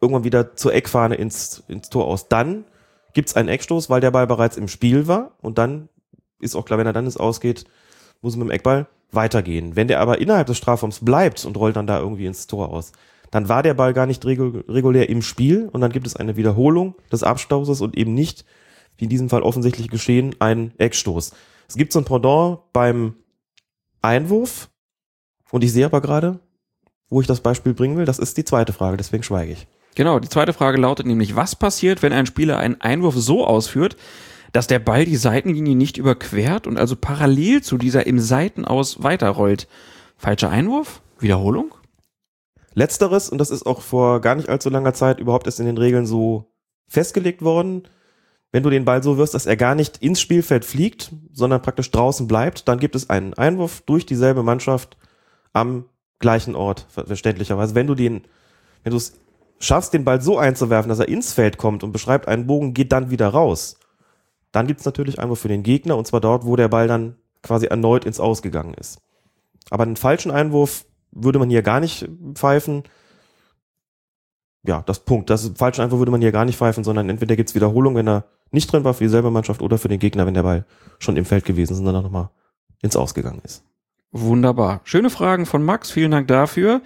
irgendwann 0.00 0.24
wieder 0.24 0.56
zur 0.56 0.72
Eckfahne 0.72 1.16
ins, 1.16 1.62
ins 1.68 1.90
Tor 1.90 2.06
aus, 2.06 2.28
dann 2.28 2.64
gibt's 3.12 3.36
einen 3.36 3.48
Eckstoß, 3.48 3.90
weil 3.90 4.00
der 4.00 4.10
Ball 4.10 4.26
bereits 4.26 4.56
im 4.56 4.68
Spiel 4.68 5.06
war 5.06 5.32
und 5.42 5.58
dann 5.58 5.88
ist 6.40 6.56
auch 6.56 6.64
klar, 6.64 6.78
wenn 6.78 6.86
er 6.86 6.94
dann 6.94 7.04
ins 7.04 7.18
Ausgeht, 7.18 7.64
muss 8.22 8.34
er 8.34 8.38
mit 8.38 8.48
dem 8.48 8.52
Eckball 8.52 8.86
weitergehen. 9.12 9.76
Wenn 9.76 9.88
der 9.88 10.00
aber 10.00 10.20
innerhalb 10.20 10.46
des 10.46 10.56
Strafraums 10.56 11.04
bleibt 11.04 11.44
und 11.44 11.56
rollt 11.58 11.76
dann 11.76 11.86
da 11.86 11.98
irgendwie 11.98 12.26
ins 12.26 12.46
Tor 12.46 12.70
aus, 12.70 12.92
dann 13.30 13.48
war 13.48 13.62
der 13.62 13.74
Ball 13.74 13.92
gar 13.92 14.06
nicht 14.06 14.24
regu 14.24 14.62
regulär 14.68 15.08
im 15.08 15.22
Spiel 15.22 15.68
und 15.70 15.80
dann 15.80 15.92
gibt 15.92 16.06
es 16.06 16.16
eine 16.16 16.36
Wiederholung 16.36 16.94
des 17.12 17.22
Abstoßes 17.22 17.80
und 17.80 17.96
eben 17.96 18.14
nicht, 18.14 18.44
wie 18.96 19.04
in 19.04 19.10
diesem 19.10 19.28
Fall 19.28 19.42
offensichtlich 19.42 19.88
geschehen, 19.88 20.34
einen 20.38 20.72
Eckstoß. 20.78 21.32
Es 21.70 21.76
gibt 21.76 21.92
so 21.92 22.00
ein 22.00 22.04
Pendant 22.04 22.58
beim 22.72 23.14
Einwurf 24.02 24.70
und 25.52 25.62
ich 25.62 25.72
sehe 25.72 25.84
aber 25.84 26.00
gerade, 26.00 26.40
wo 27.08 27.20
ich 27.20 27.28
das 27.28 27.42
Beispiel 27.42 27.74
bringen 27.74 27.96
will, 27.96 28.04
das 28.04 28.18
ist 28.18 28.36
die 28.36 28.44
zweite 28.44 28.72
Frage, 28.72 28.96
deswegen 28.96 29.22
schweige 29.22 29.52
ich. 29.52 29.68
Genau, 29.94 30.18
die 30.18 30.28
zweite 30.28 30.52
Frage 30.52 30.78
lautet 30.80 31.06
nämlich, 31.06 31.36
was 31.36 31.54
passiert, 31.54 32.02
wenn 32.02 32.12
ein 32.12 32.26
Spieler 32.26 32.58
einen 32.58 32.80
Einwurf 32.80 33.14
so 33.14 33.46
ausführt, 33.46 33.96
dass 34.50 34.66
der 34.66 34.80
Ball 34.80 35.04
die 35.04 35.14
Seitenlinie 35.14 35.76
nicht 35.76 35.96
überquert 35.96 36.66
und 36.66 36.76
also 36.76 36.96
parallel 36.96 37.62
zu 37.62 37.78
dieser 37.78 38.04
im 38.04 38.18
Seitenaus 38.18 39.04
weiterrollt? 39.04 39.68
Falscher 40.16 40.50
Einwurf? 40.50 41.02
Wiederholung? 41.20 41.72
Letzteres, 42.74 43.28
und 43.28 43.38
das 43.38 43.52
ist 43.52 43.64
auch 43.64 43.80
vor 43.80 44.20
gar 44.20 44.34
nicht 44.34 44.48
allzu 44.48 44.70
langer 44.70 44.94
Zeit 44.94 45.20
überhaupt 45.20 45.46
erst 45.46 45.60
in 45.60 45.66
den 45.66 45.78
Regeln 45.78 46.04
so 46.04 46.52
festgelegt 46.88 47.42
worden, 47.42 47.84
wenn 48.52 48.62
du 48.62 48.70
den 48.70 48.84
Ball 48.84 49.02
so 49.02 49.16
wirst, 49.16 49.34
dass 49.34 49.46
er 49.46 49.56
gar 49.56 49.74
nicht 49.74 49.98
ins 49.98 50.20
Spielfeld 50.20 50.64
fliegt, 50.64 51.12
sondern 51.32 51.62
praktisch 51.62 51.90
draußen 51.90 52.26
bleibt, 52.26 52.66
dann 52.68 52.78
gibt 52.78 52.94
es 52.96 53.08
einen 53.08 53.34
Einwurf 53.34 53.82
durch 53.82 54.06
dieselbe 54.06 54.42
Mannschaft 54.42 54.96
am 55.52 55.84
gleichen 56.18 56.54
Ort, 56.56 56.86
ver- 56.88 57.06
verständlicherweise. 57.06 57.74
Wenn 57.74 57.86
du 57.86 57.94
den, 57.94 58.22
wenn 58.82 58.90
du 58.90 58.96
es 58.96 59.18
schaffst, 59.58 59.92
den 59.94 60.04
Ball 60.04 60.20
so 60.20 60.38
einzuwerfen, 60.38 60.88
dass 60.88 60.98
er 60.98 61.08
ins 61.08 61.32
Feld 61.32 61.58
kommt 61.58 61.84
und 61.84 61.92
beschreibt 61.92 62.28
einen 62.28 62.46
Bogen, 62.46 62.74
geht 62.74 62.92
dann 62.92 63.10
wieder 63.10 63.28
raus, 63.28 63.76
dann 64.52 64.66
gibt 64.66 64.80
es 64.80 64.86
natürlich 64.86 65.20
Einwurf 65.20 65.40
für 65.40 65.48
den 65.48 65.62
Gegner, 65.62 65.96
und 65.96 66.06
zwar 66.06 66.20
dort, 66.20 66.44
wo 66.44 66.56
der 66.56 66.68
Ball 66.68 66.88
dann 66.88 67.16
quasi 67.42 67.66
erneut 67.66 68.04
ins 68.04 68.20
Ausgegangen 68.20 68.74
ist. 68.74 68.98
Aber 69.70 69.84
einen 69.84 69.96
falschen 69.96 70.32
Einwurf 70.32 70.84
würde 71.12 71.38
man 71.38 71.50
hier 71.50 71.62
gar 71.62 71.78
nicht 71.80 72.08
pfeifen. 72.34 72.82
Ja, 74.62 74.82
das 74.86 75.00
Punkt. 75.00 75.30
Das 75.30 75.50
falschen 75.56 75.82
Einwurf 75.82 76.00
würde 76.00 76.12
man 76.12 76.20
hier 76.20 76.32
gar 76.32 76.44
nicht 76.44 76.58
pfeifen, 76.58 76.84
sondern 76.84 77.08
entweder 77.08 77.36
gibt's 77.36 77.54
Wiederholung, 77.54 77.94
wenn 77.94 78.08
er 78.08 78.24
nicht 78.50 78.70
drin 78.70 78.84
war 78.84 78.94
für 78.94 79.04
dieselbe 79.04 79.30
Mannschaft 79.30 79.62
oder 79.62 79.78
für 79.78 79.88
den 79.88 80.00
Gegner, 80.00 80.26
wenn 80.26 80.34
der 80.34 80.42
Ball 80.42 80.66
schon 80.98 81.16
im 81.16 81.24
Feld 81.24 81.44
gewesen 81.44 81.72
ist 81.72 81.78
und 81.78 81.86
dann 81.86 82.02
nochmal 82.02 82.30
ins 82.82 82.96
Ausgegangen 82.96 83.40
ist. 83.44 83.64
Wunderbar. 84.12 84.80
Schöne 84.84 85.08
Fragen 85.08 85.46
von 85.46 85.62
Max, 85.62 85.90
vielen 85.90 86.10
Dank 86.10 86.28
dafür. 86.28 86.82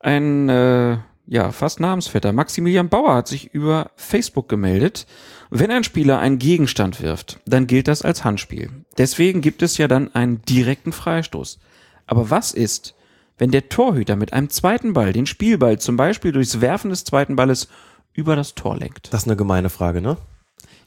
Ein, 0.00 0.48
äh, 0.48 0.98
ja, 1.26 1.52
fast 1.52 1.80
Namensvetter. 1.80 2.32
Maximilian 2.32 2.88
Bauer 2.88 3.14
hat 3.14 3.28
sich 3.28 3.52
über 3.52 3.90
Facebook 3.96 4.48
gemeldet. 4.48 5.06
Wenn 5.50 5.70
ein 5.70 5.84
Spieler 5.84 6.18
einen 6.18 6.38
Gegenstand 6.38 7.02
wirft, 7.02 7.40
dann 7.46 7.66
gilt 7.66 7.88
das 7.88 8.02
als 8.02 8.24
Handspiel. 8.24 8.70
Deswegen 8.98 9.42
gibt 9.42 9.62
es 9.62 9.76
ja 9.78 9.86
dann 9.86 10.12
einen 10.14 10.42
direkten 10.42 10.92
Freistoß. 10.92 11.58
Aber 12.06 12.30
was 12.30 12.52
ist, 12.52 12.95
wenn 13.38 13.50
der 13.50 13.68
Torhüter 13.68 14.16
mit 14.16 14.32
einem 14.32 14.50
zweiten 14.50 14.92
Ball 14.92 15.12
den 15.12 15.26
Spielball 15.26 15.78
zum 15.78 15.96
Beispiel 15.96 16.32
durchs 16.32 16.60
Werfen 16.60 16.90
des 16.90 17.04
zweiten 17.04 17.36
Balles 17.36 17.68
über 18.12 18.36
das 18.36 18.54
Tor 18.54 18.76
lenkt? 18.76 19.12
Das 19.12 19.22
ist 19.22 19.28
eine 19.28 19.36
gemeine 19.36 19.68
Frage, 19.68 20.00
ne? 20.00 20.16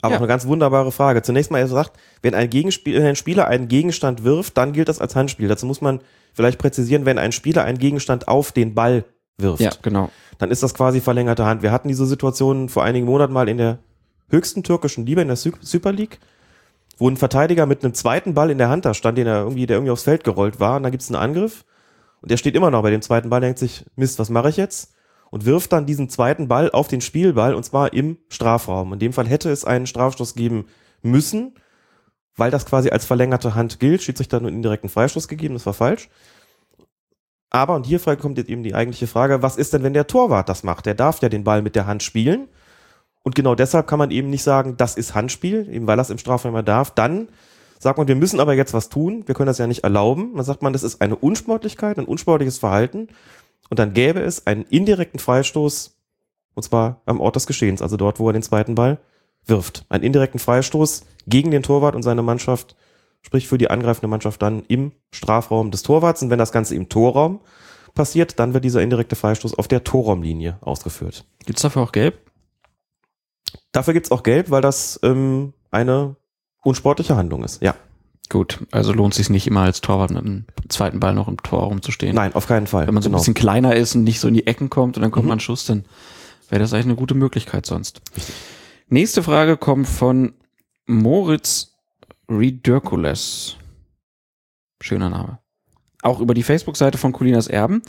Aber 0.01 0.11
Ja. 0.11 0.17
auch 0.17 0.21
eine 0.21 0.27
ganz 0.27 0.47
wunderbare 0.47 0.91
Frage. 0.91 1.21
Zunächst 1.21 1.51
mal, 1.51 1.59
er 1.59 1.67
sagt, 1.67 1.91
wenn 2.21 2.33
ein, 2.33 2.49
Gegenspiel, 2.49 2.95
wenn 2.95 3.05
ein 3.05 3.15
Spieler 3.15 3.47
einen 3.47 3.67
Gegenstand 3.67 4.23
wirft, 4.23 4.57
dann 4.57 4.71
gilt 4.73 4.87
das 4.87 4.99
als 4.99 5.15
Handspiel. 5.15 5.47
Dazu 5.47 5.65
muss 5.65 5.81
man 5.81 5.99
vielleicht 6.33 6.57
präzisieren, 6.57 7.05
wenn 7.05 7.19
ein 7.19 7.31
Spieler 7.31 7.65
einen 7.65 7.77
Gegenstand 7.77 8.27
auf 8.27 8.51
den 8.51 8.73
Ball 8.73 9.03
wirft. 9.37 9.61
Ja, 9.61 9.71
genau. 9.81 10.09
dann 10.37 10.51
ist 10.51 10.63
das 10.63 10.73
quasi 10.73 11.01
verlängerte 11.01 11.45
Hand. 11.45 11.61
Wir 11.63 11.71
hatten 11.71 11.87
diese 11.89 12.05
Situation 12.05 12.69
vor 12.69 12.83
einigen 12.83 13.05
Monaten 13.05 13.33
mal 13.33 13.49
in 13.49 13.57
der 13.57 13.79
höchsten 14.29 14.63
türkischen 14.63 15.05
Liga, 15.05 15.21
in 15.21 15.27
der 15.27 15.37
Super 15.37 15.91
League, 15.91 16.19
wo 16.97 17.09
ein 17.09 17.17
Verteidiger 17.17 17.65
mit 17.65 17.83
einem 17.83 17.93
zweiten 17.93 18.33
Ball 18.33 18.49
in 18.51 18.57
der 18.57 18.69
Hand 18.69 18.85
da 18.85 18.93
stand, 18.93 19.17
den 19.17 19.27
er 19.27 19.39
irgendwie, 19.39 19.65
der 19.65 19.77
irgendwie 19.77 19.91
aufs 19.91 20.03
Feld 20.03 20.23
gerollt 20.23 20.59
war, 20.59 20.77
und 20.77 20.83
dann 20.83 20.91
gibt 20.91 21.03
es 21.03 21.09
einen 21.09 21.21
Angriff 21.21 21.65
und 22.21 22.31
der 22.31 22.37
steht 22.37 22.55
immer 22.55 22.71
noch 22.71 22.81
bei 22.81 22.91
dem 22.91 23.01
zweiten 23.01 23.29
Ball, 23.29 23.41
denkt 23.41 23.59
sich, 23.59 23.85
Mist, 23.95 24.19
was 24.19 24.29
mache 24.29 24.49
ich 24.49 24.57
jetzt? 24.57 24.93
Und 25.31 25.45
wirft 25.45 25.71
dann 25.71 25.85
diesen 25.85 26.09
zweiten 26.09 26.47
Ball 26.47 26.71
auf 26.71 26.87
den 26.87 27.01
Spielball 27.01 27.53
und 27.53 27.63
zwar 27.63 27.93
im 27.93 28.17
Strafraum. 28.29 28.93
In 28.93 28.99
dem 28.99 29.13
Fall 29.13 29.27
hätte 29.27 29.51
es 29.51 29.63
einen 29.63 29.85
Strafstoß 29.85 30.33
geben 30.33 30.65
müssen, 31.01 31.53
weil 32.35 32.51
das 32.51 32.65
quasi 32.65 32.89
als 32.89 33.05
verlängerte 33.05 33.53
Hand 33.53 33.79
gilt. 33.79 34.01
Schiedsrichter 34.01 34.39
nur 34.39 34.47
einen 34.47 34.57
indirekten 34.57 34.89
Freistoß 34.89 35.27
gegeben, 35.27 35.53
das 35.53 35.65
war 35.65 35.73
falsch. 35.73 36.09
Aber, 37.51 37.75
und 37.75 37.85
hier 37.85 37.99
kommt 37.99 38.37
jetzt 38.37 38.49
eben 38.49 38.63
die 38.63 38.75
eigentliche 38.75 39.07
Frage, 39.07 39.41
was 39.41 39.57
ist 39.57 39.73
denn, 39.73 39.83
wenn 39.83 39.93
der 39.93 40.07
Torwart 40.07 40.49
das 40.49 40.63
macht? 40.63 40.85
Der 40.85 40.93
darf 40.93 41.21
ja 41.21 41.29
den 41.29 41.43
Ball 41.43 41.61
mit 41.61 41.75
der 41.75 41.87
Hand 41.87 42.03
spielen. 42.03 42.47
Und 43.23 43.35
genau 43.35 43.55
deshalb 43.55 43.87
kann 43.87 43.99
man 43.99 44.11
eben 44.11 44.29
nicht 44.29 44.43
sagen, 44.43 44.77
das 44.77 44.95
ist 44.95 45.13
Handspiel, 45.13 45.67
eben 45.69 45.87
weil 45.87 45.99
er 45.99 46.03
es 46.03 46.09
im 46.09 46.17
Strafraum 46.17 46.51
immer 46.51 46.63
darf. 46.63 46.91
Dann 46.91 47.27
sagt 47.79 47.97
man, 47.97 48.07
wir 48.07 48.15
müssen 48.15 48.39
aber 48.39 48.53
jetzt 48.53 48.73
was 48.73 48.89
tun, 48.89 49.23
wir 49.25 49.33
können 49.33 49.47
das 49.47 49.57
ja 49.57 49.65
nicht 49.65 49.83
erlauben. 49.83 50.35
Dann 50.35 50.45
sagt 50.45 50.61
man, 50.61 50.73
das 50.73 50.83
ist 50.83 51.01
eine 51.01 51.15
Unsportlichkeit, 51.15 51.97
ein 51.97 52.05
unsportliches 52.05 52.59
Verhalten. 52.59 53.07
Und 53.69 53.79
dann 53.79 53.93
gäbe 53.93 54.19
es 54.19 54.45
einen 54.45 54.63
indirekten 54.63 55.19
Freistoß, 55.19 55.95
und 56.55 56.63
zwar 56.63 57.01
am 57.05 57.21
Ort 57.21 57.35
des 57.35 57.47
Geschehens, 57.47 57.81
also 57.81 57.97
dort, 57.97 58.19
wo 58.19 58.29
er 58.29 58.33
den 58.33 58.43
zweiten 58.43 58.75
Ball 58.75 58.99
wirft. 59.45 59.85
Einen 59.89 60.03
indirekten 60.03 60.39
Freistoß 60.39 61.05
gegen 61.25 61.51
den 61.51 61.63
Torwart 61.63 61.95
und 61.95 62.03
seine 62.03 62.21
Mannschaft, 62.21 62.75
sprich 63.21 63.47
für 63.47 63.57
die 63.57 63.69
angreifende 63.69 64.07
Mannschaft 64.07 64.41
dann 64.41 64.63
im 64.67 64.91
Strafraum 65.11 65.71
des 65.71 65.83
Torwarts. 65.83 66.21
Und 66.21 66.29
wenn 66.29 66.39
das 66.39 66.51
Ganze 66.51 66.75
im 66.75 66.89
Torraum 66.89 67.39
passiert, 67.95 68.39
dann 68.39 68.53
wird 68.53 68.65
dieser 68.65 68.81
indirekte 68.81 69.15
Freistoß 69.15 69.57
auf 69.57 69.67
der 69.67 69.83
Torraumlinie 69.83 70.57
ausgeführt. 70.61 71.25
Gibt's 71.45 71.61
dafür 71.61 71.83
auch 71.83 71.91
Gelb? 71.91 72.19
Dafür 73.71 73.93
gibt's 73.93 74.11
auch 74.11 74.23
Gelb, 74.23 74.51
weil 74.51 74.61
das 74.61 74.99
ähm, 75.03 75.53
eine 75.71 76.15
unsportliche 76.63 77.15
Handlung 77.15 77.43
ist. 77.43 77.61
Ja, 77.61 77.75
Gut, 78.31 78.59
also 78.69 78.93
lohnt 78.93 79.15
sich 79.15 79.31
nicht 79.31 79.47
immer 79.47 79.61
als 79.61 79.81
Torwart 79.81 80.11
mit 80.11 80.23
einem 80.23 80.45
zweiten 80.67 80.99
Ball 80.99 81.15
noch 81.15 81.27
im 81.27 81.37
Tor 81.37 81.63
rumzustehen. 81.63 82.13
nein, 82.15 82.33
auf 82.35 82.45
keinen 82.45 82.67
Fall. 82.67 82.85
Wenn 82.85 82.93
man 82.93 83.01
so 83.01 83.09
ein 83.09 83.13
Genau. 83.13 83.17
bisschen 83.21 83.33
kleiner 83.33 83.75
ist 83.75 83.95
und 83.95 84.03
nicht 84.03 84.19
so 84.19 84.27
in 84.27 84.35
die 84.35 84.45
Ecken 84.45 84.69
kommt 84.69 84.97
und 84.97 85.01
dann 85.01 85.09
kommt 85.09 85.25
Mhm. 85.25 85.29
man 85.29 85.37
ein 85.37 85.41
Schuss, 85.41 85.65
dann 85.65 85.83
wäre 86.47 86.59
das 86.61 86.71
eigentlich 86.71 86.85
eine 86.85 86.95
gute 86.95 87.15
Möglichkeit 87.15 87.65
sonst. 87.65 88.01
Nächste 88.87 89.23
Frage 89.23 89.57
kommt 89.57 89.87
von 89.87 90.33
Moritz 90.85 91.73
Redurkules. 92.29 93.55
Schöner 94.81 95.09
Name. 95.09 95.39
Auch 96.03 96.19
über 96.19 96.35
die 96.35 96.43
Facebook-Seite 96.43 96.99
von 96.99 97.13
Colinas 97.13 97.47
Erben. 97.47 97.81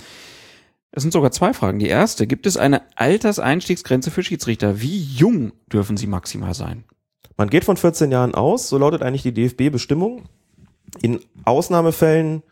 Es 0.90 1.02
sind 1.02 1.12
sogar 1.12 1.32
zwei 1.32 1.52
Fragen. 1.52 1.78
Die 1.78 1.86
erste, 1.88 2.26
gibt 2.26 2.46
es 2.46 2.56
eine 2.56 2.80
Alterseinstiegsgrenze 2.96 4.10
für 4.10 4.22
Schiedsrichter? 4.22 4.80
Wie 4.80 5.02
jung 5.02 5.52
dürfen 5.70 5.96
sie 5.98 6.06
maximal 6.06 6.54
sein? 6.54 6.84
Man 7.40 7.48
geht 7.48 7.64
von 7.64 7.78
14 7.78 8.12
Jahren 8.12 8.34
aus, 8.34 8.68
so 8.68 8.76
lautet 8.76 9.00
eigentlich 9.00 9.22
die 9.22 9.32
DFB-Bestimmung. 9.32 10.24
In 11.00 11.20
Ausnahmefällen 11.46 12.42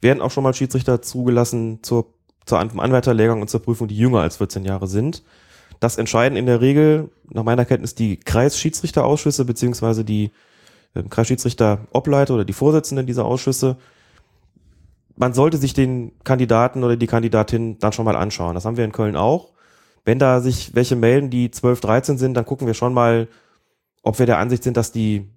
werden 0.00 0.20
auch 0.20 0.32
schon 0.32 0.42
mal 0.42 0.52
Schiedsrichter 0.52 1.00
zugelassen 1.00 1.78
zur, 1.82 2.06
zur 2.44 2.58
An- 2.58 2.76
Anwärterlehrgang 2.76 3.40
und 3.40 3.46
zur 3.46 3.62
Prüfung, 3.62 3.86
die 3.86 3.96
jünger 3.96 4.18
als 4.18 4.38
14 4.38 4.64
Jahre 4.64 4.88
sind. 4.88 5.22
Das 5.78 5.96
entscheiden 5.96 6.36
in 6.36 6.46
der 6.46 6.60
Regel, 6.60 7.10
nach 7.30 7.44
meiner 7.44 7.64
Kenntnis, 7.64 7.94
die 7.94 8.16
Kreisschiedsrichterausschüsse 8.16 9.44
beziehungsweise 9.44 10.04
die 10.04 10.32
äh, 10.94 11.04
Kreisschiedsrichterobleiter 11.04 12.34
oder 12.34 12.44
die 12.44 12.52
Vorsitzenden 12.52 13.06
dieser 13.06 13.26
Ausschüsse. 13.26 13.76
Man 15.14 15.34
sollte 15.34 15.56
sich 15.56 15.72
den 15.72 16.10
Kandidaten 16.24 16.82
oder 16.82 16.96
die 16.96 17.06
Kandidatin 17.06 17.78
dann 17.78 17.92
schon 17.92 18.06
mal 18.06 18.16
anschauen. 18.16 18.56
Das 18.56 18.64
haben 18.64 18.76
wir 18.76 18.84
in 18.84 18.90
Köln 18.90 19.14
auch. 19.14 19.50
Wenn 20.04 20.18
da 20.18 20.40
sich 20.40 20.74
welche 20.74 20.96
melden, 20.96 21.30
die 21.30 21.52
12, 21.52 21.80
13 21.80 22.18
sind, 22.18 22.34
dann 22.34 22.44
gucken 22.44 22.66
wir 22.66 22.74
schon 22.74 22.92
mal, 22.92 23.28
ob 24.02 24.18
wir 24.18 24.26
der 24.26 24.38
Ansicht 24.38 24.62
sind, 24.62 24.76
dass 24.76 24.92
die 24.92 25.28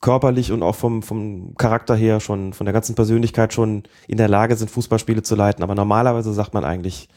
körperlich 0.00 0.52
und 0.52 0.62
auch 0.62 0.74
vom, 0.74 1.02
vom 1.02 1.54
Charakter 1.56 1.96
her 1.96 2.20
schon, 2.20 2.52
von 2.52 2.66
der 2.66 2.74
ganzen 2.74 2.94
Persönlichkeit 2.94 3.54
schon 3.54 3.84
in 4.06 4.18
der 4.18 4.28
Lage 4.28 4.56
sind, 4.56 4.70
Fußballspiele 4.70 5.22
zu 5.22 5.34
leiten. 5.34 5.62
Aber 5.62 5.74
normalerweise 5.74 6.32
sagt 6.32 6.54
man 6.54 6.64
eigentlich, 6.64 7.08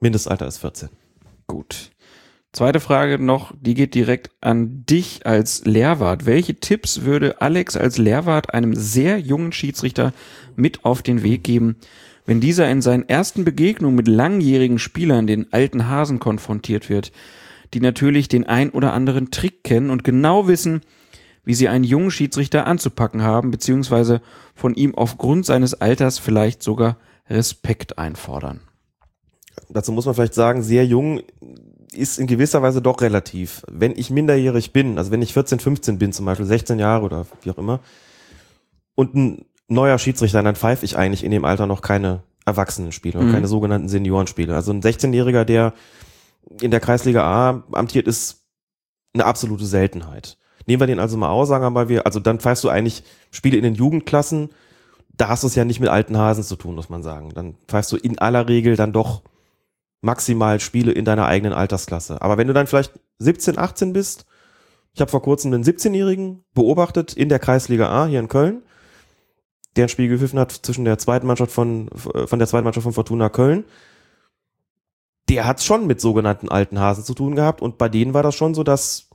Mindestalter 0.00 0.46
ist 0.46 0.58
14. 0.58 0.90
Gut. 1.46 1.90
Zweite 2.52 2.80
Frage 2.80 3.18
noch, 3.18 3.54
die 3.58 3.72
geht 3.72 3.94
direkt 3.94 4.30
an 4.42 4.84
dich 4.84 5.24
als 5.24 5.64
Lehrwart. 5.64 6.26
Welche 6.26 6.56
Tipps 6.56 7.00
würde 7.00 7.40
Alex 7.40 7.78
als 7.78 7.96
Lehrwart 7.96 8.52
einem 8.52 8.74
sehr 8.74 9.18
jungen 9.18 9.52
Schiedsrichter 9.52 10.12
mit 10.54 10.84
auf 10.84 11.00
den 11.00 11.22
Weg 11.22 11.44
geben, 11.44 11.76
wenn 12.26 12.40
dieser 12.40 12.70
in 12.70 12.82
seinen 12.82 13.08
ersten 13.08 13.44
Begegnungen 13.44 13.96
mit 13.96 14.06
langjährigen 14.06 14.78
Spielern, 14.78 15.26
den 15.26 15.50
alten 15.52 15.88
Hasen, 15.88 16.18
konfrontiert 16.18 16.90
wird, 16.90 17.10
die 17.74 17.80
natürlich 17.80 18.28
den 18.28 18.46
ein 18.46 18.70
oder 18.70 18.92
anderen 18.92 19.30
Trick 19.30 19.64
kennen 19.64 19.90
und 19.90 20.04
genau 20.04 20.48
wissen, 20.48 20.82
wie 21.44 21.54
sie 21.54 21.68
einen 21.68 21.84
jungen 21.84 22.10
Schiedsrichter 22.10 22.66
anzupacken 22.66 23.22
haben, 23.22 23.50
beziehungsweise 23.50 24.20
von 24.54 24.74
ihm 24.74 24.94
aufgrund 24.94 25.46
seines 25.46 25.74
Alters 25.74 26.18
vielleicht 26.18 26.62
sogar 26.62 26.96
Respekt 27.28 27.98
einfordern. 27.98 28.60
Dazu 29.68 29.92
muss 29.92 30.06
man 30.06 30.14
vielleicht 30.14 30.34
sagen, 30.34 30.62
sehr 30.62 30.86
jung 30.86 31.20
ist 31.92 32.18
in 32.18 32.26
gewisser 32.26 32.62
Weise 32.62 32.80
doch 32.80 33.00
relativ. 33.00 33.62
Wenn 33.70 33.92
ich 33.96 34.10
minderjährig 34.10 34.72
bin, 34.72 34.98
also 34.98 35.10
wenn 35.10 35.22
ich 35.22 35.32
14, 35.32 35.60
15 35.60 35.98
bin, 35.98 36.12
zum 36.12 36.26
Beispiel 36.26 36.46
16 36.46 36.78
Jahre 36.78 37.04
oder 37.04 37.26
wie 37.42 37.50
auch 37.50 37.58
immer, 37.58 37.80
und 38.94 39.14
ein 39.14 39.44
neuer 39.68 39.98
Schiedsrichter, 39.98 40.42
dann 40.42 40.56
pfeife 40.56 40.84
ich 40.84 40.96
eigentlich 40.96 41.24
in 41.24 41.30
dem 41.30 41.44
Alter 41.44 41.66
noch 41.66 41.82
keine 41.82 42.22
Erwachsenenspiele, 42.44 43.20
mhm. 43.20 43.32
keine 43.32 43.46
sogenannten 43.46 43.88
Seniorenspiele. 43.88 44.54
Also 44.54 44.72
ein 44.72 44.82
16-Jähriger, 44.82 45.44
der 45.44 45.72
in 46.60 46.70
der 46.70 46.80
Kreisliga 46.80 47.22
A 47.22 47.64
amtiert, 47.72 48.06
ist 48.06 48.44
eine 49.14 49.24
absolute 49.24 49.66
Seltenheit. 49.66 50.38
Nehmen 50.66 50.80
wir 50.80 50.86
den 50.86 51.00
also 51.00 51.16
mal 51.16 51.30
aus, 51.30 51.48
sagen 51.48 51.64
wir 51.64 51.70
mal, 51.70 51.88
wir, 51.88 52.06
also 52.06 52.20
dann 52.20 52.40
pfeifst 52.40 52.64
du 52.64 52.68
eigentlich 52.68 53.02
Spiele 53.30 53.56
in 53.56 53.64
den 53.64 53.74
Jugendklassen, 53.74 54.50
da 55.14 55.28
hast 55.28 55.42
du 55.42 55.46
es 55.46 55.54
ja 55.54 55.64
nicht 55.64 55.80
mit 55.80 55.88
alten 55.88 56.16
Hasen 56.16 56.44
zu 56.44 56.56
tun, 56.56 56.74
muss 56.74 56.88
man 56.88 57.02
sagen. 57.02 57.30
Dann 57.34 57.56
pfeifst 57.68 57.92
du 57.92 57.96
in 57.96 58.18
aller 58.18 58.48
Regel 58.48 58.76
dann 58.76 58.92
doch 58.92 59.22
maximal 60.00 60.58
Spiele 60.60 60.92
in 60.92 61.04
deiner 61.04 61.26
eigenen 61.26 61.52
Altersklasse. 61.52 62.22
Aber 62.22 62.38
wenn 62.38 62.48
du 62.48 62.54
dann 62.54 62.66
vielleicht 62.66 62.98
17, 63.18 63.58
18 63.58 63.92
bist, 63.92 64.26
ich 64.94 65.00
habe 65.00 65.10
vor 65.10 65.22
kurzem 65.22 65.52
einen 65.52 65.64
17-Jährigen 65.64 66.44
beobachtet 66.54 67.14
in 67.14 67.28
der 67.28 67.38
Kreisliga 67.38 67.88
A 67.88 68.06
hier 68.06 68.20
in 68.20 68.28
Köln, 68.28 68.62
der 69.76 69.86
ein 69.86 69.88
Spiel 69.88 70.08
gepfiffen 70.08 70.38
hat 70.38 70.52
zwischen 70.52 70.84
der 70.84 70.98
zweiten 70.98 71.26
Mannschaft 71.26 71.52
von, 71.52 71.88
von 71.94 72.38
der 72.38 72.48
zweiten 72.48 72.64
Mannschaft 72.64 72.84
von 72.84 72.92
Fortuna 72.92 73.28
Köln. 73.28 73.64
Der 75.28 75.46
hat 75.46 75.62
schon 75.62 75.86
mit 75.86 76.00
sogenannten 76.00 76.48
alten 76.48 76.78
Hasen 76.78 77.04
zu 77.04 77.14
tun 77.14 77.34
gehabt 77.34 77.62
und 77.62 77.78
bei 77.78 77.88
denen 77.88 78.14
war 78.14 78.22
das 78.22 78.34
schon 78.34 78.54
so, 78.54 78.62
dass 78.62 79.08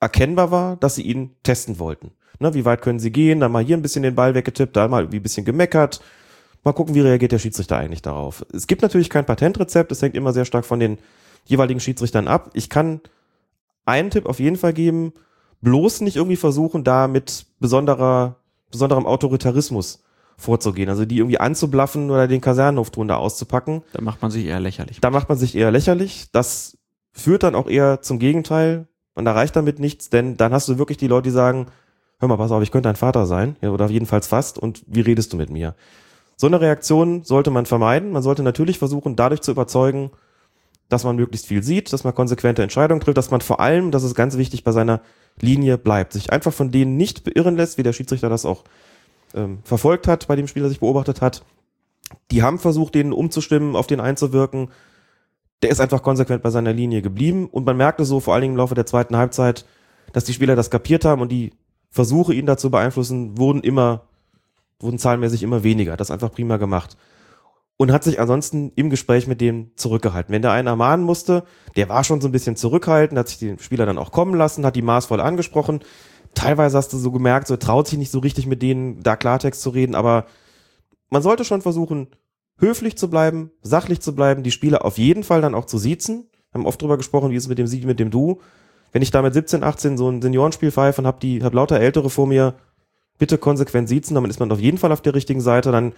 erkennbar 0.00 0.50
war, 0.50 0.76
dass 0.76 0.94
sie 0.94 1.02
ihn 1.02 1.36
testen 1.42 1.78
wollten. 1.78 2.12
Ne, 2.40 2.54
wie 2.54 2.64
weit 2.64 2.82
können 2.82 3.00
sie 3.00 3.10
gehen? 3.10 3.40
Dann 3.40 3.50
mal 3.50 3.64
hier 3.64 3.76
ein 3.76 3.82
bisschen 3.82 4.02
den 4.02 4.14
Ball 4.14 4.34
weggetippt, 4.34 4.76
da 4.76 4.86
mal 4.86 5.08
ein 5.08 5.22
bisschen 5.22 5.44
gemeckert, 5.44 6.00
Mal 6.64 6.72
gucken, 6.72 6.94
wie 6.94 7.00
reagiert 7.00 7.32
der 7.32 7.38
Schiedsrichter 7.38 7.76
eigentlich 7.76 8.02
darauf. 8.02 8.44
Es 8.52 8.66
gibt 8.66 8.82
natürlich 8.82 9.10
kein 9.10 9.24
Patentrezept, 9.24 9.92
es 9.92 10.02
hängt 10.02 10.16
immer 10.16 10.32
sehr 10.32 10.44
stark 10.44 10.64
von 10.64 10.80
den 10.80 10.98
jeweiligen 11.44 11.80
Schiedsrichtern 11.80 12.28
ab. 12.28 12.50
Ich 12.52 12.68
kann 12.68 13.00
einen 13.86 14.10
Tipp 14.10 14.26
auf 14.26 14.40
jeden 14.40 14.56
Fall 14.56 14.72
geben, 14.72 15.12
bloß 15.62 16.02
nicht 16.02 16.16
irgendwie 16.16 16.36
versuchen, 16.36 16.84
da 16.84 17.08
mit 17.08 17.46
besonderer, 17.60 18.36
besonderem 18.70 19.06
Autoritarismus 19.06 20.02
vorzugehen. 20.38 20.88
Also 20.88 21.04
die 21.04 21.18
irgendwie 21.18 21.38
anzublaffen 21.38 22.10
oder 22.10 22.28
den 22.28 22.40
Kasernenhofton 22.40 23.08
da 23.08 23.16
auszupacken. 23.16 23.82
Da 23.92 24.00
macht 24.00 24.22
man 24.22 24.30
sich 24.30 24.46
eher 24.46 24.60
lächerlich. 24.60 25.00
Da 25.00 25.10
macht 25.10 25.28
man 25.28 25.36
sich 25.36 25.54
eher 25.54 25.70
lächerlich. 25.70 26.28
Das 26.32 26.78
führt 27.12 27.42
dann 27.42 27.54
auch 27.54 27.68
eher 27.68 28.00
zum 28.00 28.18
Gegenteil 28.18 28.86
und 29.14 29.26
erreicht 29.26 29.56
damit 29.56 29.80
nichts, 29.80 30.10
denn 30.10 30.36
dann 30.36 30.52
hast 30.52 30.68
du 30.68 30.78
wirklich 30.78 30.96
die 30.96 31.08
Leute, 31.08 31.24
die 31.24 31.30
sagen, 31.30 31.66
hör 32.20 32.28
mal, 32.28 32.36
pass 32.36 32.52
auf, 32.52 32.62
ich 32.62 32.70
könnte 32.70 32.88
dein 32.88 32.96
Vater 32.96 33.26
sein, 33.26 33.56
oder 33.62 33.88
jedenfalls 33.88 34.28
fast, 34.28 34.58
und 34.58 34.84
wie 34.86 35.00
redest 35.00 35.32
du 35.32 35.36
mit 35.36 35.50
mir? 35.50 35.74
So 36.36 36.46
eine 36.46 36.60
Reaktion 36.60 37.24
sollte 37.24 37.50
man 37.50 37.66
vermeiden. 37.66 38.12
Man 38.12 38.22
sollte 38.22 38.44
natürlich 38.44 38.78
versuchen, 38.78 39.16
dadurch 39.16 39.40
zu 39.40 39.50
überzeugen, 39.50 40.12
dass 40.88 41.02
man 41.02 41.16
möglichst 41.16 41.48
viel 41.48 41.64
sieht, 41.64 41.92
dass 41.92 42.04
man 42.04 42.14
konsequente 42.14 42.62
Entscheidungen 42.62 43.00
trifft, 43.00 43.18
dass 43.18 43.32
man 43.32 43.40
vor 43.40 43.58
allem, 43.58 43.90
das 43.90 44.04
ist 44.04 44.14
ganz 44.14 44.38
wichtig, 44.38 44.62
bei 44.62 44.70
seiner 44.70 45.00
Linie 45.40 45.78
bleibt, 45.78 46.12
sich 46.12 46.32
einfach 46.32 46.52
von 46.52 46.70
denen 46.70 46.96
nicht 46.96 47.24
beirren 47.24 47.56
lässt, 47.56 47.76
wie 47.76 47.82
der 47.82 47.92
Schiedsrichter 47.92 48.28
das 48.28 48.46
auch 48.46 48.62
ähm, 49.34 49.58
verfolgt 49.64 50.06
hat, 50.06 50.26
bei 50.28 50.36
dem 50.36 50.46
Spieler 50.46 50.68
sich 50.68 50.80
beobachtet 50.80 51.20
hat. 51.20 51.44
Die 52.30 52.42
haben 52.42 52.58
versucht, 52.58 52.94
denen 52.94 53.12
umzustimmen, 53.12 53.76
auf 53.76 53.86
den 53.86 54.00
einzuwirken. 54.00 54.70
Der 55.62 55.70
ist 55.70 55.80
einfach 55.80 56.02
konsequent 56.02 56.42
bei 56.42 56.50
seiner 56.50 56.72
Linie 56.72 57.02
geblieben 57.02 57.48
und 57.50 57.66
man 57.66 57.76
merkte 57.76 58.04
so 58.04 58.20
vor 58.20 58.34
allen 58.34 58.42
Dingen 58.42 58.54
im 58.54 58.58
Laufe 58.58 58.74
der 58.74 58.86
zweiten 58.86 59.16
Halbzeit, 59.16 59.66
dass 60.12 60.24
die 60.24 60.32
Spieler 60.32 60.56
das 60.56 60.70
kapiert 60.70 61.04
haben 61.04 61.20
und 61.20 61.30
die 61.30 61.52
Versuche, 61.90 62.34
ihn 62.34 62.46
dazu 62.46 62.70
beeinflussen, 62.70 63.38
wurden 63.38 63.62
immer 63.62 64.08
wurden 64.80 64.98
zahlenmäßig 64.98 65.42
immer 65.42 65.62
weniger. 65.62 65.96
Das 65.96 66.10
einfach 66.10 66.32
prima 66.32 66.56
gemacht. 66.56 66.96
Und 67.76 67.92
hat 67.92 68.02
sich 68.02 68.20
ansonsten 68.20 68.72
im 68.74 68.90
Gespräch 68.90 69.26
mit 69.26 69.40
dem 69.40 69.70
zurückgehalten. 69.76 70.32
Wenn 70.32 70.42
der 70.42 70.52
einen 70.52 70.66
ermahnen 70.66 71.04
musste, 71.04 71.44
der 71.76 71.88
war 71.88 72.02
schon 72.02 72.20
so 72.20 72.28
ein 72.28 72.32
bisschen 72.32 72.56
zurückhaltend, 72.56 73.18
hat 73.18 73.28
sich 73.28 73.38
den 73.38 73.58
Spieler 73.58 73.86
dann 73.86 73.98
auch 73.98 74.10
kommen 74.10 74.34
lassen, 74.34 74.66
hat 74.66 74.74
die 74.74 74.82
maßvoll 74.82 75.20
angesprochen. 75.20 75.80
Teilweise 76.34 76.76
hast 76.76 76.92
du 76.92 76.98
so 76.98 77.10
gemerkt, 77.10 77.48
so 77.48 77.56
traut 77.56 77.88
sich 77.88 77.98
nicht 77.98 78.10
so 78.10 78.18
richtig 78.20 78.46
mit 78.46 78.62
denen 78.62 79.02
da 79.02 79.16
Klartext 79.16 79.60
zu 79.60 79.70
reden, 79.70 79.94
aber 79.94 80.26
man 81.10 81.22
sollte 81.22 81.44
schon 81.44 81.62
versuchen, 81.62 82.08
höflich 82.58 82.96
zu 82.96 83.08
bleiben, 83.08 83.50
sachlich 83.62 84.00
zu 84.00 84.14
bleiben, 84.14 84.42
die 84.42 84.50
Spieler 84.50 84.84
auf 84.84 84.98
jeden 84.98 85.24
Fall 85.24 85.40
dann 85.40 85.54
auch 85.54 85.64
zu 85.64 85.78
siezen. 85.78 86.28
Wir 86.50 86.60
haben 86.60 86.66
oft 86.66 86.80
drüber 86.80 86.96
gesprochen, 86.96 87.30
wie 87.30 87.36
ist 87.36 87.44
es 87.44 87.48
mit 87.48 87.58
dem 87.58 87.66
Sie, 87.66 87.84
mit 87.84 88.00
dem 88.00 88.10
Du. 88.10 88.40
Wenn 88.92 89.02
ich 89.02 89.10
da 89.10 89.22
mit 89.22 89.34
17, 89.34 89.62
18 89.62 89.98
so 89.98 90.08
ein 90.08 90.22
Seniorenspiel 90.22 90.70
pfeife 90.70 91.00
und 91.00 91.06
hab 91.06 91.20
die, 91.20 91.42
hab 91.42 91.54
lauter 91.54 91.78
Ältere 91.78 92.10
vor 92.10 92.26
mir, 92.26 92.54
bitte 93.18 93.38
konsequent 93.38 93.88
siezen, 93.88 94.14
damit 94.14 94.30
ist 94.30 94.40
man 94.40 94.50
auf 94.50 94.60
jeden 94.60 94.78
Fall 94.78 94.92
auf 94.92 95.02
der 95.02 95.14
richtigen 95.14 95.40
Seite, 95.40 95.72
dann 95.72 95.92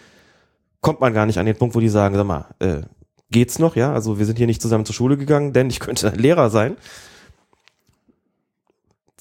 kommt 0.81 1.01
man 1.01 1.15
gar 1.15 1.27
nicht 1.27 1.39
an 1.39 1.47
den 1.47 1.57
Punkt, 1.57 1.75
wo 1.75 1.81
die 1.81 1.89
sagen, 1.89 2.17
sag 2.17 2.27
mal, 2.27 2.47
äh, 2.59 2.83
geht's 3.31 3.59
noch, 3.59 3.77
ja? 3.77 3.93
Also 3.93 4.19
wir 4.19 4.27
sind 4.27 4.39
hier 4.39 4.47
nicht 4.47 4.63
zusammen 4.63 4.87
zur 4.87 4.95
Schule 4.95 5.17
gegangen, 5.17 5.53
denn 5.53 5.71
ich 5.71 5.81
könnte 5.81 6.11
ein 6.11 6.19
Lehrer 6.19 6.51
sein. 6.51 6.77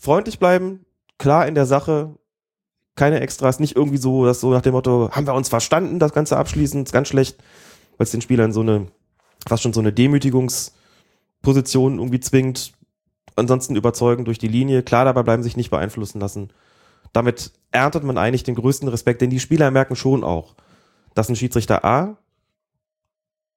Freundlich 0.01 0.39
bleiben, 0.39 0.85
klar 1.19 1.47
in 1.47 1.53
der 1.53 1.67
Sache, 1.67 2.15
keine 2.95 3.19
Extras, 3.19 3.59
nicht 3.59 3.75
irgendwie 3.75 3.99
so, 3.99 4.25
dass 4.25 4.41
so 4.41 4.51
nach 4.51 4.63
dem 4.63 4.73
Motto, 4.73 5.11
haben 5.11 5.27
wir 5.27 5.35
uns 5.35 5.49
verstanden, 5.49 5.99
das 5.99 6.13
Ganze 6.13 6.37
abschließend, 6.37 6.87
ist 6.87 6.93
ganz 6.93 7.07
schlecht, 7.07 7.37
weil 7.97 8.05
es 8.05 8.11
den 8.11 8.21
Spielern 8.21 8.51
so 8.51 8.61
eine, 8.61 8.87
fast 9.47 9.61
schon 9.61 9.73
so 9.73 9.79
eine 9.79 9.93
Demütigungsposition 9.93 11.99
irgendwie 11.99 12.19
zwingt. 12.19 12.73
Ansonsten 13.35 13.75
überzeugen 13.75 14.25
durch 14.25 14.39
die 14.39 14.47
Linie, 14.47 14.81
klar 14.81 15.05
dabei 15.05 15.21
bleiben, 15.21 15.43
sich 15.43 15.55
nicht 15.55 15.69
beeinflussen 15.69 16.19
lassen 16.19 16.51
damit 17.13 17.51
erntet 17.71 18.03
man 18.03 18.17
eigentlich 18.17 18.43
den 18.43 18.55
größten 18.55 18.87
Respekt, 18.87 19.21
denn 19.21 19.29
die 19.29 19.39
Spieler 19.39 19.71
merken 19.71 19.95
schon 19.95 20.23
auch, 20.23 20.55
dass 21.15 21.29
ein 21.29 21.35
Schiedsrichter 21.35 21.83
A 21.83 22.17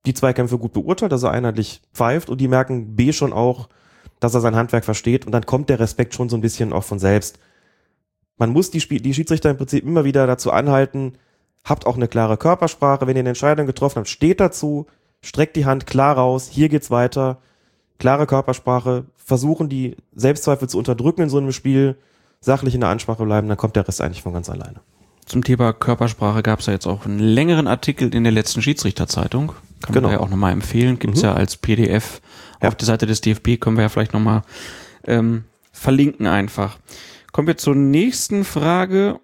die 0.07 0.15
Zweikämpfe 0.15 0.59
gut 0.59 0.73
beurteilt, 0.73 1.13
dass 1.13 1.23
er 1.23 1.31
einheitlich 1.31 1.83
pfeift 1.93 2.29
und 2.29 2.41
die 2.41 2.49
merken 2.49 2.97
B 2.97 3.13
schon 3.13 3.33
auch, 3.33 3.69
dass 4.21 4.35
er 4.35 4.41
sein 4.41 4.57
Handwerk 4.57 4.85
versteht 4.85 5.27
und 5.27 5.33
dann 5.33 5.47
kommt 5.47 5.69
der 5.69 5.81
Respekt 5.81 6.15
schon 6.15 6.29
so 6.29 6.37
ein 6.37 6.41
bisschen 6.41 6.73
auch 6.73 6.85
von 6.85 6.99
selbst. 6.99 7.39
Man 8.39 8.51
muss 8.51 8.71
die, 8.71 8.81
Spiel 8.81 9.01
die 9.01 9.15
Schiedsrichter 9.15 9.51
im 9.51 9.57
Prinzip 9.57 9.85
immer 9.85 10.05
wieder 10.05 10.27
dazu 10.27 10.51
anhalten, 10.51 11.15
habt 11.65 11.87
auch 11.87 11.97
eine 11.97 12.09
klare 12.09 12.37
Körpersprache, 12.37 13.07
wenn 13.07 13.17
ihr 13.17 13.21
eine 13.21 13.31
Entscheidung 13.31 13.67
getroffen 13.67 13.99
habt, 13.99 14.09
steht 14.09 14.41
dazu, 14.41 14.87
streckt 15.21 15.57
die 15.57 15.67
Hand 15.67 15.87
klar 15.87 16.17
raus, 16.17 16.49
hier 16.51 16.69
geht's 16.69 16.91
weiter, 16.91 17.39
klare 17.99 18.27
Körpersprache, 18.27 19.05
versuchen 19.17 19.69
die 19.69 19.97
Selbstzweifel 20.15 20.69
zu 20.69 20.79
unterdrücken 20.79 21.23
in 21.23 21.29
so 21.29 21.39
einem 21.39 21.53
Spiel, 21.53 21.97
sachlich 22.41 22.75
in 22.75 22.81
der 22.81 22.91
Ansprache 22.91 23.25
bleiben, 23.25 23.49
dann 23.49 23.57
kommt 23.57 23.77
der 23.77 23.87
Rest 23.87 24.01
eigentlich 24.01 24.23
von 24.23 24.33
ganz 24.33 24.51
alleine. 24.51 24.81
Zum 25.25 25.45
Thema 25.45 25.73
Körpersprache 25.73 26.43
gab 26.43 26.61
es 26.61 26.67
ja 26.67 26.73
jetzt 26.73 26.87
auch 26.87 27.07
einen 27.07 27.21
längeren 27.21 27.69
Artikel 27.69 28.13
in 28.13 28.25
der 28.25 28.33
letzten 28.33 28.61
Schiedsrichterzeitung. 28.61 29.53
Kann 29.83 29.95
genau. 29.95 30.09
man 30.09 30.17
ja 30.17 30.21
auch 30.21 30.29
nochmal 30.29 30.53
empfehlen. 30.53 30.99
Gibt 30.99 31.15
es 31.15 31.23
mhm. 31.23 31.29
ja 31.29 31.35
als 31.35 31.57
PDF 31.57 32.21
ja. 32.61 32.69
auf 32.69 32.75
der 32.75 32.87
Seite 32.87 33.07
des 33.07 33.21
DFB. 33.21 33.61
Können 33.61 33.77
wir 33.77 33.83
ja 33.83 33.89
vielleicht 33.89 34.13
nochmal 34.13 34.43
ähm, 35.05 35.45
verlinken 35.73 36.27
einfach. 36.27 36.79
Kommen 37.33 37.49
wir 37.49 37.57
zur 37.57 37.75
nächsten 37.75 38.45
Frage. 38.45 39.21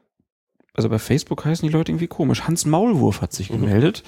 Also 0.75 0.89
bei 0.89 0.99
Facebook 0.99 1.45
heißen 1.45 1.67
die 1.67 1.73
Leute 1.73 1.93
irgendwie 1.93 2.07
komisch. 2.07 2.45
Hans 2.45 2.65
Maulwurf 2.65 3.21
hat 3.21 3.33
sich 3.33 3.51
mhm. 3.51 3.61
gemeldet. 3.61 4.03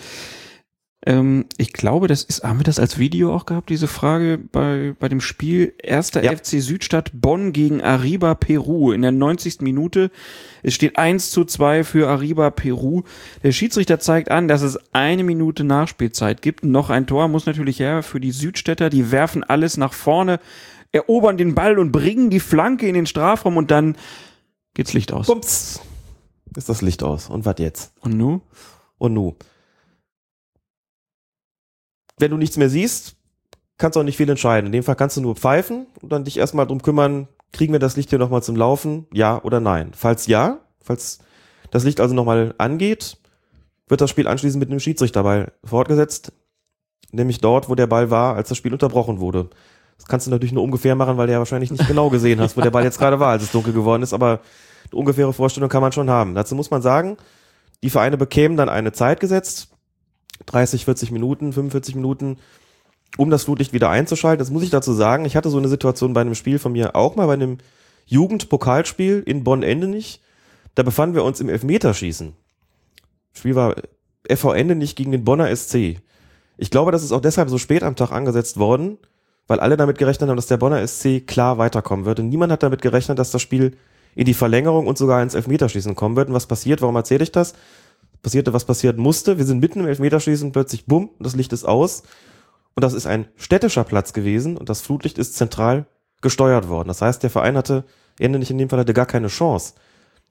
Ähm, 1.06 1.46
ich 1.56 1.72
glaube, 1.72 2.08
das 2.08 2.24
ist, 2.24 2.44
haben 2.44 2.58
wir 2.58 2.64
das 2.64 2.78
als 2.78 2.98
Video 2.98 3.34
auch 3.34 3.46
gehabt, 3.46 3.70
diese 3.70 3.86
Frage 3.86 4.38
bei, 4.38 4.94
bei 4.98 5.08
dem 5.08 5.22
Spiel 5.22 5.72
erster 5.82 6.22
ja. 6.22 6.32
FC 6.32 6.60
Südstadt 6.60 7.10
Bonn 7.14 7.54
gegen 7.54 7.80
Arriba 7.80 8.34
Peru 8.34 8.92
in 8.92 9.00
der 9.00 9.12
90. 9.12 9.62
Minute. 9.62 10.10
Es 10.62 10.74
steht 10.74 10.98
1 10.98 11.30
zu 11.30 11.46
2 11.46 11.84
für 11.84 12.08
Arriba 12.08 12.50
Peru. 12.50 13.04
Der 13.42 13.52
Schiedsrichter 13.52 13.98
zeigt 13.98 14.30
an, 14.30 14.46
dass 14.46 14.60
es 14.60 14.78
eine 14.92 15.24
Minute 15.24 15.64
Nachspielzeit 15.64 16.42
gibt. 16.42 16.64
Noch 16.64 16.90
ein 16.90 17.06
Tor 17.06 17.28
muss 17.28 17.46
natürlich 17.46 17.80
her 17.80 18.02
für 18.02 18.20
die 18.20 18.32
Südstädter. 18.32 18.90
Die 18.90 19.10
werfen 19.10 19.42
alles 19.42 19.78
nach 19.78 19.94
vorne, 19.94 20.38
erobern 20.92 21.36
den 21.36 21.54
Ball 21.54 21.78
und 21.78 21.92
bringen 21.92 22.30
die 22.30 22.40
Flanke 22.40 22.88
in 22.88 22.94
den 22.94 23.06
Strafraum 23.06 23.56
und 23.56 23.70
dann 23.70 23.96
geht's 24.74 24.92
Licht 24.92 25.12
aus. 25.12 25.26
Bums. 25.26 25.80
Ist 26.56 26.68
das 26.68 26.82
Licht 26.82 27.02
aus. 27.02 27.28
Und 27.28 27.44
was 27.44 27.56
jetzt? 27.58 27.92
Und 28.00 28.16
nu? 28.16 28.40
Und 28.98 29.14
nu 29.14 29.36
wenn 32.20 32.30
du 32.30 32.36
nichts 32.36 32.56
mehr 32.56 32.68
siehst, 32.68 33.16
kannst 33.78 33.96
du 33.96 34.00
auch 34.00 34.04
nicht 34.04 34.16
viel 34.16 34.28
entscheiden. 34.28 34.66
In 34.66 34.72
dem 34.72 34.82
Fall 34.82 34.96
kannst 34.96 35.16
du 35.16 35.20
nur 35.20 35.36
pfeifen 35.36 35.86
und 36.00 36.12
dann 36.12 36.24
dich 36.24 36.36
erstmal 36.36 36.66
drum 36.66 36.82
kümmern, 36.82 37.28
kriegen 37.52 37.72
wir 37.72 37.80
das 37.80 37.96
Licht 37.96 38.10
hier 38.10 38.18
nochmal 38.18 38.42
zum 38.42 38.56
Laufen? 38.56 39.06
Ja 39.12 39.42
oder 39.42 39.60
nein? 39.60 39.92
Falls 39.94 40.26
ja, 40.26 40.58
falls 40.80 41.18
das 41.70 41.84
Licht 41.84 42.00
also 42.00 42.14
nochmal 42.14 42.54
angeht, 42.58 43.16
wird 43.88 44.00
das 44.00 44.10
Spiel 44.10 44.28
anschließend 44.28 44.60
mit 44.60 44.70
einem 44.70 44.80
Schiedsrichter 44.80 45.20
dabei 45.20 45.50
fortgesetzt, 45.64 46.32
nämlich 47.10 47.40
dort, 47.40 47.68
wo 47.68 47.74
der 47.74 47.86
Ball 47.86 48.10
war, 48.10 48.36
als 48.36 48.50
das 48.50 48.58
Spiel 48.58 48.72
unterbrochen 48.72 49.18
wurde. 49.18 49.50
Das 50.00 50.08
kannst 50.08 50.26
du 50.26 50.30
natürlich 50.30 50.52
nur 50.52 50.64
ungefähr 50.64 50.94
machen, 50.94 51.18
weil 51.18 51.26
du 51.26 51.34
ja 51.34 51.38
wahrscheinlich 51.38 51.70
nicht 51.70 51.86
genau 51.86 52.08
gesehen 52.08 52.40
hast, 52.40 52.56
wo 52.56 52.62
der 52.62 52.70
Ball 52.70 52.84
jetzt 52.84 52.98
gerade 52.98 53.20
war, 53.20 53.28
als 53.28 53.42
es 53.42 53.52
dunkel 53.52 53.74
geworden 53.74 54.02
ist, 54.02 54.14
aber 54.14 54.40
eine 54.90 54.98
ungefähre 54.98 55.34
Vorstellung 55.34 55.68
kann 55.68 55.82
man 55.82 55.92
schon 55.92 56.08
haben. 56.08 56.34
Dazu 56.34 56.54
muss 56.54 56.70
man 56.70 56.80
sagen, 56.80 57.18
die 57.82 57.90
Vereine 57.90 58.16
bekämen 58.16 58.56
dann 58.56 58.70
eine 58.70 58.92
Zeit 58.92 59.20
gesetzt, 59.20 59.68
30, 60.46 60.86
40 60.86 61.10
Minuten, 61.10 61.52
45 61.52 61.96
Minuten, 61.96 62.38
um 63.18 63.28
das 63.28 63.44
Flutlicht 63.44 63.74
wieder 63.74 63.90
einzuschalten. 63.90 64.38
Das 64.38 64.50
muss 64.50 64.62
ich 64.62 64.70
dazu 64.70 64.94
sagen. 64.94 65.26
Ich 65.26 65.36
hatte 65.36 65.50
so 65.50 65.58
eine 65.58 65.68
Situation 65.68 66.14
bei 66.14 66.22
einem 66.22 66.34
Spiel 66.34 66.58
von 66.58 66.72
mir 66.72 66.96
auch 66.96 67.16
mal 67.16 67.26
bei 67.26 67.34
einem 67.34 67.58
Jugendpokalspiel 68.06 69.22
in 69.26 69.44
Bonn-Endenich. 69.44 70.22
Da 70.74 70.82
befanden 70.82 71.14
wir 71.14 71.24
uns 71.24 71.40
im 71.40 71.50
Elfmeterschießen. 71.50 72.32
Das 73.32 73.38
Spiel 73.38 73.54
war 73.54 73.76
FV 74.28 74.52
Endenich 74.54 74.96
gegen 74.96 75.12
den 75.12 75.24
Bonner 75.24 75.54
SC. 75.54 76.00
Ich 76.56 76.70
glaube, 76.70 76.92
das 76.92 77.02
ist 77.02 77.12
auch 77.12 77.20
deshalb 77.20 77.48
so 77.50 77.58
spät 77.58 77.82
am 77.82 77.96
Tag 77.96 78.12
angesetzt 78.12 78.58
worden, 78.58 78.98
weil 79.50 79.58
alle 79.58 79.76
damit 79.76 79.98
gerechnet 79.98 80.30
haben, 80.30 80.36
dass 80.36 80.46
der 80.46 80.58
Bonner 80.58 80.86
SC 80.86 81.26
klar 81.26 81.58
weiterkommen 81.58 82.06
wird. 82.06 82.20
Und 82.20 82.28
niemand 82.28 82.52
hat 82.52 82.62
damit 82.62 82.82
gerechnet, 82.82 83.18
dass 83.18 83.32
das 83.32 83.42
Spiel 83.42 83.76
in 84.14 84.24
die 84.24 84.32
Verlängerung 84.32 84.86
und 84.86 84.96
sogar 84.96 85.20
ins 85.24 85.34
Elfmeterschießen 85.34 85.96
kommen 85.96 86.14
wird. 86.14 86.28
Und 86.28 86.34
was 86.34 86.46
passiert? 86.46 86.82
Warum 86.82 86.94
erzähle 86.94 87.24
ich 87.24 87.32
das? 87.32 87.54
Passierte, 88.22 88.52
was 88.52 88.64
passiert 88.64 88.96
musste. 88.96 89.38
Wir 89.38 89.44
sind 89.44 89.58
mitten 89.58 89.80
im 89.80 89.88
Elfmeterschießen, 89.88 90.52
plötzlich 90.52 90.86
bumm, 90.86 91.10
das 91.18 91.34
Licht 91.34 91.52
ist 91.52 91.64
aus. 91.64 92.04
Und 92.76 92.84
das 92.84 92.92
ist 92.92 93.06
ein 93.06 93.26
städtischer 93.34 93.82
Platz 93.82 94.12
gewesen 94.12 94.56
und 94.56 94.68
das 94.68 94.82
Flutlicht 94.82 95.18
ist 95.18 95.34
zentral 95.34 95.86
gesteuert 96.22 96.68
worden. 96.68 96.86
Das 96.86 97.02
heißt, 97.02 97.20
der 97.24 97.30
Verein 97.30 97.56
hatte, 97.56 97.82
Ende 98.20 98.38
nicht 98.38 98.52
in 98.52 98.58
dem 98.58 98.68
Fall, 98.68 98.78
hatte 98.78 98.94
gar 98.94 99.06
keine 99.06 99.26
Chance, 99.26 99.74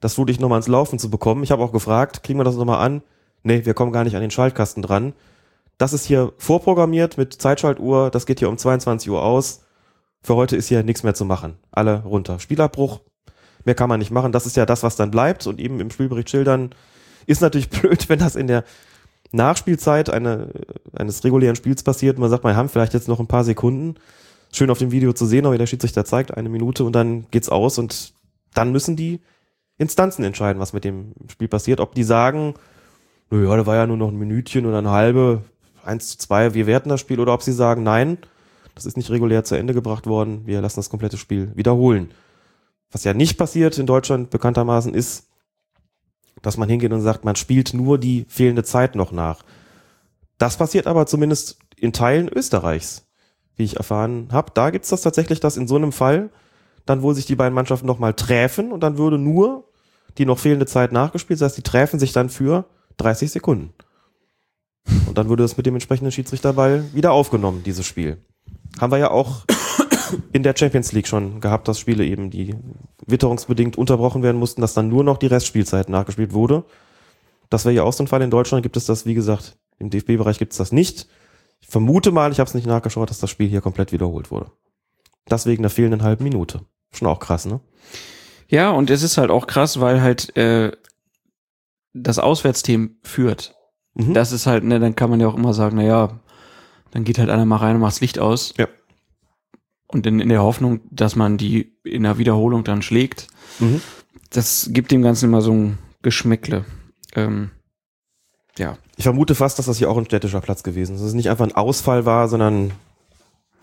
das 0.00 0.14
Flutlicht 0.14 0.40
nochmal 0.40 0.60
ins 0.60 0.68
Laufen 0.68 0.98
zu 0.98 1.10
bekommen. 1.10 1.42
Ich 1.42 1.50
habe 1.50 1.62
auch 1.62 1.72
gefragt, 1.72 2.22
kriegen 2.22 2.38
wir 2.38 2.44
das 2.44 2.56
nochmal 2.56 2.82
an? 2.82 3.02
Nee, 3.42 3.66
wir 3.66 3.74
kommen 3.74 3.92
gar 3.92 4.04
nicht 4.04 4.16
an 4.16 4.22
den 4.22 4.30
Schaltkasten 4.30 4.82
dran. 4.82 5.12
Das 5.80 5.94
ist 5.94 6.04
hier 6.04 6.34
vorprogrammiert 6.36 7.16
mit 7.16 7.32
Zeitschaltuhr, 7.32 8.10
das 8.10 8.26
geht 8.26 8.38
hier 8.38 8.50
um 8.50 8.58
22 8.58 9.10
Uhr 9.10 9.22
aus. 9.24 9.62
Für 10.22 10.36
heute 10.36 10.54
ist 10.54 10.68
hier 10.68 10.82
nichts 10.82 11.04
mehr 11.04 11.14
zu 11.14 11.24
machen. 11.24 11.56
Alle 11.72 12.02
runter. 12.02 12.38
Spielabbruch, 12.38 13.00
mehr 13.64 13.74
kann 13.74 13.88
man 13.88 13.98
nicht 13.98 14.10
machen. 14.10 14.30
Das 14.30 14.44
ist 14.44 14.58
ja 14.58 14.66
das, 14.66 14.82
was 14.82 14.96
dann 14.96 15.10
bleibt 15.10 15.46
und 15.46 15.58
eben 15.58 15.80
im 15.80 15.90
Spielbericht 15.90 16.28
schildern. 16.28 16.74
Ist 17.24 17.40
natürlich 17.40 17.70
blöd, 17.70 18.10
wenn 18.10 18.18
das 18.18 18.36
in 18.36 18.46
der 18.46 18.64
Nachspielzeit 19.32 20.10
eine, 20.10 20.50
eines 20.92 21.24
regulären 21.24 21.56
Spiels 21.56 21.82
passiert. 21.82 22.18
Man 22.18 22.28
sagt, 22.28 22.44
wir 22.44 22.54
haben 22.54 22.68
vielleicht 22.68 22.92
jetzt 22.92 23.08
noch 23.08 23.18
ein 23.18 23.26
paar 23.26 23.44
Sekunden. 23.44 23.94
Schön 24.52 24.68
auf 24.68 24.80
dem 24.80 24.90
Video 24.90 25.14
zu 25.14 25.24
sehen, 25.24 25.50
wie 25.50 25.56
der 25.56 25.66
Schiedsrichter 25.66 26.04
zeigt, 26.04 26.36
eine 26.36 26.50
Minute 26.50 26.84
und 26.84 26.92
dann 26.92 27.24
geht's 27.30 27.48
aus 27.48 27.78
und 27.78 28.12
dann 28.52 28.70
müssen 28.70 28.96
die 28.96 29.22
Instanzen 29.78 30.24
entscheiden, 30.24 30.60
was 30.60 30.74
mit 30.74 30.84
dem 30.84 31.14
Spiel 31.30 31.48
passiert. 31.48 31.80
Ob 31.80 31.94
die 31.94 32.04
sagen, 32.04 32.52
naja, 33.30 33.56
da 33.56 33.64
war 33.64 33.76
ja 33.76 33.86
nur 33.86 33.96
noch 33.96 34.08
ein 34.08 34.18
Minütchen 34.18 34.66
oder 34.66 34.76
eine 34.76 34.90
halbe, 34.90 35.42
eins 35.84 36.08
zu 36.08 36.18
zwei, 36.18 36.54
wir 36.54 36.66
werten 36.66 36.88
das 36.88 37.00
Spiel, 37.00 37.20
oder 37.20 37.34
ob 37.34 37.42
sie 37.42 37.52
sagen, 37.52 37.82
nein, 37.82 38.18
das 38.74 38.86
ist 38.86 38.96
nicht 38.96 39.10
regulär 39.10 39.44
zu 39.44 39.56
Ende 39.56 39.74
gebracht 39.74 40.06
worden, 40.06 40.46
wir 40.46 40.60
lassen 40.60 40.78
das 40.78 40.90
komplette 40.90 41.16
Spiel 41.16 41.52
wiederholen. 41.54 42.10
Was 42.90 43.04
ja 43.04 43.14
nicht 43.14 43.38
passiert 43.38 43.78
in 43.78 43.86
Deutschland 43.86 44.30
bekanntermaßen 44.30 44.94
ist, 44.94 45.28
dass 46.42 46.56
man 46.56 46.68
hingeht 46.68 46.92
und 46.92 47.02
sagt, 47.02 47.24
man 47.24 47.36
spielt 47.36 47.74
nur 47.74 47.98
die 47.98 48.24
fehlende 48.28 48.64
Zeit 48.64 48.94
noch 48.94 49.12
nach. 49.12 49.42
Das 50.38 50.56
passiert 50.56 50.86
aber 50.86 51.06
zumindest 51.06 51.58
in 51.76 51.92
Teilen 51.92 52.28
Österreichs, 52.28 53.06
wie 53.56 53.64
ich 53.64 53.76
erfahren 53.76 54.28
habe. 54.32 54.52
Da 54.54 54.70
gibt's 54.70 54.88
das 54.88 55.02
tatsächlich, 55.02 55.40
dass 55.40 55.56
in 55.56 55.68
so 55.68 55.76
einem 55.76 55.92
Fall 55.92 56.30
dann 56.86 57.02
wohl 57.02 57.14
sich 57.14 57.26
die 57.26 57.36
beiden 57.36 57.54
Mannschaften 57.54 57.86
nochmal 57.86 58.14
treffen 58.14 58.72
und 58.72 58.80
dann 58.82 58.96
würde 58.96 59.18
nur 59.18 59.68
die 60.18 60.24
noch 60.24 60.38
fehlende 60.38 60.66
Zeit 60.66 60.92
nachgespielt. 60.92 61.40
Das 61.40 61.50
heißt, 61.50 61.58
die 61.58 61.62
treffen 61.62 62.00
sich 62.00 62.12
dann 62.12 62.30
für 62.30 62.64
30 62.96 63.30
Sekunden. 63.30 63.74
Und 65.06 65.18
dann 65.18 65.28
würde 65.28 65.42
das 65.42 65.56
mit 65.56 65.66
dem 65.66 65.74
entsprechenden 65.74 66.12
Schiedsrichterball 66.12 66.84
wieder 66.94 67.12
aufgenommen, 67.12 67.62
dieses 67.64 67.86
Spiel. 67.86 68.24
Haben 68.80 68.92
wir 68.92 68.98
ja 68.98 69.10
auch 69.10 69.44
in 70.32 70.42
der 70.42 70.54
Champions 70.56 70.92
League 70.92 71.08
schon 71.08 71.40
gehabt, 71.40 71.68
dass 71.68 71.78
Spiele 71.78 72.04
eben, 72.04 72.30
die 72.30 72.54
witterungsbedingt 73.06 73.76
unterbrochen 73.76 74.22
werden 74.22 74.38
mussten, 74.38 74.60
dass 74.60 74.74
dann 74.74 74.88
nur 74.88 75.04
noch 75.04 75.18
die 75.18 75.26
Restspielzeit 75.26 75.88
nachgespielt 75.88 76.32
wurde. 76.32 76.64
Das 77.48 77.64
wäre 77.64 77.74
ja 77.74 77.82
auch 77.82 77.92
so 77.92 78.04
ein 78.04 78.08
Fall. 78.08 78.22
In 78.22 78.30
Deutschland 78.30 78.62
gibt 78.62 78.76
es 78.76 78.86
das, 78.86 79.06
wie 79.06 79.14
gesagt, 79.14 79.58
im 79.78 79.90
DFB-Bereich 79.90 80.38
gibt 80.38 80.52
es 80.52 80.58
das 80.58 80.72
nicht. 80.72 81.08
Ich 81.60 81.68
vermute 81.68 82.12
mal, 82.12 82.32
ich 82.32 82.40
habe 82.40 82.48
es 82.48 82.54
nicht 82.54 82.66
nachgeschaut, 82.66 83.10
dass 83.10 83.18
das 83.18 83.30
Spiel 83.30 83.48
hier 83.48 83.60
komplett 83.60 83.92
wiederholt 83.92 84.30
wurde. 84.30 84.52
Das 85.26 85.46
wegen 85.46 85.62
der 85.62 85.70
fehlenden 85.70 86.02
halben 86.02 86.24
Minute. 86.24 86.60
Schon 86.92 87.08
auch 87.08 87.18
krass, 87.18 87.46
ne? 87.46 87.60
Ja, 88.48 88.70
und 88.70 88.90
es 88.90 89.02
ist 89.02 89.16
halt 89.16 89.30
auch 89.30 89.46
krass, 89.46 89.80
weil 89.80 90.02
halt 90.02 90.36
äh, 90.36 90.72
das 91.92 92.18
Auswärtsteam 92.18 92.96
führt. 93.02 93.54
Mhm. 93.94 94.14
Das 94.14 94.32
ist 94.32 94.46
halt, 94.46 94.64
ne, 94.64 94.80
dann 94.80 94.96
kann 94.96 95.10
man 95.10 95.20
ja 95.20 95.28
auch 95.28 95.36
immer 95.36 95.54
sagen, 95.54 95.76
na 95.76 95.82
ja, 95.82 96.20
dann 96.90 97.04
geht 97.04 97.18
halt 97.18 97.30
einer 97.30 97.44
mal 97.44 97.56
rein 97.56 97.76
und 97.76 97.80
macht 97.80 97.92
das 97.92 98.00
Licht 98.00 98.18
aus. 98.18 98.54
Ja. 98.58 98.68
Und 99.86 100.06
in, 100.06 100.20
in 100.20 100.28
der 100.28 100.42
Hoffnung, 100.42 100.80
dass 100.90 101.16
man 101.16 101.36
die 101.36 101.72
in 101.84 102.04
der 102.04 102.18
Wiederholung 102.18 102.64
dann 102.64 102.82
schlägt. 102.82 103.28
Mhm. 103.58 103.80
Das 104.30 104.70
gibt 104.72 104.92
dem 104.92 105.02
Ganzen 105.02 105.26
immer 105.26 105.42
so 105.42 105.52
ein 105.52 105.78
Geschmäckle. 106.02 106.64
Ähm, 107.14 107.50
ja. 108.56 108.78
Ich 108.96 109.04
vermute 109.04 109.34
fast, 109.34 109.58
dass 109.58 109.66
das 109.66 109.78
hier 109.78 109.90
auch 109.90 109.96
ein 109.96 110.04
städtischer 110.04 110.40
Platz 110.40 110.62
gewesen 110.62 110.94
ist. 110.94 111.00
Dass 111.00 111.08
es 111.08 111.14
nicht 111.14 111.30
einfach 111.30 111.44
ein 111.44 111.54
Ausfall 111.54 112.06
war, 112.06 112.28
sondern 112.28 112.72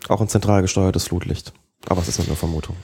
auch 0.08 0.20
ein 0.20 0.28
zentral 0.28 0.62
gesteuertes 0.62 1.08
Flutlicht. 1.08 1.52
Aber 1.86 2.00
es 2.02 2.08
ist 2.08 2.18
nur 2.18 2.26
eine 2.26 2.36
Vermutung. 2.36 2.76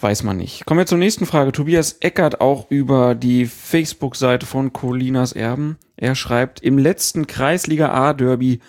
Weiß 0.00 0.22
man 0.22 0.38
nicht. 0.38 0.64
Kommen 0.64 0.78
wir 0.78 0.86
zur 0.86 0.96
nächsten 0.96 1.26
Frage. 1.26 1.52
Tobias 1.52 1.98
Eckert 2.00 2.40
auch 2.40 2.70
über 2.70 3.14
die 3.14 3.44
Facebook-Seite 3.44 4.46
von 4.46 4.72
Colinas 4.72 5.32
Erben. 5.32 5.76
Er 5.96 6.14
schreibt, 6.14 6.60
im 6.62 6.78
letzten 6.78 7.26
Kreisliga 7.26 7.92
A-Derby 7.92 8.60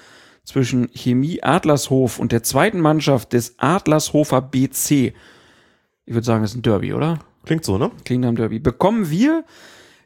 zwischen 0.43 0.89
Chemie 0.93 1.41
Adlershof 1.41 2.19
und 2.19 2.33
der 2.33 2.43
zweiten 2.43 2.81
Mannschaft 2.81 3.31
des 3.31 3.55
Adlershofer 3.59 4.41
BC. 4.41 5.13
Ich 6.05 6.13
würde 6.13 6.25
sagen, 6.25 6.41
das 6.41 6.51
ist 6.51 6.57
ein 6.57 6.63
Derby, 6.63 6.93
oder? 6.93 7.19
Klingt 7.45 7.63
so, 7.63 7.77
ne? 7.77 7.91
Klingt 8.03 8.25
am 8.25 8.35
Derby. 8.35 8.59
Bekommen 8.59 9.09
wir 9.09 9.45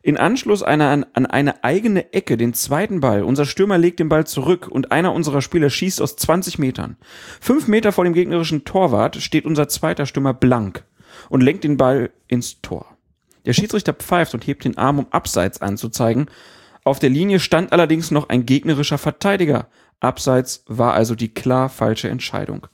in 0.03 0.17
Anschluss 0.17 0.61
einer, 0.61 0.89
an, 0.89 1.07
an 1.13 1.25
eine 1.25 1.63
eigene 1.63 2.13
Ecke 2.13 2.37
den 2.37 2.53
zweiten 2.53 2.99
Ball. 2.99 3.23
Unser 3.23 3.45
Stürmer 3.45 3.79
legt 3.79 3.99
den 3.99 4.09
Ball 4.09 4.27
zurück 4.27 4.67
und 4.67 4.91
einer 4.91 5.11
unserer 5.11 5.41
Spieler 5.41 5.71
schießt 5.71 6.03
aus 6.03 6.17
20 6.17 6.59
Metern. 6.59 6.97
Fünf 7.41 7.67
Meter 7.67 7.91
vor 7.91 8.03
dem 8.03 8.13
gegnerischen 8.13 8.63
Torwart 8.63 9.15
steht 9.15 9.45
unser 9.45 9.67
zweiter 9.67 10.05
Stürmer 10.05 10.35
blank 10.35 10.85
und 11.29 11.41
lenkt 11.41 11.63
den 11.63 11.77
Ball 11.77 12.11
ins 12.27 12.61
Tor. 12.61 12.97
Der 13.45 13.53
Schiedsrichter 13.53 13.93
pfeift 13.93 14.33
und 14.33 14.45
hebt 14.45 14.65
den 14.65 14.77
Arm, 14.77 14.99
um 14.99 15.07
Abseits 15.11 15.61
anzuzeigen. 15.61 16.27
Auf 16.83 16.99
der 16.99 17.09
Linie 17.09 17.39
stand 17.39 17.71
allerdings 17.71 18.11
noch 18.11 18.29
ein 18.29 18.45
gegnerischer 18.45 18.97
Verteidiger. 18.97 19.67
Abseits 19.99 20.63
war 20.67 20.93
also 20.93 21.15
die 21.15 21.33
klar 21.33 21.69
falsche 21.69 22.09
Entscheidung. 22.09 22.67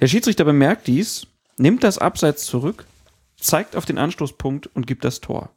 Der 0.00 0.08
Schiedsrichter 0.08 0.44
bemerkt 0.44 0.86
dies, 0.86 1.26
nimmt 1.56 1.84
das 1.84 1.98
Abseits 1.98 2.46
zurück, 2.46 2.86
zeigt 3.36 3.76
auf 3.76 3.84
den 3.84 3.98
Anstoßpunkt 3.98 4.68
und 4.74 4.86
gibt 4.86 5.04
das 5.04 5.20
Tor. 5.20 5.50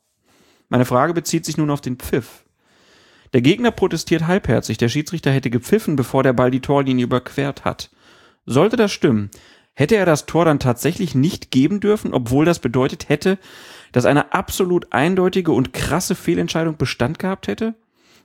Meine 0.69 0.85
Frage 0.85 1.13
bezieht 1.13 1.45
sich 1.45 1.57
nun 1.57 1.69
auf 1.69 1.81
den 1.81 1.97
Pfiff. 1.97 2.43
Der 3.33 3.41
Gegner 3.41 3.71
protestiert 3.71 4.27
halbherzig, 4.27 4.77
der 4.77 4.89
Schiedsrichter 4.89 5.31
hätte 5.31 5.49
gepfiffen, 5.49 5.95
bevor 5.95 6.23
der 6.23 6.33
Ball 6.33 6.51
die 6.51 6.61
Torlinie 6.61 7.03
überquert 7.03 7.65
hat. 7.65 7.89
Sollte 8.45 8.75
das 8.75 8.91
stimmen, 8.91 9.31
hätte 9.75 9.95
er 9.95 10.05
das 10.05 10.25
Tor 10.25 10.45
dann 10.45 10.59
tatsächlich 10.59 11.13
nicht 11.13 11.51
geben 11.51 11.79
dürfen, 11.79 12.13
obwohl 12.13 12.45
das 12.45 12.59
bedeutet 12.59 13.09
hätte, 13.09 13.37
dass 13.91 14.05
eine 14.05 14.33
absolut 14.33 14.91
eindeutige 14.91 15.51
und 15.51 15.73
krasse 15.73 16.15
Fehlentscheidung 16.15 16.77
Bestand 16.77 17.19
gehabt 17.19 17.47
hätte? 17.47 17.75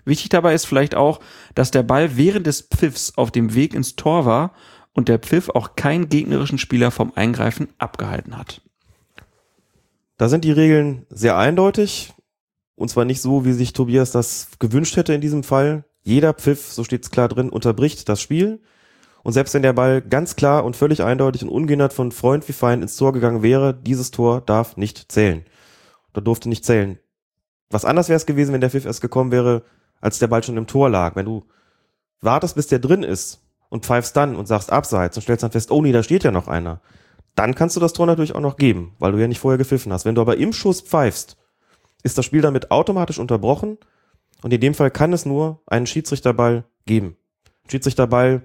Wichtig 0.04 0.30
dabei 0.30 0.54
ist 0.54 0.64
vielleicht 0.64 0.94
auch, 0.94 1.20
dass 1.54 1.70
der 1.70 1.82
Ball 1.82 2.16
während 2.16 2.46
des 2.46 2.62
Pfiffs 2.62 3.12
auf 3.16 3.30
dem 3.30 3.54
Weg 3.54 3.74
ins 3.74 3.96
Tor 3.96 4.24
war 4.24 4.54
und 4.92 5.08
der 5.08 5.18
Pfiff 5.18 5.50
auch 5.50 5.76
keinen 5.76 6.08
gegnerischen 6.08 6.58
Spieler 6.58 6.90
vom 6.90 7.12
Eingreifen 7.14 7.68
abgehalten 7.78 8.36
hat. 8.36 8.62
Da 10.16 10.28
sind 10.28 10.44
die 10.44 10.52
Regeln 10.52 11.06
sehr 11.10 11.36
eindeutig. 11.36 12.12
Und 12.74 12.88
zwar 12.88 13.04
nicht 13.04 13.20
so, 13.20 13.44
wie 13.44 13.52
sich 13.52 13.72
Tobias 13.72 14.10
das 14.10 14.48
gewünscht 14.58 14.96
hätte 14.96 15.12
in 15.12 15.20
diesem 15.20 15.42
Fall. 15.42 15.84
Jeder 16.02 16.32
Pfiff, 16.32 16.72
so 16.72 16.82
steht 16.82 17.04
es 17.04 17.10
klar 17.10 17.28
drin, 17.28 17.50
unterbricht 17.50 18.08
das 18.08 18.20
Spiel. 18.22 18.60
Und 19.22 19.32
selbst 19.32 19.54
wenn 19.54 19.62
der 19.62 19.72
Ball 19.72 20.00
ganz 20.00 20.36
klar 20.36 20.64
und 20.64 20.76
völlig 20.76 21.02
eindeutig 21.02 21.42
und 21.42 21.50
ungehindert 21.50 21.92
von 21.92 22.12
Freund 22.12 22.48
wie 22.48 22.52
Feind 22.52 22.82
ins 22.82 22.96
Tor 22.96 23.12
gegangen 23.12 23.42
wäre, 23.42 23.74
dieses 23.74 24.10
Tor 24.10 24.40
darf 24.40 24.76
nicht 24.76 25.12
zählen. 25.12 25.44
Oder 26.12 26.22
durfte 26.22 26.48
nicht 26.48 26.64
zählen. 26.64 26.98
Was 27.70 27.84
anders 27.84 28.08
wäre 28.08 28.16
es 28.16 28.26
gewesen, 28.26 28.52
wenn 28.52 28.60
der 28.60 28.70
Pfiff 28.70 28.86
erst 28.86 29.00
gekommen 29.00 29.30
wäre, 29.30 29.62
als 30.00 30.18
der 30.18 30.26
Ball 30.26 30.42
schon 30.42 30.56
im 30.56 30.66
Tor 30.66 30.88
lag. 30.88 31.16
Wenn 31.16 31.26
du 31.26 31.44
wartest, 32.20 32.54
bis 32.54 32.66
der 32.66 32.78
drin 32.78 33.02
ist 33.02 33.42
und 33.68 33.84
pfeifst 33.84 34.16
dann 34.16 34.36
und 34.36 34.46
sagst 34.46 34.72
abseits 34.72 35.16
und 35.16 35.22
stellst 35.22 35.42
dann 35.42 35.52
fest, 35.52 35.70
oh 35.70 35.82
nee, 35.82 35.92
da 35.92 36.02
steht 36.02 36.24
ja 36.24 36.30
noch 36.30 36.48
einer, 36.48 36.80
dann 37.34 37.54
kannst 37.54 37.76
du 37.76 37.80
das 37.80 37.92
Tor 37.92 38.06
natürlich 38.06 38.34
auch 38.34 38.40
noch 38.40 38.56
geben, 38.56 38.94
weil 38.98 39.12
du 39.12 39.18
ja 39.18 39.28
nicht 39.28 39.38
vorher 39.38 39.58
gepfiffen 39.58 39.92
hast. 39.92 40.04
Wenn 40.04 40.14
du 40.14 40.20
aber 40.20 40.36
im 40.36 40.52
Schuss 40.52 40.80
pfeifst, 40.80 41.36
ist 42.02 42.18
das 42.18 42.24
Spiel 42.24 42.40
damit 42.40 42.70
automatisch 42.70 43.18
unterbrochen 43.18 43.78
und 44.42 44.52
in 44.52 44.60
dem 44.60 44.74
Fall 44.74 44.90
kann 44.90 45.12
es 45.12 45.26
nur 45.26 45.62
einen 45.66 45.86
Schiedsrichterball 45.86 46.64
geben. 46.86 47.16
Schiedsrichterball 47.68 48.42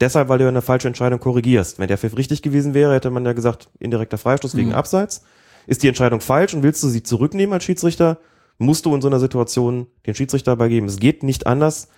deshalb, 0.00 0.28
weil 0.28 0.38
du 0.38 0.48
eine 0.48 0.62
falsche 0.62 0.88
Entscheidung 0.88 1.20
korrigierst. 1.20 1.78
Wenn 1.78 1.88
der 1.88 1.98
Pfiff 1.98 2.16
richtig 2.16 2.42
gewesen 2.42 2.74
wäre, 2.74 2.94
hätte 2.94 3.10
man 3.10 3.24
ja 3.24 3.32
gesagt, 3.32 3.68
indirekter 3.78 4.18
Freistoß 4.18 4.56
wegen 4.56 4.70
Mhm. 4.70 4.74
Abseits. 4.74 5.22
Ist 5.66 5.82
die 5.82 5.88
Entscheidung 5.88 6.20
falsch 6.20 6.54
und 6.54 6.62
willst 6.62 6.82
du 6.82 6.88
sie 6.88 7.02
zurücknehmen 7.02 7.54
als 7.54 7.64
Schiedsrichter, 7.64 8.18
musst 8.58 8.84
du 8.86 8.94
in 8.94 9.00
so 9.00 9.08
einer 9.08 9.20
Situation 9.20 9.86
den 10.06 10.14
Schiedsrichterball 10.14 10.68
geben. 10.68 10.86
Es 10.86 10.98
geht 10.98 11.22
nicht 11.22 11.46
anders, 11.46 11.88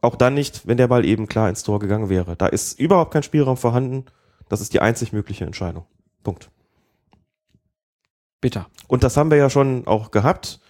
auch 0.00 0.16
dann 0.16 0.34
nicht, 0.34 0.66
wenn 0.66 0.78
der 0.78 0.88
Ball 0.88 1.04
eben 1.04 1.26
klar 1.26 1.48
ins 1.48 1.62
Tor 1.62 1.78
gegangen 1.78 2.08
wäre. 2.08 2.36
Da 2.36 2.46
ist 2.46 2.80
überhaupt 2.80 3.12
kein 3.12 3.22
Spielraum 3.22 3.56
vorhanden. 3.56 4.06
Das 4.48 4.60
ist 4.60 4.72
die 4.72 4.80
einzig 4.80 5.12
mögliche 5.12 5.44
Entscheidung. 5.44 5.84
Punkt. 6.24 6.50
Bitter. 8.40 8.66
Und 8.88 9.04
das 9.04 9.16
haben 9.16 9.30
wir 9.30 9.36
ja 9.36 9.50
schon 9.50 9.86
auch 9.86 10.10
gehabt. 10.10 10.60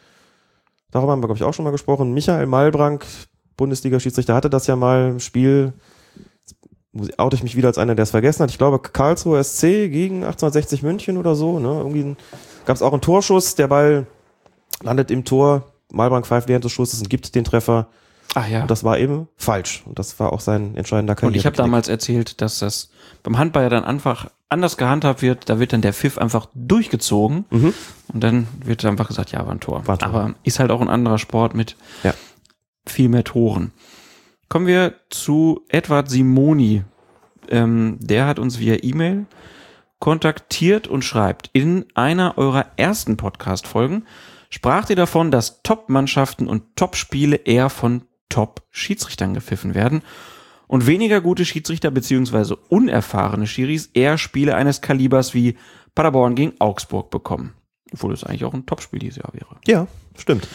Darüber 0.91 1.13
haben 1.13 1.23
wir, 1.23 1.29
glaube 1.29 1.39
ich, 1.39 1.45
auch 1.45 1.55
schon 1.55 1.65
mal 1.65 1.71
gesprochen. 1.71 2.13
Michael 2.13 2.47
Malbrank, 2.47 3.07
Bundesliga-Schiedsrichter, 3.57 4.35
hatte 4.35 4.51
das 4.51 4.67
ja 4.67 4.75
mal 4.75 5.11
im 5.11 5.21
Spiel. 5.21 5.73
Oute 7.19 7.37
ich 7.37 7.43
mich 7.45 7.57
wieder 7.57 7.69
als 7.69 7.79
einer, 7.79 7.95
der 7.95 8.03
es 8.03 8.11
vergessen 8.11 8.43
hat. 8.43 8.51
Ich 8.51 8.59
glaube, 8.59 8.81
Karlsruhe 8.81 9.43
SC 9.45 9.61
gegen 9.91 10.25
1860 10.25 10.83
München 10.83 11.17
oder 11.19 11.37
so. 11.37 11.61
Ne? 11.61 11.69
Irgendwie 11.69 12.17
gab 12.67 12.75
es 12.75 12.83
auch 12.83 12.93
einen 12.93 13.01
Torschuss. 13.01 13.55
Der 13.55 13.69
Ball 13.69 14.07
landet 14.83 15.11
im 15.13 15.25
Tor. 15.25 15.73
Malbrank 15.93 16.27
pfeift 16.27 16.49
während 16.49 16.65
des 16.65 16.73
Schusses 16.73 17.01
und 17.01 17.09
gibt 17.09 17.35
den 17.35 17.45
Treffer. 17.45 17.87
Ach 18.35 18.49
ja. 18.49 18.63
Und 18.63 18.71
das 18.71 18.83
war 18.85 18.99
eben 18.99 19.29
falsch. 19.37 19.83
Und 19.87 19.99
das 20.01 20.19
war 20.21 20.33
auch 20.33 20.41
sein 20.41 20.77
entscheidender 20.77 21.15
Karriere. 21.15 21.29
Und 21.33 21.37
ich 21.37 21.47
habe 21.47 21.57
damals 21.57 21.89
erzählt, 21.89 22.41
dass 22.41 22.59
das 22.61 22.91
beim 23.23 23.39
Handball 23.39 23.65
ja 23.65 23.69
dann 23.69 23.85
einfach 23.85 24.29
anders 24.49 24.77
gehandhabt 24.77 25.23
wird. 25.23 25.49
Da 25.49 25.59
wird 25.61 25.73
dann 25.73 25.83
der 25.83 25.93
Pfiff 25.93 26.19
einfach 26.19 26.49
durchgezogen 26.55 27.45
Mhm. 27.51 27.75
und 28.13 28.21
dann 28.23 28.49
wird 28.65 28.85
einfach 28.85 29.07
gesagt, 29.09 29.31
ja, 29.33 29.45
war 29.47 29.53
ein 29.53 29.61
Tor. 29.61 29.87
War 29.87 29.95
ein 29.97 29.99
Tor. 30.01 30.09
Aber 30.09 30.35
ist 30.43 30.59
halt 30.59 30.71
auch 30.73 30.81
ein 30.81 30.89
anderer 30.89 31.19
Sport 31.19 31.55
mit 31.55 31.77
Ja. 32.03 32.15
viel 32.87 33.09
mehr 33.09 33.23
Toren. 33.25 33.73
Kommen 34.51 34.67
wir 34.67 34.95
zu 35.11 35.65
Edward 35.69 36.11
Simoni. 36.11 36.83
Ähm, 37.51 37.99
der 38.01 38.27
hat 38.27 38.41
uns 38.41 38.59
via 38.59 38.79
E-Mail 38.83 39.27
kontaktiert 40.01 40.89
und 40.89 41.05
schreibt, 41.05 41.51
in 41.53 41.87
einer 41.95 42.37
eurer 42.37 42.67
ersten 42.77 43.17
Podcast-Folgen 43.17 44.07
spracht 44.49 44.91
ihr 44.91 44.97
davon, 44.97 45.31
dass 45.31 45.63
Top-Mannschaften 45.63 46.49
und 46.49 46.75
Top-Spiele 46.75 47.37
eher 47.37 47.71
von 47.71 48.03
Top-Schiedsrichtern 48.29 49.35
gepfiffen 49.35 49.77
werden 49.77 50.03
und 50.67 50.89
weniger 50.89 51.21
gute 51.21 51.45
Schiedsrichter 51.45 51.93
beziehungsweise 51.93 52.57
unerfahrene 52.57 53.47
Schiris 53.47 53.91
eher 53.95 54.19
Spiele 54.19 54.57
eines 54.57 54.81
Kalibers 54.81 55.33
wie 55.33 55.57
Paderborn 55.95 56.35
gegen 56.35 56.55
Augsburg 56.59 57.11
bekommen. 57.11 57.55
Obwohl 57.93 58.13
es 58.13 58.25
eigentlich 58.25 58.45
auch 58.45 58.55
ein 58.55 58.67
Topspiel 58.67 58.99
dieses 58.99 59.19
Jahr 59.19 59.33
wäre. 59.33 59.61
Ja, 59.65 59.87
stimmt. 60.17 60.49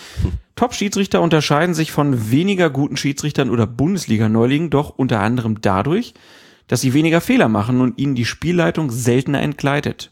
Top-Schiedsrichter 0.56 1.22
unterscheiden 1.22 1.76
sich 1.76 1.92
von 1.92 2.32
weniger 2.32 2.70
guten 2.70 2.96
Schiedsrichtern 2.96 3.50
oder 3.50 3.68
Bundesliga-Neulingen 3.68 4.70
doch 4.70 4.90
unter 4.90 5.20
anderem 5.20 5.60
dadurch, 5.62 6.14
dass 6.68 6.82
sie 6.82 6.94
weniger 6.94 7.22
Fehler 7.22 7.50
machen 7.50 7.82
und 7.82 8.00
ihnen 8.00 8.16
die 8.16 8.26
Spielleitung 8.26 8.90
seltener 8.90 9.42
entgleitet. 9.42 10.12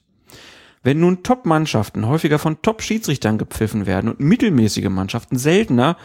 Wenn 0.84 0.99
nun 0.99 1.24
Top-Mannschaften 1.24 2.07
häufiger 2.07 2.40
von 2.40 2.61
Top-Schiedsrichtern 2.61 3.38
gepfiffen 3.38 3.86
werden 3.86 4.10
und 4.10 4.20
mittelmäßige 4.20 4.90
Mannschaften 4.90 5.38
seltener, 5.38 5.95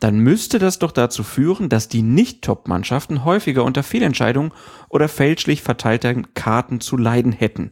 dann 0.00 0.18
müsste 0.18 0.58
das 0.58 0.78
doch 0.80 0.92
dazu 0.92 1.22
führen, 1.22 1.68
dass 1.68 1.88
die 1.88 2.02
Nicht-Top-Mannschaften 2.02 3.24
häufiger 3.24 3.64
unter 3.64 3.84
Fehlentscheidungen 3.84 4.52
oder 4.88 5.08
fälschlich 5.08 5.62
verteilten 5.62 6.34
Karten 6.34 6.80
zu 6.80 6.96
leiden 6.96 7.32
hätten. 7.32 7.70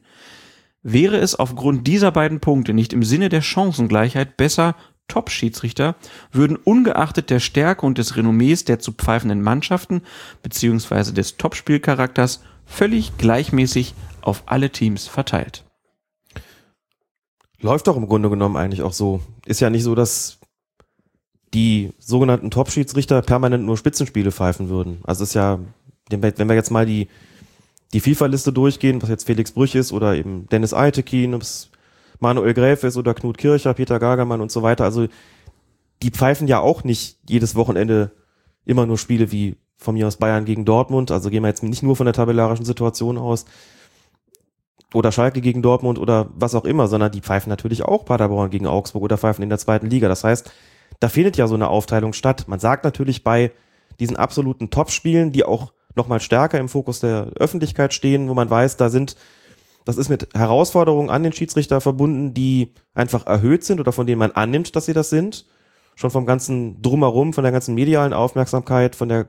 Wäre 0.82 1.16
es 1.16 1.34
aufgrund 1.34 1.86
dieser 1.86 2.12
beiden 2.12 2.40
Punkte 2.40 2.72
nicht 2.72 2.92
im 2.92 3.02
Sinne 3.02 3.30
der 3.30 3.42
Chancengleichheit 3.42 4.36
besser, 4.36 4.76
Top-Schiedsrichter 5.08 5.96
würden 6.32 6.56
ungeachtet 6.56 7.30
der 7.30 7.40
Stärke 7.40 7.84
und 7.84 7.98
des 7.98 8.16
Renommees 8.16 8.64
der 8.64 8.78
zu 8.78 8.92
pfeifenden 8.92 9.42
Mannschaften 9.42 10.02
beziehungsweise 10.42 11.12
des 11.12 11.36
Topspielcharakters 11.36 12.42
völlig 12.66 13.16
gleichmäßig 13.18 13.94
auf 14.22 14.44
alle 14.46 14.70
Teams 14.70 15.06
verteilt. 15.06 15.64
Läuft 17.60 17.86
doch 17.86 17.96
im 17.96 18.06
Grunde 18.06 18.30
genommen 18.30 18.56
eigentlich 18.56 18.82
auch 18.82 18.92
so. 18.92 19.20
Ist 19.46 19.60
ja 19.60 19.70
nicht 19.70 19.84
so, 19.84 19.94
dass 19.94 20.38
die 21.54 21.92
sogenannten 21.98 22.50
Top-Schiedsrichter 22.50 23.22
permanent 23.22 23.64
nur 23.64 23.76
Spitzenspiele 23.76 24.32
pfeifen 24.32 24.68
würden. 24.68 24.98
Also 25.04 25.22
ist 25.24 25.34
ja, 25.34 25.60
wenn 26.10 26.48
wir 26.48 26.54
jetzt 26.54 26.70
mal 26.70 26.84
die, 26.84 27.08
die 27.92 28.00
FIFA-Liste 28.00 28.52
durchgehen, 28.52 29.00
was 29.00 29.08
jetzt 29.08 29.24
Felix 29.24 29.52
Brüch 29.52 29.74
ist 29.76 29.92
oder 29.92 30.14
eben 30.16 30.48
Dennis 30.48 30.74
Eitekin, 30.74 31.34
ob 31.34 31.42
es 31.42 31.70
Manuel 32.24 32.54
Gräfe 32.54 32.88
ist 32.88 32.96
oder 32.96 33.14
Knut 33.14 33.38
Kircher, 33.38 33.74
Peter 33.74 34.00
Gagermann 34.00 34.40
und 34.40 34.50
so 34.50 34.62
weiter. 34.62 34.84
Also 34.84 35.06
die 36.02 36.10
pfeifen 36.10 36.48
ja 36.48 36.58
auch 36.58 36.82
nicht 36.82 37.18
jedes 37.28 37.54
Wochenende 37.54 38.10
immer 38.64 38.86
nur 38.86 38.98
Spiele 38.98 39.30
wie 39.30 39.56
von 39.76 39.94
mir 39.94 40.06
aus 40.06 40.16
Bayern 40.16 40.44
gegen 40.44 40.64
Dortmund. 40.64 41.10
Also 41.10 41.30
gehen 41.30 41.42
wir 41.42 41.48
jetzt 41.48 41.62
nicht 41.62 41.82
nur 41.82 41.96
von 41.96 42.06
der 42.06 42.14
tabellarischen 42.14 42.64
Situation 42.64 43.18
aus 43.18 43.44
oder 44.94 45.12
Schalke 45.12 45.40
gegen 45.40 45.60
Dortmund 45.60 45.98
oder 45.98 46.30
was 46.34 46.54
auch 46.54 46.64
immer, 46.64 46.88
sondern 46.88 47.12
die 47.12 47.20
pfeifen 47.20 47.50
natürlich 47.50 47.82
auch 47.82 48.04
Paderborn 48.04 48.50
gegen 48.50 48.66
Augsburg 48.66 49.02
oder 49.02 49.18
pfeifen 49.18 49.42
in 49.42 49.50
der 49.50 49.58
zweiten 49.58 49.90
Liga. 49.90 50.08
Das 50.08 50.24
heißt, 50.24 50.50
da 51.00 51.08
findet 51.08 51.36
ja 51.36 51.46
so 51.46 51.56
eine 51.56 51.68
Aufteilung 51.68 52.12
statt. 52.12 52.44
Man 52.46 52.60
sagt 52.60 52.84
natürlich 52.84 53.22
bei 53.22 53.52
diesen 54.00 54.16
absoluten 54.16 54.70
Top-Spielen, 54.70 55.32
die 55.32 55.44
auch 55.44 55.72
nochmal 55.94 56.20
stärker 56.20 56.58
im 56.58 56.68
Fokus 56.68 57.00
der 57.00 57.32
Öffentlichkeit 57.36 57.92
stehen, 57.92 58.28
wo 58.28 58.34
man 58.34 58.48
weiß, 58.48 58.76
da 58.76 58.88
sind, 58.88 59.16
das 59.84 59.98
ist 59.98 60.08
mit 60.08 60.28
Herausforderungen 60.34 61.10
an 61.10 61.22
den 61.22 61.32
Schiedsrichter 61.32 61.80
verbunden, 61.80 62.32
die 62.32 62.72
einfach 62.94 63.26
erhöht 63.26 63.64
sind 63.64 63.80
oder 63.80 63.92
von 63.92 64.06
denen 64.06 64.18
man 64.18 64.32
annimmt, 64.32 64.74
dass 64.76 64.86
sie 64.86 64.94
das 64.94 65.10
sind. 65.10 65.46
Schon 65.94 66.10
vom 66.10 66.26
ganzen 66.26 66.80
Drumherum, 66.82 67.32
von 67.32 67.44
der 67.44 67.52
ganzen 67.52 67.74
medialen 67.74 68.12
Aufmerksamkeit, 68.12 68.96
von 68.96 69.08
der 69.08 69.26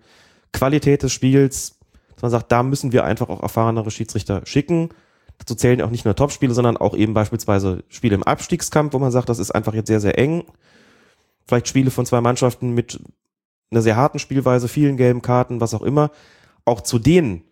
Qualität 0.53 1.03
des 1.03 1.11
Spiels, 1.11 1.77
dass 2.15 2.22
man 2.22 2.32
sagt, 2.32 2.52
da 2.52 2.64
müssen 2.64 2.94
wir 2.94 3.03
einfach 3.03 3.30
auch 3.30 3.44
erfahrenere 3.44 3.91
Schiedsrichter 3.91 4.41
schicken. 4.45 4.90
Dazu 5.38 5.56
zählen 5.56 5.82
auch 5.82 5.90
nicht 5.90 6.06
nur 6.06 6.15
Topspiele, 6.15 6.53
sondern 6.53 6.77
auch 6.77 6.95
eben 6.95 7.14
beispielsweise 7.14 7.84
Spiele 7.90 8.15
im 8.15 8.23
Abstiegskampf, 8.23 8.94
wo 8.94 8.99
man 8.99 9.11
sagt, 9.11 9.27
das 9.27 9.40
ist 9.40 9.52
einfach 9.52 9.73
jetzt 9.73 9.88
sehr, 9.88 9.99
sehr 9.99 10.18
eng. 10.18 10.45
Vielleicht 11.45 11.68
Spiele 11.68 11.91
von 11.91 12.06
zwei 12.06 12.22
Mannschaften 12.22 12.72
mit 12.72 12.99
einer 13.69 13.82
sehr 13.82 13.98
harten 13.98 14.19
Spielweise, 14.19 14.69
vielen 14.69 14.95
gelben 14.95 15.22
Karten, 15.22 15.60
was 15.60 15.73
auch 15.73 15.82
immer. 15.82 16.11
Auch 16.64 16.82
zu 16.82 16.98
denen 16.98 17.44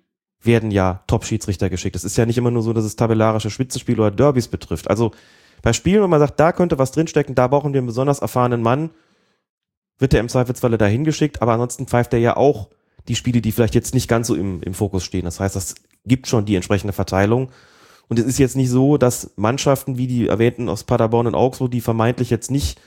werden 0.46 0.72
ja 0.72 1.04
Top-Schiedsrichter 1.08 1.70
geschickt. 1.70 1.96
Es 1.96 2.04
ist 2.04 2.18
ja 2.18 2.26
nicht 2.26 2.38
immer 2.38 2.52
nur 2.52 2.64
so, 2.64 2.74
dass 2.74 2.86
es 2.86 2.96
tabellarische 2.96 3.50
Spitzenspiele 3.50 4.02
oder 4.02 4.12
Derbys 4.12 4.48
betrifft. 4.48 4.90
Also 4.90 5.12
bei 5.62 5.74
Spielen, 5.74 6.04
wo 6.04 6.08
man 6.08 6.20
sagt, 6.20 6.40
da 6.40 6.52
könnte 6.52 6.78
was 6.78 6.92
drinstecken, 6.92 7.36
da 7.36 7.48
brauchen 7.48 7.74
wir 7.74 7.80
einen 7.80 7.88
besonders 7.88 8.20
erfahrenen 8.20 8.62
Mann, 8.62 8.90
wird 9.98 10.14
der 10.14 10.20
im 10.20 10.30
Zweifelsfalle 10.30 10.78
dahin 10.78 11.06
geschickt, 11.06 11.42
aber 11.42 11.54
ansonsten 11.54 11.88
pfeift 11.88 12.14
er 12.14 12.20
ja 12.20 12.36
auch 12.36 12.70
die 13.08 13.16
Spiele, 13.16 13.42
die 13.42 13.52
vielleicht 13.52 13.76
jetzt 13.76 13.94
nicht 13.94 14.08
ganz 14.08 14.28
so 14.28 14.36
im, 14.36 14.62
im 14.62 14.74
Fokus 14.74 15.04
stehen. 15.04 15.26
Das 15.26 15.40
heißt, 15.40 15.56
das 15.56 15.76
gibt 16.06 16.28
schon 16.28 16.46
die 16.46 16.56
entsprechende 16.56 16.94
Verteilung. 16.94 17.50
Und 18.10 18.20
es 18.20 18.26
ist 18.26 18.38
jetzt 18.38 18.56
nicht 18.56 18.70
so, 18.70 18.98
dass 18.98 19.32
Mannschaften 19.38 19.98
wie 19.98 20.08
die 20.08 20.28
erwähnten 20.28 20.70
aus 20.70 20.84
Paderborn 20.84 21.28
und 21.28 21.36
Augsburg, 21.36 21.72
die 21.72 21.82
vermeintlich 21.82 22.30
jetzt 22.30 22.52
nicht 22.52 22.80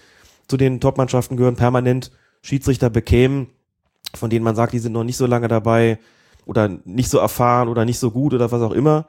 zu 0.49 0.57
den 0.57 0.81
Top-Mannschaften 0.81 1.37
gehören, 1.37 1.57
permanent 1.57 2.13
Schiedsrichter 2.43 2.91
bekämen, 2.91 3.49
von 4.15 4.31
denen 4.31 4.45
man 4.45 4.57
sagt, 4.57 4.73
die 4.73 4.79
sind 4.79 4.93
noch 4.93 5.05
nicht 5.05 5.17
so 5.17 5.27
lange 5.27 5.49
dabei 5.49 5.99
oder 6.47 6.69
nicht 6.85 7.11
so 7.11 7.19
erfahren 7.19 7.69
oder 7.69 7.85
nicht 7.85 7.99
so 7.99 8.11
gut 8.11 8.33
oder 8.33 8.51
was 8.51 8.63
auch 8.63 8.73
immer. 8.73 9.07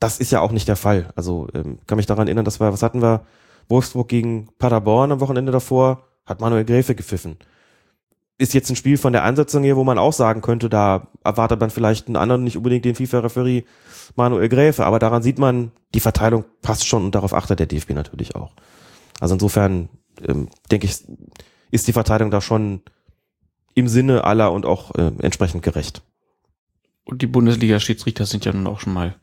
Das 0.00 0.18
ist 0.18 0.32
ja 0.32 0.40
auch 0.40 0.50
nicht 0.50 0.66
der 0.66 0.76
Fall. 0.76 1.10
Also 1.14 1.46
ähm, 1.54 1.78
kann 1.86 1.96
mich 1.96 2.06
daran 2.06 2.26
erinnern, 2.26 2.44
dass 2.44 2.58
wir, 2.58 2.72
was 2.72 2.82
hatten 2.82 3.02
wir? 3.02 3.24
Wolfsburg 3.68 4.08
gegen 4.08 4.48
Paderborn 4.58 5.12
am 5.12 5.20
Wochenende 5.20 5.52
davor, 5.52 6.04
hat 6.26 6.40
Manuel 6.40 6.64
Gräfe 6.64 6.94
gepfiffen. 6.94 7.36
Ist 8.36 8.52
jetzt 8.52 8.68
ein 8.68 8.76
Spiel 8.76 8.98
von 8.98 9.12
der 9.12 9.24
Ansetzung 9.24 9.62
her, 9.62 9.76
wo 9.76 9.84
man 9.84 9.96
auch 9.96 10.12
sagen 10.12 10.42
könnte, 10.42 10.68
da 10.68 11.06
erwartet 11.22 11.60
man 11.60 11.70
vielleicht 11.70 12.08
einen 12.08 12.16
anderen, 12.16 12.44
nicht 12.44 12.56
unbedingt 12.56 12.84
den 12.84 12.94
FIFA-Referee 12.94 13.62
Manuel 14.16 14.48
Gräfe, 14.48 14.84
aber 14.84 14.98
daran 14.98 15.22
sieht 15.22 15.38
man, 15.38 15.70
die 15.94 16.00
Verteilung 16.00 16.44
passt 16.60 16.86
schon 16.86 17.04
und 17.04 17.14
darauf 17.14 17.32
achtet 17.32 17.60
der 17.60 17.66
DFB 17.66 17.90
natürlich 17.90 18.34
auch. 18.34 18.52
Also 19.20 19.34
insofern 19.34 19.88
ähm, 20.26 20.48
denke 20.70 20.86
ich, 20.86 21.04
ist 21.70 21.86
die 21.86 21.92
Verteilung 21.92 22.30
da 22.30 22.40
schon 22.40 22.82
im 23.74 23.88
Sinne 23.88 24.24
aller 24.24 24.52
und 24.52 24.66
auch 24.66 24.94
äh, 24.94 25.12
entsprechend 25.20 25.62
gerecht. 25.62 26.02
Und 27.04 27.22
die 27.22 27.26
Bundesliga-Schiedsrichter 27.26 28.26
sind 28.26 28.44
ja 28.44 28.52
nun 28.52 28.66
auch 28.66 28.80
schon 28.80 28.94
mal 28.94 29.14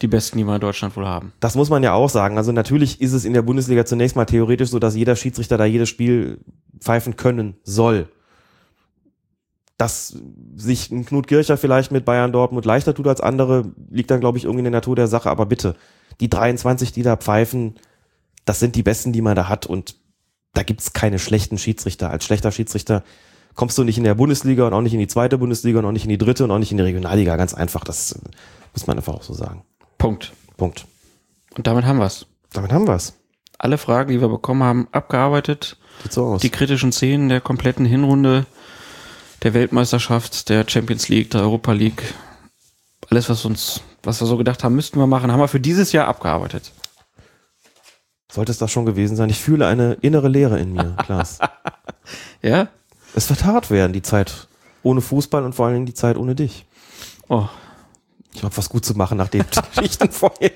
die 0.00 0.06
besten, 0.06 0.38
die 0.38 0.44
wir 0.44 0.54
in 0.54 0.60
Deutschland 0.60 0.96
wohl 0.96 1.06
haben. 1.06 1.32
Das 1.40 1.54
muss 1.54 1.70
man 1.70 1.82
ja 1.82 1.92
auch 1.92 2.08
sagen. 2.08 2.36
Also 2.38 2.52
natürlich 2.52 3.00
ist 3.00 3.12
es 3.12 3.24
in 3.24 3.32
der 3.32 3.42
Bundesliga 3.42 3.84
zunächst 3.84 4.16
mal 4.16 4.24
theoretisch 4.24 4.70
so, 4.70 4.78
dass 4.78 4.94
jeder 4.94 5.16
Schiedsrichter 5.16 5.58
da 5.58 5.64
jedes 5.64 5.88
Spiel 5.88 6.38
pfeifen 6.78 7.16
können 7.16 7.56
soll. 7.64 8.08
Dass 9.76 10.16
sich 10.56 10.90
ein 10.90 11.04
Knut 11.04 11.26
Kircher 11.26 11.56
vielleicht 11.56 11.92
mit 11.92 12.04
Bayern 12.04 12.32
Dortmund 12.32 12.64
leichter 12.64 12.94
tut 12.94 13.06
als 13.06 13.20
andere, 13.20 13.72
liegt 13.90 14.10
dann, 14.10 14.20
glaube 14.20 14.38
ich, 14.38 14.44
irgendwie 14.44 14.60
in 14.60 14.64
der 14.64 14.72
Natur 14.72 14.96
der 14.96 15.08
Sache. 15.08 15.30
Aber 15.30 15.46
bitte, 15.46 15.76
die 16.20 16.30
23, 16.30 16.92
die 16.92 17.02
da 17.02 17.16
pfeifen, 17.16 17.74
das 18.44 18.60
sind 18.60 18.76
die 18.76 18.82
besten, 18.82 19.12
die 19.12 19.22
man 19.22 19.36
da 19.36 19.48
hat. 19.48 19.66
Und 19.66 19.96
da 20.54 20.62
gibt's 20.62 20.92
keine 20.92 21.18
schlechten 21.18 21.58
Schiedsrichter. 21.58 22.10
Als 22.10 22.24
schlechter 22.24 22.50
Schiedsrichter 22.52 23.04
kommst 23.58 23.76
du 23.76 23.82
nicht 23.82 23.98
in 23.98 24.04
der 24.04 24.14
Bundesliga 24.14 24.68
und 24.68 24.72
auch 24.72 24.80
nicht 24.80 24.94
in 24.94 25.00
die 25.00 25.08
zweite 25.08 25.36
Bundesliga 25.36 25.80
und 25.80 25.84
auch 25.84 25.90
nicht 25.90 26.04
in 26.04 26.10
die 26.10 26.16
dritte 26.16 26.44
und 26.44 26.50
auch 26.52 26.60
nicht 26.60 26.70
in 26.70 26.76
die 26.76 26.84
Regionalliga. 26.84 27.34
Ganz 27.34 27.54
einfach. 27.54 27.82
Das 27.82 28.16
muss 28.72 28.86
man 28.86 28.96
einfach 28.96 29.14
auch 29.14 29.24
so 29.24 29.34
sagen. 29.34 29.64
Punkt. 29.98 30.32
Punkt. 30.56 30.86
Und 31.56 31.66
damit 31.66 31.84
haben 31.84 31.98
wir's. 31.98 32.26
Damit 32.52 32.72
haben 32.72 32.86
wir's. 32.86 33.14
Alle 33.58 33.76
Fragen, 33.76 34.12
die 34.12 34.20
wir 34.20 34.28
bekommen 34.28 34.62
haben, 34.62 34.86
abgearbeitet. 34.92 35.76
Sieht 36.04 36.12
so 36.12 36.26
aus. 36.26 36.40
Die 36.40 36.50
kritischen 36.50 36.92
Szenen 36.92 37.28
der 37.28 37.40
kompletten 37.40 37.84
Hinrunde, 37.84 38.46
der 39.42 39.54
Weltmeisterschaft, 39.54 40.48
der 40.50 40.64
Champions 40.68 41.08
League, 41.08 41.32
der 41.32 41.40
Europa 41.40 41.72
League. 41.72 42.14
Alles, 43.10 43.28
was 43.28 43.44
uns, 43.44 43.80
was 44.04 44.20
wir 44.20 44.28
so 44.28 44.36
gedacht 44.36 44.62
haben, 44.62 44.76
müssten 44.76 45.00
wir 45.00 45.08
machen, 45.08 45.32
haben 45.32 45.40
wir 45.40 45.48
für 45.48 45.58
dieses 45.58 45.90
Jahr 45.90 46.06
abgearbeitet. 46.06 46.70
Sollte 48.30 48.52
es 48.52 48.58
das 48.58 48.70
schon 48.70 48.86
gewesen 48.86 49.16
sein? 49.16 49.30
Ich 49.30 49.40
fühle 49.40 49.66
eine 49.66 49.94
innere 49.94 50.28
Leere 50.28 50.60
in 50.60 50.74
mir, 50.74 50.94
Klaas. 51.04 51.40
Ja? 52.40 52.68
Es 53.18 53.28
wird 53.30 53.44
hart 53.44 53.70
werden, 53.70 53.92
die 53.92 54.02
Zeit 54.02 54.48
ohne 54.82 55.00
Fußball 55.00 55.44
und 55.44 55.54
vor 55.54 55.66
allen 55.66 55.74
Dingen 55.74 55.86
die 55.86 55.94
Zeit 55.94 56.16
ohne 56.16 56.34
dich. 56.34 56.64
Oh. 57.28 57.46
Ich 58.32 58.42
hab 58.42 58.56
was 58.56 58.68
gut 58.68 58.84
zu 58.84 58.94
machen 58.94 59.18
nach 59.18 59.28
den 59.28 59.44
Geschichten 59.74 60.10
vorhin. 60.10 60.50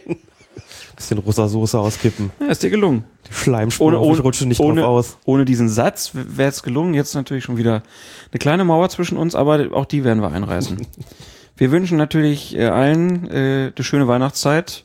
Bisschen 0.96 1.18
rosa 1.18 1.48
Soße 1.48 1.78
auskippen. 1.78 2.30
Ja, 2.38 2.46
ist 2.48 2.62
dir 2.62 2.70
gelungen. 2.70 3.04
Die 3.28 3.34
Schleimspur 3.34 3.86
Ohne- 3.88 3.98
ohne- 3.98 4.20
rutsche 4.20 4.46
nicht 4.46 4.60
ohne- 4.60 4.82
drauf 4.82 5.06
aus. 5.06 5.16
Ohne 5.24 5.44
diesen 5.44 5.68
Satz 5.68 6.10
wäre 6.14 6.50
es 6.50 6.62
gelungen. 6.62 6.94
Jetzt 6.94 7.14
natürlich 7.14 7.44
schon 7.44 7.56
wieder 7.56 7.82
eine 8.30 8.38
kleine 8.38 8.64
Mauer 8.64 8.88
zwischen 8.90 9.16
uns, 9.16 9.34
aber 9.34 9.68
auch 9.72 9.86
die 9.86 10.04
werden 10.04 10.22
wir 10.22 10.30
einreißen. 10.30 10.86
wir 11.56 11.70
wünschen 11.70 11.96
natürlich 11.96 12.54
äh, 12.56 12.66
allen 12.66 13.28
äh, 13.30 13.72
eine 13.74 13.84
schöne 13.84 14.06
Weihnachtszeit. 14.06 14.84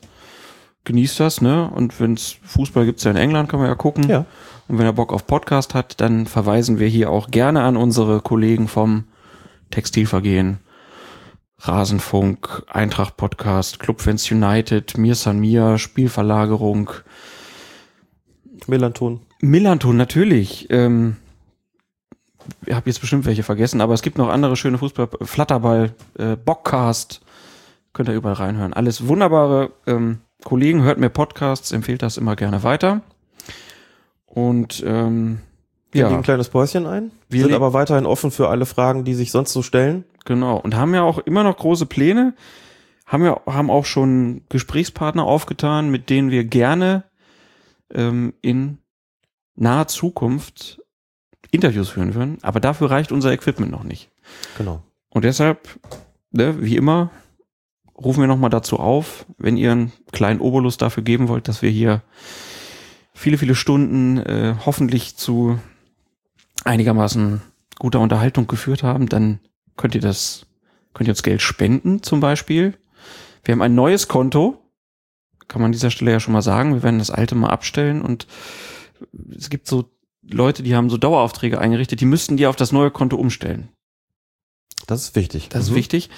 Genießt 0.84 1.20
das, 1.20 1.42
ne? 1.42 1.70
Und 1.70 2.00
wenn's 2.00 2.36
Fußball 2.44 2.86
gibt's 2.86 3.04
ja 3.04 3.10
in 3.10 3.18
England, 3.18 3.50
kann 3.50 3.60
man 3.60 3.68
ja 3.68 3.74
gucken. 3.74 4.08
Ja. 4.08 4.24
Und 4.68 4.78
wenn 4.78 4.86
er 4.86 4.92
Bock 4.92 5.12
auf 5.12 5.26
Podcast 5.26 5.74
hat, 5.74 6.00
dann 6.00 6.26
verweisen 6.26 6.78
wir 6.78 6.88
hier 6.88 7.10
auch 7.10 7.30
gerne 7.30 7.62
an 7.62 7.76
unsere 7.76 8.20
Kollegen 8.20 8.68
vom 8.68 9.04
Textilvergehen, 9.70 10.58
Rasenfunk, 11.58 12.64
Eintracht 12.68 13.16
Podcast, 13.16 13.80
Clubfans 13.80 14.30
United, 14.30 14.98
Mir 14.98 15.14
San 15.14 15.40
Mir, 15.40 15.78
Spielverlagerung, 15.78 16.90
Melanton. 18.66 19.20
Millanton, 19.40 19.96
natürlich. 19.96 20.66
Ähm, 20.70 21.16
ich 22.66 22.74
habe 22.74 22.90
jetzt 22.90 23.00
bestimmt 23.00 23.24
welche 23.24 23.42
vergessen, 23.42 23.80
aber 23.80 23.94
es 23.94 24.02
gibt 24.02 24.18
noch 24.18 24.28
andere 24.28 24.56
schöne 24.56 24.78
Fußball, 24.78 25.08
Flatterball, 25.22 25.94
äh, 26.18 26.36
Bockcast. 26.36 27.22
Könnt 27.94 28.10
ihr 28.10 28.14
überall 28.14 28.34
reinhören. 28.34 28.74
Alles 28.74 29.08
wunderbare 29.08 29.72
ähm, 29.86 30.20
Kollegen, 30.44 30.82
hört 30.82 30.98
mir 30.98 31.08
Podcasts, 31.08 31.72
empfehlt 31.72 32.02
das 32.02 32.18
immer 32.18 32.36
gerne 32.36 32.62
weiter. 32.62 33.00
Und 34.28 34.82
ähm, 34.86 35.40
Wir 35.90 36.02
ja, 36.02 36.08
ein 36.08 36.22
kleines 36.22 36.48
Päuschen 36.48 36.86
ein. 36.86 37.10
Wir 37.28 37.42
sind 37.42 37.54
aber 37.54 37.72
weiterhin 37.72 38.06
offen 38.06 38.30
für 38.30 38.48
alle 38.48 38.66
Fragen, 38.66 39.04
die 39.04 39.14
sich 39.14 39.30
sonst 39.30 39.52
so 39.52 39.62
stellen. 39.62 40.04
genau. 40.24 40.58
Und 40.58 40.76
haben 40.76 40.94
ja 40.94 41.02
auch 41.02 41.18
immer 41.18 41.42
noch 41.42 41.56
große 41.56 41.86
Pläne. 41.86 42.34
Haben 43.06 43.24
ja 43.24 43.40
haben 43.46 43.70
auch 43.70 43.86
schon 43.86 44.42
Gesprächspartner 44.50 45.24
aufgetan, 45.24 45.90
mit 45.90 46.10
denen 46.10 46.30
wir 46.30 46.44
gerne 46.44 47.04
ähm, 47.92 48.34
in 48.42 48.78
naher 49.56 49.88
Zukunft 49.88 50.80
Interviews 51.50 51.88
führen 51.88 52.14
würden. 52.14 52.38
Aber 52.42 52.60
dafür 52.60 52.90
reicht 52.90 53.10
unser 53.10 53.32
Equipment 53.32 53.72
noch 53.72 53.84
nicht. 53.84 54.10
Genau. 54.58 54.82
Und 55.08 55.24
deshalb, 55.24 55.68
ne, 56.30 56.60
wie 56.60 56.76
immer, 56.76 57.10
rufen 57.96 58.20
wir 58.20 58.28
nochmal 58.28 58.50
dazu 58.50 58.78
auf, 58.78 59.26
wenn 59.38 59.56
ihr 59.56 59.72
einen 59.72 59.92
kleinen 60.12 60.40
Obolus 60.40 60.76
dafür 60.76 61.02
geben 61.02 61.28
wollt, 61.28 61.48
dass 61.48 61.62
wir 61.62 61.70
hier 61.70 62.02
viele, 63.18 63.38
viele 63.38 63.54
Stunden 63.54 64.18
äh, 64.18 64.54
hoffentlich 64.64 65.16
zu 65.16 65.58
einigermaßen 66.64 67.40
guter 67.78 68.00
Unterhaltung 68.00 68.46
geführt 68.46 68.82
haben, 68.82 69.08
dann 69.08 69.40
könnt 69.76 69.94
ihr 69.94 70.00
das, 70.00 70.46
könnt 70.94 71.08
ihr 71.08 71.12
uns 71.12 71.22
Geld 71.22 71.42
spenden 71.42 72.02
zum 72.02 72.20
Beispiel. 72.20 72.76
Wir 73.44 73.52
haben 73.52 73.62
ein 73.62 73.74
neues 73.74 74.08
Konto, 74.08 74.58
kann 75.46 75.60
man 75.62 75.68
an 75.68 75.72
dieser 75.72 75.90
Stelle 75.90 76.10
ja 76.12 76.20
schon 76.20 76.32
mal 76.32 76.42
sagen. 76.42 76.74
Wir 76.74 76.82
werden 76.82 76.98
das 76.98 77.10
alte 77.10 77.34
mal 77.34 77.50
abstellen 77.50 78.02
und 78.02 78.26
es 79.36 79.48
gibt 79.50 79.66
so 79.66 79.90
Leute, 80.22 80.62
die 80.62 80.74
haben 80.74 80.90
so 80.90 80.98
Daueraufträge 80.98 81.58
eingerichtet, 81.58 82.00
die 82.00 82.04
müssten 82.06 82.36
die 82.36 82.46
auf 82.46 82.56
das 82.56 82.72
neue 82.72 82.90
Konto 82.90 83.16
umstellen. 83.16 83.68
Das 84.86 85.02
ist 85.02 85.16
wichtig. 85.16 85.48
Das 85.48 85.64
ist 85.64 85.70
Mhm. 85.70 85.76
wichtig. 85.76 86.10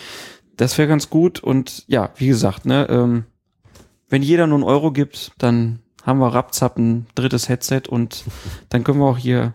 Das 0.56 0.77
wäre 0.78 0.89
ganz 0.89 1.10
gut. 1.10 1.40
Und 1.40 1.85
ja, 1.86 2.10
wie 2.16 2.27
gesagt, 2.27 2.66
ne, 2.66 2.86
ähm, 2.90 3.24
wenn 4.09 4.22
jeder 4.22 4.47
nur 4.47 4.56
einen 4.59 4.64
Euro 4.64 4.90
gibt, 4.93 5.32
dann 5.39 5.81
haben 6.05 6.18
wir 6.18 6.28
rapzapp 6.28 6.78
ein 6.78 7.06
drittes 7.14 7.48
Headset 7.48 7.82
und 7.89 8.24
dann 8.68 8.85
können 8.85 8.98
wir 8.98 9.06
auch 9.06 9.18
hier 9.18 9.52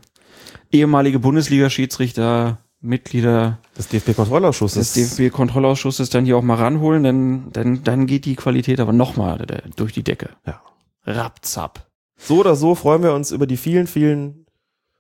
ehemalige 0.72 1.19
Bundesliga-Schiedsrichter, 1.19 2.59
Mitglieder 2.81 3.57
Das 3.76 3.88
DFB-Kontrollausschusses. 3.88 4.93
des 4.93 5.15
DFB-Kontrollausschusses 5.15 6.09
dann 6.09 6.26
hier 6.26 6.38
auch 6.38 6.43
mal 6.43 6.55
ranholen, 6.55 7.03
dann, 7.03 7.51
dann, 7.51 7.84
dann 7.84 8.05
geht 8.05 8.26
die 8.26 8.35
Qualität 8.35 8.80
aber 8.80 8.93
nochmal 8.93 9.43
durch 9.76 9.93
die 9.93 10.03
Decke. 10.03 10.30
Ja. 10.45 10.61
Rapzapp. 11.05 11.88
So 12.17 12.39
oder 12.39 12.55
so 12.55 12.76
freuen 12.76 13.03
wir 13.03 13.13
uns 13.13 13.31
über 13.31 13.47
die 13.47 13.57
vielen, 13.57 13.88
vielen 13.88 14.45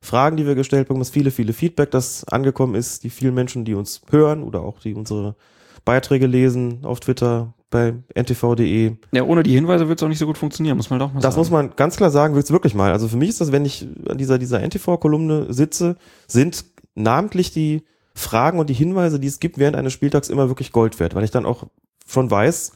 Fragen, 0.01 0.37
die 0.37 0.45
wir 0.45 0.55
gestellt 0.55 0.87
bekommen, 0.87 1.01
das 1.01 1.09
viele, 1.09 1.31
viele 1.31 1.53
Feedback, 1.53 1.91
das 1.91 2.23
angekommen 2.25 2.75
ist, 2.75 3.03
die 3.03 3.09
vielen 3.09 3.33
Menschen, 3.33 3.65
die 3.65 3.73
uns 3.73 4.01
hören 4.09 4.43
oder 4.43 4.61
auch 4.61 4.79
die 4.79 4.93
unsere 4.93 5.35
Beiträge 5.83 6.27
lesen 6.27 6.79
auf 6.83 6.99
Twitter, 6.99 7.53
bei 7.75 7.93
ntv.de. 8.13 8.93
Ja, 9.11 9.23
ohne 9.23 9.43
die 9.43 9.53
Hinweise 9.53 9.89
wird 9.89 9.99
es 9.99 10.03
auch 10.03 10.07
nicht 10.07 10.19
so 10.19 10.25
gut 10.25 10.37
funktionieren, 10.37 10.77
muss 10.77 10.89
man 10.89 10.99
doch 10.99 11.13
mal 11.13 11.19
Das 11.19 11.33
sagen. 11.33 11.41
muss 11.41 11.51
man 11.51 11.75
ganz 11.75 11.97
klar 11.97 12.09
sagen, 12.09 12.33
willst 12.33 12.51
wirklich 12.51 12.73
mal. 12.73 12.93
Also 12.93 13.09
für 13.09 13.17
mich 13.17 13.27
ist 13.29 13.41
das, 13.41 13.51
wenn 13.51 13.65
ich 13.65 13.85
an 14.07 14.17
dieser, 14.17 14.37
dieser 14.37 14.61
NTV-Kolumne 14.61 15.51
sitze, 15.53 15.97
sind 16.25 16.63
namentlich 16.95 17.51
die 17.51 17.83
Fragen 18.13 18.59
und 18.59 18.69
die 18.69 18.73
Hinweise, 18.73 19.19
die 19.19 19.27
es 19.27 19.41
gibt 19.41 19.57
während 19.57 19.75
eines 19.75 19.91
Spieltags 19.91 20.29
immer 20.29 20.47
wirklich 20.47 20.71
Gold 20.71 20.97
wert, 21.01 21.15
weil 21.15 21.25
ich 21.25 21.31
dann 21.31 21.45
auch 21.45 21.65
schon 22.07 22.31
weiß, 22.31 22.71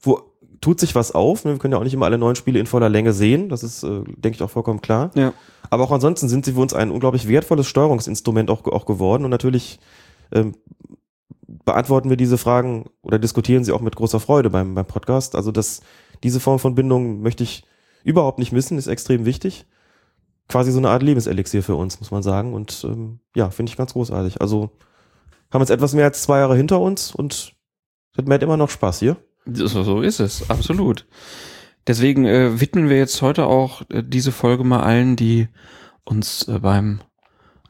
wo 0.00 0.22
tut 0.62 0.80
sich 0.80 0.94
was 0.94 1.12
auf. 1.12 1.44
Wir 1.44 1.58
können 1.58 1.72
ja 1.72 1.78
auch 1.78 1.84
nicht 1.84 1.92
immer 1.92 2.06
alle 2.06 2.16
neuen 2.16 2.36
Spiele 2.36 2.58
in 2.58 2.66
voller 2.66 2.88
Länge 2.88 3.12
sehen. 3.12 3.50
Das 3.50 3.62
ist, 3.62 3.82
äh, 3.82 4.00
denke 4.16 4.36
ich, 4.36 4.42
auch 4.42 4.50
vollkommen 4.50 4.80
klar. 4.80 5.10
Ja. 5.14 5.34
Aber 5.68 5.84
auch 5.84 5.92
ansonsten 5.92 6.28
sind 6.28 6.46
sie 6.46 6.54
für 6.54 6.60
uns 6.60 6.72
ein 6.72 6.90
unglaublich 6.90 7.28
wertvolles 7.28 7.66
Steuerungsinstrument 7.66 8.50
auch, 8.50 8.64
auch 8.66 8.86
geworden. 8.86 9.24
Und 9.24 9.30
natürlich 9.30 9.78
ähm, 10.32 10.54
beantworten 11.48 12.10
wir 12.10 12.16
diese 12.16 12.38
Fragen 12.38 12.90
oder 13.02 13.18
diskutieren 13.18 13.64
sie 13.64 13.72
auch 13.72 13.80
mit 13.80 13.96
großer 13.96 14.20
Freude 14.20 14.50
beim, 14.50 14.74
beim 14.74 14.86
Podcast. 14.86 15.34
Also 15.34 15.50
das, 15.50 15.80
diese 16.22 16.40
Form 16.40 16.58
von 16.58 16.74
Bindung 16.74 17.22
möchte 17.22 17.42
ich 17.42 17.64
überhaupt 18.04 18.38
nicht 18.38 18.52
missen, 18.52 18.78
ist 18.78 18.86
extrem 18.86 19.24
wichtig. 19.24 19.66
Quasi 20.48 20.70
so 20.70 20.78
eine 20.78 20.90
Art 20.90 21.02
Lebenselixier 21.02 21.62
für 21.62 21.74
uns, 21.74 22.00
muss 22.00 22.10
man 22.10 22.22
sagen. 22.22 22.54
Und 22.54 22.84
ähm, 22.84 23.20
ja, 23.34 23.50
finde 23.50 23.70
ich 23.70 23.76
ganz 23.76 23.94
großartig. 23.94 24.40
Also 24.40 24.70
haben 25.50 25.62
jetzt 25.62 25.70
etwas 25.70 25.94
mehr 25.94 26.04
als 26.04 26.22
zwei 26.22 26.38
Jahre 26.38 26.56
hinter 26.56 26.80
uns 26.80 27.14
und 27.14 27.54
hat 28.16 28.26
mir 28.26 28.40
immer 28.40 28.56
noch 28.56 28.70
Spaß 28.70 29.00
hier. 29.00 29.16
So, 29.46 29.82
so 29.82 30.02
ist 30.02 30.20
es, 30.20 30.50
absolut. 30.50 31.06
Deswegen 31.86 32.26
äh, 32.26 32.60
widmen 32.60 32.90
wir 32.90 32.98
jetzt 32.98 33.22
heute 33.22 33.46
auch 33.46 33.82
äh, 33.88 34.02
diese 34.02 34.32
Folge 34.32 34.64
mal 34.64 34.82
allen, 34.82 35.16
die 35.16 35.48
uns 36.04 36.46
äh, 36.46 36.58
beim 36.58 37.00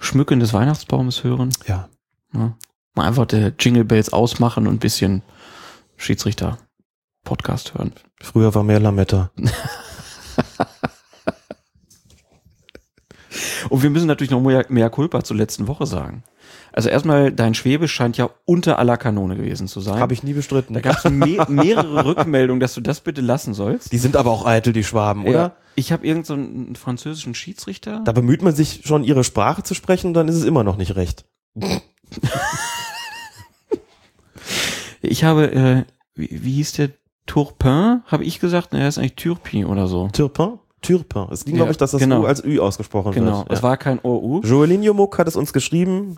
Schmücken 0.00 0.40
des 0.40 0.52
Weihnachtsbaumes 0.52 1.22
hören. 1.22 1.50
Ja. 1.66 1.88
Ja. 2.34 2.56
Mal 2.98 3.06
einfach 3.06 3.26
der 3.26 3.52
Jingle 3.56 3.84
Bells 3.84 4.12
ausmachen 4.12 4.66
und 4.66 4.74
ein 4.74 4.80
bisschen 4.80 5.22
Schiedsrichter-Podcast 5.98 7.74
hören. 7.74 7.92
Früher 8.20 8.56
war 8.56 8.64
mehr 8.64 8.80
Lametta. 8.80 9.30
Und 13.70 13.82
wir 13.84 13.90
müssen 13.90 14.08
natürlich 14.08 14.32
noch 14.32 14.40
mehr, 14.40 14.66
mehr 14.68 14.90
Culpa 14.90 15.22
zur 15.22 15.36
letzten 15.36 15.68
Woche 15.68 15.86
sagen. 15.86 16.24
Also 16.72 16.88
erstmal, 16.88 17.30
dein 17.30 17.54
Schwäbisch 17.54 17.92
scheint 17.92 18.16
ja 18.16 18.30
unter 18.46 18.80
aller 18.80 18.96
Kanone 18.96 19.36
gewesen 19.36 19.68
zu 19.68 19.80
sein. 19.80 20.00
Habe 20.00 20.14
ich 20.14 20.24
nie 20.24 20.32
bestritten. 20.32 20.74
Da 20.74 20.80
gab 20.80 20.96
es 20.96 21.04
me 21.08 21.46
mehrere 21.48 22.04
Rückmeldungen, 22.04 22.58
dass 22.58 22.74
du 22.74 22.80
das 22.80 23.00
bitte 23.00 23.20
lassen 23.20 23.54
sollst. 23.54 23.92
Die 23.92 23.98
sind 23.98 24.16
aber 24.16 24.32
auch 24.32 24.44
eitel, 24.44 24.72
die 24.72 24.82
Schwaben, 24.82 25.22
oder? 25.22 25.32
Ja. 25.32 25.56
Ich 25.76 25.92
habe 25.92 26.04
irgendeinen 26.04 26.24
so 26.24 26.34
einen 26.34 26.74
französischen 26.74 27.34
Schiedsrichter. 27.34 28.00
Da 28.04 28.10
bemüht 28.10 28.42
man 28.42 28.56
sich 28.56 28.82
schon, 28.84 29.04
ihre 29.04 29.22
Sprache 29.22 29.62
zu 29.62 29.74
sprechen, 29.74 30.14
dann 30.14 30.26
ist 30.26 30.34
es 30.34 30.44
immer 30.44 30.64
noch 30.64 30.76
nicht 30.76 30.96
recht. 30.96 31.26
Ich 35.00 35.24
habe, 35.24 35.52
äh, 35.52 35.84
wie, 36.14 36.28
wie 36.44 36.52
hieß 36.52 36.72
der? 36.72 36.90
Turpin, 37.26 38.00
habe 38.06 38.24
ich 38.24 38.40
gesagt? 38.40 38.72
Ne, 38.72 38.80
er 38.80 38.88
ist 38.88 38.96
eigentlich 38.96 39.16
Turpin 39.16 39.66
oder 39.66 39.86
so. 39.86 40.08
Turpin? 40.08 40.58
Turpin. 40.80 41.26
Es 41.30 41.44
ging, 41.44 41.54
Ja, 41.54 41.58
glaube 41.58 41.72
ich, 41.72 41.76
dass 41.76 41.90
das 41.90 42.00
genau. 42.00 42.22
U 42.22 42.24
als 42.24 42.42
Ü 42.42 42.58
ausgesprochen 42.58 43.12
Genau, 43.12 43.40
wird. 43.40 43.52
es 43.52 43.58
Ja. 43.58 43.62
war 43.64 43.76
kein 43.76 44.00
OU. 44.02 44.40
Joelinho 44.44 44.94
Muck 44.94 45.18
hat 45.18 45.28
es 45.28 45.36
uns 45.36 45.52
geschrieben. 45.52 46.16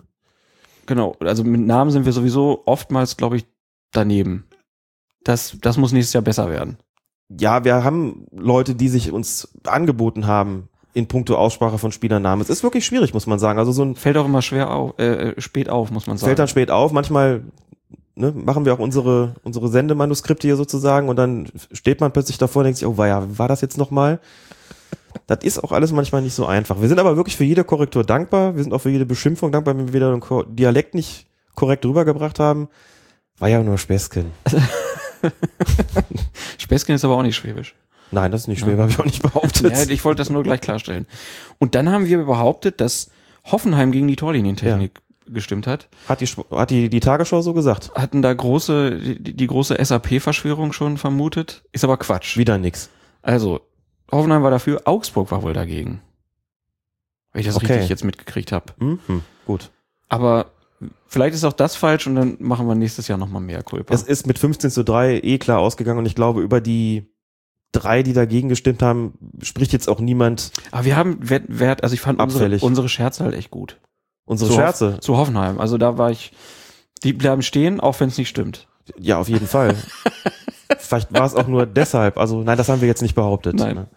Genau, 0.85 1.15
also 1.19 1.43
mit 1.43 1.59
Namen 1.61 1.91
sind 1.91 2.05
wir 2.05 2.13
sowieso 2.13 2.61
oftmals, 2.65 3.17
glaube 3.17 3.35
ich, 3.37 3.45
daneben. 3.91 4.45
Das, 5.25 5.57
das 5.61 5.75
muss 5.77 5.91
nächstes 5.91 6.13
Jahr 6.13 6.23
besser 6.23 6.49
werden. 6.49 6.77
Ja, 7.29 7.63
wir 7.65 7.83
haben 7.83 8.25
Leute, 8.31 8.73
die 8.75 8.87
sich 8.87 9.11
uns 9.11 9.53
angeboten 9.65 10.27
haben 10.27 10.69
in 10.93 11.07
puncto 11.07 11.35
Aussprache 11.35 11.77
von 11.77 11.91
Spielernamen. 11.91 12.41
Es 12.41 12.49
ist 12.49 12.63
wirklich 12.63 12.85
schwierig, 12.85 13.13
muss 13.13 13.27
man 13.27 13.37
sagen. 13.39 13.59
Also 13.59 13.71
so 13.73 13.83
ein 13.83 13.95
Fällt 13.95 14.15
auch 14.17 14.25
immer 14.25 14.41
schwer 14.41 14.71
auf, 14.71 14.97
äh, 14.97 15.31
äh, 15.31 15.41
spät 15.41 15.69
auf, 15.69 15.91
muss 15.91 16.07
man 16.07 16.17
sagen. 16.17 16.27
fällt 16.29 16.39
dann 16.39 16.47
spät 16.47 16.71
auf. 16.71 16.91
Manchmal 16.93 17.43
ne, 18.15 18.31
machen 18.31 18.65
wir 18.65 18.73
auch 18.73 18.79
unsere, 18.79 19.35
unsere 19.43 19.67
Sendemanuskripte 19.69 20.47
hier 20.47 20.55
sozusagen 20.57 21.09
und 21.09 21.15
dann 21.15 21.47
steht 21.71 22.01
man 22.01 22.11
plötzlich 22.11 22.37
davor 22.37 22.61
und 22.61 22.65
denkt 22.65 22.79
sich, 22.79 22.87
oh, 22.87 22.97
war 22.97 23.07
ja, 23.07 23.37
war 23.37 23.47
das 23.47 23.61
jetzt 23.61 23.77
nochmal? 23.77 24.19
Das 25.27 25.43
ist 25.43 25.61
auch 25.63 25.71
alles 25.71 25.91
manchmal 25.91 26.21
nicht 26.21 26.33
so 26.35 26.45
einfach. 26.45 26.79
Wir 26.81 26.87
sind 26.87 26.99
aber 26.99 27.17
wirklich 27.17 27.35
für 27.35 27.43
jede 27.43 27.63
Korrektur 27.63 28.03
dankbar. 28.03 28.55
Wir 28.55 28.63
sind 28.63 28.73
auch 28.73 28.79
für 28.79 28.89
jede 28.89 29.05
Beschimpfung 29.05 29.51
dankbar, 29.51 29.77
wenn 29.77 29.87
wir 29.87 29.93
wieder 29.93 30.17
Ko- 30.19 30.43
Dialekt 30.43 30.95
nicht 30.95 31.27
korrekt 31.55 31.85
rübergebracht 31.85 32.39
haben. 32.39 32.69
War 33.37 33.49
ja 33.49 33.61
nur 33.61 33.77
Späßchen. 33.77 34.31
Späßchen 36.57 36.95
ist 36.95 37.05
aber 37.05 37.15
auch 37.15 37.23
nicht 37.23 37.35
schwäbisch. 37.35 37.75
Nein, 38.11 38.31
das 38.31 38.41
ist 38.41 38.47
nicht 38.47 38.59
schwer, 38.59 38.77
habe 38.77 38.89
ich 38.91 38.99
auch 38.99 39.05
nicht 39.05 39.21
behauptet. 39.21 39.71
Ja, 39.73 39.83
ich 39.89 40.03
wollte 40.03 40.19
das 40.19 40.29
nur 40.29 40.43
gleich 40.43 40.59
klarstellen. 40.61 41.07
Und 41.59 41.75
dann 41.75 41.89
haben 41.89 42.05
wir 42.07 42.23
behauptet, 42.25 42.81
dass 42.81 43.09
Hoffenheim 43.45 43.91
gegen 43.91 44.07
die 44.07 44.17
Torlinientechnik 44.17 44.99
gestimmt 45.33 45.67
hat. 45.67 45.89
Hat 46.07 46.21
die, 46.21 46.25
hat 46.27 46.69
die, 46.69 46.89
die 46.89 46.99
Tagesschau 46.99 47.41
so 47.41 47.53
gesagt? 47.53 47.91
Hatten 47.95 48.21
da 48.21 48.33
große, 48.33 48.97
die, 48.99 49.33
die 49.35 49.47
große 49.47 49.77
SAP-Verschwörung 49.83 50.73
schon 50.73 50.97
vermutet. 50.97 51.63
Ist 51.71 51.83
aber 51.83 51.97
Quatsch. 51.97 52.37
Wieder 52.37 52.57
nix. 52.57 52.89
Also, 53.21 53.61
Hoffenheim 54.11 54.43
war 54.43 54.51
dafür, 54.51 54.81
Augsburg 54.85 55.31
war 55.31 55.43
wohl 55.43 55.53
dagegen. 55.53 56.01
Wenn 57.33 57.41
ich 57.41 57.47
das 57.47 57.55
Okay. 57.55 57.67
richtig 57.67 57.89
jetzt 57.89 58.03
mitgekriegt 58.03 58.51
habe. 58.51 58.73
Mhm. 58.79 59.21
Gut. 59.45 59.71
Aber 60.09 60.51
Vielleicht 61.05 61.35
ist 61.35 61.43
auch 61.43 61.53
das 61.53 61.75
falsch 61.75 62.07
und 62.07 62.15
dann 62.15 62.37
machen 62.39 62.67
wir 62.67 62.73
nächstes 62.73 63.07
Jahr 63.07 63.19
nochmal 63.19 63.41
mehr 63.41 63.61
Culpa. 63.61 63.93
Es 63.93 64.01
ist 64.01 64.25
mit 64.25 64.39
15 64.39 64.71
zu 64.71 64.83
3 64.83 65.19
eh 65.21 65.37
klar 65.37 65.59
ausgegangen 65.59 65.99
und 65.99 66.05
ich 66.07 66.15
glaube, 66.15 66.41
über 66.41 66.59
die 66.59 67.13
drei, 67.71 68.01
die 68.01 68.13
dagegen 68.13 68.49
gestimmt 68.49 68.81
haben, 68.81 69.13
spricht 69.43 69.73
jetzt 69.73 69.87
auch 69.87 69.99
niemand 69.99 70.51
Aber 70.71 70.85
wir 70.85 70.95
haben 70.95 71.17
Wert, 71.21 71.83
also 71.83 71.93
ich 71.93 72.01
fand 72.01 72.19
unsere, 72.19 72.45
Abfällig. 72.45 72.63
unsere 72.63 72.89
Scherze 72.89 73.23
halt 73.23 73.35
echt 73.35 73.51
gut. 73.51 73.79
Unsere 74.31 74.49
Zu 74.49 74.55
Scherze. 74.55 74.93
Hoff, 74.93 74.99
zu 75.01 75.17
Hoffenheim. 75.17 75.59
Also 75.59 75.77
da 75.77 75.97
war 75.97 76.09
ich, 76.09 76.31
die 77.03 77.11
bleiben 77.13 77.41
stehen, 77.41 77.79
auch 77.81 77.99
wenn 77.99 78.07
es 78.07 78.17
nicht 78.17 78.29
stimmt. 78.29 78.67
Ja, 78.97 79.17
auf 79.19 79.27
jeden 79.29 79.45
Fall. 79.47 79.75
Vielleicht 80.79 81.13
war 81.13 81.25
es 81.25 81.35
auch 81.35 81.47
nur 81.47 81.65
deshalb. 81.65 82.17
Also 82.17 82.41
nein, 82.41 82.57
das 82.57 82.69
haben 82.69 82.79
wir 82.81 82.87
jetzt 82.87 83.01
nicht 83.01 83.13
behauptet. 83.13 83.55
Nein. 83.55 83.75
Ne? 83.75 83.87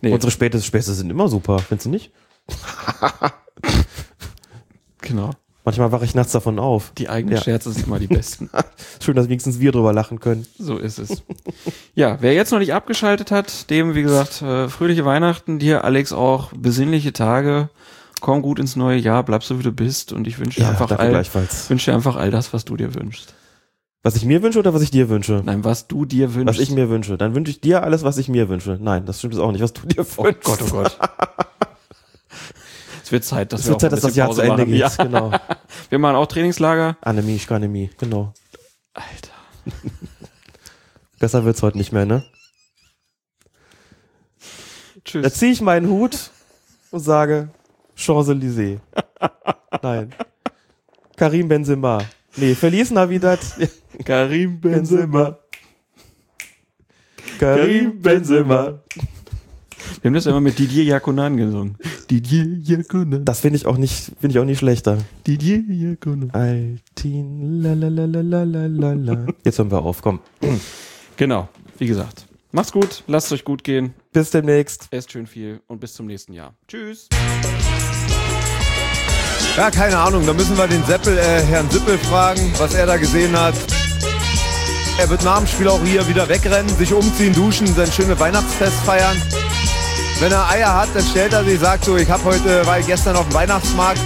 Nee, 0.00 0.12
Unsere 0.12 0.30
Späße, 0.30 0.62
Späße 0.62 0.94
sind 0.94 1.10
immer 1.10 1.28
super, 1.28 1.58
findest 1.58 1.86
du 1.86 1.90
nicht? 1.90 2.10
genau. 5.02 5.30
Manchmal 5.64 5.90
wache 5.90 6.04
ich 6.04 6.14
nachts 6.14 6.30
davon 6.32 6.58
auf. 6.60 6.92
Die 6.96 7.08
eigenen 7.08 7.36
Ja. 7.36 7.42
Scherze 7.42 7.72
sind 7.72 7.86
immer 7.88 7.98
die 7.98 8.06
besten. 8.06 8.48
Schön, 9.02 9.16
dass 9.16 9.28
wenigstens 9.28 9.58
wir 9.58 9.72
drüber 9.72 9.92
lachen 9.92 10.20
können. 10.20 10.46
So 10.58 10.78
ist 10.78 10.98
es. 10.98 11.22
Ja, 11.94 12.18
wer 12.20 12.34
jetzt 12.34 12.52
noch 12.52 12.60
nicht 12.60 12.72
abgeschaltet 12.72 13.30
hat, 13.32 13.68
dem, 13.68 13.94
wie 13.94 14.02
gesagt, 14.02 14.42
äh, 14.42 14.68
fröhliche 14.68 15.04
Weihnachten, 15.04 15.58
dir, 15.58 15.82
Alex, 15.84 16.12
auch 16.12 16.52
besinnliche 16.56 17.12
Tage. 17.12 17.68
Komm 18.20 18.42
gut 18.42 18.58
ins 18.58 18.76
neue 18.76 18.98
Jahr, 18.98 19.22
bleib 19.24 19.44
so 19.44 19.58
wie 19.58 19.62
du 19.62 19.72
bist 19.72 20.12
und 20.12 20.26
ich 20.26 20.38
wünsche 20.38 20.60
dir 20.60 20.68
einfach 20.68 20.88
danke 20.88 21.02
all, 21.02 21.24
wünsche 21.68 21.90
dir 21.90 21.94
einfach 21.94 22.16
all 22.16 22.30
das, 22.30 22.52
was 22.52 22.64
du 22.64 22.76
dir 22.76 22.94
wünschst. 22.94 23.34
Was 24.02 24.16
ich 24.16 24.24
mir 24.24 24.42
wünsche 24.42 24.58
oder 24.58 24.72
was 24.72 24.82
ich 24.82 24.90
dir 24.90 25.08
wünsche? 25.08 25.42
Nein, 25.44 25.64
was 25.64 25.88
du 25.88 26.04
dir 26.04 26.34
wünschst. 26.34 26.58
Was 26.60 26.62
ich 26.62 26.70
mir 26.70 26.88
wünsche. 26.88 27.18
Dann 27.18 27.34
wünsche 27.34 27.50
ich 27.50 27.60
dir 27.60 27.82
alles, 27.82 28.04
was 28.04 28.18
ich 28.18 28.28
mir 28.28 28.48
wünsche. 28.48 28.78
Nein, 28.80 29.04
das 29.04 29.18
stimmt 29.18 29.34
jetzt 29.34 29.42
auch 29.42 29.50
nicht, 29.52 29.62
was 29.62 29.72
du 29.72 29.86
dir 29.86 29.98
wünschst. 29.98 30.18
Oh 30.18 30.32
Gott, 30.42 30.62
oh 30.62 30.70
Gott. 30.70 30.98
Es 33.02 33.12
wird 33.12 33.24
Zeit, 33.24 33.52
dass 33.52 33.60
Es 33.60 33.66
wir 33.66 33.70
wird 33.70 33.76
auch 33.76 33.80
Zeit, 33.82 33.92
dass 33.92 34.00
das 34.00 34.16
Jahr 34.16 34.32
zu 34.32 34.40
Ende 34.40 34.56
machen. 34.56 34.70
geht. 34.72 34.80
Ja. 34.80 34.88
Genau. 34.98 35.30
Wir 35.90 36.00
machen 36.00 36.16
auch 36.16 36.26
Trainingslager. 36.26 36.96
Annemie, 37.02 37.38
Schkanemie. 37.38 37.90
Genau. 37.98 38.34
Alter. 38.94 39.30
Besser 41.20 41.44
wird's 41.44 41.62
heute 41.62 41.78
nicht 41.78 41.92
mehr, 41.92 42.04
ne? 42.04 42.24
Da 44.40 45.00
Tschüss. 45.04 45.34
ziehe 45.34 45.52
ich 45.52 45.60
meinen 45.60 45.88
Hut 45.88 46.30
und 46.90 46.98
sage 46.98 47.50
Champs-Élysées. 47.96 48.78
Nein. 49.82 50.10
Karim 51.16 51.48
Benzema. 51.48 52.02
Nee, 52.36 52.54
Feliz 52.54 52.90
Navidad. 52.90 53.40
Karim 54.04 54.60
Benzema. 54.60 55.38
Karim 57.38 58.00
Benzema. 58.00 58.80
Wir 60.02 60.08
haben 60.08 60.14
das 60.14 60.26
immer 60.26 60.40
mit 60.40 60.58
Didier 60.58 60.84
Jakonan 60.84 61.36
gesungen. 61.36 61.76
Didier 62.10 62.44
Jakonan. 62.62 63.24
Das 63.24 63.40
finde 63.40 63.56
ich 63.56 63.66
auch 63.66 63.78
nicht, 63.78 64.12
finde 64.20 64.34
ich 64.34 64.38
auch 64.38 64.44
nicht 64.44 64.58
schlechter. 64.58 64.98
Didier 65.26 65.62
Jakonan. 65.68 66.30
Altin, 66.32 67.62
la. 67.62 69.26
Jetzt 69.44 69.58
hören 69.58 69.70
wir 69.70 69.82
auf, 69.82 70.02
komm. 70.02 70.20
Genau, 71.16 71.48
wie 71.78 71.86
gesagt. 71.86 72.26
Macht's 72.52 72.72
gut, 72.72 73.04
lasst 73.06 73.32
euch 73.32 73.44
gut 73.44 73.64
gehen. 73.64 73.94
Bis 74.12 74.30
demnächst. 74.30 74.88
Esst 74.90 75.12
schön 75.12 75.26
viel 75.26 75.60
und 75.66 75.80
bis 75.80 75.94
zum 75.94 76.06
nächsten 76.06 76.32
Jahr. 76.32 76.54
Tschüss. 76.68 77.08
Ja, 79.56 79.70
keine 79.70 79.96
Ahnung, 79.96 80.26
da 80.26 80.34
müssen 80.34 80.58
wir 80.58 80.66
den 80.68 80.84
Seppel, 80.84 81.16
äh, 81.16 81.42
Herrn 81.44 81.70
Sippel 81.70 81.96
fragen, 81.96 82.52
was 82.58 82.74
er 82.74 82.84
da 82.84 82.98
gesehen 82.98 83.34
hat. 83.34 83.54
Er 84.98 85.08
wird 85.08 85.24
nach 85.24 85.38
dem 85.38 85.46
Spiel 85.46 85.68
auch 85.68 85.80
hier 85.82 86.06
wieder 86.06 86.28
wegrennen, 86.28 86.68
sich 86.76 86.92
umziehen, 86.92 87.32
duschen, 87.32 87.66
sein 87.74 87.90
schönes 87.90 88.20
Weihnachtsfest 88.20 88.76
feiern. 88.84 89.16
Wenn 90.20 90.30
er 90.30 90.46
Eier 90.50 90.74
hat, 90.74 90.88
dann 90.92 91.02
stellt 91.02 91.32
er 91.32 91.42
sich, 91.42 91.58
sagt 91.58 91.86
so, 91.86 91.96
ich 91.96 92.10
habe 92.10 92.22
heute, 92.24 92.66
war 92.66 92.78
gestern 92.82 93.16
auf 93.16 93.26
dem 93.28 93.34
Weihnachtsmarkt. 93.34 94.00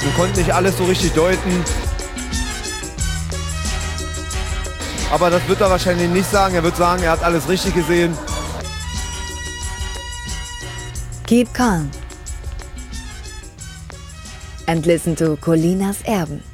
Wir 0.00 0.12
konnten 0.12 0.38
nicht 0.38 0.52
alles 0.52 0.76
so 0.76 0.84
richtig 0.84 1.14
deuten. 1.14 1.64
Aber 5.10 5.30
das 5.30 5.48
wird 5.48 5.62
er 5.62 5.70
wahrscheinlich 5.70 6.10
nicht 6.10 6.30
sagen. 6.30 6.56
Er 6.56 6.62
wird 6.62 6.76
sagen, 6.76 7.02
er 7.02 7.12
hat 7.12 7.22
alles 7.22 7.48
richtig 7.48 7.74
gesehen. 7.74 8.14
Keep 11.26 11.54
calm. 11.54 11.90
And 14.68 14.86
listen 14.86 15.14
to 15.16 15.36
Colinas 15.36 16.02
Erben. 16.06 16.51